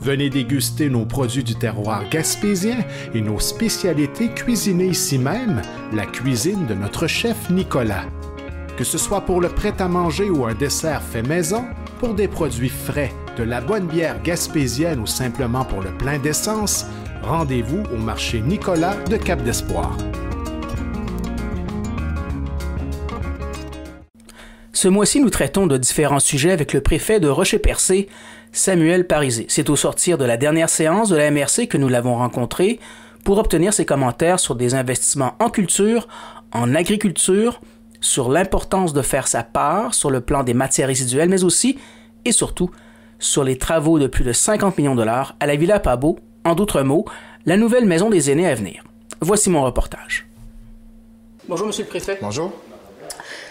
Venez 0.00 0.30
déguster 0.30 0.88
nos 0.88 1.04
produits 1.04 1.42
du 1.42 1.56
terroir 1.56 2.08
gaspésien 2.08 2.78
et 3.14 3.20
nos 3.20 3.40
spécialités 3.40 4.28
cuisinées 4.28 4.86
ici 4.86 5.18
même, 5.18 5.60
la 5.92 6.06
cuisine 6.06 6.66
de 6.66 6.74
notre 6.74 7.08
chef 7.08 7.50
Nicolas. 7.50 8.04
Que 8.76 8.84
ce 8.84 8.96
soit 8.96 9.22
pour 9.22 9.40
le 9.40 9.48
prêt-à-manger 9.48 10.30
ou 10.30 10.46
un 10.46 10.54
dessert 10.54 11.02
fait 11.02 11.22
maison, 11.22 11.64
pour 11.98 12.14
des 12.14 12.28
produits 12.28 12.68
frais, 12.68 13.12
de 13.36 13.42
la 13.42 13.60
bonne 13.60 13.88
bière 13.88 14.22
gaspésienne 14.22 15.00
ou 15.00 15.06
simplement 15.06 15.64
pour 15.64 15.82
le 15.82 15.90
plein 15.90 16.18
d'essence, 16.18 16.86
rendez-vous 17.22 17.82
au 17.92 17.96
marché 17.96 18.40
Nicolas 18.40 18.94
de 19.10 19.16
Cap 19.16 19.42
d'Espoir. 19.42 19.96
Ce 24.72 24.86
mois-ci, 24.86 25.20
nous 25.20 25.28
traitons 25.30 25.66
de 25.66 25.76
différents 25.76 26.20
sujets 26.20 26.52
avec 26.52 26.72
le 26.72 26.80
préfet 26.80 27.18
de 27.18 27.26
Rocher-Percé, 27.26 28.08
Samuel 28.52 29.06
Parisé. 29.06 29.46
C'est 29.48 29.70
au 29.70 29.76
sortir 29.76 30.18
de 30.18 30.24
la 30.24 30.36
dernière 30.36 30.68
séance 30.68 31.08
de 31.08 31.16
la 31.16 31.30
MRC 31.30 31.66
que 31.68 31.76
nous 31.78 31.88
l'avons 31.88 32.16
rencontré 32.16 32.80
pour 33.24 33.38
obtenir 33.38 33.72
ses 33.72 33.84
commentaires 33.84 34.40
sur 34.40 34.54
des 34.54 34.74
investissements 34.74 35.34
en 35.38 35.50
culture, 35.50 36.08
en 36.52 36.74
agriculture, 36.74 37.60
sur 38.00 38.30
l'importance 38.30 38.92
de 38.92 39.02
faire 39.02 39.28
sa 39.28 39.42
part 39.42 39.94
sur 39.94 40.10
le 40.10 40.20
plan 40.20 40.44
des 40.44 40.54
matières 40.54 40.88
résiduelles, 40.88 41.28
mais 41.28 41.44
aussi 41.44 41.78
et 42.24 42.32
surtout 42.32 42.70
sur 43.18 43.44
les 43.44 43.58
travaux 43.58 43.98
de 43.98 44.06
plus 44.06 44.24
de 44.24 44.32
50 44.32 44.78
millions 44.78 44.94
de 44.94 45.00
dollars 45.00 45.36
à 45.40 45.46
la 45.46 45.56
Villa 45.56 45.80
Pabo, 45.80 46.18
en 46.44 46.54
d'autres 46.54 46.82
mots, 46.82 47.04
la 47.46 47.56
nouvelle 47.56 47.86
maison 47.86 48.10
des 48.10 48.30
aînés 48.30 48.46
à 48.46 48.54
venir. 48.54 48.84
Voici 49.20 49.50
mon 49.50 49.64
reportage. 49.64 50.28
Bonjour, 51.48 51.66
Monsieur 51.66 51.84
le 51.84 51.88
Préfet. 51.88 52.18
Bonjour. 52.20 52.52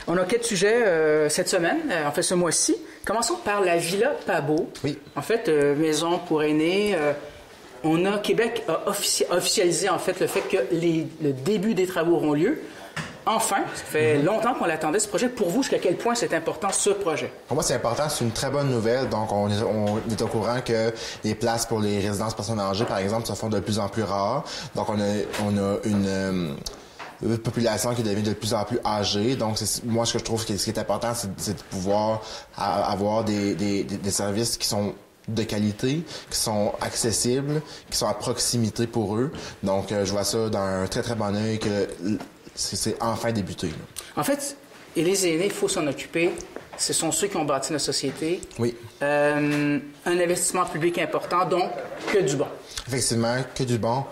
On 0.08 0.18
a 0.18 0.24
quatre 0.26 0.45
sujets 0.45 0.84
euh, 0.86 1.28
cette 1.30 1.49
semaine, 1.49 1.80
euh, 1.91 2.08
en 2.08 2.12
fait 2.12 2.22
ce 2.24 2.34
mois-ci. 2.34 2.76
Commençons 3.05 3.36
par 3.43 3.62
la 3.62 3.78
Villa 3.78 4.12
Pabo. 4.26 4.70
Oui. 4.84 4.97
En 5.16 5.22
fait, 5.22 5.47
euh, 5.49 5.76
maison 5.76 6.20
pour 6.20 6.43
aînés. 6.43 6.95
on 7.84 8.05
a 8.05 8.18
Québec 8.18 8.64
a 8.68 8.89
offici- 8.89 9.26
officialisé 9.30 9.88
en 9.89 9.99
fait 9.99 10.20
le 10.20 10.28
fait 10.28 10.41
que 10.41 10.58
les- 10.72 11.08
le 11.22 11.32
début 11.32 11.74
des 11.76 11.86
travaux 11.86 12.16
auront 12.16 12.34
lieu. 12.34 12.60
Enfin, 13.26 13.58
ça 13.76 13.84
fait 13.84 14.18
longtemps 14.24 14.53
qu'on 14.55 14.66
l'attendait 14.66 14.99
ce 14.99 15.08
projet. 15.10 15.28
Pour 15.28 15.49
vous, 15.49 15.62
jusqu'à 15.62 15.80
quel 15.80 15.95
point 15.97 16.16
c'est 16.16 16.34
important 16.34 16.70
ce 16.72 16.89
projet? 16.91 17.30
Pour 17.47 17.55
moi, 17.55 17.64
c'est 17.64 17.74
important, 17.76 18.08
c'est 18.10 18.24
une 18.24 18.32
très 18.32 18.49
bonne 18.49 18.70
nouvelle. 18.70 19.10
Donc, 19.10 19.32
on 19.34 19.49
est, 19.49 19.62
on 19.62 19.97
est 20.12 20.22
au 20.22 20.28
courant 20.28 20.62
que 20.66 20.93
les 21.26 21.36
places 21.36 21.66
pour 21.66 21.82
les 21.82 21.99
résidences 21.99 22.34
personnes 22.34 22.60
âgées, 22.60 22.86
par 22.86 22.99
exemple, 22.99 23.28
se 23.28 23.34
font 23.34 23.49
de 23.49 23.60
plus 23.60 23.80
en 23.80 23.89
plus 23.89 24.03
rares. 24.03 24.45
Donc, 24.76 24.88
on 24.89 24.93
a, 24.99 25.05
on 25.45 25.58
a 25.58 25.76
une, 25.84 26.55
une 27.24 27.38
population 27.38 27.93
qui 27.95 28.03
devient 28.03 28.22
de 28.24 28.34
plus 28.34 28.53
en 28.53 28.63
plus 28.63 28.80
âgée. 28.86 29.36
Donc, 29.36 29.57
moi, 29.86 30.05
ce 30.05 30.13
que 30.13 30.20
je 30.20 30.24
trouve 30.24 30.45
que 30.45 30.55
ce 30.57 30.63
qui 30.63 30.70
est 30.70 30.80
important, 30.80 31.13
c'est 31.38 31.55
de 31.57 31.61
pouvoir 31.70 32.22
avoir 32.55 33.24
des, 33.24 33.55
des, 33.55 33.84
des- 33.84 33.97
des 33.97 34.11
services 34.11 34.57
qui 34.57 34.68
sont 34.68 34.93
de 35.28 35.43
qualité, 35.43 36.03
qui 36.30 36.38
sont 36.38 36.74
accessibles, 36.80 37.61
qui 37.89 37.97
sont 37.97 38.07
à 38.07 38.13
proximité 38.13 38.88
pour 38.88 39.18
eux. 39.18 39.32
Donc, 39.63 39.91
euh, 39.91 40.05
je 40.05 40.11
vois 40.11 40.24
ça 40.24 40.47
d'un 40.49 40.88
très, 40.88 41.01
très 41.01 41.15
bon 41.15 41.36
œil 41.36 41.59
que 41.59 41.88
c'est 42.55 42.76
c'est 42.78 42.95
enfin 43.01 43.32
débuté. 43.32 43.68
là. 43.68 43.74
En 44.15 44.24
fait, 44.24 44.55
et 44.95 45.03
les 45.03 45.28
aînés, 45.28 45.45
il 45.45 45.51
faut 45.51 45.68
s'en 45.68 45.86
occuper. 45.88 46.32
Ce 46.78 46.93
sont 46.93 47.11
ceux 47.11 47.28
qui 47.28 47.36
ont 47.38 47.43
bâti 47.45 47.74
notre 47.74 47.84
société. 47.86 48.39
Oui. 48.59 48.76
Euh, 49.01 49.80
un 50.05 50.20
investissement 50.20 50.65
public 50.65 50.97
important, 50.99 51.45
donc 51.45 51.72
que 52.11 52.20
du 52.20 52.36
bon. 52.36 52.47
Effectivement, 52.88 53.36
que 53.53 53.63
du 53.63 53.78
bon. 53.80 54.05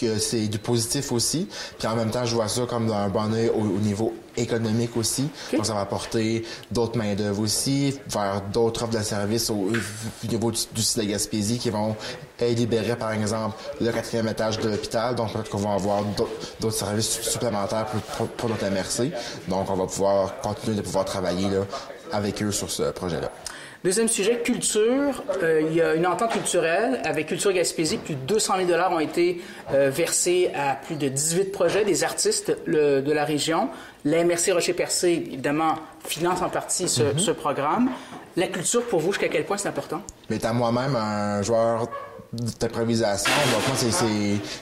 Que 0.00 0.18
c'est 0.18 0.48
du 0.48 0.58
positif 0.58 1.12
aussi. 1.12 1.48
Puis 1.78 1.86
en 1.86 1.94
même 1.94 2.10
temps, 2.10 2.24
je 2.24 2.34
vois 2.34 2.48
ça 2.48 2.62
comme 2.68 2.90
un 2.90 3.08
bon 3.08 3.32
œil 3.32 3.48
au, 3.48 3.60
au 3.60 3.78
niveau 3.78 4.12
économique 4.36 4.96
aussi. 4.96 5.28
Donc 5.52 5.66
ça 5.66 5.74
va 5.74 5.80
apporter 5.80 6.44
d'autres 6.70 6.98
main-d'œuvre 6.98 7.40
aussi, 7.40 7.98
vers 8.08 8.42
d'autres 8.52 8.82
offres 8.84 8.98
de 8.98 9.02
services 9.02 9.50
au, 9.50 9.54
au 9.70 10.26
niveau 10.28 10.50
du, 10.50 10.60
du 10.74 10.82
site 10.82 10.98
de 10.98 11.04
Gaspésie 11.04 11.58
qui 11.58 11.70
vont 11.70 11.94
euh, 12.42 12.48
libérer, 12.54 12.96
par 12.96 13.12
exemple, 13.12 13.56
le 13.80 13.92
quatrième 13.92 14.28
étage 14.28 14.58
de 14.58 14.68
l'hôpital. 14.68 15.14
Donc 15.14 15.32
peut-être 15.32 15.50
qu'on 15.50 15.58
va 15.58 15.74
avoir 15.74 16.02
d'autres 16.04 16.30
d'autres 16.60 16.76
services 16.76 17.20
supplémentaires 17.20 17.86
pour, 17.86 18.00
pour, 18.00 18.28
pour 18.28 18.48
notre 18.48 18.64
MRC. 18.66 19.12
Donc 19.48 19.70
on 19.70 19.76
va 19.76 19.86
pouvoir 19.86 20.40
continuer 20.40 20.76
de 20.76 20.82
pouvoir 20.82 21.04
travailler 21.04 21.48
là, 21.48 21.60
avec 22.12 22.42
eux 22.42 22.50
sur 22.52 22.70
ce 22.70 22.90
projet-là. 22.90 23.30
Deuxième 23.84 24.08
sujet, 24.08 24.38
culture. 24.42 25.22
Euh, 25.42 25.60
il 25.60 25.74
y 25.76 25.82
a 25.82 25.94
une 25.94 26.06
entente 26.06 26.30
culturelle 26.32 27.02
avec 27.04 27.26
Culture 27.26 27.52
Gaspésie. 27.52 27.98
Plus 27.98 28.14
de 28.14 28.20
200 28.20 28.54
000 28.56 28.68
dollars 28.68 28.90
ont 28.92 28.98
été 28.98 29.42
euh, 29.74 29.90
versés 29.90 30.50
à 30.54 30.74
plus 30.74 30.96
de 30.96 31.06
18 31.08 31.52
projets 31.52 31.84
des 31.84 32.02
artistes 32.02 32.56
le- 32.64 33.02
de 33.02 33.12
la 33.12 33.26
région. 33.26 33.68
La 34.06 34.24
MRC 34.24 34.52
Rocher-Percé, 34.52 35.08
évidemment, 35.26 35.74
finance 36.02 36.40
en 36.40 36.48
partie 36.48 36.88
ce, 36.88 37.02
Mhm. 37.02 37.18
ce 37.18 37.30
programme. 37.30 37.90
La 38.36 38.46
culture, 38.46 38.82
pour 38.84 39.00
vous, 39.00 39.12
jusqu'à 39.12 39.28
quel 39.28 39.44
point 39.44 39.58
c'est 39.58 39.68
important? 39.68 40.00
Mais 40.30 40.36
étant 40.36 40.54
moi-même 40.54 40.96
un 40.96 41.42
joueur 41.42 41.86
d'improvisation, 42.60 43.30
donc 43.52 43.66
moi, 43.68 43.76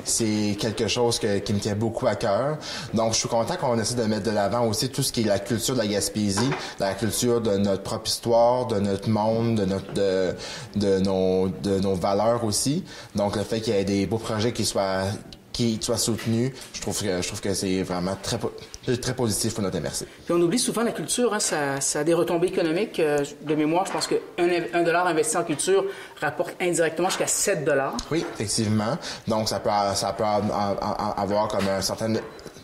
c'est- 0.05 0.57
quelque 0.59 0.89
chose 0.89 1.19
que- 1.19 1.39
qui 1.39 1.53
me 1.55 1.59
tient 1.59 1.75
beaucoup 1.75 2.07
à 2.07 2.15
cœur. 2.15 2.59
Donc, 2.95 3.13
je 3.13 3.19
suis 3.19 3.29
content 3.29 3.57
qu'on 3.57 3.79
essaie 3.79 3.95
de 3.95 4.05
mettre 4.05 4.25
de 4.25 4.31
l'avant 4.31 4.67
aussi 4.67 4.89
tout 4.91 5.03
ce 5.03 5.13
qui 5.13 5.23
est 5.23 5.25
la 5.25 5.39
culture 5.39 5.75
de 5.75 5.81
la 5.81 5.87
Gaspésie, 5.87 6.51
la 6.79 6.95
culture 6.95 7.41
de 7.41 7.57
notre 7.57 7.83
propre 7.83 8.07
histoire, 8.09 8.67
de 8.67 8.79
notre 8.81 9.09
monde, 9.09 9.57
de 9.57 9.65
notre 9.65 9.93
de, 9.95 10.35
de 10.77 10.99
nos 11.01 11.49
de 11.49 11.79
nos 11.81 11.95
valeurs 11.95 12.45
aussi. 12.45 12.85
Donc, 13.15 13.37
le 13.37 13.43
fait 13.43 13.61
qu'il 13.61 13.75
y 13.75 13.77
ait 13.77 13.85
des 13.85 14.07
beaux 14.07 14.19
projets 14.19 14.53
qui 14.53 14.65
soient 14.65 15.03
qui 15.53 15.79
soient 15.81 15.99
soutenus, 15.99 16.53
je 16.75 16.81
trouve 16.81 17.01
que 17.01 17.21
je 17.21 17.27
trouve 17.27 17.41
que 17.41 17.55
c'est 17.55 17.83
vraiment 17.83 18.17
très 18.23 18.39
très 19.01 19.15
positif 19.15 19.55
pour 19.55 19.63
notre 19.63 19.79
MRC. 19.79 20.07
Puis 20.25 20.35
on 20.35 20.41
oublie 20.41 20.59
souvent 20.59 20.83
la 20.83 20.93
culture, 20.93 21.35
hein, 21.35 21.41
ça, 21.41 21.81
ça 21.81 22.01
a 22.01 22.05
des 22.05 22.15
retombées 22.15 22.49
économiques. 22.49 22.99
Euh, 23.01 23.25
de 23.43 23.55
mémoire, 23.55 23.87
je 23.87 23.93
pense 23.93 24.07
qu'un 24.07 24.19
un 24.73 24.83
dollar 24.83 25.07
investi 25.07 25.37
en 25.37 25.45
culture 25.45 25.85
rapporte 26.21 26.55
indirectement 26.61 27.09
jusqu'à 27.09 27.27
7 27.27 27.65
dollars. 27.65 27.97
Oui, 28.11 28.25
effectivement. 28.35 28.99
Donc, 29.29 29.49
ça 29.49 29.61
peut, 29.61 29.71
ça 29.95 30.13
peut 30.13 30.25
avoir 30.25 31.49
comme 31.49 31.69
un 31.69 31.81
certain 31.81 32.15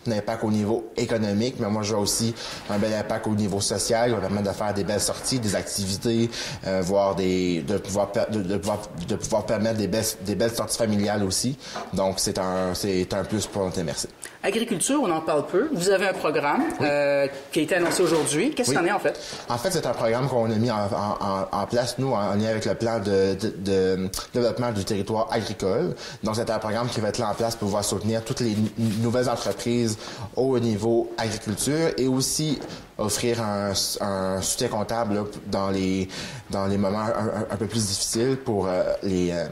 impact 0.06 0.44
au 0.44 0.50
niveau 0.50 0.90
économique, 0.96 1.56
mais 1.58 1.68
moi, 1.68 1.82
je 1.82 1.92
vois 1.92 2.02
aussi 2.02 2.34
un 2.70 2.78
bel 2.78 2.92
impact 2.94 3.26
au 3.26 3.34
niveau 3.34 3.60
social. 3.60 4.12
Va 4.12 4.18
permettre 4.18 4.50
de 4.50 4.56
faire 4.56 4.74
des 4.74 4.84
belles 4.84 5.00
sorties, 5.00 5.38
des 5.38 5.54
activités, 5.54 6.30
euh, 6.66 6.82
des, 7.16 7.62
de 7.62 7.78
pouvoir, 7.78 8.10
de, 8.30 8.42
de 8.42 8.56
pouvoir, 8.56 8.78
de 9.08 9.16
pouvoir 9.16 9.46
permettre 9.46 9.78
des 9.78 9.88
belles, 9.88 10.04
des 10.22 10.34
belles 10.34 10.54
sorties 10.54 10.78
familiales 10.78 11.22
aussi. 11.24 11.56
Donc, 11.92 12.14
c'est 12.18 12.38
un, 12.38 12.74
c'est 12.74 13.12
un 13.12 13.24
plus 13.24 13.46
pour 13.46 13.64
notre 13.64 13.80
MRC. 13.82 14.08
Agriculture, 14.42 15.00
on 15.02 15.10
en 15.10 15.20
parle 15.20 15.46
peu. 15.46 15.68
Vous 15.72 15.90
avez 15.90 16.06
un 16.06 16.12
programme 16.12 16.62
euh, 16.80 17.26
qui 17.50 17.58
a 17.58 17.62
été 17.62 17.74
annoncé 17.74 18.02
aujourd'hui. 18.02 18.52
Qu'est-ce 18.52 18.70
Oui. 18.70 18.76
qu'il 18.76 18.84
en 18.84 18.88
est 18.88 18.92
en 18.92 19.00
fait? 19.00 19.18
En 19.48 19.58
fait, 19.58 19.70
c'est 19.72 19.84
un 19.86 19.92
programme 19.92 20.28
qu'on 20.28 20.44
a 20.50 20.54
mis 20.54 20.70
en, 20.70 20.76
en- 20.76 21.18
en- 21.20 21.48
en 21.62 21.66
place, 21.66 21.96
nous, 21.98 22.12
en 22.12 22.34
lien 22.34 22.48
avec 22.50 22.64
le 22.64 22.74
plan 22.74 23.00
de, 23.00 23.34
de- 23.34 23.52
de 23.58 24.08
développement 24.32 24.70
du 24.70 24.84
territoire 24.84 25.26
agricole. 25.32 25.94
Donc, 26.22 26.36
c'est 26.36 26.48
un 26.50 26.58
programme 26.60 26.88
qui 26.88 27.00
va 27.00 27.08
être 27.08 27.18
là 27.18 27.30
en 27.30 27.34
place 27.34 27.56
pour 27.56 27.66
pouvoir 27.66 27.84
soutenir 27.84 28.24
toutes 28.24 28.40
les 28.40 28.56
nouvelles 29.02 29.28
entreprises 29.28 29.98
au 30.36 30.58
niveau 30.60 31.10
agriculture 31.18 31.90
et 31.96 32.06
aussi 32.06 32.60
offrir 32.96 33.42
un, 33.42 33.72
un 34.00 34.40
soutien 34.40 34.68
comptable 34.68 35.14
là, 35.14 35.20
dans 35.46 35.70
les 35.70 36.08
dans 36.50 36.66
les 36.66 36.78
moments 36.78 37.04
un, 37.50 37.56
peu 37.56 37.66
plus 37.66 37.86
difficiles 37.86 38.36
pour 38.44 38.66
euh, 38.66 38.82
les 39.02 39.30
euh, 39.32 39.46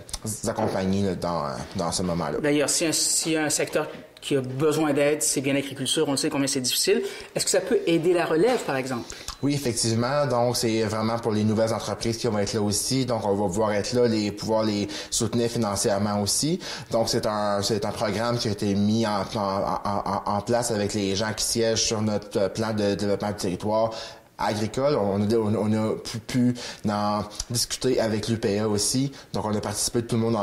accompagner 0.48 1.02
là, 1.02 1.14
dans, 1.14 1.42
dans 1.76 1.92
ce 1.92 2.02
moment-là. 2.02 2.38
D'ailleurs, 2.40 2.68
a 2.70 2.84
un- 2.84 3.36
a 3.36 3.44
un 3.46 3.50
secteur 3.50 3.86
qui 4.27 4.36
a 4.36 4.40
besoin 4.40 4.93
d'aide, 4.93 5.23
c'est 5.23 5.40
bien 5.40 5.55
l'agriculture, 5.55 6.09
on 6.09 6.16
sait 6.16 6.31
combien 6.31 6.48
c'est 6.48 6.61
difficile. 6.61 7.01
Est-ce 7.35 7.44
que 7.44 7.51
ça 7.51 7.61
peut 7.61 7.78
aider 7.86 8.12
la 8.12 8.27
relève, 8.27 8.59
par 8.65 8.77
exemple? 8.77 9.05
Oui, 9.40 9.55
effectivement. 9.55 10.27
Donc, 10.27 10.57
c'est 10.57 10.82
vraiment 10.82 11.19
pour 11.19 11.31
les 11.31 11.44
nouvelles 11.44 11.73
entreprises 11.73 12.16
qui 12.16 12.27
vont 12.27 12.39
être 12.39 12.55
là 12.55 12.61
aussi. 12.61 13.07
Donc, 13.07 13.24
on 13.24 13.35
va 13.35 13.47
pouvoir 13.47 13.73
être 13.73 13.93
là, 13.93 14.09
les 14.09 14.32
pouvoir 14.32 14.65
les 14.65 14.89
soutenir 15.11 15.48
financièrement 15.48 16.20
aussi. 16.20 16.59
Donc, 16.90 17.09
c'est 17.09 17.27
un 17.27 17.62
c'est 17.62 17.85
un 17.85 17.93
programme 17.93 18.39
qui 18.39 18.48
a 18.48 18.51
été 18.51 18.74
mis 18.74 19.07
en, 19.07 20.40
place 20.40 20.70
avec 20.73 20.94
les 20.94 21.15
gens 21.15 21.32
qui 21.35 21.44
siègent 21.44 21.82
sur 21.82 22.03
notre 22.03 22.48
plan 22.48 22.73
de 22.73 22.94
développement 22.94 23.28
du 23.28 23.36
territoire 23.36 23.93
agricole. 24.38 24.96
On 24.96 25.20
a, 25.20 25.34
on 25.36 25.72
a 25.72 25.94
pu, 25.94 26.18
pu 26.18 26.54
en 26.88 27.22
discuter 27.50 28.00
avec 28.00 28.28
l'UPA 28.28 28.66
aussi. 28.68 29.12
Donc, 29.32 29.44
on 29.44 29.54
a 29.54 29.60
participé 29.60 30.02
tout 30.02 30.16
le 30.16 30.22
monde 30.22 30.38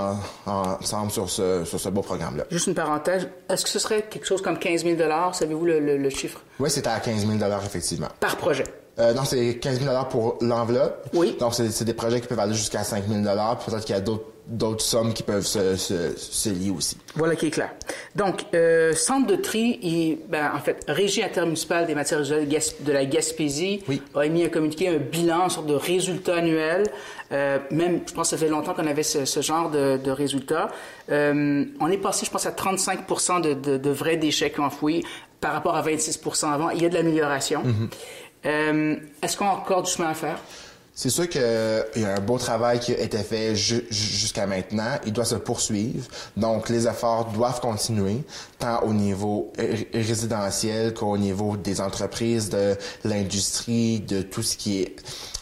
ensemble 0.46 1.12
sur 1.12 1.30
ce, 1.30 1.64
sur 1.66 1.80
ce 1.80 1.90
beau 1.90 2.02
programme-là. 2.02 2.46
Juste 2.50 2.68
une 2.68 2.76
parenthèse, 2.76 3.28
est-ce 3.50 3.64
que 3.64 3.70
ce 3.70 3.80
serait 3.80 4.04
quelque 4.04 4.26
chose 4.26 4.42
comme 4.42 4.58
15 4.58 4.84
000 4.84 4.98
Savez-vous 5.34 5.66
le, 5.66 5.98
le, 5.98 6.10
chiffre? 6.10 6.42
Oui, 6.60 6.70
c'était 6.70 6.90
à 6.90 7.00
15 7.00 7.26
000 7.28 7.40
effectivement. 7.66 8.08
Par 8.20 8.38
projet? 8.38 8.66
Euh, 9.00 9.14
non, 9.14 9.24
c'est 9.26 9.58
15 9.58 9.82
000 9.82 10.06
pour 10.10 10.38
l'enveloppe. 10.42 11.08
Oui. 11.14 11.36
Donc, 11.40 11.56
c'est 11.56 11.84
des 11.84 11.94
projets 11.94 12.22
qui 12.22 12.28
peuvent 12.28 12.40
aller 12.40 12.54
jusqu'à 12.54 12.84
5 12.84 13.06
000 13.08 13.24
Peut-être 13.24 13.86
qu'il 13.86 13.96
y 13.96 13.98
a 13.98 14.02
d'autres 14.02 14.33
d'autres 14.48 14.84
sommes 14.84 15.14
qui 15.14 15.24
peuvent 15.24 15.46
se, 15.46 15.76
se, 15.78 16.16
se, 16.18 16.50
lier 16.50 16.70
aussi. 16.70 16.98
Voilà 17.16 17.36
qui 17.36 17.48
est 17.48 17.52
clair. 17.52 17.72
Donc, 18.16 18.46
euh, 18.54 18.94
centre 18.94 19.28
de 19.28 19.36
tri, 19.36 19.80
il, 19.82 20.20
ben, 20.28 20.52
en 20.54 20.60
fait, 20.60 20.84
Régie 20.88 21.24
intermunicipale 21.24 21.88
des 21.88 21.96
matières 21.96 22.20
usuelles 22.20 22.48
de 22.48 22.92
la 22.92 23.06
Gaspésie 23.06 23.84
a 24.16 24.26
émis 24.26 24.44
un 24.44 24.50
communiqué, 24.50 24.90
un 24.90 24.98
bilan, 24.98 25.46
une 25.46 25.50
sorte 25.50 25.68
de 25.68 25.76
résultat 25.76 26.38
annuel. 26.38 26.84
Euh, 27.32 27.58
même, 27.72 28.02
je 28.06 28.14
pense 28.14 28.30
que 28.30 28.38
ça 28.38 28.46
fait 28.46 28.52
longtemps 28.52 28.74
qu'on 28.74 28.86
avait 28.86 29.04
ce, 29.04 29.26
ce, 29.26 29.42
genre 29.42 29.72
de, 29.72 29.98
de 29.98 30.12
résultats. 30.12 30.70
Euh, 31.10 31.66
on 31.80 31.90
est 31.90 31.98
passé, 31.98 32.26
je 32.26 32.32
pense, 32.32 32.46
à 32.46 32.52
35 32.52 33.42
de, 33.42 33.54
de, 33.54 33.78
de, 33.78 33.90
vrais 33.90 34.18
déchets 34.18 34.54
enfouis 34.60 35.04
par 35.40 35.54
rapport 35.54 35.76
à 35.76 35.82
26 35.82 36.20
avant. 36.44 36.70
Il 36.70 36.82
y 36.82 36.86
a 36.86 36.90
de 36.90 36.96
l'amélioration. 36.96 37.64
Mm-hmm. 37.64 39.00
Est-ce 39.24 39.38
qu'on 39.38 39.48
a 39.48 39.52
encore 39.52 39.84
du 39.84 39.90
chemin 39.92 40.10
à 40.10 40.14
faire? 40.14 40.38
C'est 40.96 41.10
sûr 41.10 41.28
qu'il 41.28 41.42
y 41.42 42.06
a 42.06 42.14
un 42.14 42.20
beau 42.20 42.38
travail 42.38 42.80
qui 42.80 42.94
a 42.94 43.00
été 43.00 43.18
fait 43.18 43.56
jusqu'à 43.56 44.46
maintenant. 44.46 45.00
Il 45.08 45.14
doit 45.14 45.26
se 45.26 45.36
poursuivre. 45.36 46.08
Donc, 46.38 46.70
les 46.70 46.88
efforts 46.88 47.32
doivent 47.32 47.60
continuer, 47.62 48.24
tant 48.60 48.84
au 48.84 48.94
niveau 48.94 49.52
résidentiel 49.92 50.94
qu'au 50.94 51.18
niveau 51.18 51.58
des 51.58 51.82
entreprises, 51.82 52.50
de 52.50 52.78
l'industrie, 53.04 54.02
de 54.02 54.22
tout 54.22 54.44
ce 54.44 54.56
qui 54.56 54.82
est 54.82 54.96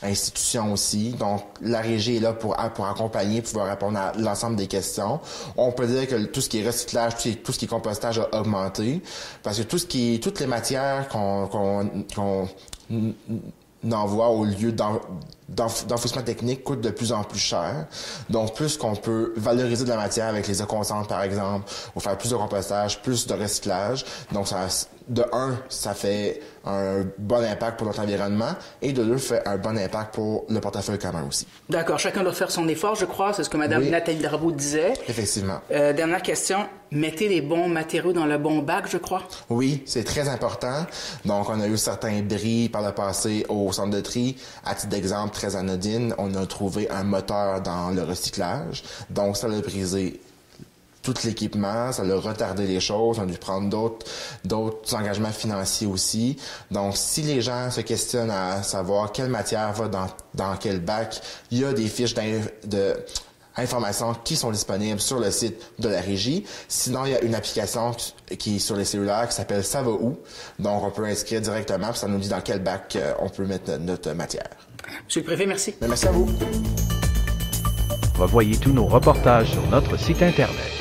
institution 0.04 0.72
aussi. 0.72 1.12
Donc, 1.12 1.44
la 1.62 1.82
régie 1.82 2.16
est 2.16 2.22
là 2.22 2.32
pour, 2.32 2.56
pour 2.74 2.86
accompagner, 2.86 3.42
pouvoir 3.42 3.68
répondre 3.68 4.00
à 4.00 4.14
l'ensemble 4.18 4.56
des 4.56 4.68
questions. 4.68 5.20
On 5.58 5.74
peut 5.74 5.86
dire 5.86 6.08
que 6.08 6.16
tout 6.26 6.40
ce 6.40 6.48
qui 6.48 6.60
est 6.62 6.66
recyclage, 6.66 7.14
tout 7.44 7.52
ce 7.52 7.60
qui 7.60 7.66
est 7.66 7.68
compostage 7.68 8.20
a 8.20 8.40
augmenté, 8.40 9.02
parce 9.44 9.58
que 9.58 9.64
tout 9.64 9.78
ce 9.78 9.86
qui 9.86 10.20
toutes 10.24 10.40
les 10.40 10.48
matières 10.48 11.10
qu'on 11.10 11.48
qu'on 11.48 12.48
envoie 13.92 14.30
au 14.30 14.46
lieu 14.46 14.72
d'enfouissement 15.52 16.22
technique 16.22 16.64
coûte 16.64 16.82
de 16.82 16.90
plus 16.90 17.12
en 17.12 17.24
plus 17.24 17.40
cher. 17.40 17.88
Donc, 18.30 18.56
plus 18.56 18.78
qu'on 18.78 18.96
peut 18.96 19.34
valoriser 19.36 19.84
de 19.84 19.90
la 19.90 19.98
matière 19.98 20.28
avec 20.28 20.48
les 20.48 20.62
éconcendres, 20.62 21.08
par 21.08 21.24
exemple, 21.24 21.70
ou 21.96 22.00
faire 22.00 22.18
plus 22.18 22.32
de 22.32 22.36
compostage, 22.36 23.02
plus 23.02 23.28
de 23.28 23.34
recyclage. 23.34 24.06
Donc, 24.32 24.48
ça, 24.48 24.68
de 25.08 25.26
un, 25.34 25.58
ça 25.68 25.94
fait 25.94 26.42
un 26.66 27.04
bon 27.18 27.44
impact 27.44 27.78
pour 27.78 27.88
notre 27.88 28.02
environnement 28.02 28.54
et 28.82 28.94
de 28.94 29.04
deux, 29.04 29.18
fait 29.18 29.46
un 29.48 29.58
bon 29.58 29.78
impact 29.78 30.14
pour 30.14 30.46
le 30.48 30.60
portefeuille 30.60 31.00
commun 31.00 31.26
aussi. 31.28 31.48
D'accord. 31.70 32.00
Chacun 32.00 32.24
doit 32.24 32.34
faire 32.34 32.52
son 32.52 32.68
effort, 32.68 32.96
je 32.96 33.06
crois. 33.06 33.34
C'est 33.34 33.44
ce 33.44 33.50
que 33.50 33.58
Mme 33.58 33.90
Nathalie 33.90 34.20
Darbo 34.20 34.52
disait. 34.52 34.94
Effectivement. 35.08 35.60
Euh, 35.72 35.92
dernière 35.94 36.22
question. 36.22 36.68
Mettez 36.92 37.30
les 37.30 37.42
bons 37.42 37.70
matériaux 37.70 38.12
dans 38.12 38.26
le 38.26 38.38
bon 38.38 38.60
bac, 38.60 38.86
je 38.90 38.98
crois. 38.98 39.24
Oui, 39.50 39.82
c'est 39.86 40.04
très 40.04 40.28
important. 40.28 40.86
Donc, 41.26 41.50
on 41.50 41.60
a 41.62 41.68
eu 41.68 41.78
certains 41.78 42.22
bris 42.22 42.68
par 42.68 42.82
le 42.82 42.92
passé 42.92 43.46
au 43.48 43.72
centre 43.72 43.92
de 43.92 44.02
tri. 44.02 44.38
À 44.66 44.76
titre 44.76 44.90
d'exemple, 44.90 45.34
très 45.42 45.56
anodine, 45.56 46.14
on 46.20 46.36
a 46.36 46.46
trouvé 46.46 46.90
un 46.92 47.04
moteur 47.04 47.62
dans 47.62 47.90
le 47.90 48.04
recyclage. 48.04 48.84
Donc, 49.10 49.38
ça 49.38 49.48
l'a 49.48 49.60
brisé 49.60 50.22
tout 51.02 51.16
l'équipement, 51.24 51.92
ça 51.92 52.04
a 52.04 52.16
retardé 52.20 52.68
les 52.68 52.80
choses, 52.80 53.18
on 53.18 53.24
a 53.24 53.26
dû 53.26 53.40
prendre 53.40 53.68
d'autres 53.70 54.06
d'autres 54.46 54.94
engagements 54.94 55.32
financiers 55.32 55.88
aussi. 55.88 56.38
Donc, 56.70 56.96
si 56.96 57.24
les 57.24 57.42
gens 57.42 57.72
se 57.72 57.82
questionnent 57.82 58.30
à 58.30 58.62
savoir 58.62 59.12
quelle 59.12 59.30
matière 59.30 59.74
va 59.74 59.88
dans, 59.88 60.08
dans 60.36 60.56
quel 60.58 60.80
bac, 60.80 61.20
il 61.50 61.60
y 61.60 61.66
a 61.66 61.74
des 61.74 61.88
fiches 61.88 62.14
de 62.14 63.04
informations 63.58 64.14
qui 64.24 64.36
sont 64.36 64.52
disponibles 64.52 65.00
sur 65.00 65.20
le 65.20 65.32
site 65.32 65.62
de 65.80 65.90
la 65.90 66.02
régie. 66.02 66.46
Sinon, 66.68 67.06
il 67.06 67.12
y 67.12 67.16
a 67.16 67.22
une 67.22 67.36
application 67.36 67.92
qui 68.40 68.58
est 68.58 68.60
sur 68.60 68.76
les 68.76 68.86
cellulaires 68.86 69.28
qui 69.28 69.36
s'appelle 69.36 69.64
Ça 69.64 69.82
va 69.82 69.92
où? 69.92 70.18
Donc, 70.60 70.84
on 70.84 70.92
peut 70.92 71.06
inscrire 71.06 71.42
directement, 71.42 71.90
puis 71.90 72.00
ça 72.00 72.08
nous 72.08 72.20
dit 72.20 72.30
dans 72.30 72.42
quel 72.42 72.60
bac 72.60 72.96
euh, 72.96 73.14
on 73.20 73.30
peut 73.30 73.46
mettre 73.46 73.78
notre 73.78 74.12
matière. 74.14 74.50
Monsieur 75.06 75.22
le 75.22 75.26
préfet, 75.26 75.46
merci. 75.46 75.74
merci 75.82 76.08
à 76.08 76.12
vous. 76.12 76.28
Revoyez 78.18 78.58
tous 78.58 78.72
nos 78.72 78.86
reportages 78.86 79.52
sur 79.52 79.68
notre 79.70 79.98
site 79.98 80.22
Internet. 80.22 80.72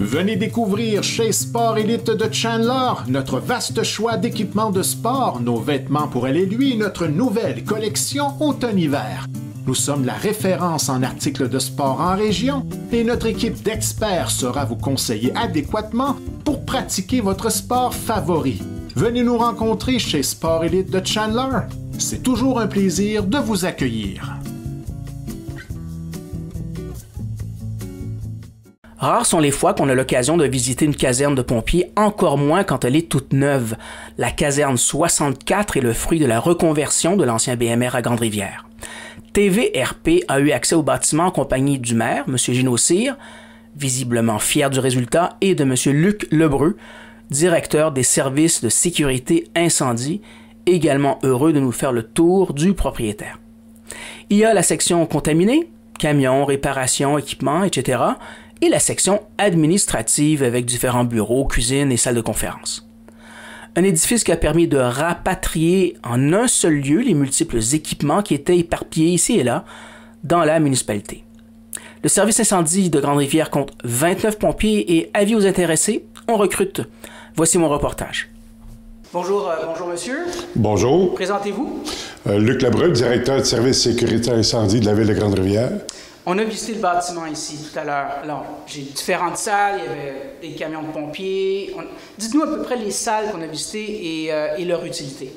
Venez 0.00 0.36
découvrir 0.36 1.02
chez 1.02 1.32
Sport 1.32 1.78
Elite 1.78 2.10
de 2.10 2.32
Chandler 2.32 2.92
notre 3.08 3.38
vaste 3.38 3.82
choix 3.82 4.16
d'équipements 4.16 4.70
de 4.70 4.82
sport, 4.82 5.40
nos 5.40 5.58
vêtements 5.58 6.08
pour 6.08 6.28
elle 6.28 6.36
et 6.36 6.46
lui, 6.46 6.76
notre 6.76 7.06
nouvelle 7.06 7.64
collection 7.64 8.26
automne-hiver. 8.40 9.26
Nous 9.66 9.74
sommes 9.74 10.04
la 10.04 10.12
référence 10.12 10.88
en 10.88 11.02
articles 11.02 11.48
de 11.48 11.58
sport 11.58 12.00
en 12.00 12.16
région 12.16 12.66
et 12.92 13.02
notre 13.02 13.26
équipe 13.26 13.62
d'experts 13.62 14.30
saura 14.30 14.64
vous 14.64 14.76
conseiller 14.76 15.32
adéquatement 15.34 16.16
pour 16.44 16.64
pratiquer 16.66 17.20
votre 17.20 17.50
sport 17.50 17.94
favori. 17.94 18.60
Venez 18.96 19.24
nous 19.24 19.36
rencontrer 19.36 19.98
chez 19.98 20.22
Sport 20.22 20.64
Elite 20.64 20.88
de 20.88 21.04
Chandler. 21.04 21.66
C'est 21.98 22.22
toujours 22.22 22.60
un 22.60 22.68
plaisir 22.68 23.24
de 23.24 23.38
vous 23.38 23.64
accueillir. 23.64 24.38
Rares 28.96 29.26
sont 29.26 29.40
les 29.40 29.50
fois 29.50 29.74
qu'on 29.74 29.88
a 29.88 29.94
l'occasion 29.94 30.36
de 30.36 30.46
visiter 30.46 30.84
une 30.84 30.94
caserne 30.94 31.34
de 31.34 31.42
pompiers, 31.42 31.90
encore 31.96 32.38
moins 32.38 32.62
quand 32.62 32.84
elle 32.84 32.94
est 32.94 33.10
toute 33.10 33.32
neuve. 33.32 33.74
La 34.16 34.30
caserne 34.30 34.76
64 34.76 35.76
est 35.76 35.80
le 35.80 35.92
fruit 35.92 36.20
de 36.20 36.26
la 36.26 36.38
reconversion 36.38 37.16
de 37.16 37.24
l'ancien 37.24 37.56
BMR 37.56 37.96
à 37.96 38.00
Grande-Rivière. 38.00 38.64
TVRP 39.32 40.24
a 40.28 40.38
eu 40.38 40.52
accès 40.52 40.76
au 40.76 40.84
bâtiment 40.84 41.24
en 41.24 41.30
compagnie 41.32 41.80
du 41.80 41.96
maire, 41.96 42.26
M. 42.28 42.36
Gino 42.38 42.76
Cyr, 42.76 43.16
visiblement 43.76 44.38
fier 44.38 44.70
du 44.70 44.78
résultat, 44.78 45.36
et 45.40 45.56
de 45.56 45.64
M. 45.64 45.74
Luc 45.92 46.28
Lebreu, 46.30 46.76
directeur 47.30 47.92
des 47.92 48.02
services 48.02 48.62
de 48.62 48.68
sécurité 48.68 49.48
incendie, 49.54 50.20
également 50.66 51.18
heureux 51.22 51.52
de 51.52 51.60
nous 51.60 51.72
faire 51.72 51.92
le 51.92 52.02
tour 52.02 52.54
du 52.54 52.74
propriétaire. 52.74 53.38
Il 54.30 54.38
y 54.38 54.44
a 54.44 54.54
la 54.54 54.62
section 54.62 55.04
contaminée, 55.06 55.68
camions, 55.98 56.44
réparations, 56.44 57.18
équipements, 57.18 57.64
etc., 57.64 58.00
et 58.60 58.68
la 58.68 58.78
section 58.78 59.20
administrative 59.36 60.42
avec 60.42 60.64
différents 60.64 61.04
bureaux, 61.04 61.44
cuisines 61.44 61.92
et 61.92 61.96
salles 61.96 62.14
de 62.14 62.20
conférence. 62.20 62.88
Un 63.76 63.82
édifice 63.82 64.22
qui 64.22 64.32
a 64.32 64.36
permis 64.36 64.68
de 64.68 64.78
rapatrier 64.78 65.96
en 66.04 66.32
un 66.32 66.46
seul 66.46 66.74
lieu 66.74 67.00
les 67.00 67.14
multiples 67.14 67.58
équipements 67.72 68.22
qui 68.22 68.34
étaient 68.34 68.58
éparpillés 68.58 69.10
ici 69.10 69.38
et 69.38 69.42
là 69.42 69.64
dans 70.22 70.44
la 70.44 70.60
municipalité. 70.60 71.24
Le 72.04 72.08
service 72.08 72.38
incendie 72.38 72.90
de 72.90 73.00
Grande-Rivière 73.00 73.50
compte 73.50 73.72
29 73.82 74.38
pompiers 74.38 74.96
et 74.96 75.10
avis 75.14 75.34
aux 75.34 75.46
intéressés, 75.46 76.04
on 76.28 76.36
recrute. 76.36 76.82
Voici 77.36 77.58
mon 77.58 77.68
reportage. 77.68 78.30
Bonjour, 79.12 79.48
euh, 79.48 79.54
bonjour 79.66 79.86
monsieur. 79.88 80.24
Bonjour. 80.56 81.14
Présentez-vous. 81.14 81.82
Euh, 82.26 82.38
Luc 82.38 82.62
Labreu, 82.62 82.90
directeur 82.90 83.38
de 83.38 83.44
service 83.44 83.82
sécurité 83.82 84.30
incendie 84.30 84.80
de 84.80 84.86
la 84.86 84.94
ville 84.94 85.06
de 85.06 85.14
Grande-Rivière. 85.14 85.70
On 86.26 86.38
a 86.38 86.44
visité 86.44 86.74
le 86.74 86.80
bâtiment 86.80 87.26
ici 87.26 87.58
tout 87.70 87.78
à 87.78 87.84
l'heure. 87.84 88.10
Alors, 88.22 88.46
j'ai 88.66 88.80
différentes 88.80 89.36
salles, 89.36 89.78
il 89.78 89.84
y 89.84 89.92
avait 89.92 90.14
des 90.40 90.58
camions 90.58 90.82
de 90.82 90.90
pompiers. 90.90 91.76
Dites-nous 92.16 92.42
à 92.42 92.46
peu 92.46 92.62
près 92.62 92.76
les 92.76 92.90
salles 92.90 93.30
qu'on 93.30 93.42
a 93.42 93.46
visitées 93.46 94.24
et, 94.24 94.32
euh, 94.32 94.64
leur 94.64 94.84
utilité. 94.84 95.32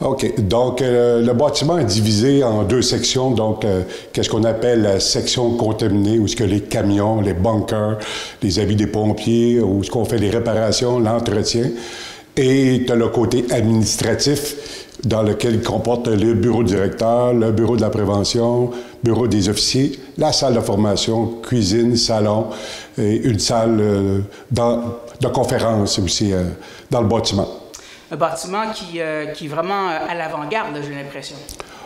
OK. 0.00 0.40
Donc, 0.40 0.82
euh, 0.82 1.22
le 1.22 1.32
bâtiment 1.32 1.78
est 1.78 1.84
divisé 1.84 2.44
en 2.44 2.64
deux 2.64 2.82
sections. 2.82 3.30
Donc, 3.30 3.64
euh, 3.64 3.82
qu'est-ce 4.12 4.28
qu'on 4.28 4.44
appelle 4.44 4.82
la 4.82 5.00
section 5.00 5.56
contaminée, 5.56 6.18
où 6.18 6.28
ce 6.28 6.36
que 6.36 6.44
les 6.44 6.60
camions, 6.60 7.22
les 7.22 7.32
bunkers, 7.32 7.98
les 8.42 8.58
habits 8.58 8.76
des 8.76 8.86
pompiers, 8.86 9.60
où 9.60 9.82
ce 9.82 9.90
qu'on 9.90 10.04
fait 10.04 10.18
les 10.18 10.28
réparations, 10.28 10.98
l'entretien. 10.98 11.70
Et 12.36 12.84
tu 12.86 12.92
as 12.92 12.94
le 12.94 13.08
côté 13.08 13.46
administratif, 13.50 14.82
dans 15.04 15.22
lequel 15.22 15.54
il 15.54 15.62
comporte 15.62 16.08
le 16.08 16.34
bureau 16.34 16.62
directeur, 16.62 17.32
le 17.32 17.52
bureau 17.52 17.76
de 17.76 17.80
la 17.80 17.90
prévention, 17.90 18.70
bureau 19.02 19.26
des 19.26 19.48
officiers, 19.48 19.98
la 20.18 20.32
salle 20.32 20.54
de 20.54 20.60
formation, 20.60 21.38
cuisine, 21.42 21.96
salon 21.96 22.46
et 22.98 23.16
une 23.16 23.38
salle 23.38 23.78
euh, 23.80 24.20
de 24.50 25.28
conférence 25.28 25.98
aussi 25.98 26.32
dans 26.90 27.00
le 27.00 27.08
bâtiment. 27.08 27.48
Un 28.10 28.16
bâtiment 28.16 28.70
qui, 28.72 29.00
euh, 29.00 29.26
qui 29.26 29.46
est 29.46 29.48
vraiment 29.48 29.88
à 29.88 30.14
l'avant-garde, 30.14 30.76
j'ai 30.86 30.94
l'impression. 30.94 31.36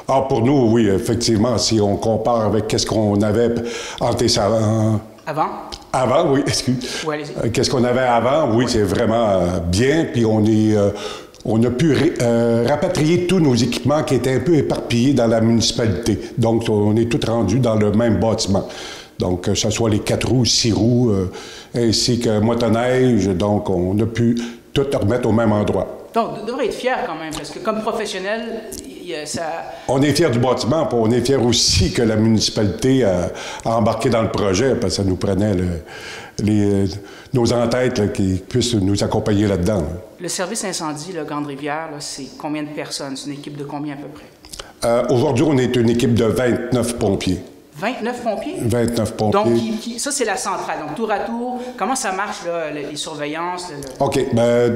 Ah, 0.07 0.23
pour 0.29 0.43
nous, 0.43 0.71
oui, 0.73 0.89
effectivement, 0.89 1.57
si 1.57 1.81
on 1.81 1.97
compare 1.97 2.43
avec 2.47 2.65
ce 2.77 2.85
qu'on 2.85 3.23
avait 3.23 3.55
en, 4.01 4.11
Avant? 5.27 5.49
Avant, 5.93 6.33
oui, 6.33 6.41
excuse. 6.47 7.05
Oui, 7.07 7.15
allez-y. 7.15 7.47
Euh, 7.47 7.51
Qu'est-ce 7.53 7.71
qu'on 7.71 7.85
avait 7.85 8.01
avant? 8.01 8.53
Oui, 8.55 8.65
c'est 8.69 8.83
vraiment 8.83 9.29
euh, 9.29 9.61
bien. 9.61 10.07
Puis 10.13 10.25
on 10.27 10.45
est, 10.45 10.77
euh, 10.77 10.91
on 11.45 11.63
a 11.63 11.71
pu 11.71 11.97
euh, 12.21 12.67
rapatrier 12.69 13.27
tous 13.27 13.39
nos 13.39 13.55
équipements 13.55 14.03
qui 14.03 14.17
étaient 14.17 14.35
un 14.35 14.41
peu 14.41 14.57
éparpillés 14.57 15.15
dans 15.15 15.29
la 15.29 15.41
municipalité. 15.41 16.19
Donc, 16.37 16.65
on 16.69 16.97
est 16.97 17.07
tous 17.07 17.25
rendus 17.31 17.61
dans 17.61 17.77
le 17.77 17.93
même 17.93 18.19
bâtiment. 18.19 18.69
Donc, 19.19 19.43
que 19.43 19.55
ce 19.55 19.71
soit 19.71 19.91
les 19.91 20.01
quatre 20.01 20.29
roues, 20.29 20.45
six 20.45 20.73
roues, 20.73 21.11
euh, 21.11 21.31
ainsi 21.75 22.19
que 22.19 22.41
motoneige. 22.41 23.29
Donc, 23.29 23.71
on 23.71 23.97
a 24.01 24.07
pu 24.07 24.37
tout 24.73 24.87
remettre 24.93 25.29
au 25.29 25.33
même 25.33 25.53
endroit. 25.53 26.00
Donc, 26.15 26.39
vous 26.41 26.47
devrez 26.47 26.67
être 26.67 26.75
fier 26.75 26.99
quand 27.07 27.15
même, 27.15 27.33
parce 27.33 27.51
que 27.51 27.59
comme 27.61 27.81
professionnel, 27.83 28.63
ça... 29.25 29.43
On 29.89 30.01
est 30.03 30.13
fiers 30.13 30.31
du 30.31 30.39
bâtiment, 30.39 30.87
puis 30.87 30.97
on 31.01 31.11
est 31.11 31.21
fiers 31.25 31.37
aussi 31.37 31.93
que 31.93 32.03
la 32.03 32.17
municipalité 32.17 33.05
a, 33.05 33.31
a 33.65 33.77
embarqué 33.77 34.09
dans 34.11 34.23
le 34.23 34.31
projet, 34.31 34.75
parce 34.75 34.97
que 34.97 35.03
ça 35.03 35.09
nous 35.09 35.17
prenait 35.17 35.55
le- 35.55 35.83
les, 36.43 36.85
nos 37.33 37.53
entêtes 37.53 37.99
là, 37.99 38.07
qui 38.09 38.43
puissent 38.49 38.75
nous 38.75 39.03
accompagner 39.05 39.47
là-dedans. 39.47 39.81
là. 39.81 39.89
Le 40.21 40.29
service 40.29 40.65
incendie, 40.65 41.13
la 41.13 41.25
Grande 41.25 41.47
Rivière, 41.47 41.89
là, 41.93 41.97
c'est 42.01 42.27
combien 42.39 42.63
de 42.63 42.69
personnes? 42.69 43.17
C'est 43.17 43.27
une 43.27 43.35
équipe 43.37 43.57
de 43.57 43.65
combien 43.65 43.95
à 43.95 43.97
peu 43.97 44.09
près? 44.09 44.25
Euh, 44.85 45.05
Aujourd'hui, 45.11 45.45
on 45.47 45.59
est 45.59 45.75
une 45.77 45.91
équipe 45.91 46.15
de 46.15 46.25
29 46.25 46.97
pompiers. 46.99 47.41
29 47.81 48.23
pompiers? 48.23 48.55
29 48.61 49.13
pompiers. 49.17 49.41
Donc, 49.43 49.55
qui- 49.55 49.73
qui- 49.79 49.99
ça, 49.99 50.11
c'est 50.11 50.25
la 50.25 50.37
centrale. 50.37 50.81
Donc, 50.87 50.95
tour 50.97 51.11
à 51.11 51.21
tour, 51.21 51.61
comment 51.77 51.95
ça 51.97 52.13
marche, 52.13 52.45
là, 52.47 52.71
les, 52.71 52.97
surveillances? 52.97 53.69
le- 53.71 54.05
OK. 54.05 54.21
Ben, 54.35 54.75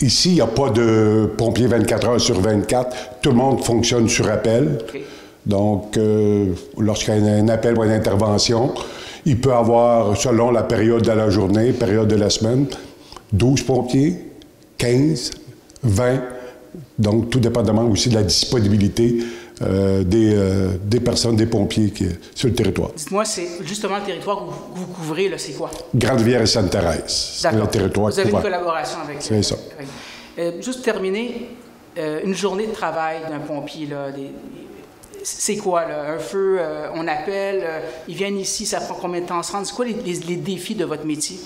ici, 0.00 0.30
il 0.30 0.34
n'y 0.34 0.40
a 0.40 0.46
pas 0.46 0.70
de 0.70 1.30
pompiers 1.36 1.66
24 1.66 2.08
heures 2.08 2.20
sur 2.20 2.40
24. 2.40 2.96
Tout 3.20 3.30
le 3.30 3.36
monde 3.36 3.62
fonctionne 3.64 4.08
sur 4.08 4.28
appel. 4.30 4.78
Donc, 5.46 5.96
euh, 5.96 6.46
lorsqu'il 6.78 7.24
y 7.24 7.28
a 7.28 7.32
un 7.34 7.48
appel 7.48 7.78
ou 7.78 7.84
une 7.84 7.90
intervention, 7.92 8.72
il 9.24 9.40
peut 9.40 9.52
avoir, 9.54 10.16
selon 10.16 10.50
la 10.50 10.62
période 10.62 11.02
de 11.02 11.12
la 11.12 11.30
journée, 11.30 11.72
période 11.72 12.08
de 12.08 12.16
la 12.16 12.30
semaine, 12.30 12.66
12 13.32 13.62
pompiers, 13.62 14.14
15, 14.78 15.30
20. 15.82 16.20
Donc, 16.98 17.30
tout 17.30 17.40
dépendamment 17.40 17.82
aussi 17.84 18.08
de 18.10 18.14
la 18.14 18.22
disponibilité 18.22 19.16
euh, 19.62 20.04
des, 20.04 20.34
euh, 20.34 20.68
des 20.84 21.00
personnes, 21.00 21.36
des 21.36 21.46
pompiers 21.46 21.90
qui, 21.90 22.06
sur 22.34 22.48
le 22.48 22.54
territoire. 22.54 22.90
Dites-moi, 22.96 23.24
c'est 23.24 23.48
justement 23.64 23.96
le 23.98 24.04
territoire 24.04 24.38
que 24.38 24.44
vous, 24.44 24.56
vous 24.74 24.86
couvrez, 24.86 25.32
c'est 25.36 25.52
quoi? 25.52 25.70
Grande-Rivière 25.94 26.42
et 26.42 26.46
Sainte-Thérèse. 26.46 27.02
C'est 27.06 27.52
le 27.52 27.66
territoire 27.66 28.10
Vous 28.12 28.18
avez 28.18 28.28
une 28.28 28.36
couvert. 28.36 28.42
collaboration 28.50 28.98
avec... 29.04 29.16
C'est 29.20 29.42
ça. 29.42 29.56
avec- 29.76 29.88
Euh, 30.38 30.62
juste 30.62 30.82
terminer, 30.84 31.48
une 32.24 32.34
journée 32.34 32.68
de 32.68 32.72
travail 32.72 33.18
d'un 33.28 33.40
pompier, 33.40 33.86
là, 33.86 34.12
des- 34.12 34.30
c'est 35.24 35.56
quoi, 35.56 35.80
là? 35.88 36.12
Un 36.14 36.18
feu, 36.20 36.58
euh, 36.60 36.86
on 36.94 37.08
appelle, 37.08 37.60
euh, 37.64 37.80
ils 38.06 38.14
viennent 38.14 38.38
ici, 38.38 38.64
ça 38.64 38.78
prend 38.80 38.94
combien 38.94 39.20
de 39.20 39.26
temps 39.26 39.40
à 39.40 39.42
se 39.42 39.50
rendre? 39.50 39.66
C'est 39.66 39.74
quoi 39.74 39.84
les, 39.84 39.94
les- 39.94 40.20
les 40.28 40.36
défis 40.36 40.76
de 40.76 40.84
votre 40.84 41.04
métier? 41.04 41.38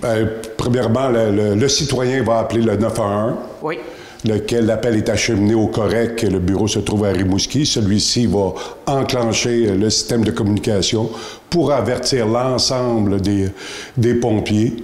Ben, 0.00 0.28
premièrement, 0.56 1.08
le, 1.08 1.32
le- 1.32 1.54
le 1.56 1.68
citoyen 1.68 2.22
va 2.22 2.38
appeler 2.38 2.62
le 2.62 2.76
911, 2.76 3.34
Oui. 3.62 3.78
Lequel 4.24 4.66
l'appel 4.66 4.96
est 4.96 5.08
acheminé 5.08 5.54
au 5.54 5.66
correct. 5.68 6.22
Le 6.22 6.38
bureau 6.38 6.66
se 6.66 6.78
trouve 6.78 7.04
à 7.04 7.10
Rimouski. 7.10 7.66
Celui-ci 7.66 8.26
va 8.26 8.52
enclencher 8.86 9.66
le 9.76 9.90
système 9.90 10.24
de 10.24 10.30
communication 10.30 11.10
pour 11.50 11.72
avertir 11.72 12.26
l'ensemble 12.26 13.20
des, 13.20 13.48
des 13.96 14.14
pompiers. 14.14 14.76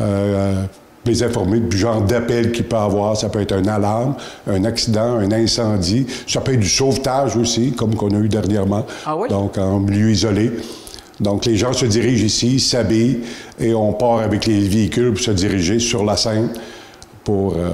euh, 0.00 0.64
les 1.04 1.22
informer 1.22 1.60
du 1.60 1.78
genre 1.78 2.02
d'appel 2.02 2.50
qu'il 2.52 2.64
peut 2.64 2.76
avoir. 2.76 3.16
Ça 3.16 3.28
peut 3.28 3.40
être 3.40 3.52
un 3.52 3.66
alarme, 3.66 4.16
un 4.48 4.64
accident, 4.64 5.18
un 5.18 5.30
incendie. 5.30 6.06
Ça 6.26 6.40
peut 6.40 6.54
être 6.54 6.60
du 6.60 6.68
sauvetage 6.68 7.36
aussi, 7.36 7.72
comme 7.72 7.94
qu'on 7.94 8.10
a 8.10 8.18
eu 8.18 8.28
dernièrement. 8.28 8.84
Ah 9.04 9.16
oui? 9.16 9.28
Donc, 9.28 9.56
en 9.56 9.78
milieu 9.78 10.10
isolé. 10.10 10.50
Donc, 11.20 11.46
les 11.46 11.56
gens 11.56 11.72
se 11.72 11.86
dirigent 11.86 12.24
ici, 12.26 12.60
s'habillent 12.60 13.20
et 13.58 13.72
on 13.72 13.92
part 13.92 14.18
avec 14.18 14.46
les 14.46 14.60
véhicules 14.60 15.12
pour 15.12 15.22
se 15.22 15.30
diriger 15.30 15.78
sur 15.78 16.04
la 16.04 16.16
scène 16.16 16.48
pour 17.24 17.54
euh, 17.54 17.70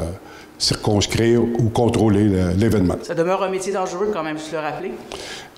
circonscrire 0.59 1.43
ou 1.43 1.69
contrôler 1.71 2.25
le- 2.25 2.53
l'événement. 2.57 2.97
Ça 3.03 3.15
demeure 3.15 3.43
un 3.43 3.51
métier 3.51 3.73
dangereux 3.73 4.11
quand 4.13 4.23
même, 4.23 4.37
je 4.39 4.53
le 4.55 4.59
rappeler. 4.63 4.93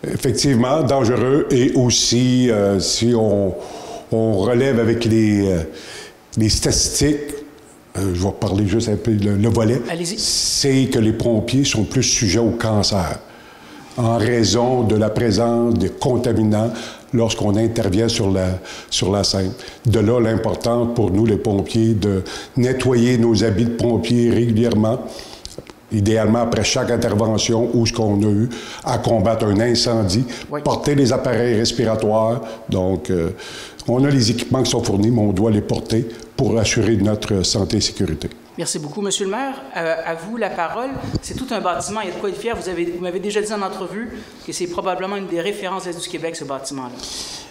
Effectivement, 0.06 0.82
dangereux 0.82 1.46
et 1.50 1.72
aussi, 1.74 2.50
euh, 2.50 2.78
si 2.80 3.14
on, 3.16 3.54
on 4.12 4.32
relève 4.38 4.78
avec 4.80 5.04
les, 5.04 5.46
euh, 5.50 5.62
les 6.38 6.48
statistiques, 6.48 7.18
euh, 7.96 8.12
je 8.14 8.22
vais 8.22 8.32
parler 8.32 8.66
juste 8.66 8.88
un 8.88 8.96
peu 8.96 9.12
le, 9.12 9.36
le 9.36 9.48
volet, 9.48 9.80
Allez-y. 9.90 10.18
c'est 10.18 10.86
que 10.92 10.98
les 10.98 11.12
pompiers 11.12 11.64
sont 11.64 11.84
plus 11.84 12.02
sujets 12.02 12.38
au 12.40 12.50
cancer 12.50 13.18
en 13.96 14.16
raison 14.18 14.82
de 14.82 14.96
la 14.96 15.08
présence 15.10 15.74
de 15.74 15.86
contaminants 15.88 16.72
lorsqu'on 17.14 17.56
intervient 17.56 18.08
sur 18.08 18.30
la, 18.30 18.58
sur 18.90 19.10
la 19.10 19.24
scène. 19.24 19.52
De 19.86 20.00
là 20.00 20.20
l'importance 20.20 20.88
pour 20.94 21.10
nous, 21.10 21.24
les 21.24 21.36
pompiers, 21.38 21.94
de 21.94 22.22
nettoyer 22.56 23.16
nos 23.16 23.42
habits 23.44 23.64
de 23.64 23.70
pompiers 23.70 24.30
régulièrement, 24.30 24.98
idéalement 25.92 26.40
après 26.40 26.64
chaque 26.64 26.90
intervention 26.90 27.70
où 27.72 27.86
ce 27.86 27.92
qu'on 27.92 28.20
a 28.22 28.26
eu 28.30 28.48
à 28.84 28.98
combattre 28.98 29.46
un 29.46 29.60
incendie, 29.60 30.24
Oui. 30.50 30.60
porter 30.62 30.94
les 30.94 31.12
appareils 31.12 31.56
respiratoires. 31.56 32.40
Donc, 32.68 33.10
euh, 33.10 33.30
on 33.86 34.02
a 34.04 34.10
les 34.10 34.30
équipements 34.30 34.62
qui 34.62 34.70
sont 34.70 34.82
fournis, 34.82 35.10
mais 35.10 35.20
on 35.20 35.32
doit 35.32 35.50
les 35.50 35.60
porter 35.60 36.06
pour 36.36 36.58
assurer 36.58 36.96
notre 36.96 37.44
santé 37.44 37.76
et 37.76 37.80
sécurité. 37.80 38.28
Merci 38.56 38.78
beaucoup, 38.78 39.01
Monsieur 39.01 39.24
le 39.24 39.32
maire. 39.32 39.55
Euh, 39.76 39.97
à 40.06 40.14
vous 40.14 40.36
la 40.36 40.48
parole. 40.48 40.90
C'est 41.22 41.35
tout 41.35 41.47
un 41.51 41.60
bâtiment, 41.60 42.01
il 42.02 42.09
y 42.09 42.12
a 42.12 42.14
de 42.14 42.20
quoi 42.20 42.28
être 42.28 42.39
fier. 42.40 42.55
Vous, 42.56 42.68
avez- 42.68 42.85
vous 42.85 43.01
m'avez 43.02 43.18
déjà 43.18 43.40
dit 43.43 43.52
en 43.52 43.62
entrevue 43.62 44.12
que 44.47 44.52
c'est 44.52 44.68
probablement 44.68 45.16
une 45.16 45.26
des 45.26 45.40
références 45.40 45.86
de 45.86 45.93
du 45.93 46.09
Québec, 46.09 46.36
ce 46.36 46.44
bâtiment-là. 46.44 46.90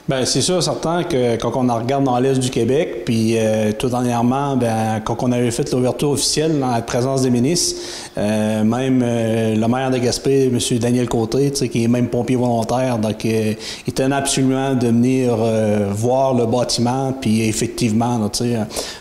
Bien, 0.05 0.25
c'est 0.25 0.41
sûr, 0.41 0.61
certain 0.61 1.03
que 1.03 1.37
quand 1.37 1.53
on 1.55 1.69
en 1.69 1.77
regarde 1.77 2.03
dans 2.03 2.19
l'Est 2.19 2.37
du 2.37 2.49
Québec, 2.49 3.05
puis 3.05 3.37
euh, 3.37 3.71
tout 3.71 3.87
dernièrement, 3.87 4.57
ben, 4.57 4.99
quand 4.99 5.23
on 5.23 5.31
avait 5.31 5.49
fait 5.49 5.71
l'ouverture 5.71 6.09
officielle 6.09 6.59
dans 6.59 6.71
la 6.71 6.81
présence 6.81 7.21
des 7.21 7.29
ministres, 7.29 7.79
euh, 8.17 8.65
même 8.65 9.01
euh, 9.01 9.55
le 9.55 9.67
maire 9.69 9.91
de 9.91 9.97
Gaspé, 9.99 10.47
M. 10.47 10.59
Daniel 10.77 11.07
Côté, 11.07 11.51
qui 11.51 11.85
est 11.85 11.87
même 11.87 12.09
pompier 12.09 12.35
volontaire, 12.35 12.97
donc 12.97 13.23
il 13.23 13.93
tenait 13.93 14.17
absolument 14.17 14.73
de 14.73 14.87
venir 14.87 15.37
voir 15.91 16.33
le 16.33 16.47
bâtiment, 16.47 17.13
puis 17.21 17.47
effectivement, 17.47 18.17
là, 18.17 18.29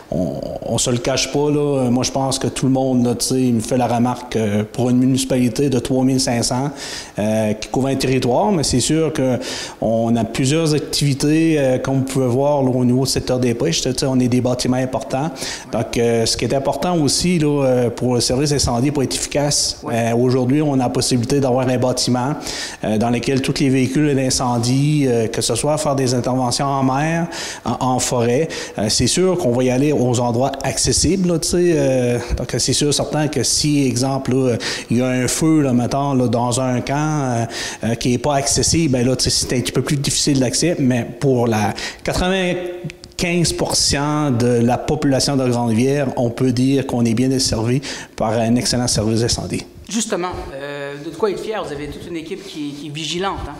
on, 0.09 0.39
on 0.65 0.77
se 0.77 0.89
le 0.89 0.97
cache 0.97 1.31
pas, 1.31 1.51
là, 1.51 1.89
moi 1.89 2.03
je 2.03 2.11
pense 2.11 2.39
que 2.39 2.47
tout 2.47 2.65
le 2.65 2.71
monde, 2.71 3.05
là, 3.05 3.13
il 3.31 3.55
me 3.55 3.59
fait 3.59 3.77
la 3.77 3.87
remarque 3.87 4.37
pour 4.71 4.89
une 4.89 4.97
municipalité 4.97 5.69
de 5.69 5.79
3500 5.79 6.69
euh, 7.19 7.53
qui 7.53 7.67
couvre 7.69 7.89
un 7.89 7.95
territoire, 7.95 8.51
mais 8.51 8.63
c'est 8.63 8.79
sûr 8.79 9.11
qu'on 9.13 10.15
a 10.15 10.23
plusieurs 10.23 10.73
activités, 10.93 11.55
euh, 11.57 11.79
comme 11.79 11.95
vous 11.95 12.03
pouvez 12.03 12.27
voir 12.27 12.61
là, 12.61 12.69
au 12.69 12.85
niveau 12.85 13.05
du 13.05 13.09
secteur 13.09 13.39
des 13.39 13.55
pêches, 13.55 13.81
on 14.03 14.19
est 14.19 14.27
des 14.27 14.41
bâtiments 14.41 14.77
importants. 14.77 15.31
Donc, 15.71 15.97
euh, 15.97 16.27
ce 16.27 16.37
qui 16.37 16.45
est 16.45 16.53
important 16.53 16.95
aussi 16.99 17.39
là, 17.39 17.63
euh, 17.65 17.89
pour 17.89 18.13
le 18.13 18.21
service 18.21 18.51
incendie, 18.51 18.91
pour 18.91 19.01
être 19.01 19.15
efficace, 19.15 19.81
euh, 19.91 20.13
aujourd'hui, 20.15 20.61
on 20.61 20.75
a 20.75 20.83
la 20.83 20.89
possibilité 20.89 21.39
d'avoir 21.39 21.67
un 21.67 21.77
bâtiment 21.79 22.35
dans 22.99 23.09
lequel 23.09 23.41
tous 23.41 23.59
les 23.59 23.69
véhicules 23.69 24.13
d'incendie, 24.13 25.07
que 25.31 25.41
ce 25.41 25.55
soit 25.55 25.77
faire 25.77 25.95
des 25.95 26.13
interventions 26.13 26.65
en 26.65 26.83
mer, 26.83 27.27
en, 27.65 27.77
en 27.79 27.99
forêt, 27.99 28.47
c'est 28.89 29.07
sûr 29.07 29.37
qu'on 29.37 29.51
va 29.51 29.63
y 29.63 29.69
aller 29.69 29.93
aux 29.93 30.19
endroits 30.19 30.51
accessibles, 30.63 31.29
là, 31.29 31.39
donc, 32.37 32.55
c'est 32.57 32.73
sûr, 32.73 32.93
certain 32.93 33.27
que 33.27 33.43
si, 33.43 33.87
exemple, 33.87 34.35
il 34.91 34.97
y 34.97 35.01
a 35.01 35.07
un 35.07 35.27
feu, 35.27 35.61
là, 35.61 35.73
mettons, 35.73 36.13
dans 36.15 36.59
un 36.59 36.81
camp 36.81 37.47
qui 37.99 38.11
n'est 38.11 38.17
pas 38.17 38.35
accessible, 38.35 38.91
ben 38.93 39.07
là, 39.07 39.15
c'est 39.17 39.53
un 39.53 39.61
petit 39.61 39.71
peu 39.71 39.81
plus 39.81 39.97
difficile 39.97 40.39
d'accès, 40.39 40.75
mais 40.83 41.07
pour 41.19 41.47
la 41.47 41.73
95% 42.05 44.37
de 44.37 44.63
la 44.63 44.77
population 44.77 45.35
de 45.35 45.49
Grande-Rivière, 45.49 46.09
on 46.17 46.29
peut 46.29 46.51
dire 46.51 46.85
qu'on 46.85 47.05
est 47.05 47.13
bien 47.13 47.29
desservi 47.29 47.81
par 48.15 48.33
un 48.33 48.55
excellent 48.55 48.87
service 48.87 49.21
d'incendie. 49.21 49.63
Justement, 49.89 50.31
euh, 50.53 50.95
de 51.03 51.09
quoi 51.11 51.31
être 51.31 51.39
fier? 51.39 51.63
Vous 51.63 51.71
avez 51.71 51.87
toute 51.87 52.05
une 52.07 52.17
équipe 52.17 52.45
qui, 52.45 52.75
est 52.85 52.89
vigilante. 52.89 53.39
Hein? 53.47 53.55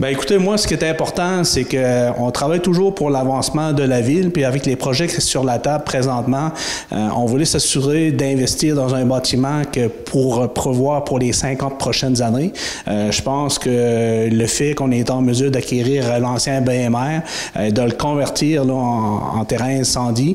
Ben 0.00 0.08
écoutez, 0.08 0.38
moi, 0.38 0.58
ce 0.58 0.66
qui 0.66 0.74
est 0.74 0.82
important, 0.82 1.44
c'est 1.44 1.62
qu'on 1.62 2.28
travaille 2.32 2.58
toujours 2.58 2.96
pour 2.96 3.10
l'avancement 3.10 3.72
de 3.72 3.84
la 3.84 4.00
ville, 4.00 4.32
puis 4.32 4.42
avec 4.42 4.66
les 4.66 4.74
projets 4.74 5.06
qui 5.06 5.14
sont 5.14 5.20
sur 5.20 5.44
la 5.44 5.60
table 5.60 5.84
présentement, 5.84 6.50
euh, 6.92 7.08
on 7.14 7.26
voulait 7.26 7.44
s'assurer 7.44 8.10
d'investir 8.10 8.74
dans 8.74 8.92
un 8.92 9.04
bâtiment 9.04 9.62
que 9.70 9.86
pour 9.86 10.52
prévoir 10.52 11.04
pour 11.04 11.20
les 11.20 11.32
50 11.32 11.78
prochaines 11.78 12.22
années. 12.22 12.52
Euh, 12.88 13.12
je 13.12 13.22
pense 13.22 13.60
que 13.60 14.28
le 14.28 14.46
fait 14.46 14.74
qu'on 14.74 14.90
est 14.90 15.10
en 15.10 15.22
mesure 15.22 15.52
d'acquérir 15.52 16.18
l'ancien 16.18 16.60
BMR, 16.60 17.20
euh, 17.56 17.70
de 17.70 17.82
le 17.82 17.92
convertir 17.92 18.64
là, 18.64 18.74
en, 18.74 19.44
terrain 19.44 19.78
incendie, 19.78 20.34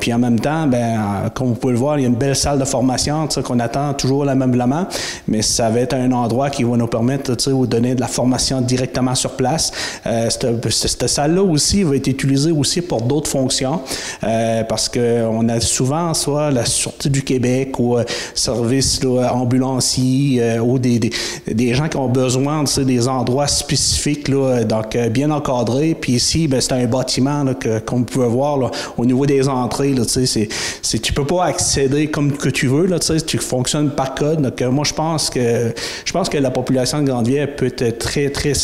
puis 0.00 0.12
en 0.12 0.18
même 0.18 0.40
temps, 0.40 0.66
ben, 0.66 1.30
comme 1.34 1.48
vous 1.48 1.54
pouvez 1.54 1.74
le 1.74 1.78
voir, 1.78 1.98
il 1.98 2.02
y 2.02 2.04
a 2.06 2.08
une 2.08 2.16
belle 2.16 2.34
salle 2.34 2.58
de 2.58 2.64
formation 2.64 3.28
qu'on 3.44 3.60
attend 3.60 3.94
toujours 3.94 4.24
l'ameublement, 4.24 4.86
mais 5.28 5.42
ça 5.42 5.68
va 5.70 5.78
être 5.78 5.94
un 5.94 6.10
endroit 6.10 6.50
qui 6.50 6.64
va 6.64 6.76
nous 6.76 6.86
permettre 6.88 7.36
de 7.36 7.66
donner 7.66 7.94
de 7.94 8.00
la 8.00 8.08
formation 8.08 8.60
directe 8.60 8.79
directement 8.80 9.14
sur 9.14 9.36
place. 9.36 9.72
cette, 10.04 10.70
cette 10.70 11.06
salle-là 11.06 11.42
aussi 11.42 11.82
va 11.82 11.96
être 11.96 12.06
utilisée 12.06 12.50
aussi 12.50 12.80
pour 12.80 13.02
d'autres 13.02 13.30
fonctions 13.30 13.80
parce 14.20 14.88
qu'on 14.88 15.48
a 15.48 15.60
souvent 15.60 16.14
soit 16.14 16.50
la 16.50 16.64
Sûreté 16.64 17.08
du 17.08 17.22
Québec 17.22 17.78
ou 17.78 17.98
service 18.34 19.00
ambulancier 19.32 20.58
ou 20.60 20.78
des, 20.78 20.98
des, 21.46 21.74
gens 21.74 21.88
qui 21.88 21.96
ont 21.96 22.08
besoin 22.08 22.62
de 22.62 22.84
des 22.84 23.08
endroits 23.08 23.46
spécifiques, 23.46 24.28
là, 24.28 24.64
donc 24.64 24.96
bien 25.10 25.30
encadrés. 25.30 25.96
Puis 26.00 26.12
ici, 26.12 26.48
ben, 26.48 26.60
c'est 26.60 26.72
un 26.72 26.86
bâtiment 26.86 27.44
là, 27.44 27.54
qu'on 27.86 28.02
peut 28.04 28.24
voir 28.24 28.56
là, 28.58 28.70
au 28.96 29.04
niveau 29.04 29.26
des 29.26 29.48
entrées. 29.48 29.92
Là, 29.92 30.04
c'est, 30.06 30.98
tu 30.98 31.12
peux 31.12 31.26
pas 31.26 31.44
accéder 31.44 32.08
comme 32.08 32.32
que 32.32 32.48
tu 32.48 32.66
veux. 32.66 32.86
Là, 32.86 32.98
tu 32.98 33.38
fonctionnes 33.38 33.90
par 33.90 34.14
code. 34.14 34.42
Donc, 34.42 34.60
moi, 34.62 34.84
je 34.84 34.94
pense 34.94 35.30
que 35.30 35.72
je 36.04 36.12
pense 36.12 36.28
que 36.28 36.38
la 36.38 36.50
population 36.50 37.02
de 37.02 37.06
Grande-Vière 37.06 37.54
peut 37.56 37.72
être 37.78 37.98
très, 37.98 38.30
très. 38.30 38.54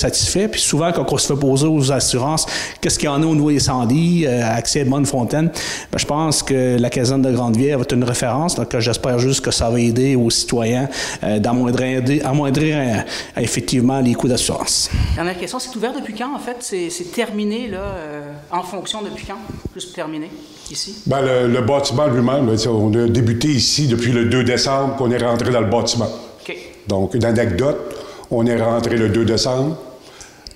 Puis 0.48 0.60
souvent, 0.60 0.92
quand 0.92 1.10
on 1.12 1.18
se 1.18 1.32
fait 1.32 1.38
poser 1.38 1.66
aux 1.66 1.92
assurances, 1.92 2.46
qu'est-ce 2.80 2.98
qu'il 2.98 3.06
y 3.06 3.12
en 3.12 3.22
a 3.22 3.26
au 3.26 3.34
niveau 3.34 3.50
incendie, 3.50 4.24
euh, 4.26 4.42
accès 4.44 4.82
à 4.82 4.84
Bonne-Fontaine, 4.84 5.50
ben, 5.92 5.98
je 5.98 6.06
pense 6.06 6.42
que 6.42 6.78
la 6.78 6.90
caserne 6.90 7.22
de 7.22 7.32
Grande-Vière 7.32 7.78
va 7.78 7.82
être 7.82 7.94
une 7.94 8.04
référence. 8.04 8.54
Donc, 8.54 8.76
j'espère 8.78 9.18
juste 9.18 9.44
que 9.44 9.50
ça 9.50 9.70
va 9.70 9.80
aider 9.80 10.16
aux 10.16 10.30
citoyens 10.30 10.88
euh, 11.22 11.38
d'amoindrir 11.38 11.76
amoindrir, 12.24 12.76
euh, 12.76 13.40
effectivement 13.40 14.00
les 14.00 14.14
coûts 14.14 14.28
d'assurance. 14.28 14.90
Dernière 15.14 15.38
question, 15.38 15.58
c'est 15.58 15.74
ouvert 15.76 15.92
depuis 15.92 16.14
quand, 16.14 16.34
en 16.34 16.38
fait? 16.38 16.56
C'est, 16.60 17.12
terminé, 17.12 17.68
là, 17.68 17.78
euh, 17.78 18.32
en 18.50 18.62
fonction 18.62 19.02
depuis 19.02 19.26
quand? 19.26 19.38
Juste 19.74 19.94
terminé, 19.94 20.30
ici? 20.70 21.02
Ben, 21.06 21.20
le, 21.22 21.60
bâtiment 21.60 22.06
lui-même, 22.06 22.54
on 22.68 22.92
a 22.94 23.08
débuté 23.08 23.48
ici 23.48 23.86
depuis 23.86 24.12
le 24.12 24.26
2 24.26 24.44
décembre 24.44 24.96
qu'on 24.96 25.10
est 25.10 25.22
rentré 25.22 25.50
dans 25.50 25.60
le 25.60 25.70
bâtiment. 25.70 26.08
OK. 26.40 26.56
Donc, 26.88 27.14
une 27.14 27.24
anecdote, 27.24 27.96
on 28.30 28.46
est 28.46 28.60
rentré 28.60 28.96
le 28.96 29.08
2 29.08 29.24
décembre. 29.24 29.76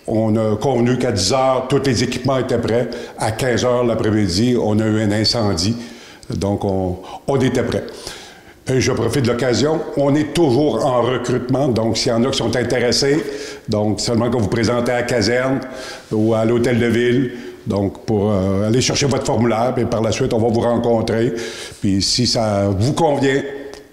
On 0.06 0.34
a 0.36 0.56
convenu 0.56 0.98
qu'à 0.98 1.12
10 1.12 1.32
heures, 1.32 1.66
tous 1.68 1.82
les 1.84 2.02
équipements 2.02 2.38
étaient 2.38 2.58
prêts. 2.58 2.88
À 3.18 3.32
15 3.32 3.64
heures 3.64 3.84
l'après-midi, 3.84 4.56
on 4.60 4.78
a 4.78 4.86
eu 4.86 5.02
un 5.02 5.12
incendie. 5.12 5.76
Donc, 6.34 6.64
on, 6.64 7.36
était 7.40 7.62
prêts. 7.62 7.84
Et 8.68 8.80
je 8.80 8.92
profite 8.92 9.24
de 9.24 9.30
l'occasion. 9.30 9.80
On 9.96 10.14
est 10.14 10.32
toujours 10.32 10.84
en 10.84 11.02
recrutement, 11.02 11.68
donc 11.68 11.96
s'il 11.96 12.12
y 12.12 12.14
en 12.14 12.24
a 12.24 12.30
qui 12.30 12.38
sont 12.38 12.54
intéressés, 12.54 13.24
donc 13.68 14.00
seulement 14.00 14.30
quand 14.30 14.38
vous 14.38 14.48
présentez 14.48 14.92
à 14.92 14.96
la 14.96 15.02
caserne 15.02 15.60
ou 16.12 16.34
à 16.34 16.44
l'hôtel 16.44 16.78
de 16.78 16.86
ville, 16.86 17.32
donc 17.66 18.04
pour 18.04 18.30
euh, 18.30 18.68
aller 18.68 18.80
chercher 18.80 19.06
votre 19.06 19.26
formulaire, 19.26 19.74
et 19.76 19.84
par 19.84 20.02
la 20.02 20.12
suite, 20.12 20.32
on 20.32 20.38
va 20.38 20.48
vous 20.48 20.60
rencontrer. 20.60 21.34
Puis 21.80 22.00
si 22.00 22.26
ça 22.26 22.68
vous 22.68 22.92
convient, 22.92 23.42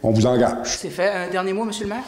on 0.04 0.12
vous 0.12 0.26
engage. 0.26 0.58
C'est 0.66 0.90
fait. 0.90 1.10
Un 1.10 1.32
dernier 1.32 1.54
mot, 1.54 1.66
Monsieur 1.66 1.86
le 1.86 1.90
maire? 1.90 2.04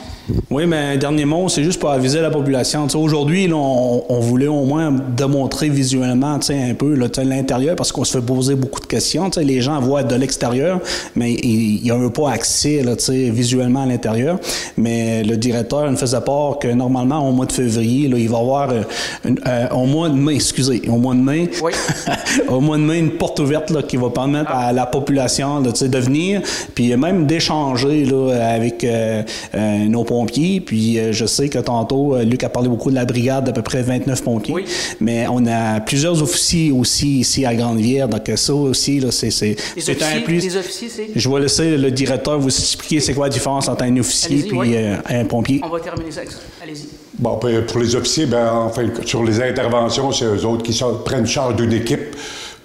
Oui, 0.52 0.68
mais 0.68 0.94
un 0.94 0.98
dernier 0.98 1.26
mot, 1.26 1.50
c'est 1.50 1.64
juste 1.64 1.80
pour 1.80 1.90
aviser 1.90 2.22
la 2.22 2.30
population. 2.30 2.88
Aujourd'hui, 2.96 3.50
on, 3.52 4.04
on, 4.08 4.20
voulait 4.20 4.48
au 4.48 4.64
moins 4.64 4.92
démontrer 4.92 5.70
visuellement 5.70 6.38
un 6.50 6.74
peu 6.76 6.94
l'intérieur 6.94 7.76
parce 7.76 7.92
qu'on 7.92 8.04
se 8.04 8.18
fait 8.18 8.26
poser 8.26 8.54
beaucoup 8.54 8.80
de 8.80 8.86
questions. 8.86 9.30
Les 9.38 9.62
gens 9.62 9.80
voient 9.80 10.04
de 10.04 10.16
l'extérieur, 10.16 10.80
mais 11.16 11.34
ils 11.34 11.88
n'ont 11.88 12.10
pas 12.12 12.32
accès 12.32 12.84
là, 12.84 12.94
visuellement 13.32 13.84
à 13.84 13.86
l'intérieur. 13.88 14.40
Mais 14.78 15.24
le 15.24 15.36
directeur 15.38 15.90
nous 15.90 15.98
faisait 15.98 16.22
part 16.22 16.60
que 16.60 16.68
normalement, 16.68 17.28
au 17.28 17.32
mois 17.32 17.48
de 17.48 17.52
février, 17.52 18.08
là, 18.08 18.18
il 18.18 18.30
va 18.30 18.38
y 18.38 18.42
avoir 18.42 18.70
euh, 18.70 18.82
euh, 19.48 19.70
au 19.70 19.86
mois 19.86 20.10
de 20.10 20.16
mai, 20.16 20.36
excusez, 20.36 20.84
au 20.88 20.98
mois 20.98 21.16
de 21.16 21.22
mai, 21.22 21.50
oui. 21.64 21.72
au 22.50 22.60
mois 22.60 22.78
de 22.78 22.84
mai, 22.84 23.00
une 23.00 23.12
porte 23.12 23.40
ouverte 23.40 23.72
là, 23.72 23.82
qui 23.82 23.98
va 23.98 24.10
permettre 24.10 24.52
à 24.52 24.74
la 24.74 24.86
population 24.86 25.60
de, 25.62 25.72
de 25.72 25.98
venir, 25.98 26.42
puis 26.76 26.96
même 26.96 27.26
d'échanger 27.26 27.80
avec 27.90 28.84
euh, 28.84 29.24
euh, 29.56 29.78
nos 29.86 30.04
pompiers. 30.04 30.62
Puis 30.62 31.00
euh, 31.00 31.12
je 31.12 31.26
sais 31.26 31.50
que 31.50 31.60
tantôt, 31.60 32.18
Luc 32.20 32.44
a 32.44 32.50
parlé 32.50 32.70
beaucoup 32.70 32.90
de 32.90 32.96
la 32.96 33.06
brigade 33.06 33.46
d'à 33.46 33.52
peu 33.52 33.62
près 33.62 33.82
29 33.82 34.24
pompiers. 34.24 34.66
Mais 35.00 35.26
on 35.30 35.46
a 35.48 35.80
plusieurs 35.80 36.22
officiers 36.22 36.72
aussi 36.72 37.20
ici 37.20 37.46
à 37.46 37.56
Grande-Vière. 37.56 38.08
Donc 38.08 38.30
ça 38.36 38.54
aussi, 38.54 39.02
c'est, 39.12 39.32
c'est, 39.32 39.56
un 40.02 40.22
plus. 40.22 40.40
Les 40.40 40.58
officiers, 40.58 40.90
c'est? 40.90 41.08
Je 41.16 41.30
vais 41.30 41.40
laisser 41.40 41.78
le 41.78 41.92
directeur 41.92 42.40
vous 42.40 42.50
expliquer 42.50 43.00
c'est 43.00 43.14
quoi 43.14 43.28
la 43.28 43.34
différence 43.34 43.68
entre 43.68 43.84
un 43.84 43.98
officier 43.98 44.46
et 44.66 45.16
un 45.16 45.26
pompier. 45.26 45.62
On 45.64 45.70
va 45.70 45.80
terminer 45.80 46.12
ça. 46.12 46.22
Allez-y. 46.62 46.88
Bon, 47.18 47.38
pour 47.38 47.80
les 47.80 47.96
officiers, 47.96 48.28
ben, 48.28 48.50
enfin, 48.54 48.86
sur 49.06 49.24
les 49.24 49.42
interventions, 49.42 50.12
c'est 50.12 50.26
eux 50.26 50.46
autres 50.46 50.64
qui 50.64 50.80
prennent 51.04 51.28
charge 51.28 51.56
d'une 51.58 51.74
équipe 51.74 52.16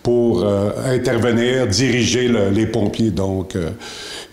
pour 0.03 0.47
intervenir, 0.87 1.67
diriger 1.67 2.31
les 2.53 2.67
pompiers. 2.67 3.11
Donc, 3.11 3.57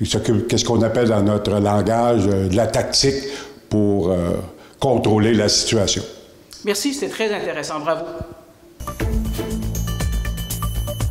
il 0.01 0.07
s'occupe, 0.07 0.47
qu'est-ce 0.47 0.65
qu'on 0.65 0.81
appelle 0.81 1.09
dans 1.09 1.21
notre 1.21 1.51
langage, 1.59 2.23
euh, 2.27 2.49
de 2.49 2.55
la 2.55 2.65
tactique 2.65 3.23
pour 3.69 4.09
euh, 4.09 4.31
contrôler 4.79 5.33
la 5.33 5.47
situation. 5.47 6.03
Merci, 6.65 6.93
c'était 6.95 7.11
très 7.11 7.33
intéressant. 7.33 7.79
Bravo. 7.79 8.05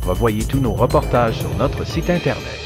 Revoyez 0.05 0.43
tous 0.43 0.59
nos 0.59 0.73
reportages 0.73 1.39
sur 1.39 1.55
notre 1.57 1.85
site 1.85 2.09
Internet. 2.09 2.59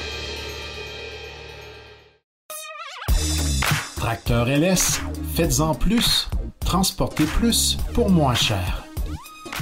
Tracteur 3.97 4.47
LS, 4.47 5.01
faites-en 5.35 5.75
plus, 5.75 6.27
transportez 6.59 7.25
plus 7.25 7.77
pour 7.93 8.09
moins 8.09 8.35
cher. 8.35 8.83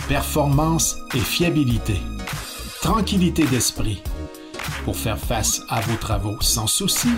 Performance 0.07 0.95
et 1.13 1.19
fiabilité. 1.19 1.95
Tranquillité 2.81 3.43
d'esprit 3.45 4.01
pour 4.83 4.95
faire 4.95 5.17
face 5.17 5.61
à 5.69 5.81
vos 5.81 5.95
travaux 5.95 6.39
sans 6.41 6.67
souci, 6.67 7.09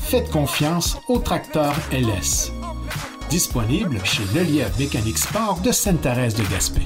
faites 0.00 0.30
confiance 0.30 0.96
au 1.08 1.18
tracteur 1.18 1.74
LS. 1.92 2.52
Disponible 3.30 3.98
chez 4.04 4.22
Lelièvre 4.34 4.76
Mécanique 4.78 5.18
Sport 5.18 5.60
de 5.62 5.72
Sainte-Thérèse 5.72 6.34
de 6.34 6.42
Gaspé. 6.50 6.82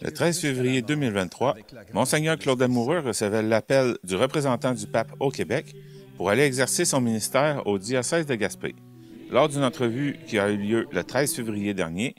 Le 0.00 0.10
13 0.12 0.40
février 0.40 0.82
2023, 0.82 1.56
Monseigneur 1.92 2.36
Claude 2.38 2.60
Amoureux 2.60 3.00
recevait 3.00 3.42
l'appel 3.42 3.96
du 4.04 4.16
représentant 4.16 4.72
du 4.72 4.86
pape 4.86 5.12
au 5.20 5.30
Québec 5.30 5.74
pour 6.16 6.28
aller 6.28 6.42
exercer 6.42 6.84
son 6.84 7.00
ministère 7.00 7.66
au 7.66 7.78
diocèse 7.78 8.26
de 8.26 8.34
Gaspé. 8.34 8.74
Lors 9.30 9.48
d'une 9.48 9.64
entrevue 9.64 10.18
qui 10.26 10.38
a 10.38 10.50
eu 10.50 10.56
lieu 10.56 10.88
le 10.92 11.04
13 11.04 11.34
février 11.34 11.72
dernier, 11.72 12.14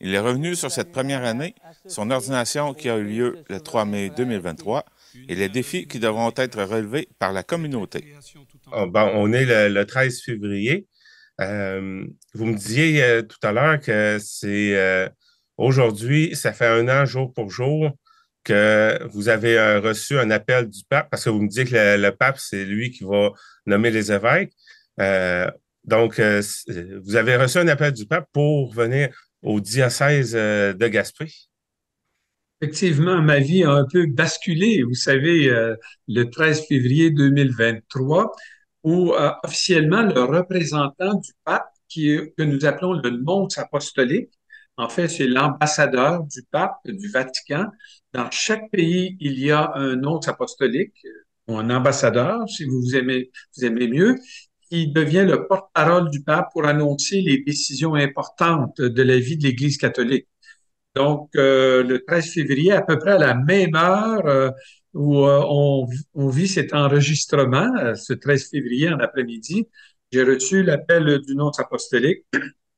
il 0.00 0.14
est 0.14 0.20
revenu 0.20 0.54
sur 0.54 0.70
cette 0.70 0.92
première 0.92 1.24
année, 1.24 1.54
son 1.86 2.10
ordination 2.10 2.74
qui 2.74 2.88
a 2.88 2.96
eu 2.98 3.04
lieu 3.04 3.38
le 3.48 3.60
3 3.60 3.84
mai 3.84 4.10
2023 4.16 4.84
et 5.28 5.34
les 5.34 5.48
défis 5.48 5.86
qui 5.86 5.98
devront 5.98 6.32
être 6.36 6.62
relevés 6.62 7.08
par 7.18 7.32
la 7.32 7.42
communauté. 7.42 8.14
Oh, 8.72 8.90
on 8.94 9.32
est 9.32 9.68
le, 9.68 9.84
13 9.84 10.22
février. 10.22 10.86
Euh, 11.40 12.04
vous 12.34 12.46
me 12.46 12.56
disiez 12.56 13.02
euh, 13.02 13.22
tout 13.22 13.38
à 13.46 13.52
l'heure 13.52 13.80
que 13.80 14.18
c'est 14.20 14.76
euh, 14.76 15.08
aujourd'hui, 15.56 16.34
ça 16.34 16.52
fait 16.52 16.66
un 16.66 16.88
an 16.88 17.04
jour 17.04 17.32
pour 17.32 17.50
jour 17.50 17.92
que 18.42 18.98
vous 19.10 19.28
avez 19.28 19.76
reçu 19.78 20.18
un 20.18 20.30
appel 20.30 20.68
du 20.68 20.82
pape, 20.88 21.10
parce 21.10 21.24
que 21.24 21.30
vous 21.30 21.42
me 21.42 21.48
disiez 21.48 21.64
que 21.64 21.96
le, 21.96 22.10
pape, 22.10 22.38
c'est 22.38 22.64
lui 22.64 22.90
qui 22.90 23.04
va 23.04 23.30
nommer 23.66 23.90
les 23.90 24.10
évêques. 24.10 24.52
donc, 25.84 26.18
vous 26.18 27.16
avez 27.16 27.36
reçu 27.36 27.58
un 27.58 27.68
appel 27.68 27.92
du 27.92 28.06
pape 28.06 28.26
pour 28.32 28.72
venir 28.72 29.10
au 29.42 29.60
diocèse 29.60 30.32
de 30.32 30.88
Gaspé. 30.88 31.26
Effectivement, 32.60 33.22
ma 33.22 33.38
vie 33.38 33.62
a 33.62 33.70
un 33.70 33.84
peu 33.84 34.06
basculé, 34.06 34.82
vous 34.82 34.94
savez, 34.94 35.48
euh, 35.48 35.76
le 36.08 36.24
13 36.28 36.66
février 36.66 37.10
2023, 37.10 38.32
où 38.82 39.12
euh, 39.12 39.30
officiellement 39.44 40.02
le 40.02 40.22
représentant 40.22 41.14
du 41.14 41.30
pape, 41.44 41.68
que 41.94 42.42
nous 42.42 42.66
appelons 42.66 42.92
le 42.94 43.10
nonce 43.10 43.56
apostolique, 43.58 44.30
en 44.76 44.88
fait, 44.88 45.08
c'est 45.08 45.26
l'ambassadeur 45.26 46.22
du 46.24 46.42
pape 46.50 46.76
du 46.84 47.08
Vatican. 47.08 47.66
Dans 48.12 48.30
chaque 48.30 48.70
pays, 48.70 49.16
il 49.20 49.38
y 49.38 49.50
a 49.50 49.72
un 49.74 49.96
nonce 49.96 50.28
apostolique, 50.28 50.94
ou 51.48 51.56
un 51.56 51.70
ambassadeur, 51.70 52.48
si 52.48 52.64
vous 52.64 52.94
aimez 52.94 53.30
mieux, 53.88 54.16
qui 54.70 54.88
devient 54.92 55.24
le 55.26 55.46
porte-parole 55.46 56.10
du 56.10 56.22
pape 56.22 56.48
pour 56.52 56.66
annoncer 56.66 57.22
les 57.22 57.42
décisions 57.42 57.94
importantes 57.94 58.80
de 58.80 59.02
la 59.02 59.18
vie 59.18 59.36
de 59.36 59.44
l'Église 59.44 59.78
catholique. 59.78 60.28
Donc, 60.98 61.30
euh, 61.36 61.84
le 61.84 62.04
13 62.04 62.32
février, 62.32 62.72
à 62.72 62.82
peu 62.82 62.98
près 62.98 63.12
à 63.12 63.18
la 63.18 63.34
même 63.36 63.76
heure 63.76 64.26
euh, 64.26 64.50
où 64.94 65.24
euh, 65.24 65.40
on, 66.14 66.28
vit 66.28 66.48
cet 66.48 66.74
enregistrement, 66.74 67.70
ce 67.94 68.14
13 68.14 68.50
février 68.50 68.88
en 68.90 68.98
après-midi, 68.98 69.68
j'ai 70.10 70.24
reçu 70.24 70.64
l'appel 70.64 71.20
du 71.20 71.36
nonce 71.36 71.60
apostolique 71.60 72.24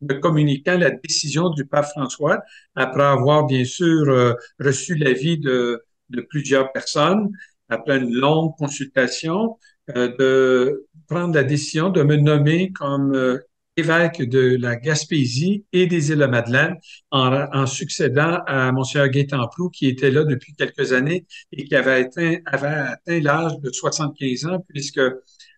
me 0.02 0.14
communiquant 0.20 0.76
la 0.76 0.90
décision 0.90 1.48
du 1.48 1.64
pape 1.64 1.86
François, 1.86 2.42
après 2.74 3.04
avoir 3.04 3.46
bien 3.46 3.64
sûr 3.64 4.36
reçu 4.58 4.96
l'avis 4.96 5.38
de 5.38 5.82
plusieurs 6.28 6.72
personnes, 6.72 7.30
après 7.70 7.96
une 7.98 8.12
longue 8.12 8.54
consultation, 8.58 9.56
de 9.88 10.86
prendre 11.08 11.34
la 11.34 11.44
décision 11.44 11.88
de 11.88 12.02
me 12.02 12.16
nommer 12.16 12.70
comme 12.72 13.40
évêque 13.80 14.22
de 14.22 14.56
la 14.60 14.76
Gaspésie 14.76 15.64
et 15.72 15.86
des 15.86 16.10
îles-de-Madeleine 16.10 16.76
en, 17.10 17.66
succédant 17.66 18.38
à 18.46 18.70
Monseigneur 18.72 19.08
Gaétan 19.08 19.48
qui 19.72 19.88
était 19.88 20.10
là 20.10 20.24
depuis 20.24 20.54
quelques 20.54 20.92
années 20.92 21.26
et 21.52 21.64
qui 21.64 21.74
avait 21.74 22.04
atteint, 22.04 23.20
l'âge 23.20 23.58
de 23.60 23.70
75 23.70 24.46
ans, 24.46 24.64
puisque 24.68 25.00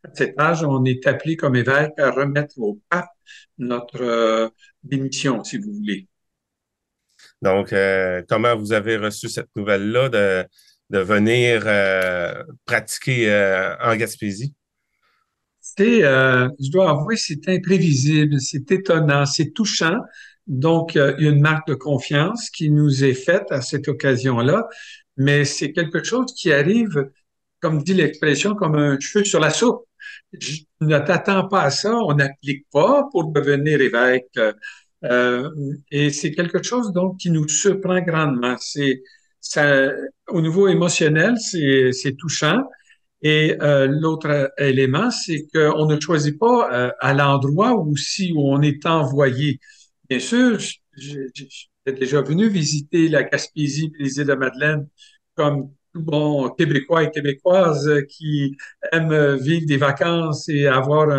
À 0.05 0.11
cet 0.15 0.40
âge, 0.40 0.65
on 0.65 0.85
est 0.85 1.07
appelé 1.07 1.36
comme 1.36 1.55
évêque 1.55 1.93
à 1.99 2.11
remettre 2.11 2.59
au 2.59 2.81
pape 2.89 3.11
notre 3.59 4.53
démission, 4.82 5.44
si 5.44 5.59
vous 5.59 5.73
voulez. 5.73 6.09
Donc, 7.40 7.74
comment 8.28 8.57
vous 8.57 8.73
avez 8.73 8.97
reçu 8.97 9.28
cette 9.28 9.51
nouvelle-là 9.55 10.09
de, 10.09 10.44
de 10.90 10.99
venir 10.99 11.62
pratiquer 12.65 13.31
en 13.81 13.94
Gaspésie? 13.94 14.55
C'est, 15.77 16.01
je 16.01 16.70
dois 16.70 16.90
avouer, 16.90 17.16
c'est 17.16 17.49
imprévisible, 17.49 18.40
c'est 18.40 18.70
étonnant, 18.70 19.27
c'est 19.27 19.53
touchant. 19.53 19.97
Donc, 20.47 20.97
a 20.97 21.16
une 21.19 21.40
marque 21.40 21.69
de 21.69 21.74
confiance 21.74 22.51
qui 22.51 22.70
nous 22.70 23.05
est 23.05 23.15
faite 23.15 23.47
à 23.51 23.61
cette 23.61 23.89
occasion-là, 23.89 24.66
mais 25.16 25.44
c'est 25.44 25.73
quelque 25.73 26.03
chose 26.03 26.35
qui 26.36 26.53
arrive, 26.53 27.11
comme 27.61 27.82
dit 27.82 27.94
l'expression, 27.94 28.55
comme 28.55 28.74
un 28.74 28.99
cheveu 29.01 29.24
sur 29.24 29.40
la 29.40 29.51
soupe. 29.51 29.85
Je 30.32 30.62
ne 30.81 30.99
t'attends 30.99 31.49
pas 31.49 31.62
à 31.62 31.70
ça, 31.70 31.94
on 31.94 32.15
n'applique 32.15 32.66
pas 32.73 33.05
pour 33.12 33.32
devenir 33.32 33.81
évêque. 33.81 34.39
Euh, 35.05 35.51
et 35.90 36.11
c'est 36.11 36.32
quelque 36.32 36.62
chose 36.62 36.93
donc 36.93 37.19
qui 37.19 37.31
nous 37.31 37.49
surprend 37.49 38.01
grandement. 38.01 38.57
C'est 38.59 39.03
ça, 39.40 39.90
au 40.28 40.40
niveau 40.40 40.69
émotionnel, 40.69 41.36
c'est 41.39 42.16
touchant. 42.19 42.62
Et 43.23 43.57
euh, 43.62 43.86
l'autre 43.86 44.53
élément, 44.59 45.11
c'est 45.11 45.47
qu'on 45.55 45.86
ne 45.86 46.01
choisit 46.01 46.39
pas 46.39 46.73
euh, 46.73 46.90
à 47.01 47.15
l'endroit 47.15 47.74
où 47.78 47.97
si 47.97 48.32
où 48.35 48.49
on 48.53 48.61
est 48.62 48.85
envoyé. 48.86 49.61
Bien 50.09 50.19
sûr, 50.19 50.59
j'ai 50.97 51.28
déjà 51.86 52.20
venu 52.23 52.49
visiter 52.49 53.09
la 53.09 53.23
Gaspésie 53.24 53.93
et 53.99 54.03
les 54.03 54.19
îles 54.19 54.27
de 54.27 54.35
Madeleine 54.35 54.89
comme 55.35 55.70
tout 55.94 56.03
bon 56.03 56.49
Québécois 56.51 57.05
et 57.05 57.11
Québécoises 57.11 57.90
qui 58.09 58.57
aiment 58.93 59.36
vivre 59.36 59.66
des 59.66 59.77
vacances 59.77 60.49
et 60.49 60.66
avoir 60.66 61.11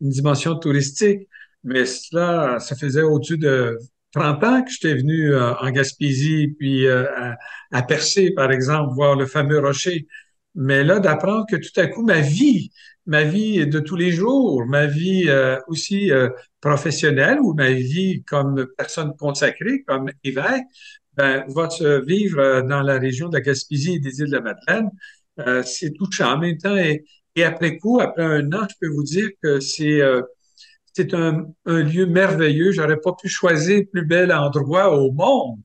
une 0.00 0.10
dimension 0.10 0.56
touristique. 0.58 1.28
Mais 1.62 1.86
cela, 1.86 2.58
ça 2.60 2.76
faisait 2.76 3.02
au-dessus 3.02 3.38
de 3.38 3.78
30 4.12 4.44
ans 4.44 4.62
que 4.62 4.70
j'étais 4.70 4.94
venu 4.94 5.32
euh, 5.34 5.54
en 5.56 5.70
Gaspésie, 5.70 6.54
puis 6.58 6.86
euh, 6.86 7.06
à, 7.16 7.36
à 7.72 7.82
Percé, 7.82 8.30
par 8.32 8.52
exemple, 8.52 8.94
voir 8.94 9.16
le 9.16 9.26
fameux 9.26 9.58
rocher. 9.58 10.06
Mais 10.54 10.84
là, 10.84 11.00
d'apprendre 11.00 11.46
que 11.48 11.56
tout 11.56 11.80
à 11.80 11.86
coup, 11.86 12.02
ma 12.02 12.20
vie, 12.20 12.70
ma 13.06 13.24
vie 13.24 13.66
de 13.66 13.80
tous 13.80 13.96
les 13.96 14.12
jours, 14.12 14.64
ma 14.66 14.86
vie 14.86 15.24
euh, 15.28 15.58
aussi 15.68 16.10
euh, 16.12 16.28
professionnelle 16.60 17.40
ou 17.40 17.54
ma 17.54 17.72
vie 17.72 18.22
comme 18.24 18.66
personne 18.76 19.14
consacrée, 19.16 19.82
comme 19.86 20.10
évêque, 20.22 20.64
ben, 21.14 21.44
va 21.48 21.70
se 21.70 22.04
vivre 22.04 22.38
euh, 22.40 22.62
dans 22.62 22.82
la 22.82 22.98
région 22.98 23.28
de 23.28 23.34
la 23.34 23.40
Gaspésie 23.40 23.94
et 23.94 23.98
des 23.98 24.20
îles 24.20 24.30
de 24.30 24.36
la 24.36 24.40
Madeleine. 24.40 24.90
c'est 25.64 25.92
touchant 25.92 26.34
en 26.34 26.38
même 26.38 26.58
temps. 26.58 26.76
Et, 26.76 27.04
et, 27.36 27.44
après 27.44 27.76
coup, 27.78 28.00
après 28.00 28.24
un 28.24 28.52
an, 28.52 28.66
je 28.70 28.74
peux 28.80 28.92
vous 28.92 29.04
dire 29.04 29.28
que 29.42 29.60
c'est 29.60 30.00
c'est 30.96 31.12
un, 31.12 31.46
un, 31.66 31.82
lieu 31.82 32.06
merveilleux. 32.06 32.70
J'aurais 32.70 33.00
pas 33.00 33.12
pu 33.20 33.28
choisir 33.28 33.82
plus 33.92 34.06
bel 34.06 34.32
endroit 34.32 34.96
au 34.96 35.10
monde 35.10 35.58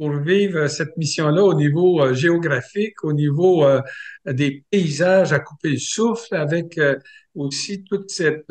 pour 0.00 0.16
vivre 0.16 0.66
cette 0.68 0.96
mission-là 0.96 1.44
au 1.44 1.52
niveau 1.52 2.00
euh, 2.00 2.14
géographique, 2.14 3.04
au 3.04 3.12
niveau 3.12 3.66
euh, 3.66 3.82
des 4.24 4.64
paysages 4.70 5.34
à 5.34 5.40
couper 5.40 5.72
le 5.72 5.76
souffle, 5.76 6.34
avec 6.36 6.78
euh, 6.78 6.96
aussi 7.34 7.84
toute 7.84 8.08
cette 8.08 8.50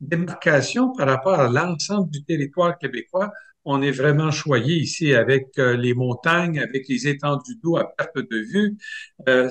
démarcation 0.00 0.92
par 0.96 1.08
rapport 1.08 1.40
à 1.40 1.50
l'ensemble 1.50 2.08
du 2.10 2.22
territoire 2.22 2.78
québécois. 2.78 3.32
On 3.64 3.82
est 3.82 3.90
vraiment 3.90 4.30
choyé 4.30 4.76
ici 4.76 5.14
avec 5.14 5.48
les 5.56 5.94
montagnes, 5.94 6.60
avec 6.60 6.86
les 6.88 7.08
étendues 7.08 7.56
d'eau 7.62 7.76
à 7.76 7.84
perte 7.96 8.16
de 8.16 8.38
vue. 8.38 8.76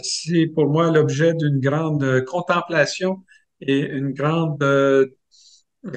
C'est 0.02 0.48
pour 0.48 0.70
moi 0.70 0.92
l'objet 0.92 1.34
d'une 1.34 1.60
grande 1.60 2.24
contemplation 2.26 3.24
et 3.62 3.80
une 3.80 4.12
grande 4.14 4.64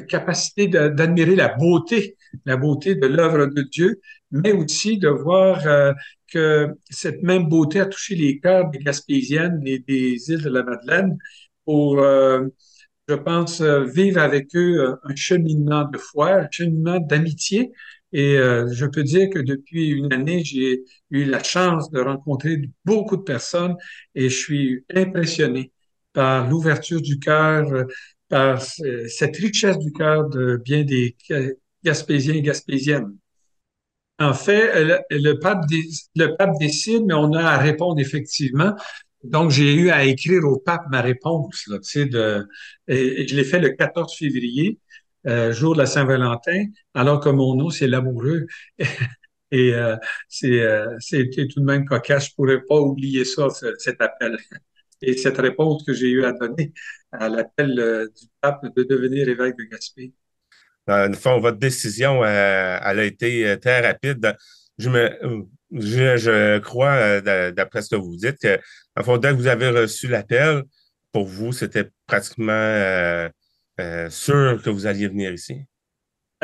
capacité 0.09 0.67
d'admirer 0.69 1.37
la 1.37 1.49
beauté, 1.49 2.17
la 2.45 2.57
beauté 2.57 2.95
de 2.95 3.07
l'œuvre 3.07 3.47
de 3.47 3.63
Dieu, 3.63 4.01
mais 4.43 4.53
aussi 4.53 4.99
de 4.99 5.09
voir 5.09 5.67
euh, 5.67 5.93
que 6.33 6.69
cette 6.91 7.23
même 7.23 7.49
beauté 7.49 7.81
a 7.81 7.87
touché 7.87 8.15
les 8.15 8.39
cœurs 8.41 8.71
des 8.71 8.79
Gaspésiennes 8.79 9.61
et 9.67 9.79
des 9.81 10.31
îles 10.31 10.43
de 10.43 10.51
la 10.51 10.63
Madeleine 10.63 11.17
pour, 11.65 11.99
euh, 12.01 12.47
je 13.09 13.15
pense, 13.15 13.61
euh, 13.61 13.85
vivre 13.85 14.21
avec 14.21 14.55
eux 14.57 14.97
un 15.05 15.17
cheminement 15.17 15.85
de 15.89 15.99
foi, 15.99 16.33
un 16.35 16.49
cheminement 16.51 17.01
d'amitié. 17.01 17.73
Et 18.13 18.37
je 18.37 18.87
peux 18.87 19.03
dire 19.03 19.29
que 19.31 19.41
depuis 19.41 19.91
une 19.91 20.11
année, 20.13 20.43
j'ai 20.43 20.85
eu 21.11 21.25
la 21.25 21.43
chance 21.43 21.91
de 21.91 22.01
rencontrer 22.01 22.63
beaucoup 22.85 23.17
de 23.17 23.23
personnes 23.23 23.77
et 24.15 24.31
je 24.31 24.37
suis 24.37 24.85
impressionné 24.95 25.73
par 26.15 26.49
l'ouverture 26.49 27.03
du 27.03 27.19
cœur, 27.19 27.67
par 28.29 28.63
cette 28.63 29.37
richesse 29.37 29.79
du 29.79 29.93
cœur 29.93 30.31
de 30.31 30.57
bien 30.65 30.85
des 30.85 31.17
Gaspésiens 31.85 32.35
et 32.35 32.43
Gaspésiennes. 32.43 33.17
En 34.19 34.33
fait, 34.33 35.05
le, 35.11 35.33
pape, 35.35 35.67
décide, 36.59 37.05
mais 37.07 37.15
on 37.15 37.33
a 37.35 37.43
à 37.45 37.59
répondre 37.59 38.01
effectivement. 38.01 38.75
Donc, 39.25 39.51
j'ai 39.51 39.75
eu 39.75 39.91
à 39.91 40.05
écrire 40.05 40.45
au 40.45 40.59
pape 40.59 40.85
ma 40.91 41.03
réponse. 41.03 41.67
Là, 41.67 41.79
de, 41.79 42.49
je 42.89 43.35
l'ai 43.37 43.45
fait 43.45 43.59
le 43.59 43.71
14 43.71 44.17
février, 44.17 44.79
euh, 45.27 45.53
jour 45.53 45.75
de 45.75 45.79
la 45.81 45.87
Saint-Valentin, 45.87 46.67
alors 46.95 47.21
que 47.21 47.29
mon 47.29 47.55
nom, 47.57 47.71
c'est 47.71 47.89
l'amoureux. 47.89 48.47
et 49.51 49.75
euh, 49.75 49.97
c'est 50.29 50.61
euh, 50.61 50.99
tout 51.03 51.61
de 51.61 51.65
même 51.65 51.85
cocasse. 51.85 52.29
Je 52.31 52.35
pourrais 52.35 52.63
pas 52.63 52.77
oublier 52.81 53.25
ça, 53.25 53.49
cet 53.79 54.01
appel 54.01 54.39
et 55.03 55.17
cette 55.17 55.39
réponse 55.39 55.85
que 55.85 55.93
j'ai 55.93 56.09
eu 56.09 56.25
à 56.25 56.33
donner 56.33 56.73
à 57.13 57.29
l'appel 57.29 57.79
euh, 57.79 58.07
du 58.09 58.27
pape 58.41 58.65
de 58.77 58.83
devenir 58.83 59.29
évêque 59.29 59.57
de 59.57 59.65
Gaspé. 59.65 60.13
Dans 60.87 61.11
le 61.11 61.17
fond, 61.17 61.41
votre 61.41 61.59
décision, 61.59 62.23
euh, 62.23 62.79
elle 62.83 63.01
a 63.01 63.05
été 63.05 63.47
euh, 63.47 63.57
très 63.57 63.81
rapide. 63.81 64.37
Je 64.79 64.89
me, 64.89 65.11
je, 65.73 66.59
crois, 66.59 67.21
d'après 67.51 67.83
ce 67.83 67.91
que 67.91 68.01
vous 68.01 68.17
dites, 68.17 68.39
que, 68.41 68.59
en 68.95 69.03
fond, 69.03 69.17
dès 69.17 69.31
que 69.31 69.35
vous 69.35 69.47
avez 69.47 69.69
reçu 69.69 70.07
l'appel, 70.07 70.63
pour 71.13 71.27
vous, 71.27 71.53
c'était 71.53 71.91
pratiquement 72.07 73.29
sûr 74.11 74.63
que 74.63 74.71
vous 74.71 74.87
alliez 74.87 75.09
venir 75.09 75.33
ici? 75.33 75.63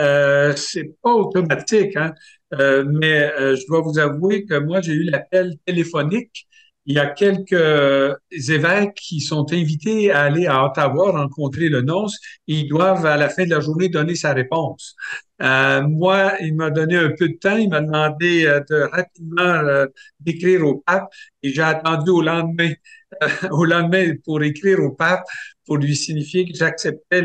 Euh, 0.00 0.56
c'est 0.56 0.94
pas 1.02 1.12
automatique, 1.12 1.94
hein? 1.96 2.14
mais 2.50 3.30
je 3.54 3.66
dois 3.66 3.82
vous 3.82 3.98
avouer 3.98 4.46
que 4.46 4.58
moi, 4.58 4.80
j'ai 4.80 4.94
eu 4.94 5.04
l'appel 5.04 5.52
téléphonique 5.66 6.48
il 6.86 6.96
y 6.96 6.98
a 6.98 7.06
quelques 7.06 7.52
euh, 7.52 8.14
évêques 8.30 8.94
qui 8.94 9.20
sont 9.20 9.46
invités 9.52 10.10
à 10.10 10.22
aller 10.22 10.46
à 10.46 10.64
Ottawa 10.64 11.12
rencontrer 11.12 11.68
le 11.68 11.82
nonce. 11.82 12.18
Et 12.48 12.54
ils 12.54 12.68
doivent 12.68 13.06
à 13.06 13.16
la 13.16 13.28
fin 13.28 13.44
de 13.44 13.50
la 13.50 13.60
journée 13.60 13.88
donner 13.88 14.16
sa 14.16 14.32
réponse. 14.32 14.96
Euh, 15.42 15.82
moi, 15.82 16.34
il 16.40 16.54
m'a 16.56 16.70
donné 16.70 16.96
un 16.96 17.10
peu 17.10 17.28
de 17.28 17.34
temps, 17.34 17.56
il 17.56 17.68
m'a 17.68 17.80
demandé 17.80 18.46
euh, 18.46 18.60
de 18.68 18.88
rapidement 18.90 19.86
d'écrire 20.20 20.66
au 20.66 20.82
pape. 20.84 21.08
Et 21.42 21.50
j'ai 21.52 21.62
attendu 21.62 22.10
au 22.10 22.22
lendemain, 22.22 22.72
au 23.50 23.64
lendemain 23.64 24.14
pour 24.24 24.42
écrire 24.42 24.80
au 24.80 24.90
pape 24.90 25.24
pour 25.64 25.76
lui 25.76 25.94
signifier 25.94 26.44
que 26.50 26.56
j'acceptais 26.56 27.22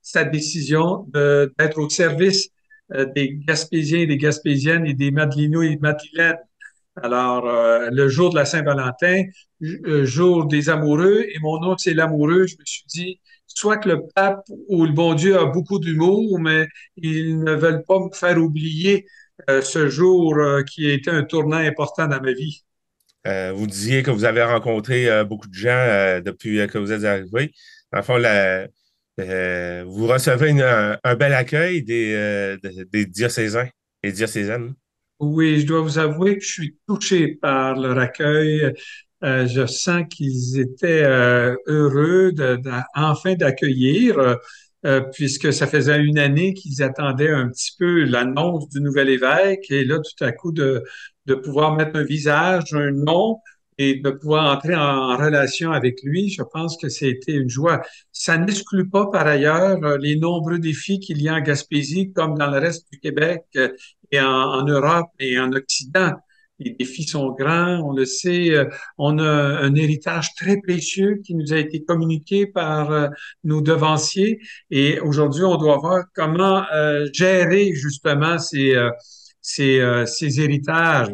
sa 0.00 0.24
décision 0.24 1.06
d'être 1.12 1.78
au 1.78 1.90
service 1.90 2.48
des 3.14 3.38
Gaspésiens 3.46 4.00
et 4.00 4.06
des 4.06 4.16
Gaspésiennes 4.16 4.86
et 4.86 4.94
des 4.94 5.10
Madelinois 5.10 5.66
et 5.66 5.76
Madeleines 5.76 6.38
alors, 7.02 7.46
euh, 7.46 7.90
le 7.92 8.08
jour 8.08 8.30
de 8.30 8.36
la 8.36 8.44
Saint-Valentin, 8.46 9.24
euh, 9.62 10.04
jour 10.06 10.46
des 10.46 10.70
amoureux, 10.70 11.26
et 11.28 11.38
mon 11.40 11.60
nom, 11.60 11.76
c'est 11.76 11.92
l'amoureux, 11.94 12.46
je 12.46 12.56
me 12.58 12.64
suis 12.64 12.84
dit, 12.88 13.20
soit 13.46 13.76
que 13.78 13.88
le 13.90 14.02
pape 14.14 14.44
ou 14.68 14.86
le 14.86 14.92
bon 14.92 15.14
Dieu 15.14 15.38
a 15.38 15.44
beaucoup 15.46 15.78
d'humour, 15.78 16.38
mais 16.40 16.66
ils 16.96 17.38
ne 17.38 17.52
veulent 17.54 17.84
pas 17.86 18.00
me 18.00 18.10
faire 18.14 18.38
oublier 18.38 19.06
euh, 19.50 19.60
ce 19.60 19.88
jour 19.88 20.36
qui 20.66 20.88
a 20.90 20.94
été 20.94 21.10
un 21.10 21.22
tournant 21.24 21.58
important 21.58 22.06
dans 22.06 22.20
ma 22.20 22.32
vie. 22.32 22.64
vous 23.54 23.66
disiez 23.66 24.02
que 24.02 24.10
vous 24.10 24.24
avez 24.24 24.42
rencontré 24.42 25.24
beaucoup 25.24 25.48
de 25.48 25.54
gens 25.54 26.20
depuis 26.24 26.66
que 26.68 26.78
vous 26.78 26.92
êtes 26.92 27.04
arrivé. 27.04 27.52
En 27.92 28.02
fond, 28.02 28.18
vous 29.18 30.06
recevez 30.06 30.62
un, 30.62 31.14
bel 31.16 31.34
accueil 31.34 31.82
des, 31.82 32.56
des 32.92 33.06
diocésains 33.06 33.68
et 34.02 34.12
diocésaines. 34.12 34.74
Oui, 35.18 35.60
je 35.60 35.66
dois 35.66 35.80
vous 35.80 35.98
avouer 35.98 36.36
que 36.36 36.44
je 36.44 36.52
suis 36.52 36.76
touché 36.86 37.28
par 37.36 37.78
leur 37.78 37.98
accueil. 37.98 38.72
Euh, 39.24 39.46
je 39.46 39.64
sens 39.66 40.02
qu'ils 40.10 40.60
étaient 40.60 41.04
euh, 41.04 41.56
heureux 41.66 42.32
de, 42.32 42.60
enfin 42.94 43.34
d'accueillir, 43.34 44.36
euh, 44.84 45.00
puisque 45.14 45.52
ça 45.54 45.66
faisait 45.66 45.98
une 46.02 46.18
année 46.18 46.52
qu'ils 46.52 46.82
attendaient 46.82 47.30
un 47.30 47.48
petit 47.48 47.72
peu 47.78 48.04
l'annonce 48.04 48.68
du 48.68 48.80
nouvel 48.82 49.08
évêque, 49.08 49.70
et 49.70 49.84
là, 49.84 49.98
tout 49.98 50.24
à 50.24 50.32
coup, 50.32 50.52
de, 50.52 50.84
de 51.24 51.34
pouvoir 51.34 51.76
mettre 51.76 51.96
un 51.96 52.04
visage, 52.04 52.74
un 52.74 52.90
nom, 52.92 53.38
et 53.78 53.96
de 53.96 54.10
pouvoir 54.10 54.56
entrer 54.56 54.74
en, 54.74 55.16
relation 55.16 55.70
avec 55.72 56.02
lui, 56.02 56.30
je 56.30 56.42
pense 56.42 56.76
que 56.78 56.88
c'était 56.88 57.32
une 57.32 57.48
joie. 57.48 57.82
Ça 58.12 58.38
n'exclut 58.38 58.88
pas 58.88 59.06
par 59.10 59.26
ailleurs 59.26 59.82
euh, 59.84 59.98
les 59.98 60.16
nombreux 60.16 60.58
défis 60.58 60.98
qu'il 60.98 61.20
y 61.20 61.28
a 61.28 61.34
en 61.34 61.40
Gaspésie, 61.40 62.12
comme 62.12 62.38
dans 62.38 62.50
le 62.50 62.58
reste 62.58 62.86
du 62.90 62.98
Québec 62.98 63.44
euh, 63.56 63.68
et 64.10 64.20
en, 64.20 64.64
Europe 64.64 65.08
et 65.18 65.38
en 65.38 65.52
Occident. 65.52 66.12
les 66.58 66.70
défis 66.70 67.04
sont 67.04 67.32
grands, 67.32 67.80
on 67.84 67.92
le 67.92 68.04
sait. 68.04 68.50
Euh, 68.50 68.64
on 68.98 69.18
a 69.18 69.24
un 69.24 69.74
héritage 69.74 70.34
très 70.34 70.58
précieux 70.60 71.20
qui 71.24 71.34
nous 71.34 71.52
a 71.52 71.58
été 71.58 71.84
communiqué 71.84 72.46
par 72.46 72.90
euh, 72.90 73.08
nos 73.44 73.60
devanciers. 73.60 74.40
Et 74.70 75.00
aujourd'hui, 75.00 75.44
on 75.44 75.56
doit 75.56 75.78
voir 75.78 76.04
comment 76.14 76.64
euh, 76.72 77.06
gérer 77.12 77.72
justement 77.74 78.38
ces, 78.38 78.74
ces, 79.40 80.04
ces 80.06 80.40
héritages 80.40 81.10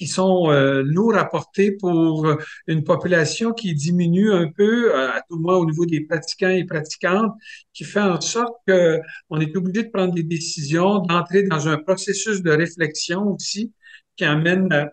qui 0.00 0.06
sont 0.06 0.48
lourds 0.82 1.14
à 1.14 1.26
porter 1.26 1.72
pour 1.72 2.26
une 2.66 2.84
population 2.84 3.52
qui 3.52 3.74
diminue 3.74 4.32
un 4.32 4.50
peu, 4.50 4.98
à 4.98 5.20
tout 5.28 5.36
le 5.36 5.42
moins 5.42 5.58
au 5.58 5.66
niveau 5.66 5.84
des 5.84 6.00
pratiquants 6.06 6.48
et 6.48 6.64
pratiquantes, 6.64 7.34
qui 7.74 7.84
fait 7.84 8.00
en 8.00 8.18
sorte 8.18 8.54
qu'on 8.66 9.40
est 9.40 9.54
obligé 9.54 9.84
de 9.84 9.90
prendre 9.90 10.14
des 10.14 10.22
décisions, 10.22 11.00
d'entrer 11.00 11.42
dans 11.42 11.68
un 11.68 11.76
processus 11.76 12.40
de 12.40 12.50
réflexion 12.50 13.34
aussi 13.34 13.74
qui 14.16 14.24
amène 14.24 14.90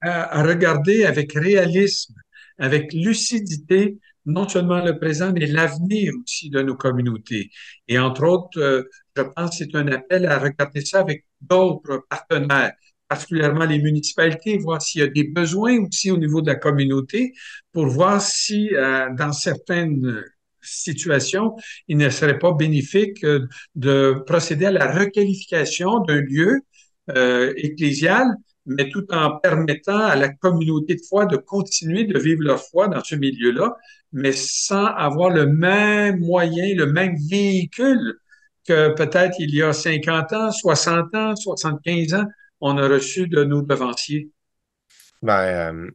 à, 0.00 0.42
regarder 0.42 1.04
avec 1.04 1.34
réalisme, 1.34 2.14
avec 2.58 2.92
lucidité, 2.92 3.98
non 4.26 4.48
seulement 4.48 4.82
le 4.84 4.98
présent, 4.98 5.32
mais 5.32 5.46
l'avenir 5.46 6.12
aussi 6.24 6.50
de 6.50 6.60
nos 6.60 6.74
communautés. 6.74 7.50
Et 7.86 8.00
entre 8.00 8.24
autres, 8.24 8.58
euh, 8.58 8.82
je 9.16 9.22
pense 9.22 9.50
que 9.50 9.64
c'est 9.64 9.76
un 9.76 9.86
appel 9.88 10.26
à 10.26 10.40
regarder 10.40 10.84
ça 10.84 10.98
avec 11.00 11.24
d'autres 11.40 12.04
partenaires, 12.08 12.72
particulièrement 13.10 13.66
les 13.66 13.80
municipalités, 13.80 14.56
voir 14.56 14.80
s'il 14.80 15.00
y 15.02 15.04
a 15.04 15.08
des 15.08 15.24
besoins 15.24 15.78
aussi 15.84 16.10
au 16.10 16.16
niveau 16.16 16.40
de 16.40 16.46
la 16.46 16.54
communauté 16.54 17.34
pour 17.72 17.86
voir 17.86 18.22
si 18.22 18.74
euh, 18.74 19.08
dans 19.18 19.32
certaines 19.32 20.24
situations, 20.62 21.56
il 21.88 21.96
ne 21.96 22.08
serait 22.08 22.38
pas 22.38 22.52
bénéfique 22.52 23.26
de 23.74 24.22
procéder 24.26 24.66
à 24.66 24.70
la 24.70 24.92
requalification 24.92 26.00
d'un 26.00 26.20
lieu 26.20 26.60
euh, 27.10 27.52
ecclésial 27.56 28.28
mais 28.66 28.88
tout 28.90 29.06
en 29.10 29.38
permettant 29.38 29.98
à 29.98 30.16
la 30.16 30.28
communauté 30.28 30.94
de 30.94 31.00
foi 31.08 31.26
de 31.26 31.36
continuer 31.36 32.04
de 32.04 32.18
vivre 32.18 32.42
leur 32.42 32.62
foi 32.62 32.88
dans 32.88 33.02
ce 33.02 33.14
milieu-là, 33.16 33.74
mais 34.12 34.32
sans 34.32 34.86
avoir 34.86 35.30
le 35.30 35.46
même 35.46 36.20
moyen, 36.20 36.74
le 36.76 36.86
même 36.86 37.16
véhicule 37.28 38.18
que 38.66 38.94
peut-être 38.94 39.34
il 39.38 39.54
y 39.54 39.62
a 39.62 39.72
50 39.72 40.32
ans, 40.34 40.52
60 40.52 41.14
ans, 41.14 41.34
75 41.36 42.14
ans, 42.14 42.24
on 42.60 42.76
a 42.76 42.88
reçu 42.88 43.26
de 43.26 43.44
nos 43.44 43.62
devanciers. 43.62 44.30
Ben, 45.22 45.42
euh, 45.42 45.90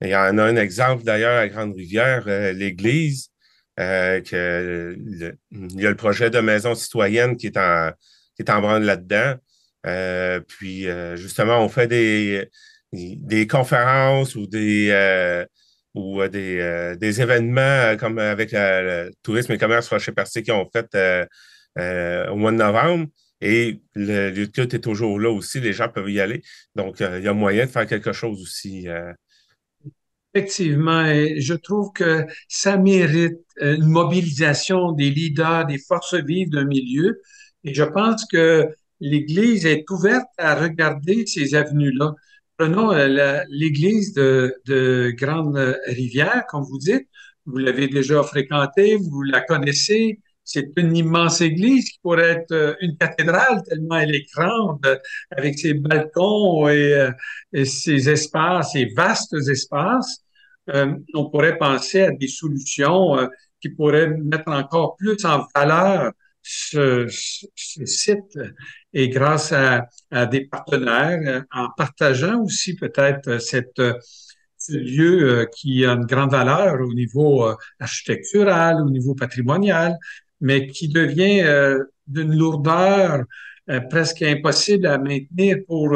il 0.00 0.08
y 0.08 0.16
en 0.16 0.38
a 0.38 0.44
un 0.44 0.56
exemple 0.56 1.02
d'ailleurs 1.04 1.38
à 1.38 1.48
Grande-Rivière, 1.48 2.24
euh, 2.28 2.52
l'Église, 2.52 3.30
euh, 3.80 4.20
il 5.50 5.80
y 5.80 5.86
a 5.86 5.90
le 5.90 5.96
projet 5.96 6.30
de 6.30 6.40
maison 6.40 6.74
citoyenne 6.74 7.36
qui 7.36 7.46
est 7.46 7.56
en, 7.56 7.90
qui 8.36 8.42
est 8.42 8.50
en 8.50 8.60
branle 8.60 8.84
là-dedans. 8.84 9.34
Puis 10.48 10.86
justement, 11.14 11.64
on 11.64 11.68
fait 11.68 11.86
des, 11.86 12.48
des 12.92 13.46
conférences 13.46 14.34
ou 14.34 14.46
des 14.46 15.46
ou 15.94 16.26
des, 16.26 16.96
des, 17.00 17.22
événements 17.22 17.96
comme 17.98 18.18
avec 18.18 18.50
le 18.52 19.10
Tourisme 19.22 19.52
et 19.52 19.58
Commerce 19.58 19.88
Rocher 19.88 20.12
Percé 20.12 20.42
qui 20.42 20.50
ont 20.50 20.68
fait 20.72 20.94
au 21.76 22.36
mois 22.36 22.50
de 22.50 22.56
novembre. 22.56 23.06
Et 23.40 23.80
le 23.94 24.30
lieu 24.30 24.46
de 24.46 24.52
culte 24.52 24.74
est 24.74 24.80
toujours 24.80 25.18
là 25.20 25.30
aussi, 25.30 25.60
les 25.60 25.72
gens 25.72 25.88
peuvent 25.88 26.10
y 26.10 26.20
aller. 26.20 26.42
Donc, 26.74 26.96
il 27.00 27.22
y 27.22 27.28
a 27.28 27.32
moyen 27.32 27.66
de 27.66 27.70
faire 27.70 27.86
quelque 27.86 28.12
chose 28.12 28.42
aussi. 28.42 28.86
Effectivement, 30.34 31.04
je 31.06 31.54
trouve 31.54 31.92
que 31.92 32.26
ça 32.48 32.76
mérite 32.76 33.38
une 33.60 33.86
mobilisation 33.86 34.92
des 34.92 35.10
leaders, 35.10 35.66
des 35.66 35.78
forces 35.78 36.14
vives 36.14 36.50
d'un 36.50 36.64
milieu. 36.64 37.20
Et 37.64 37.74
je 37.74 37.84
pense 37.84 38.24
que 38.26 38.68
l'Église 39.00 39.66
est 39.66 39.88
ouverte 39.90 40.28
à 40.36 40.54
regarder 40.54 41.26
ces 41.26 41.54
avenues-là. 41.54 42.14
Prenons 42.56 42.92
euh, 42.92 43.42
l'Église 43.50 44.14
de, 44.14 44.54
de 44.66 45.12
Grande-Rivière, 45.16 46.44
comme 46.48 46.64
vous 46.64 46.78
dites. 46.78 47.06
Vous 47.46 47.56
l'avez 47.56 47.88
déjà 47.88 48.22
fréquentée, 48.22 48.96
vous 48.96 49.22
la 49.22 49.40
connaissez. 49.40 50.20
C'est 50.48 50.70
une 50.76 50.96
immense 50.96 51.42
église 51.42 51.90
qui 51.90 51.98
pourrait 52.02 52.30
être 52.30 52.52
euh, 52.52 52.74
une 52.80 52.96
cathédrale 52.96 53.62
tellement 53.68 53.98
elle 53.98 54.14
est 54.14 54.24
grande, 54.34 55.00
avec 55.30 55.58
ses 55.58 55.74
balcons 55.74 56.68
et, 56.68 56.94
euh, 56.94 57.10
et 57.52 57.66
ses 57.66 58.08
espaces, 58.08 58.72
ses 58.72 58.86
vastes 58.96 59.34
espaces. 59.50 60.24
on 61.14 61.30
pourrait 61.30 61.58
penser 61.58 62.00
à 62.02 62.10
des 62.12 62.28
solutions 62.28 63.16
qui 63.60 63.70
pourraient 63.70 64.08
mettre 64.08 64.50
encore 64.50 64.96
plus 64.96 65.24
en 65.24 65.46
valeur 65.54 66.12
ce, 66.42 67.06
site 67.54 68.38
et 68.92 69.08
grâce 69.08 69.52
à, 69.52 70.26
des 70.26 70.46
partenaires, 70.46 71.44
en 71.52 71.68
partageant 71.76 72.42
aussi 72.42 72.74
peut-être 72.76 73.38
cette 73.40 73.80
ce 74.58 74.72
lieu 74.72 75.40
euh, 75.40 75.46
qui 75.46 75.84
a 75.84 75.92
une 75.92 76.04
grande 76.04 76.32
valeur 76.32 76.80
au 76.80 76.92
niveau 76.92 77.46
euh, 77.46 77.54
architectural, 77.80 78.76
au 78.82 78.90
niveau 78.90 79.14
patrimonial, 79.14 79.96
mais 80.40 80.66
qui 80.66 80.88
devient 80.88 81.42
euh, 81.42 81.84
d'une 82.06 82.36
lourdeur 82.36 83.24
presque 83.90 84.22
impossible 84.22 84.86
à 84.86 84.96
maintenir 84.96 85.58
pour 85.66 85.94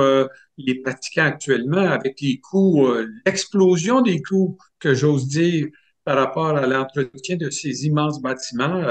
les 0.58 0.74
pratiquants 0.82 1.24
actuellement 1.24 1.78
avec 1.78 2.20
les 2.20 2.38
coûts, 2.38 2.86
l'explosion 3.24 4.02
des 4.02 4.20
coûts 4.20 4.58
que 4.78 4.92
j'ose 4.92 5.26
dire 5.26 5.68
par 6.04 6.16
rapport 6.16 6.56
à 6.56 6.66
l'entretien 6.66 7.36
de 7.36 7.50
ces 7.50 7.86
immenses 7.86 8.20
bâtiments. 8.20 8.82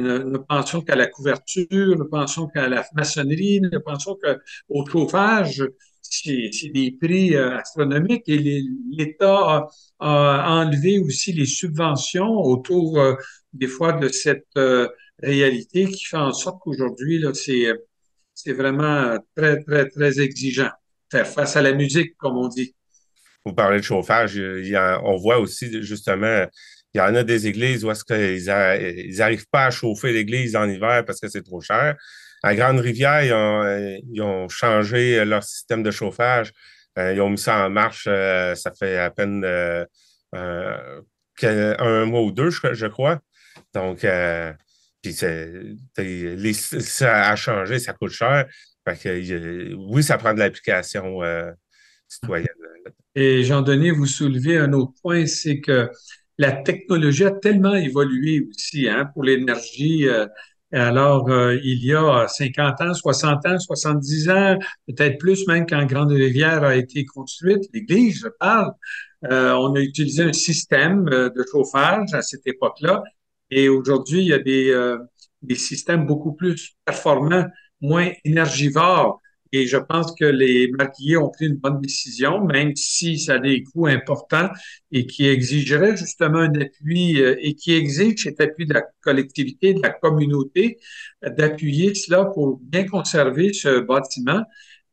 Euh, 0.00 0.24
nous, 0.24 0.42
pensons 0.48 0.80
qu'à 0.80 0.96
la 0.96 1.06
couverture, 1.06 1.96
nous 1.96 2.08
pensons 2.08 2.46
qu'à 2.48 2.68
la 2.68 2.84
maçonnerie, 2.94 3.60
nous 3.60 3.80
pensons 3.80 4.16
qu'au 4.22 4.86
chauffage, 4.86 5.64
c'est 6.00 6.68
des 6.72 6.96
prix 7.00 7.34
euh, 7.34 7.58
astronomiques 7.58 8.28
et 8.28 8.62
l'État 8.90 9.68
a, 9.98 10.60
enlevé 10.60 10.98
aussi 10.98 11.32
les 11.32 11.46
subventions 11.46 12.36
autour 12.36 12.98
euh, 12.98 13.14
des 13.54 13.68
fois 13.68 13.92
de 13.94 14.08
cette 14.08 14.58
réalité 15.22 15.86
qui 15.86 16.04
fait 16.04 16.16
en 16.16 16.32
sorte 16.32 16.58
qu'aujourd'hui, 16.60 17.24
c'est 17.34 18.52
vraiment 18.52 19.18
très, 19.34 19.62
très, 19.62 19.88
très 19.88 20.20
exigeant. 20.20 20.70
Faire 21.10 21.26
face 21.26 21.56
à 21.56 21.62
la 21.62 21.72
musique, 21.72 22.16
comme 22.16 22.36
on 22.36 22.48
dit 22.48 22.74
vous 23.44 23.52
parlez 23.52 23.78
de 23.78 23.84
chauffage, 23.84 24.40
on 25.02 25.16
voit 25.16 25.38
aussi 25.38 25.82
justement, 25.82 26.46
il 26.94 26.98
y 26.98 27.00
en 27.00 27.14
a 27.14 27.22
des 27.22 27.46
églises 27.46 27.84
où 27.84 27.90
est-ce 27.90 28.04
qu'ils 28.04 29.16
n'arrivent 29.18 29.48
pas 29.50 29.66
à 29.66 29.70
chauffer 29.70 30.12
l'église 30.12 30.56
en 30.56 30.68
hiver 30.68 31.04
parce 31.04 31.20
que 31.20 31.28
c'est 31.28 31.42
trop 31.42 31.60
cher. 31.60 31.96
À 32.42 32.54
Grande-Rivière, 32.54 33.22
ils 34.12 34.22
ont, 34.22 34.48
changé 34.48 35.24
leur 35.24 35.42
système 35.42 35.82
de 35.82 35.90
chauffage. 35.90 36.52
Euh, 36.98 37.12
ils 37.12 37.20
ont 37.20 37.30
mis 37.30 37.38
ça 37.38 37.66
en 37.66 37.70
marche, 37.70 38.06
euh, 38.06 38.54
ça 38.54 38.70
fait 38.70 38.98
à 38.98 39.10
peine 39.10 39.44
euh, 39.44 39.84
un 41.42 42.04
mois 42.04 42.22
ou 42.22 42.30
deux, 42.30 42.50
je, 42.50 42.86
crois. 42.86 43.20
Donc, 43.74 44.06
puis 45.02 45.12
ça 45.12 47.28
a 47.28 47.36
changé, 47.36 47.78
ça 47.78 47.92
coûte 47.92 48.12
cher. 48.12 48.46
oui, 48.86 50.02
ça 50.02 50.18
prend 50.18 50.34
de 50.34 50.38
l'application 50.38 51.20
citoyenne. 52.08 52.48
Et 53.14 53.44
Jean-Denis, 53.44 53.90
vous 53.90 54.06
soulevez 54.06 54.58
un 54.58 54.72
autre 54.72 54.92
point, 55.00 55.26
c'est 55.26 55.60
que 55.60 55.90
la 56.38 56.52
technologie 56.52 57.24
a 57.24 57.30
tellement 57.30 57.74
évolué 57.74 58.46
aussi 58.48 58.88
hein, 58.88 59.08
pour 59.12 59.22
l'énergie. 59.22 60.08
Euh, 60.08 60.26
alors, 60.72 61.30
euh, 61.30 61.56
il 61.62 61.84
y 61.84 61.94
a 61.94 62.26
50 62.26 62.80
ans, 62.80 62.94
60 62.94 63.46
ans, 63.46 63.58
70 63.58 64.28
ans, 64.30 64.58
peut-être 64.88 65.18
plus 65.18 65.46
même 65.46 65.66
quand 65.66 65.84
Grande-Rivière 65.86 66.64
a 66.64 66.74
été 66.74 67.04
construite, 67.04 67.62
l'église, 67.72 68.20
je 68.22 68.28
parle, 68.40 68.72
euh, 69.30 69.52
on 69.52 69.74
a 69.76 69.80
utilisé 69.80 70.24
un 70.24 70.32
système 70.32 71.04
de 71.04 71.44
chauffage 71.50 72.12
à 72.12 72.22
cette 72.22 72.46
époque-là. 72.46 73.04
Et 73.56 73.68
aujourd'hui, 73.68 74.20
il 74.20 74.28
y 74.28 74.32
a 74.32 74.38
des, 74.38 74.96
des 75.42 75.54
systèmes 75.54 76.06
beaucoup 76.06 76.32
plus 76.32 76.74
performants, 76.84 77.46
moins 77.80 78.10
énergivores. 78.24 79.20
Et 79.52 79.66
je 79.68 79.76
pense 79.76 80.12
que 80.18 80.24
les 80.24 80.68
maquillés 80.72 81.16
ont 81.16 81.30
pris 81.30 81.46
une 81.46 81.54
bonne 81.54 81.80
décision, 81.80 82.44
même 82.44 82.74
si 82.74 83.20
ça 83.20 83.34
a 83.34 83.38
des 83.38 83.62
coûts 83.62 83.86
importants 83.86 84.48
et 84.90 85.06
qui 85.06 85.28
exigerait 85.28 85.96
justement 85.96 86.40
un 86.40 86.60
appui 86.60 87.22
euh, 87.22 87.36
et 87.38 87.54
qui 87.54 87.72
exige 87.72 88.24
cet 88.24 88.40
appui 88.40 88.66
de 88.66 88.74
la 88.74 88.82
collectivité, 89.00 89.72
de 89.72 89.80
la 89.80 89.90
communauté, 89.90 90.78
euh, 91.24 91.30
d'appuyer 91.30 91.94
cela 91.94 92.24
pour 92.24 92.58
bien 92.64 92.84
conserver 92.84 93.52
ce 93.52 93.78
bâtiment. 93.78 94.42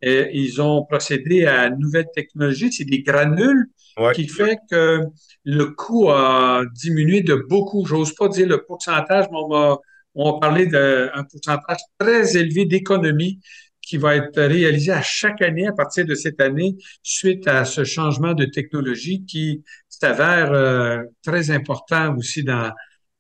Et 0.04 0.30
ils 0.34 0.62
ont 0.62 0.86
procédé 0.86 1.46
à 1.46 1.66
une 1.68 1.80
nouvelle 1.80 2.08
technologie, 2.14 2.72
c'est 2.72 2.86
des 2.86 3.02
granules 3.02 3.66
qui 4.14 4.28
fait 4.28 4.58
que 4.70 5.02
le 5.44 5.66
coût 5.68 6.10
a 6.10 6.64
diminué 6.74 7.22
de 7.22 7.36
beaucoup. 7.36 7.86
J'ose 7.86 8.14
pas 8.14 8.28
dire 8.28 8.48
le 8.48 8.64
pourcentage, 8.64 9.26
mais 9.32 9.38
on 9.38 9.50
va, 9.50 9.78
on 10.16 10.32
va 10.32 10.40
parler 10.40 10.68
d'un 10.68 11.24
pourcentage 11.30 11.80
très 12.00 12.38
élevé 12.38 12.66
d'économie 12.66 13.40
qui 13.82 13.98
va 13.98 14.16
être 14.16 14.42
réalisé 14.42 14.92
à 14.92 15.02
chaque 15.02 15.42
année 15.42 15.68
à 15.68 15.74
partir 15.74 16.06
de 16.06 16.16
cette 16.16 16.40
année 16.40 16.76
suite 17.04 17.48
à 17.48 17.66
ce 17.66 17.84
changement 17.84 18.34
de 18.34 18.46
technologie 18.46 19.26
qui 19.26 19.64
s'avère 19.90 20.52
euh, 20.52 21.04
très 21.24 21.52
important 21.52 22.16
aussi 22.16 22.44
dans, 22.44 22.72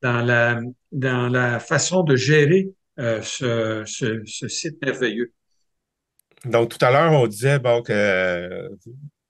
dans, 0.02 0.22
la, 0.22 0.61
dans 0.91 1.30
la 1.30 1.60
façon 1.60 2.03
de 2.03 2.15
gérer 2.15 2.69
euh, 2.99 3.22
ce, 3.22 3.84
ce, 3.85 4.22
ce, 4.26 4.48
site 4.48 4.81
merveilleux. 4.81 5.31
Donc, 6.45 6.69
tout 6.69 6.85
à 6.85 6.91
l'heure, 6.91 7.11
on 7.14 7.27
disait 7.27 7.60
bon, 7.60 7.81
que 7.81 8.69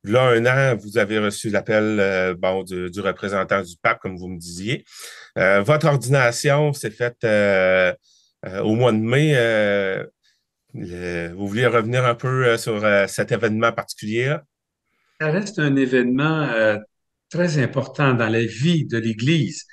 là, 0.04 0.30
un 0.30 0.46
an, 0.46 0.78
vous 0.78 0.98
avez 0.98 1.20
reçu 1.20 1.50
l'appel 1.50 2.36
bon, 2.38 2.64
du, 2.64 3.00
représentant 3.00 3.62
du 3.62 3.76
pape, 3.82 4.00
comme 4.00 4.18
vous 4.18 4.30
me 4.30 4.40
disiez. 4.40 4.84
votre 5.36 5.88
ordination 5.88 6.74
s'est 6.74 6.92
faite 6.92 7.24
au 7.24 8.76
mois 8.76 8.92
de 8.92 8.98
mai. 8.98 9.36
vous 10.74 11.48
vouliez 11.48 11.68
revenir 11.68 12.06
un 12.06 12.16
peu 12.16 12.58
sur 12.58 12.82
cet 13.08 13.32
événement 13.32 13.72
particulier? 13.72 14.38
Ça 15.20 15.30
reste 15.32 15.60
un 15.60 15.76
événement 15.76 16.80
très 17.32 17.58
important 17.58 18.14
dans 18.14 18.30
la 18.30 18.44
vie 18.44 18.86
de 18.86 18.98
l'Église. 18.98 19.66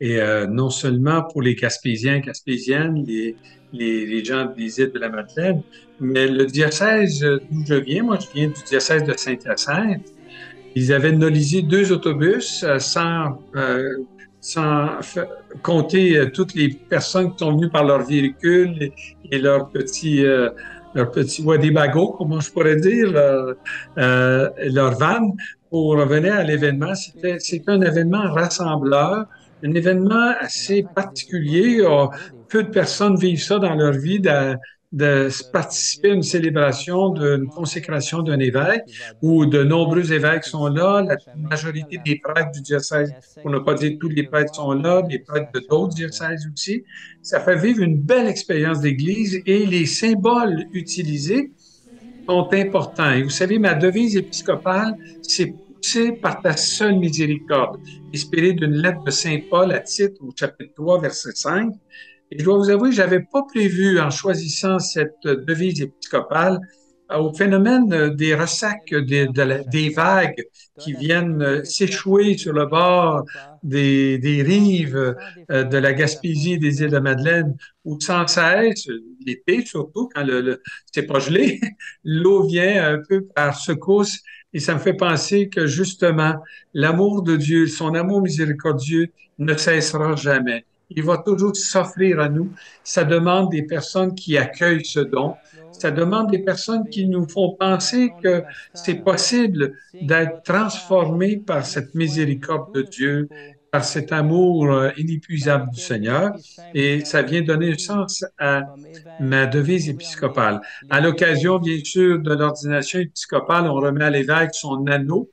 Et 0.00 0.18
euh, 0.18 0.46
non 0.46 0.70
seulement 0.70 1.24
pour 1.30 1.42
les 1.42 1.54
Gaspésiens, 1.54 2.20
Gaspésiennes, 2.20 3.04
les, 3.06 3.36
les, 3.72 4.06
les, 4.06 4.24
gens 4.24 4.46
des 4.46 4.80
îles 4.80 4.92
de 4.92 4.98
la 4.98 5.10
Madeleine, 5.10 5.62
mais 6.00 6.26
le 6.26 6.46
diocèse 6.46 7.20
d'où 7.20 7.64
je 7.66 7.74
viens, 7.74 8.02
moi 8.02 8.18
je 8.20 8.26
viens 8.34 8.48
du 8.48 8.62
diocèse 8.66 9.04
de 9.04 9.14
Saint-Hyacinthe, 9.16 10.06
ils 10.74 10.92
avaient 10.92 11.12
nolisé 11.12 11.62
deux 11.62 11.92
autobus 11.92 12.62
euh, 12.62 12.78
sans, 12.78 13.40
euh, 13.56 13.98
sans 14.40 15.00
compter 15.62 16.16
euh, 16.16 16.30
toutes 16.30 16.54
les 16.54 16.68
personnes 16.68 17.32
qui 17.32 17.38
sont 17.38 17.56
venues 17.56 17.70
par 17.70 17.84
leur 17.84 18.04
véhicule 18.04 18.90
et, 19.30 19.38
leurs 19.38 19.68
petits, 19.68 20.24
euh, 20.24 20.50
leur 20.94 21.10
petit 21.10 21.42
bagots, 21.72 22.14
comment 22.18 22.40
je 22.40 22.50
pourrais 22.50 22.76
dire, 22.76 23.10
leur, 23.12 23.54
leur 23.96 24.98
van 24.98 25.36
pour 25.70 25.96
revenir 25.96 26.34
à 26.34 26.42
l'événement. 26.42 26.94
C'était, 26.94 27.38
c'était 27.38 27.70
un 27.70 27.80
événement 27.80 28.32
rassembleur 28.32 29.26
un 29.62 29.74
événement 29.74 30.32
assez 30.40 30.86
particulier. 30.94 31.84
Peu 32.48 32.62
de 32.62 32.70
personnes 32.70 33.16
vivent 33.16 33.42
ça 33.42 33.58
dans 33.58 33.74
leur 33.74 33.92
vie 33.92 34.20
de, 34.92 35.28
participer 35.52 36.10
à 36.10 36.14
une 36.14 36.22
célébration 36.22 37.10
d'une 37.10 37.48
consécration 37.48 38.22
d'un 38.22 38.38
évêque 38.40 38.84
où 39.22 39.46
de 39.46 39.62
nombreux 39.62 40.12
évêques 40.12 40.44
sont 40.44 40.66
là, 40.66 41.02
la 41.02 41.16
majorité 41.36 42.00
des 42.04 42.16
prêtres 42.16 42.50
du 42.52 42.60
diocèse, 42.60 43.12
pour 43.40 43.50
ne 43.50 43.58
pas 43.58 43.74
dire 43.74 43.96
tous 44.00 44.08
les 44.08 44.24
prêtres 44.24 44.54
sont 44.54 44.72
là, 44.72 45.02
les 45.08 45.20
prêtres 45.20 45.50
de 45.54 45.60
d'autres 45.68 45.94
diocèses 45.94 46.48
aussi. 46.52 46.84
Ça 47.22 47.40
fait 47.40 47.56
vivre 47.56 47.82
une 47.82 48.00
belle 48.00 48.26
expérience 48.26 48.80
d'église 48.80 49.40
et 49.46 49.66
les 49.66 49.86
symboles 49.86 50.66
utilisés 50.72 51.52
sont 52.28 52.48
importants. 52.52 53.12
Et 53.12 53.22
vous 53.22 53.30
savez, 53.30 53.58
ma 53.58 53.74
devise 53.74 54.16
épiscopale, 54.16 54.96
c'est 55.22 55.54
poussé 55.80 56.12
par 56.12 56.42
ta 56.42 56.56
seule 56.56 56.96
miséricorde, 56.96 57.80
inspiré 58.14 58.52
d'une 58.52 58.74
lettre 58.74 59.02
de 59.04 59.10
Saint 59.10 59.38
Paul 59.48 59.72
à 59.72 59.80
titre 59.80 60.22
au 60.22 60.32
chapitre 60.36 60.74
3, 60.74 61.00
verset 61.00 61.30
5. 61.34 61.72
Et 62.30 62.38
je 62.38 62.44
dois 62.44 62.58
vous 62.58 62.70
avouer, 62.70 62.92
j'avais 62.92 63.20
pas 63.20 63.42
prévu, 63.42 63.98
en 64.00 64.10
choisissant 64.10 64.78
cette 64.78 65.24
devise 65.24 65.82
épiscopale, 65.82 66.60
euh, 67.10 67.18
au 67.18 67.32
phénomène 67.32 67.92
euh, 67.92 68.10
des 68.10 68.34
ressacs, 68.34 68.94
des, 68.94 69.90
vagues 69.94 70.44
qui 70.78 70.92
viennent 70.92 71.42
euh, 71.42 71.64
s'échouer 71.64 72.36
sur 72.38 72.52
le 72.52 72.66
bord 72.66 73.24
des, 73.62 74.18
des 74.18 74.42
rives 74.42 75.16
de 75.48 75.76
la 75.76 75.92
Gaspésie 75.92 76.58
des 76.58 76.82
îles 76.82 76.90
de 76.90 76.98
Madeleine, 76.98 77.56
où 77.84 77.98
sans 78.00 78.26
cesse, 78.26 78.88
l'été 79.26 79.66
surtout, 79.66 80.08
quand 80.14 80.24
le, 80.24 80.40
le 80.40 80.62
c'est 80.92 81.02
pas 81.02 81.18
gelé, 81.18 81.60
l'eau 82.04 82.46
vient 82.46 82.94
un 82.94 83.02
peu 83.06 83.24
par 83.24 83.58
secousse 83.58 84.20
et 84.52 84.60
ça 84.60 84.74
me 84.74 84.80
fait 84.80 84.94
penser 84.94 85.48
que 85.48 85.66
justement, 85.66 86.34
l'amour 86.74 87.22
de 87.22 87.36
Dieu, 87.36 87.66
son 87.66 87.94
amour 87.94 88.22
miséricordieux 88.22 89.08
ne 89.38 89.54
cessera 89.54 90.16
jamais. 90.16 90.64
Il 90.90 91.02
va 91.04 91.18
toujours 91.18 91.56
s'offrir 91.56 92.20
à 92.20 92.28
nous. 92.28 92.52
Ça 92.84 93.04
demande 93.04 93.50
des 93.50 93.62
personnes 93.62 94.14
qui 94.14 94.36
accueillent 94.36 94.84
ce 94.84 95.00
don. 95.00 95.34
Ça 95.72 95.90
demande 95.90 96.30
des 96.30 96.40
personnes 96.40 96.88
qui 96.90 97.06
nous 97.06 97.28
font 97.28 97.56
penser 97.58 98.10
que 98.22 98.42
c'est 98.74 98.96
possible 99.04 99.72
d'être 100.00 100.42
transformé 100.42 101.38
par 101.38 101.64
cette 101.64 101.94
miséricorde 101.94 102.74
de 102.74 102.82
Dieu, 102.82 103.28
par 103.70 103.84
cet 103.84 104.12
amour 104.12 104.72
euh, 104.72 104.90
inépuisable 104.96 105.70
du 105.70 105.80
Seigneur 105.80 106.32
et 106.74 107.04
ça 107.04 107.22
vient 107.22 107.42
donner 107.42 107.78
sens 107.78 108.24
à 108.38 108.62
ma 109.20 109.46
devise 109.46 109.88
épiscopale. 109.88 110.60
À 110.88 111.00
l'occasion, 111.00 111.58
bien 111.58 111.78
sûr, 111.84 112.20
de 112.20 112.34
l'ordination 112.34 113.00
épiscopale, 113.00 113.66
on 113.68 113.74
remet 113.74 114.04
à 114.04 114.10
l'évêque 114.10 114.54
son 114.54 114.86
anneau. 114.86 115.30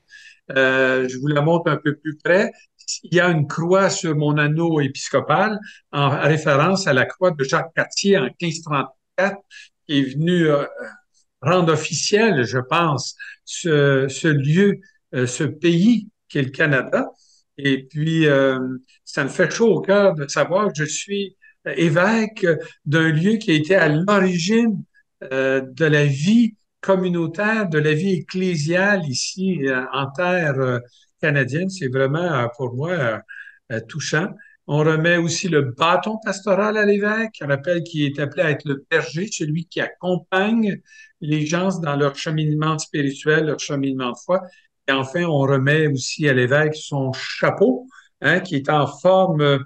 Euh, 0.55 1.07
je 1.09 1.17
vous 1.17 1.27
la 1.27 1.41
montre 1.41 1.69
un 1.69 1.77
peu 1.77 1.95
plus 1.95 2.17
près. 2.17 2.51
Il 3.03 3.15
y 3.15 3.19
a 3.19 3.29
une 3.29 3.47
croix 3.47 3.89
sur 3.89 4.15
mon 4.15 4.37
anneau 4.37 4.79
épiscopal 4.81 5.59
en 5.91 6.09
référence 6.09 6.87
à 6.87 6.93
la 6.93 7.05
croix 7.05 7.31
de 7.31 7.43
Jacques 7.43 7.73
Cartier 7.75 8.17
en 8.17 8.23
1534 8.23 9.37
qui 9.87 9.99
est 9.99 10.13
venu 10.15 10.47
euh, 10.47 10.65
rendre 11.41 11.73
officiel, 11.73 12.43
je 12.43 12.59
pense, 12.59 13.15
ce, 13.45 14.07
ce 14.09 14.27
lieu, 14.27 14.79
euh, 15.15 15.27
ce 15.27 15.43
pays 15.43 16.09
qu'est 16.29 16.41
le 16.41 16.49
Canada. 16.49 17.07
Et 17.57 17.83
puis, 17.83 18.27
euh, 18.27 18.59
ça 19.03 19.23
me 19.23 19.29
fait 19.29 19.49
chaud 19.49 19.75
au 19.77 19.81
cœur 19.81 20.13
de 20.15 20.27
savoir 20.27 20.67
que 20.67 20.73
je 20.75 20.85
suis 20.85 21.35
évêque 21.65 22.45
d'un 22.85 23.09
lieu 23.09 23.37
qui 23.37 23.51
a 23.51 23.53
été 23.55 23.75
à 23.75 23.89
l'origine 23.89 24.83
euh, 25.31 25.61
de 25.71 25.85
la 25.85 26.05
vie 26.05 26.55
communautaire, 26.81 27.67
de 27.67 27.79
la 27.79 27.93
vie 27.93 28.13
ecclésiale 28.13 29.01
ici 29.07 29.59
euh, 29.67 29.83
en 29.91 30.09
terre 30.11 30.79
canadienne. 31.21 31.69
C'est 31.69 31.89
vraiment 31.89 32.47
pour 32.57 32.75
moi 32.75 33.21
touchant. 33.87 34.29
On 34.67 34.79
remet 34.79 35.15
aussi 35.15 35.47
le 35.47 35.61
bâton 35.61 36.17
pastoral 36.17 36.77
à 36.77 36.85
l'évêque, 36.85 37.39
on 37.41 37.47
rappelle 37.47 37.83
qu'il 37.83 38.03
est 38.03 38.19
appelé 38.19 38.43
à 38.43 38.51
être 38.51 38.65
le 38.65 38.85
berger, 38.91 39.29
celui 39.31 39.65
qui 39.65 39.79
accompagne 39.79 40.81
les 41.21 41.45
gens 41.45 41.79
dans 41.79 41.95
leur 41.95 42.17
cheminement 42.17 42.77
spirituel, 42.77 43.45
leur 43.45 43.59
cheminement 43.59 44.11
de 44.11 44.17
foi. 44.17 44.41
Et 44.89 44.91
enfin, 44.91 45.23
on 45.23 45.39
remet 45.39 45.87
aussi 45.87 46.27
à 46.27 46.33
l'évêque 46.33 46.75
son 46.75 47.13
chapeau, 47.13 47.87
hein, 48.21 48.41
qui 48.41 48.55
est 48.55 48.69
en 48.69 48.87
forme 48.87 49.41
euh, 49.41 49.59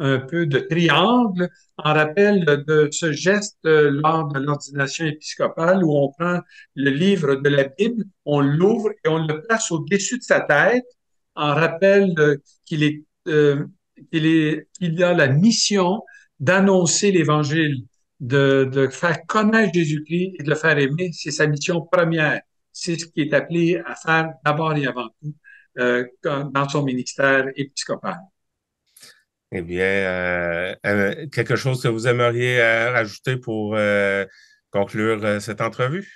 un 0.00 0.18
peu 0.18 0.46
de 0.46 0.58
triangle, 0.58 1.48
en 1.76 1.94
rappel 1.94 2.44
de 2.44 2.88
ce 2.90 3.12
geste 3.12 3.58
euh, 3.64 3.90
lors 3.90 4.26
de 4.26 4.40
l'ordination 4.40 5.06
épiscopale 5.06 5.84
où 5.84 5.96
on 5.96 6.10
prend 6.10 6.40
le 6.74 6.90
livre 6.90 7.36
de 7.36 7.48
la 7.48 7.64
Bible, 7.64 8.04
on 8.24 8.40
l'ouvre 8.40 8.90
et 9.04 9.08
on 9.08 9.24
le 9.24 9.40
place 9.42 9.70
au-dessus 9.70 10.18
de 10.18 10.24
sa 10.24 10.40
tête, 10.40 10.86
en 11.38 11.54
rappel 11.54 12.14
euh, 12.18 12.36
qu'il 12.66 12.82
est, 12.82 13.04
qu'il 14.12 14.26
est, 14.26 14.68
qu'il 14.78 15.02
a 15.02 15.14
la 15.14 15.28
mission 15.28 16.02
d'annoncer 16.40 17.12
l'Évangile, 17.12 17.84
de, 18.20 18.68
de 18.70 18.88
faire 18.88 19.24
connaître 19.26 19.74
Jésus-Christ 19.74 20.34
et 20.38 20.42
de 20.42 20.50
le 20.50 20.56
faire 20.56 20.78
aimer. 20.78 21.10
C'est 21.12 21.30
sa 21.30 21.46
mission 21.46 21.86
première 21.90 22.40
c'est 22.78 22.98
ce 22.98 23.06
qui 23.06 23.22
est 23.22 23.34
appelé 23.34 23.80
à 23.84 23.94
faire 23.96 24.34
d'abord 24.44 24.76
et 24.76 24.86
avant 24.86 25.08
tout 25.20 25.34
euh, 25.78 26.04
dans 26.22 26.68
son 26.68 26.84
ministère 26.84 27.46
épiscopal. 27.56 28.18
Eh 29.50 29.62
bien, 29.62 29.84
euh, 29.84 30.74
euh, 30.86 31.26
quelque 31.28 31.56
chose 31.56 31.82
que 31.82 31.88
vous 31.88 32.06
aimeriez 32.06 32.62
rajouter 32.90 33.36
pour 33.36 33.76
conclure 34.70 35.40
cette 35.40 35.60
entrevue? 35.60 36.08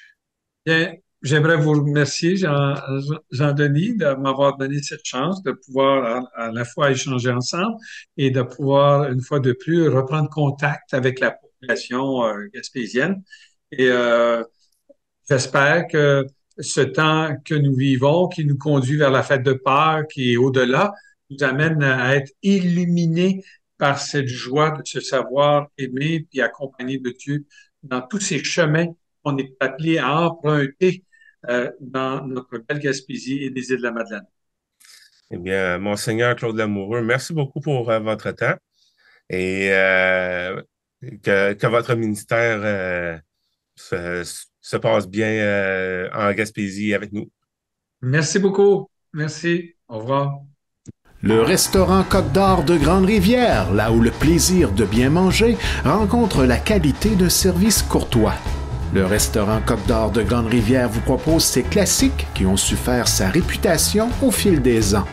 Bien, 0.65 0.95
j'aimerais 1.23 1.57
vous 1.57 1.73
remercier, 1.73 2.37
Jean-Denis, 2.37 3.97
de 3.97 4.15
m'avoir 4.15 4.57
donné 4.57 4.83
cette 4.83 5.05
chance 5.05 5.43
de 5.43 5.53
pouvoir 5.53 6.29
à, 6.35 6.51
la 6.51 6.65
fois 6.65 6.91
échanger 6.91 7.31
ensemble 7.31 7.77
et 8.17 8.31
de 8.31 8.43
pouvoir, 8.43 9.11
une 9.11 9.21
fois 9.21 9.41
de 9.41 9.53
plus, 9.53 9.89
reprendre 9.89 10.29
contact 10.29 10.95
avec 10.95 11.21
la 11.21 11.33
population 11.33 12.23
gaspésienne. 12.53 13.23
Et 13.71 13.91
j'espère 15.29 15.87
que 15.89 16.27
ce 16.59 16.81
temps 16.81 17.37
que 17.45 17.55
nous 17.55 17.75
vivons, 17.75 18.29
qui 18.29 18.45
nous 18.45 18.59
conduit 18.59 18.97
vers 18.97 19.11
la 19.11 19.23
fête 19.23 19.43
de 19.43 19.53
Pâques 19.53 20.13
et 20.17 20.37
au-delà, 20.37 20.93
nous 21.31 21.43
amène 21.45 21.83
à 21.83 22.17
être 22.17 22.31
illuminés 22.43 23.43
par 23.79 23.99
cette 23.99 24.29
joie 24.29 24.71
de 24.71 24.83
se 24.85 25.01
savoir 25.01 25.67
aimer 25.79 26.27
puis 26.31 26.41
accompagner 26.41 26.99
de 26.99 27.11
Dieu 27.11 27.47
dans 27.83 28.01
tous 28.03 28.21
ces 28.21 28.43
chemins 28.45 28.87
qu'on 29.23 29.37
est 29.39 29.55
appelé 29.61 29.99
à 29.99 30.21
emprunter 30.21 31.03
euh, 31.03 31.12
dans 31.81 32.27
notre 32.27 32.59
belle 32.59 32.79
Gaspésie 32.79 33.45
et 33.45 33.51
les 33.51 33.71
îles 33.71 33.79
de 33.79 33.83
la 33.83 33.93
Madeleine. 33.93 34.27
Eh 35.31 35.39
bien, 35.39 35.79
Monseigneur 35.79 36.37
Claude 36.37 36.57
Lamoureux, 36.57 37.03
merci 37.03 37.33
beaucoup 37.33 37.61
pour 37.61 37.91
euh, 37.91 37.99
votre 38.01 38.31
temps 38.33 38.55
et 39.31 39.71
euh, 39.73 40.61
que, 41.23 41.55
que, 41.55 41.67
votre 41.67 41.95
ministère 41.95 43.23
se, 43.75 44.23
se 44.61 44.77
passe 44.77 45.09
bien 45.09 45.27
euh, 45.27 46.09
en 46.13 46.33
Gaspésie 46.33 46.95
avec 46.95 47.13
nous. 47.13 47.31
Merci 48.01 48.39
beaucoup. 48.39 48.89
Merci. 49.13 49.75
Au 49.89 49.99
revoir. 49.99 50.41
Le 51.23 51.41
restaurant 51.41 52.03
Côte 52.03 52.33
d'Or 52.33 52.65
de 52.65 52.77
Grande-Rivière, 52.77 53.73
là 53.73 53.93
où 53.93 54.01
le 54.01 54.11
plaisir 54.11 54.73
de 54.73 54.85
bien 54.85 55.09
manger 55.09 55.57
rencontre 55.85 56.45
la 56.45 56.59
qualité 56.59 57.15
de 57.15 57.29
service 57.29 57.83
courtois. 57.83 58.35
Le 58.95 59.07
restaurant 59.07 59.61
Côte 59.65 59.87
d'Or 59.87 60.11
de 60.11 60.23
Grande-Rivière 60.23 60.89
vous 60.89 61.01
propose 61.01 61.45
ses 61.45 61.63
classiques 61.63 62.27
qui 62.35 62.45
ont 62.45 62.59
su 62.59 62.77
faire 62.77 63.09
sa 63.09 63.29
réputation 63.29 64.11
au 64.21 64.31
fil 64.31 64.61
des 64.61 64.95
ans 64.95 65.07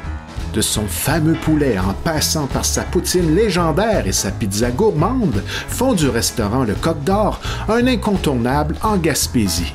de 0.54 0.62
son 0.62 0.88
fameux 0.88 1.36
poulet 1.36 1.78
en 1.78 1.94
passant 1.94 2.48
par 2.48 2.66
sa 2.66 2.84
poutine 2.84 3.36
légendaire 3.36 4.08
et 4.08 4.12
sa 4.12 4.32
pizza 4.32 4.72
gourmande, 4.72 5.44
font 5.68 5.94
du 5.94 6.10
restaurant 6.10 6.64
Le 6.64 6.74
Coq 6.74 7.04
d'Or 7.04 7.40
un 7.68 7.88
incontournable 7.88 8.76
en 8.82 8.98
Gaspésie. 8.98 9.74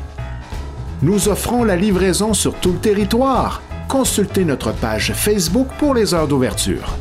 Nous 1.03 1.29
offrons 1.29 1.65
la 1.65 1.77
livraison 1.77 2.35
sur 2.35 2.55
tout 2.55 2.73
le 2.73 2.79
territoire. 2.79 3.63
Consultez 3.89 4.45
notre 4.45 4.73
page 4.73 5.13
Facebook 5.15 5.69
pour 5.79 5.95
les 5.95 6.15
heures 6.15 6.29
d'ouverture. 6.29 6.97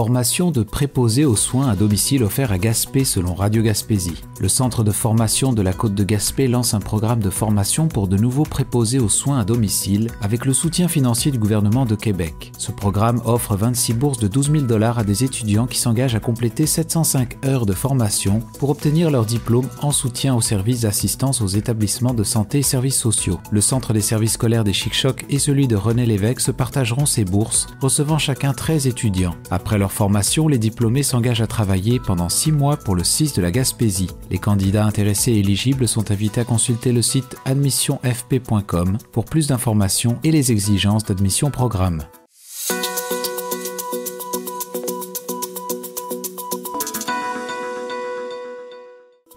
Formation 0.00 0.50
de 0.50 0.62
préposés 0.62 1.26
aux 1.26 1.36
soins 1.36 1.68
à 1.68 1.76
domicile 1.76 2.24
offert 2.24 2.52
à 2.52 2.56
Gaspé 2.56 3.04
selon 3.04 3.34
Radio 3.34 3.62
Gaspésie. 3.62 4.22
Le 4.40 4.48
centre 4.48 4.82
de 4.82 4.92
formation 4.92 5.52
de 5.52 5.60
la 5.60 5.74
Côte 5.74 5.94
de 5.94 6.04
Gaspé 6.04 6.48
lance 6.48 6.72
un 6.72 6.80
programme 6.80 7.20
de 7.20 7.28
formation 7.28 7.86
pour 7.86 8.08
de 8.08 8.16
nouveaux 8.16 8.44
préposés 8.44 8.98
aux 8.98 9.10
soins 9.10 9.40
à 9.40 9.44
domicile 9.44 10.10
avec 10.22 10.46
le 10.46 10.54
soutien 10.54 10.88
financier 10.88 11.30
du 11.30 11.38
gouvernement 11.38 11.84
de 11.84 11.96
Québec. 11.96 12.50
Ce 12.56 12.72
programme 12.72 13.20
offre 13.26 13.56
26 13.56 13.92
bourses 13.92 14.18
de 14.20 14.28
12 14.28 14.52
000 14.52 14.64
dollars 14.64 14.98
à 14.98 15.04
des 15.04 15.22
étudiants 15.22 15.66
qui 15.66 15.78
s'engagent 15.78 16.14
à 16.14 16.20
compléter 16.20 16.64
705 16.64 17.36
heures 17.44 17.66
de 17.66 17.74
formation 17.74 18.40
pour 18.58 18.70
obtenir 18.70 19.10
leur 19.10 19.26
diplôme 19.26 19.68
en 19.82 19.92
soutien 19.92 20.34
aux 20.34 20.40
services 20.40 20.80
d'assistance 20.80 21.42
aux 21.42 21.46
établissements 21.48 22.14
de 22.14 22.24
santé 22.24 22.60
et 22.60 22.62
services 22.62 22.98
sociaux. 22.98 23.38
Le 23.50 23.60
centre 23.60 23.92
des 23.92 24.00
services 24.00 24.32
scolaires 24.32 24.64
des 24.64 24.72
Chic-Chocs 24.72 25.26
et 25.28 25.38
celui 25.38 25.68
de 25.68 25.76
René 25.76 26.06
Lévesque 26.06 26.40
se 26.40 26.52
partageront 26.52 27.04
ces 27.04 27.26
bourses, 27.26 27.66
recevant 27.82 28.16
chacun 28.16 28.54
13 28.54 28.86
étudiants. 28.86 29.34
Après 29.50 29.76
leur 29.76 29.89
formation, 29.92 30.48
les 30.48 30.58
diplômés 30.58 31.02
s'engagent 31.02 31.40
à 31.40 31.46
travailler 31.46 31.98
pendant 31.98 32.28
six 32.28 32.52
mois 32.52 32.76
pour 32.76 32.94
le 32.94 33.04
6 33.04 33.34
de 33.34 33.42
la 33.42 33.50
Gaspésie. 33.50 34.10
Les 34.30 34.38
candidats 34.38 34.84
intéressés 34.84 35.32
et 35.32 35.38
éligibles 35.38 35.88
sont 35.88 36.10
invités 36.10 36.40
à 36.40 36.44
consulter 36.44 36.92
le 36.92 37.02
site 37.02 37.36
admissionfp.com 37.44 38.98
pour 39.12 39.24
plus 39.24 39.48
d'informations 39.48 40.18
et 40.24 40.30
les 40.30 40.52
exigences 40.52 41.04
d'admission 41.04 41.50
programme. 41.50 42.02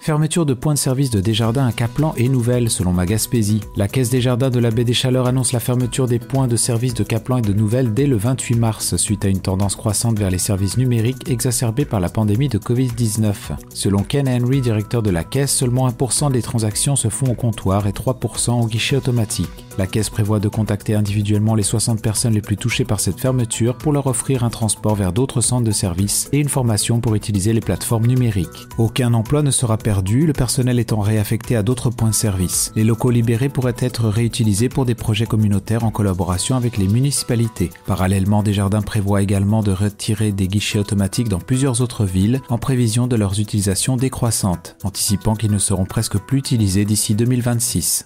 Fermeture 0.04 0.46
de 0.46 0.54
points 0.54 0.74
de 0.74 0.80
service 0.80 1.12
de 1.12 1.22
Desjardins 1.22 1.66
à 1.66 1.72
Caplan 1.72 2.14
est 2.18 2.28
nouvelle 2.28 2.70
selon 2.70 2.92
ma 2.92 3.06
Gaspésie. 3.06 3.62
La 3.78 3.88
Caisse 3.88 4.10
des 4.10 4.20
Jardins 4.20 4.50
de 4.50 4.60
la 4.60 4.70
baie 4.70 4.84
des 4.84 4.92
Chaleurs 4.92 5.28
annonce 5.28 5.54
la 5.54 5.62
fermeture 5.62 6.10
des 6.10 6.20
points 6.20 6.50
de 6.50 6.58
service 6.58 6.94
de 6.94 7.06
Caplan 7.06 7.38
et 7.38 7.42
de 7.42 7.54
Nouvelles 7.54 7.94
dès 7.94 8.06
le 8.06 8.18
28 8.18 8.56
mars 8.56 8.98
suite 8.98 9.24
à 9.24 9.30
une 9.30 9.40
tendance 9.40 9.78
croissante 9.78 10.20
vers 10.20 10.30
les 10.30 10.40
services 10.40 10.76
numériques 10.76 11.30
exacerbée 11.30 11.86
par 11.86 12.02
la 12.02 12.10
pandémie 12.10 12.50
de 12.50 12.58
Covid-19. 12.58 13.34
Selon 13.74 14.04
Ken 14.04 14.28
Henry, 14.28 14.60
directeur 14.60 15.04
de 15.04 15.10
la 15.10 15.24
Caisse, 15.24 15.56
seulement 15.56 15.88
1% 15.88 16.34
des 16.34 16.42
transactions 16.42 16.98
se 16.98 17.08
font 17.08 17.32
au 17.32 17.36
comptoir 17.36 17.88
et 17.88 17.92
3% 17.92 18.62
au 18.62 18.68
guichet 18.68 18.98
automatique. 18.98 19.48
La 19.78 19.88
Caisse 19.88 20.10
prévoit 20.10 20.40
de 20.40 20.48
contacter 20.48 20.94
individuellement 20.94 21.56
les 21.56 21.64
60 21.64 22.02
personnes 22.02 22.34
les 22.34 22.42
plus 22.42 22.58
touchées 22.58 22.86
par 22.86 23.00
cette 23.00 23.20
fermeture 23.20 23.78
pour 23.78 23.92
leur 23.92 24.08
offrir 24.08 24.44
un 24.44 24.50
transport 24.50 24.96
vers 24.96 25.14
d'autres 25.14 25.42
centres 25.42 25.66
de 25.66 25.72
services 25.72 26.30
et 26.32 26.40
une 26.40 26.50
formation 26.50 27.00
pour 27.00 27.16
utiliser 27.16 27.54
les 27.54 27.60
plateformes 27.60 28.06
numériques. 28.06 28.68
Aucun 28.78 29.14
emploi 29.14 29.42
ne 29.42 29.52
sera 29.52 29.78
perdu 29.78 30.28
le 30.28 30.34
personnel 30.34 30.80
étant 30.80 31.00
réaffecté 31.00 31.56
à 31.56 31.64
d'autres 31.64 31.90
points 31.90 32.10
de 32.10 32.14
service. 32.14 32.72
Les 32.76 32.84
locaux 32.84 33.10
libérés 33.10 33.50
pourraient 33.50 33.74
être 33.80 34.08
réutilisés 34.10 34.70
pour 34.70 34.86
des 34.86 34.96
projets 34.96 35.26
communautaires 35.26 35.84
en 35.84 35.92
collaboration 35.92 36.56
avec 36.56 36.78
les 36.78 36.88
municipalités. 36.88 37.72
Parallèlement, 37.88 38.44
Desjardins 38.44 38.82
prévoit 38.82 39.22
également 39.22 39.64
de 39.64 39.72
retirer 39.72 40.32
des 40.32 40.48
guichets 40.48 40.80
automatiques 40.80 41.30
dans 41.30 41.40
plusieurs 41.40 41.82
autres 41.82 42.06
villes 42.06 42.42
en 42.50 42.58
prévision 42.58 43.08
de 43.08 43.16
leur 43.16 43.40
utilisation 43.40 43.98
décroissante, 43.98 44.76
anticipant 44.84 45.36
qu'ils 45.36 45.52
ne 45.52 45.58
seront 45.58 45.86
presque 45.86 46.18
plus 46.20 46.40
utilisés 46.40 46.86
d'ici 46.86 47.16
2026. 47.16 48.06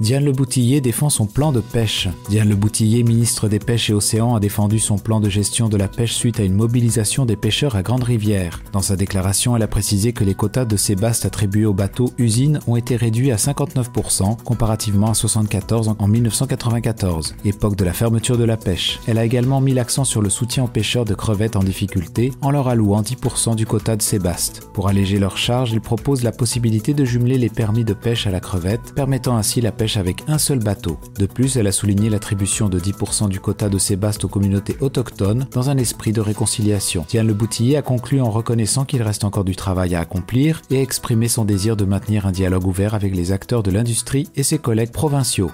Diane 0.00 0.24
Le 0.24 0.32
Boutillier 0.32 0.80
défend 0.80 1.10
son 1.10 1.26
plan 1.26 1.52
de 1.52 1.60
pêche. 1.60 2.08
Diane 2.30 2.48
Le 2.48 2.56
Boutillier, 2.56 3.02
ministre 3.02 3.48
des 3.48 3.58
Pêches 3.58 3.90
et 3.90 3.92
Océans, 3.92 4.34
a 4.34 4.40
défendu 4.40 4.78
son 4.78 4.96
plan 4.96 5.20
de 5.20 5.28
gestion 5.28 5.68
de 5.68 5.76
la 5.76 5.88
pêche 5.88 6.14
suite 6.14 6.40
à 6.40 6.42
une 6.42 6.54
mobilisation 6.54 7.26
des 7.26 7.36
pêcheurs 7.36 7.76
à 7.76 7.82
Grande 7.82 8.04
Rivière. 8.04 8.62
Dans 8.72 8.80
sa 8.80 8.96
déclaration, 8.96 9.54
elle 9.54 9.62
a 9.62 9.68
précisé 9.68 10.14
que 10.14 10.24
les 10.24 10.32
quotas 10.32 10.64
de 10.64 10.78
sébaste 10.78 11.26
attribués 11.26 11.66
aux 11.66 11.74
bateaux 11.74 12.14
usines 12.16 12.60
ont 12.66 12.76
été 12.76 12.96
réduits 12.96 13.30
à 13.30 13.36
59% 13.36 14.42
comparativement 14.42 15.10
à 15.10 15.14
74 15.14 15.94
en 15.98 16.08
1994, 16.08 17.34
époque 17.44 17.76
de 17.76 17.84
la 17.84 17.92
fermeture 17.92 18.38
de 18.38 18.44
la 18.44 18.56
pêche. 18.56 19.00
Elle 19.06 19.18
a 19.18 19.26
également 19.26 19.60
mis 19.60 19.74
l'accent 19.74 20.04
sur 20.04 20.22
le 20.22 20.30
soutien 20.30 20.64
aux 20.64 20.68
pêcheurs 20.68 21.04
de 21.04 21.14
crevettes 21.14 21.56
en 21.56 21.62
difficulté 21.62 22.32
en 22.40 22.50
leur 22.50 22.68
allouant 22.68 23.02
10% 23.02 23.54
du 23.54 23.66
quota 23.66 23.96
de 23.96 24.02
sébaste. 24.02 24.66
Pour 24.72 24.88
alléger 24.88 25.18
leurs 25.18 25.36
charges, 25.36 25.72
il 25.72 25.82
propose 25.82 26.22
la 26.22 26.32
possibilité 26.32 26.94
de 26.94 27.04
jumeler 27.04 27.36
les 27.36 27.50
permis 27.50 27.84
de 27.84 27.92
pêche 27.92 28.26
à 28.26 28.30
la 28.30 28.40
crevette, 28.40 28.94
permettant 28.94 29.36
ainsi 29.36 29.60
la 29.60 29.72
pêche 29.72 29.89
avec 29.96 30.24
un 30.28 30.38
seul 30.38 30.58
bateau. 30.58 30.98
De 31.18 31.26
plus, 31.26 31.56
elle 31.56 31.66
a 31.66 31.72
souligné 31.72 32.10
l'attribution 32.10 32.68
de 32.68 32.78
10% 32.78 33.28
du 33.28 33.40
quota 33.40 33.68
de 33.68 33.78
sébaste 33.78 34.24
aux 34.24 34.28
communautés 34.28 34.76
autochtones 34.80 35.46
dans 35.52 35.70
un 35.70 35.76
esprit 35.76 36.12
de 36.12 36.20
réconciliation. 36.20 37.04
Diane 37.08 37.26
Le 37.26 37.34
Boutillier 37.34 37.76
a 37.76 37.82
conclu 37.82 38.20
en 38.20 38.30
reconnaissant 38.30 38.84
qu'il 38.84 39.02
reste 39.02 39.24
encore 39.24 39.44
du 39.44 39.56
travail 39.56 39.94
à 39.94 40.00
accomplir 40.00 40.62
et 40.70 40.80
exprimé 40.80 41.28
son 41.28 41.44
désir 41.44 41.76
de 41.76 41.84
maintenir 41.84 42.26
un 42.26 42.32
dialogue 42.32 42.66
ouvert 42.66 42.94
avec 42.94 43.14
les 43.14 43.32
acteurs 43.32 43.62
de 43.62 43.70
l'industrie 43.70 44.28
et 44.36 44.42
ses 44.42 44.58
collègues 44.58 44.92
provinciaux. 44.92 45.50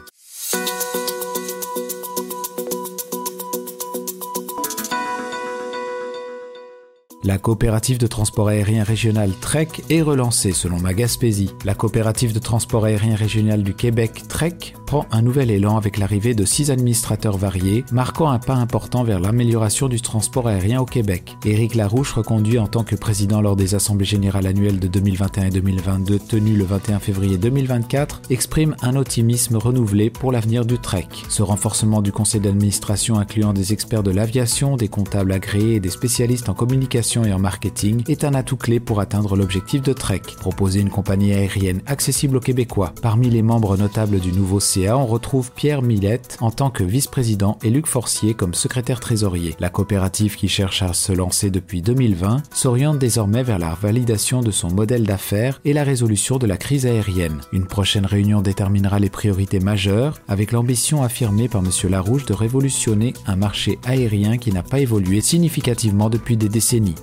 La 7.27 7.39
coopérative 7.39 7.99
de 7.99 8.07
transport 8.07 8.47
aérien 8.47 8.85
régional 8.85 9.33
TREC 9.41 9.83
est 9.91 10.01
relancée 10.01 10.53
selon 10.53 10.79
ma 10.79 10.95
Gaspésie. 10.95 11.51
La 11.65 11.75
coopérative 11.75 12.33
de 12.33 12.39
transport 12.39 12.85
aérien 12.85 13.17
régional 13.17 13.65
du 13.65 13.75
Québec 13.75 14.23
TREC 14.29 14.77
prend 14.87 15.07
un 15.11 15.23
nouvel 15.23 15.51
élan 15.51 15.77
avec 15.77 15.99
l'arrivée 15.99 16.35
de 16.35 16.45
six 16.45 16.71
administrateurs 16.71 17.37
variés, 17.37 17.85
marquant 17.91 18.31
un 18.31 18.39
pas 18.39 18.55
important 18.55 19.03
vers 19.03 19.19
l'amélioration 19.19 19.89
du 19.89 20.01
transport 20.01 20.47
aérien 20.47 20.81
au 20.81 20.85
Québec. 20.85 21.37
Éric 21.45 21.75
Larouche, 21.75 22.13
reconduit 22.13 22.61
en 22.61 22.69
tant 22.69 22.85
que 22.85 22.95
président 22.95 23.41
lors 23.41 23.57
des 23.57 23.75
assemblées 23.75 24.07
générales 24.07 24.47
annuelles 24.47 24.79
de 24.79 24.87
2021 24.87 25.47
et 25.47 25.51
2022 25.51 26.21
tenues 26.21 26.57
le 26.57 26.65
21 26.65 27.01
février 27.01 27.39
2024, 27.39 28.23
exprime 28.31 28.77
un 28.83 28.95
optimisme 28.95 29.57
renouvelé 29.57 30.11
pour 30.11 30.31
l'avenir 30.31 30.65
du 30.65 30.79
TREC. 30.79 31.09
Ce 31.29 31.43
renforcement 31.43 32.03
du 32.03 32.13
conseil 32.13 32.41
d'administration 32.41 33.19
incluant 33.19 33.53
des 33.53 33.73
experts 33.73 34.05
de 34.05 34.13
l'aviation, 34.13 34.77
des 34.77 34.87
comptables 34.87 35.33
agréés 35.33 35.75
et 35.75 35.81
des 35.81 35.91
spécialistes 35.91 36.49
en 36.49 36.55
communication 36.55 37.16
et 37.25 37.33
en 37.33 37.39
marketing 37.39 38.03
est 38.09 38.25
un 38.25 38.35
atout 38.35 38.57
clé 38.57 38.81
pour 38.81 39.01
atteindre 39.01 39.37
l'objectif 39.37 39.83
de 39.83 39.93
Trek, 39.93 40.23
proposer 40.39 40.81
une 40.81 40.91
compagnie 40.91 41.33
aérienne 41.33 41.81
accessible 41.87 42.37
aux 42.37 42.41
Québécois. 42.41 42.93
Parmi 43.03 43.31
les 43.31 43.43
membres 43.43 43.77
notables 43.77 44.21
du 44.21 44.33
nouveau 44.33 44.61
CA, 44.61 44.97
on 44.97 45.07
retrouve 45.07 45.53
Pierre 45.53 45.83
Millette 45.83 46.37
en 46.41 46.51
tant 46.51 46.71
que 46.71 46.85
vice-président 46.85 47.59
et 47.63 47.71
Luc 47.71 47.87
Forcier 47.87 48.35
comme 48.35 48.55
secrétaire 48.55 49.01
trésorier. 49.01 49.55
La 49.61 49.71
coopérative 49.71 50.37
qui 50.37 50.49
cherche 50.49 50.83
à 50.83 50.93
se 50.93 51.13
lancer 51.13 51.51
depuis 51.51 51.83
2020 51.83 52.43
s'oriente 52.53 52.99
désormais 52.99 53.43
vers 53.43 53.59
la 53.59 53.75
validation 53.81 54.41
de 54.41 54.51
son 54.51 54.71
modèle 54.71 55.05
d'affaires 55.05 55.61
et 55.65 55.73
la 55.73 55.85
résolution 55.85 56.39
de 56.39 56.47
la 56.47 56.57
crise 56.57 56.87
aérienne. 56.87 57.41
Une 57.53 57.67
prochaine 57.67 58.07
réunion 58.07 58.43
déterminera 58.43 58.99
les 58.99 59.11
priorités 59.11 59.61
majeures 59.61 60.19
avec 60.29 60.53
l'ambition 60.53 61.03
affirmée 61.03 61.49
par 61.49 61.63
M. 61.63 61.71
Larouche 61.91 62.27
de 62.27 62.35
révolutionner 62.35 63.15
un 63.27 63.37
marché 63.37 63.79
aérien 63.85 64.39
qui 64.39 64.53
n'a 64.53 64.63
pas 64.63 64.81
évolué 64.81 65.21
significativement 65.21 66.11
depuis 66.11 66.37
des 66.37 66.49
décennies. 66.49 66.95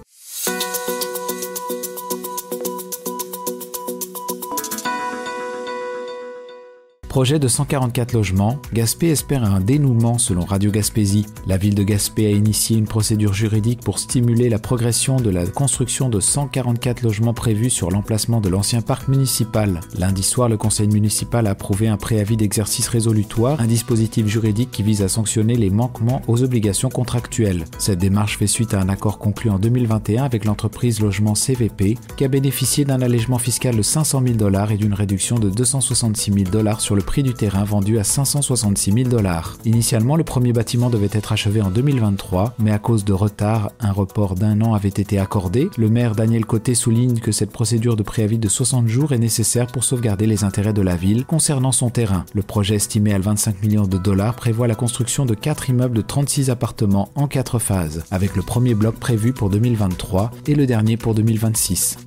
Projet 7.13 7.37
de 7.37 7.47
144 7.47 8.13
logements, 8.13 8.57
Gaspé 8.73 9.09
espère 9.09 9.43
un 9.43 9.61
dénouement 9.61 10.17
selon 10.17 10.45
Radio 10.45 10.71
Gaspésie. 10.71 11.27
La 11.45 11.57
ville 11.57 11.75
de 11.75 11.83
Gaspé 11.83 12.25
a 12.25 12.31
initié 12.31 12.75
une 12.75 12.87
procédure 12.87 13.35
juridique 13.35 13.81
pour 13.81 13.99
stimuler 13.99 14.49
la 14.49 14.57
progression 14.57 15.17
de 15.17 15.29
la 15.29 15.45
construction 15.45 16.09
de 16.09 16.19
144 16.19 17.03
logements 17.03 17.35
prévus 17.35 17.69
sur 17.69 17.91
l'emplacement 17.91 18.41
de 18.41 18.49
l'ancien 18.49 18.81
parc 18.81 19.09
municipal. 19.09 19.81
Lundi 19.95 20.23
soir, 20.23 20.49
le 20.49 20.57
conseil 20.57 20.87
municipal 20.87 21.45
a 21.45 21.51
approuvé 21.51 21.87
un 21.87 21.97
préavis 21.97 22.35
d'exercice 22.35 22.87
résolutoire, 22.87 23.61
un 23.61 23.67
dispositif 23.67 24.25
juridique 24.25 24.71
qui 24.71 24.81
vise 24.81 25.03
à 25.03 25.07
sanctionner 25.07 25.53
les 25.53 25.69
manquements 25.69 26.23
aux 26.27 26.41
obligations 26.41 26.89
contractuelles. 26.89 27.65
Cette 27.77 27.99
démarche 27.99 28.39
fait 28.39 28.47
suite 28.47 28.73
à 28.73 28.81
un 28.81 28.89
accord 28.89 29.19
conclu 29.19 29.51
en 29.51 29.59
2021 29.59 30.23
avec 30.23 30.45
l'entreprise 30.45 30.99
Logement 30.99 31.35
CVP 31.35 31.95
qui 32.17 32.25
a 32.25 32.27
bénéficié 32.27 32.85
d'un 32.85 33.03
allègement 33.03 33.37
fiscal 33.37 33.77
de 33.77 33.83
500 33.83 34.23
000 34.25 34.33
dollars 34.33 34.71
et 34.71 34.77
d'une 34.77 34.95
réduction 34.95 35.37
de 35.37 35.51
266 35.51 36.33
000 36.33 36.49
dollars 36.49 36.81
sur 36.81 36.95
le 36.95 37.02
prix 37.03 37.23
du 37.23 37.33
terrain 37.33 37.63
vendu 37.63 37.99
à 37.99 38.03
566 38.03 38.91
000 38.91 39.09
dollars. 39.09 39.57
Initialement, 39.65 40.15
le 40.15 40.23
premier 40.23 40.53
bâtiment 40.53 40.89
devait 40.89 41.09
être 41.11 41.31
achevé 41.31 41.61
en 41.61 41.69
2023, 41.69 42.55
mais 42.59 42.71
à 42.71 42.79
cause 42.79 43.05
de 43.05 43.13
retard, 43.13 43.71
un 43.79 43.91
report 43.91 44.35
d'un 44.35 44.61
an 44.61 44.73
avait 44.73 44.89
été 44.89 45.19
accordé. 45.19 45.69
Le 45.77 45.89
maire 45.89 46.15
Daniel 46.15 46.45
Côté 46.45 46.75
souligne 46.75 47.19
que 47.19 47.31
cette 47.31 47.51
procédure 47.51 47.95
de 47.95 48.03
préavis 48.03 48.37
de 48.37 48.49
60 48.49 48.87
jours 48.87 49.11
est 49.11 49.19
nécessaire 49.19 49.67
pour 49.67 49.83
sauvegarder 49.83 50.25
les 50.25 50.43
intérêts 50.43 50.73
de 50.73 50.81
la 50.81 50.95
ville 50.95 51.25
concernant 51.25 51.71
son 51.71 51.89
terrain. 51.89 52.25
Le 52.33 52.41
projet 52.43 52.75
estimé 52.75 53.13
à 53.13 53.19
25 53.19 53.61
millions 53.61 53.87
de 53.87 53.97
dollars 53.97 54.35
prévoit 54.35 54.67
la 54.67 54.75
construction 54.75 55.25
de 55.25 55.33
4 55.33 55.69
immeubles 55.69 55.95
de 55.95 56.01
36 56.01 56.49
appartements 56.49 57.09
en 57.15 57.27
4 57.27 57.59
phases, 57.59 58.03
avec 58.11 58.35
le 58.35 58.41
premier 58.41 58.73
bloc 58.73 58.95
prévu 58.95 59.33
pour 59.33 59.49
2023 59.49 60.31
et 60.47 60.55
le 60.55 60.65
dernier 60.65 60.97
pour 60.97 61.13
2026. 61.15 61.97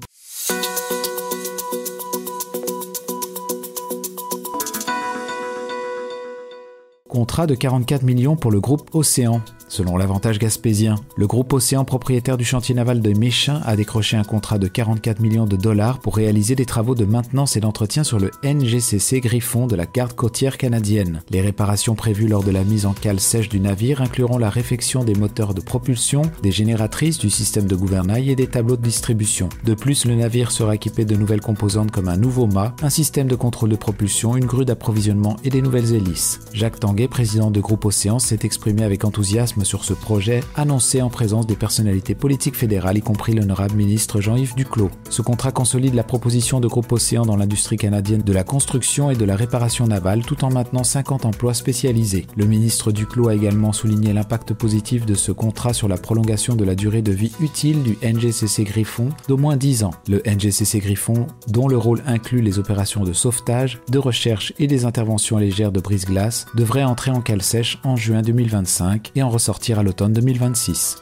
Contrat 7.17 7.47
de 7.47 7.55
44 7.55 8.03
millions 8.03 8.37
pour 8.37 8.51
le 8.51 8.61
groupe 8.61 8.91
Océan. 8.93 9.41
Selon 9.69 9.97
l'avantage 9.97 10.39
gaspésien, 10.39 10.95
le 11.17 11.27
groupe 11.27 11.53
Océan 11.53 11.85
propriétaire 11.85 12.37
du 12.37 12.45
chantier 12.45 12.75
naval 12.75 13.01
de 13.01 13.13
Méchin 13.19 13.61
a 13.65 13.75
décroché 13.75 14.17
un 14.17 14.23
contrat 14.23 14.59
de 14.59 14.69
44 14.69 15.21
millions 15.21 15.47
de 15.47 15.57
dollars 15.57 15.99
pour 15.99 16.17
réaliser 16.17 16.55
des 16.55 16.67
travaux 16.67 16.95
de 16.95 17.05
maintenance 17.05 17.57
et 17.57 17.61
d'entretien 17.61 18.05
sur 18.05 18.21
le 18.21 18.31
NGCC 18.45 19.21
Griffon 19.21 19.67
de 19.67 19.75
la 19.75 19.87
garde 19.87 20.13
côtière 20.13 20.57
canadienne. 20.57 21.23
Les 21.31 21.41
réparations 21.41 21.97
prévues 21.97 22.29
lors 22.29 22.45
de 22.45 22.53
la 22.53 22.63
mise 22.63 22.87
en 22.87 22.93
cale 22.93 23.19
sèche 23.19 23.49
du 23.49 23.59
navire 23.59 24.01
incluront 24.03 24.39
la 24.39 24.51
réfection 24.51 25.03
des 25.03 25.15
moteurs 25.15 25.53
de 25.53 25.61
propulsion, 25.61 26.23
des 26.43 26.53
génératrices, 26.53 27.19
du 27.19 27.31
système 27.31 27.67
de 27.67 27.77
gouvernail 27.77 28.31
et 28.31 28.37
des 28.37 28.47
tableaux 28.47 28.77
de 28.77 28.83
distribution. 28.83 29.49
De 29.65 29.75
plus, 29.75 30.05
le 30.05 30.15
navire 30.15 30.53
sera 30.53 30.77
équipé 30.77 31.05
de 31.05 31.17
nouvelles 31.17 31.41
composantes 31.41 31.91
comme 31.91 32.09
un 32.09 32.17
nouveau 32.17 32.47
mât, 32.47 32.75
un 32.83 32.91
système 32.91 33.27
de 33.27 33.35
contrôle 33.35 33.71
de 33.71 33.77
propulsion, 33.77 34.37
une 34.37 34.47
grue 34.47 34.65
d'approvisionnement 34.65 35.37
et 35.43 35.51
des 35.51 35.63
nouvelles 35.63 35.93
hélices. 35.93 36.41
Jacques 36.53 36.81
Tanguay, 36.81 37.09
président 37.09 37.51
de 37.51 37.61
groupe 37.61 37.85
Océan, 37.85 38.19
s'est 38.21 38.39
exprimé 38.43 38.85
avec 38.85 39.05
enthousiasme 39.05 39.65
sur 39.67 39.85
ce 39.85 39.93
projet 39.93 40.43
annoncé 40.55 41.03
en 41.03 41.11
présence 41.11 41.47
des 41.47 41.57
personnalités 41.57 42.15
politiques 42.15 42.57
fédérales, 42.57 42.97
y 42.97 43.03
compris 43.03 43.35
l'honorable 43.35 43.75
ministre 43.75 44.21
Jean-Yves 44.21 44.55
Duclos. 44.55 44.91
Ce 45.11 45.23
contrat 45.23 45.53
consolide 45.53 45.95
la 45.95 46.05
proposition 46.05 46.61
de 46.61 46.69
Groupe 46.69 46.93
Océan 46.93 47.27
dans 47.27 47.37
l'industrie 47.37 47.77
canadienne 47.77 48.23
de 48.23 48.33
la 48.33 48.45
construction 48.45 49.11
et 49.11 49.17
de 49.17 49.25
la 49.25 49.37
réparation 49.37 49.87
navale 49.87 50.25
tout 50.25 50.45
en 50.45 50.51
maintenant 50.51 50.85
50 50.85 51.27
emplois 51.27 51.55
spécialisés. 51.55 52.27
Le 52.37 52.47
ministre 52.47 52.93
Duclos 52.93 53.29
a 53.29 53.35
également 53.35 53.73
souligné 53.73 54.13
l'impact 54.13 54.55
positif 54.55 55.05
de 55.05 55.15
ce 55.15 55.33
contrat 55.33 55.73
sur 55.73 55.89
la 55.89 55.97
prolongation 55.97 56.55
de 56.55 56.65
la 56.65 56.75
durée 56.75 57.03
de 57.03 57.13
vie 57.13 57.33
utile 57.41 57.83
du 57.83 57.99
NGCC 58.03 58.65
Griffon 58.65 59.11
d'au 59.29 59.37
moins 59.37 59.57
10 59.57 59.85
ans. 59.85 59.93
Le 60.09 60.23
NGCC 60.25 60.79
Griffon, 60.79 61.27
dont 61.49 61.69
le 61.69 61.77
rôle 61.77 62.03
inclut 62.07 62.41
les 62.41 62.59
opérations 62.59 63.05
de 63.05 63.13
sauvetage, 63.13 63.81
de 63.91 63.99
recherche 63.99 64.53
et 64.59 64.67
des 64.67 64.85
interventions 64.85 65.39
légères 65.39 65.73
de 65.73 65.81
brise-glace, 65.81 66.47
devrait 66.55 66.85
entrer 66.85 67.11
en 67.11 67.21
cale 67.21 67.43
sèche 67.43 67.79
en 67.85 67.97
juin 67.97 68.23
2025 68.23 69.13
et 69.15 69.23
en 69.23 69.29
sortir 69.47 69.79
à 69.79 69.85
l'automne 69.85 70.13
2026. 70.13 70.97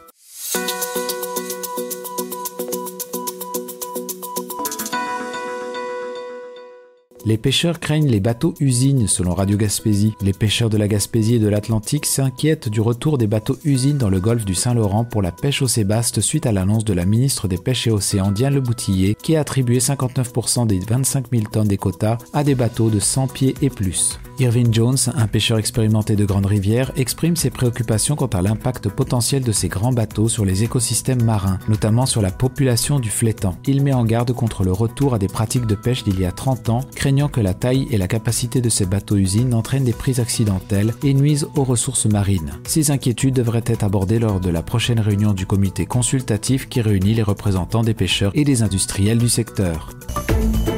Les 7.24 7.38
pêcheurs 7.38 7.80
craignent 7.80 8.10
les 8.10 8.20
bateaux-usines, 8.20 9.08
selon 9.08 9.32
Radio 9.32 9.56
Gaspésie. 9.56 10.12
Les 10.20 10.34
pêcheurs 10.34 10.68
de 10.68 10.76
la 10.76 10.88
Gaspésie 10.88 11.36
et 11.36 11.38
de 11.38 11.48
l'Atlantique 11.48 12.04
s'inquiètent 12.04 12.68
du 12.68 12.82
retour 12.82 13.16
des 13.16 13.26
bateaux-usines 13.26 13.96
dans 13.96 14.10
le 14.10 14.20
golfe 14.20 14.44
du 14.44 14.54
Saint-Laurent 14.54 15.06
pour 15.06 15.22
la 15.22 15.32
pêche 15.32 15.62
au 15.62 15.66
sébaste 15.66 16.20
suite 16.20 16.44
à 16.44 16.52
l'annonce 16.52 16.84
de 16.84 16.92
la 16.92 17.06
ministre 17.06 17.48
des 17.48 17.56
Pêches 17.56 17.86
et 17.86 17.92
Océans, 17.92 18.30
Diane 18.30 18.52
Le 18.52 18.60
Boutillier, 18.60 19.14
qui 19.14 19.36
a 19.36 19.40
attribué 19.40 19.78
59% 19.78 20.66
des 20.66 20.80
25 20.80 21.30
000 21.32 21.44
tonnes 21.50 21.68
des 21.68 21.78
quotas 21.78 22.18
à 22.34 22.44
des 22.44 22.54
bateaux 22.54 22.90
de 22.90 23.00
100 23.00 23.28
pieds 23.28 23.54
et 23.62 23.70
plus. 23.70 24.18
Irvin 24.40 24.72
Jones, 24.72 24.96
un 25.14 25.26
pêcheur 25.28 25.58
expérimenté 25.58 26.16
de 26.16 26.24
Grande 26.24 26.46
Rivière, 26.46 26.90
exprime 26.96 27.36
ses 27.36 27.50
préoccupations 27.50 28.16
quant 28.16 28.26
à 28.26 28.42
l'impact 28.42 28.88
potentiel 28.88 29.42
de 29.42 29.52
ces 29.52 29.68
grands 29.68 29.92
bateaux 29.92 30.28
sur 30.28 30.44
les 30.44 30.64
écosystèmes 30.64 31.22
marins, 31.22 31.58
notamment 31.68 32.04
sur 32.04 32.20
la 32.20 32.32
population 32.32 32.98
du 32.98 33.10
flétan. 33.10 33.56
Il 33.66 33.82
met 33.82 33.92
en 33.92 34.04
garde 34.04 34.32
contre 34.32 34.64
le 34.64 34.72
retour 34.72 35.14
à 35.14 35.18
des 35.18 35.28
pratiques 35.28 35.66
de 35.66 35.76
pêche 35.76 36.02
d'il 36.02 36.18
y 36.18 36.24
a 36.24 36.32
30 36.32 36.68
ans, 36.68 36.80
craignant 36.96 37.28
que 37.28 37.40
la 37.40 37.54
taille 37.54 37.86
et 37.90 37.96
la 37.96 38.08
capacité 38.08 38.60
de 38.60 38.68
ces 38.68 38.86
bateaux-usines 38.86 39.54
entraînent 39.54 39.84
des 39.84 39.92
prises 39.92 40.20
accidentelles 40.20 40.94
et 41.04 41.14
nuisent 41.14 41.48
aux 41.54 41.64
ressources 41.64 42.06
marines. 42.06 42.54
Ces 42.66 42.90
inquiétudes 42.90 43.34
devraient 43.34 43.62
être 43.66 43.84
abordées 43.84 44.18
lors 44.18 44.40
de 44.40 44.50
la 44.50 44.62
prochaine 44.62 45.00
réunion 45.00 45.32
du 45.32 45.46
comité 45.46 45.86
consultatif 45.86 46.68
qui 46.68 46.80
réunit 46.80 47.14
les 47.14 47.22
représentants 47.22 47.82
des 47.82 47.94
pêcheurs 47.94 48.32
et 48.34 48.44
des 48.44 48.62
industriels 48.62 49.18
du 49.18 49.28
secteur. 49.28 49.90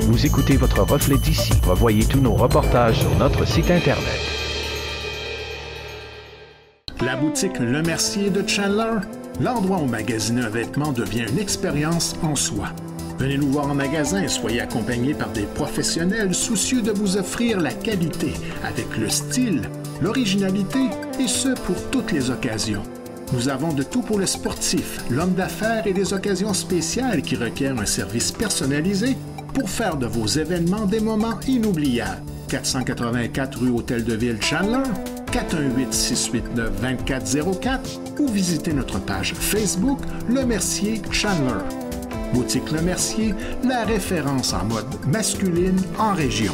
Vous 0.07 0.24
écoutez 0.24 0.57
votre 0.57 0.83
reflet 0.83 1.19
d'ici. 1.19 1.53
Revoyez 1.66 2.05
tous 2.05 2.20
nos 2.20 2.35
reportages 2.35 3.01
sur 3.01 3.12
notre 3.19 3.45
site 3.45 3.73
Internet. 3.73 4.20
La 7.05 7.16
boutique 7.16 7.59
Le 7.59 7.83
Mercier 7.83 8.31
de 8.31 8.47
Chandler, 8.47 9.01
l'endroit 9.41 9.78
où 9.78 9.87
magasiner 9.87 10.43
un 10.43 10.49
vêtement 10.49 10.93
devient 10.93 11.27
une 11.28 11.41
expérience 11.41 12.15
en 12.23 12.37
soi. 12.37 12.69
Venez 13.19 13.37
nous 13.37 13.51
voir 13.51 13.69
en 13.69 13.74
magasin 13.74 14.23
et 14.23 14.28
soyez 14.28 14.61
accompagnés 14.61 15.12
par 15.12 15.31
des 15.31 15.43
professionnels 15.43 16.37
soucieux 16.37 16.83
de 16.83 16.93
vous 16.93 17.16
offrir 17.16 17.61
la 17.61 17.73
qualité 17.73 18.33
avec 18.62 18.97
le 18.97 19.09
style, 19.09 19.62
l'originalité 20.01 20.85
et 21.19 21.27
ce 21.27 21.49
pour 21.49 21.91
toutes 21.91 22.12
les 22.12 22.31
occasions. 22.31 22.85
Nous 23.33 23.49
avons 23.49 23.73
de 23.73 23.83
tout 23.83 24.03
pour 24.03 24.20
le 24.20 24.27
sportif, 24.27 25.01
l'homme 25.11 25.35
d'affaires 25.35 25.89
et 25.89 25.93
des 25.93 26.12
occasions 26.12 26.55
spéciales 26.55 27.23
qui 27.23 27.35
requièrent 27.35 27.81
un 27.81 27.87
service 27.87 28.31
personnalisé 28.31 29.16
pour 29.57 29.69
faire 29.70 29.97
de 29.97 30.07
vos 30.07 30.27
événements 30.27 30.85
des 30.85 31.01
moments 31.01 31.41
inoubliables. 31.49 32.20
484 32.49 33.59
rue 33.59 33.70
Hôtel 33.70 34.05
de 34.05 34.15
Ville 34.15 34.43
Chandler, 34.43 34.83
418-689-2404 35.33 37.78
ou 38.19 38.28
visitez 38.28 38.74
notre 38.74 39.01
page 39.01 39.33
Facebook 39.33 40.01
Le 40.28 40.45
Mercier 40.45 41.01
Chandler. 41.11 41.65
Boutique 42.35 42.70
Le 42.70 42.83
Mercier, 42.83 43.35
la 43.65 43.85
référence 43.85 44.53
en 44.53 44.66
mode 44.66 44.95
masculine 45.07 45.81
en 45.99 46.12
région. 46.12 46.53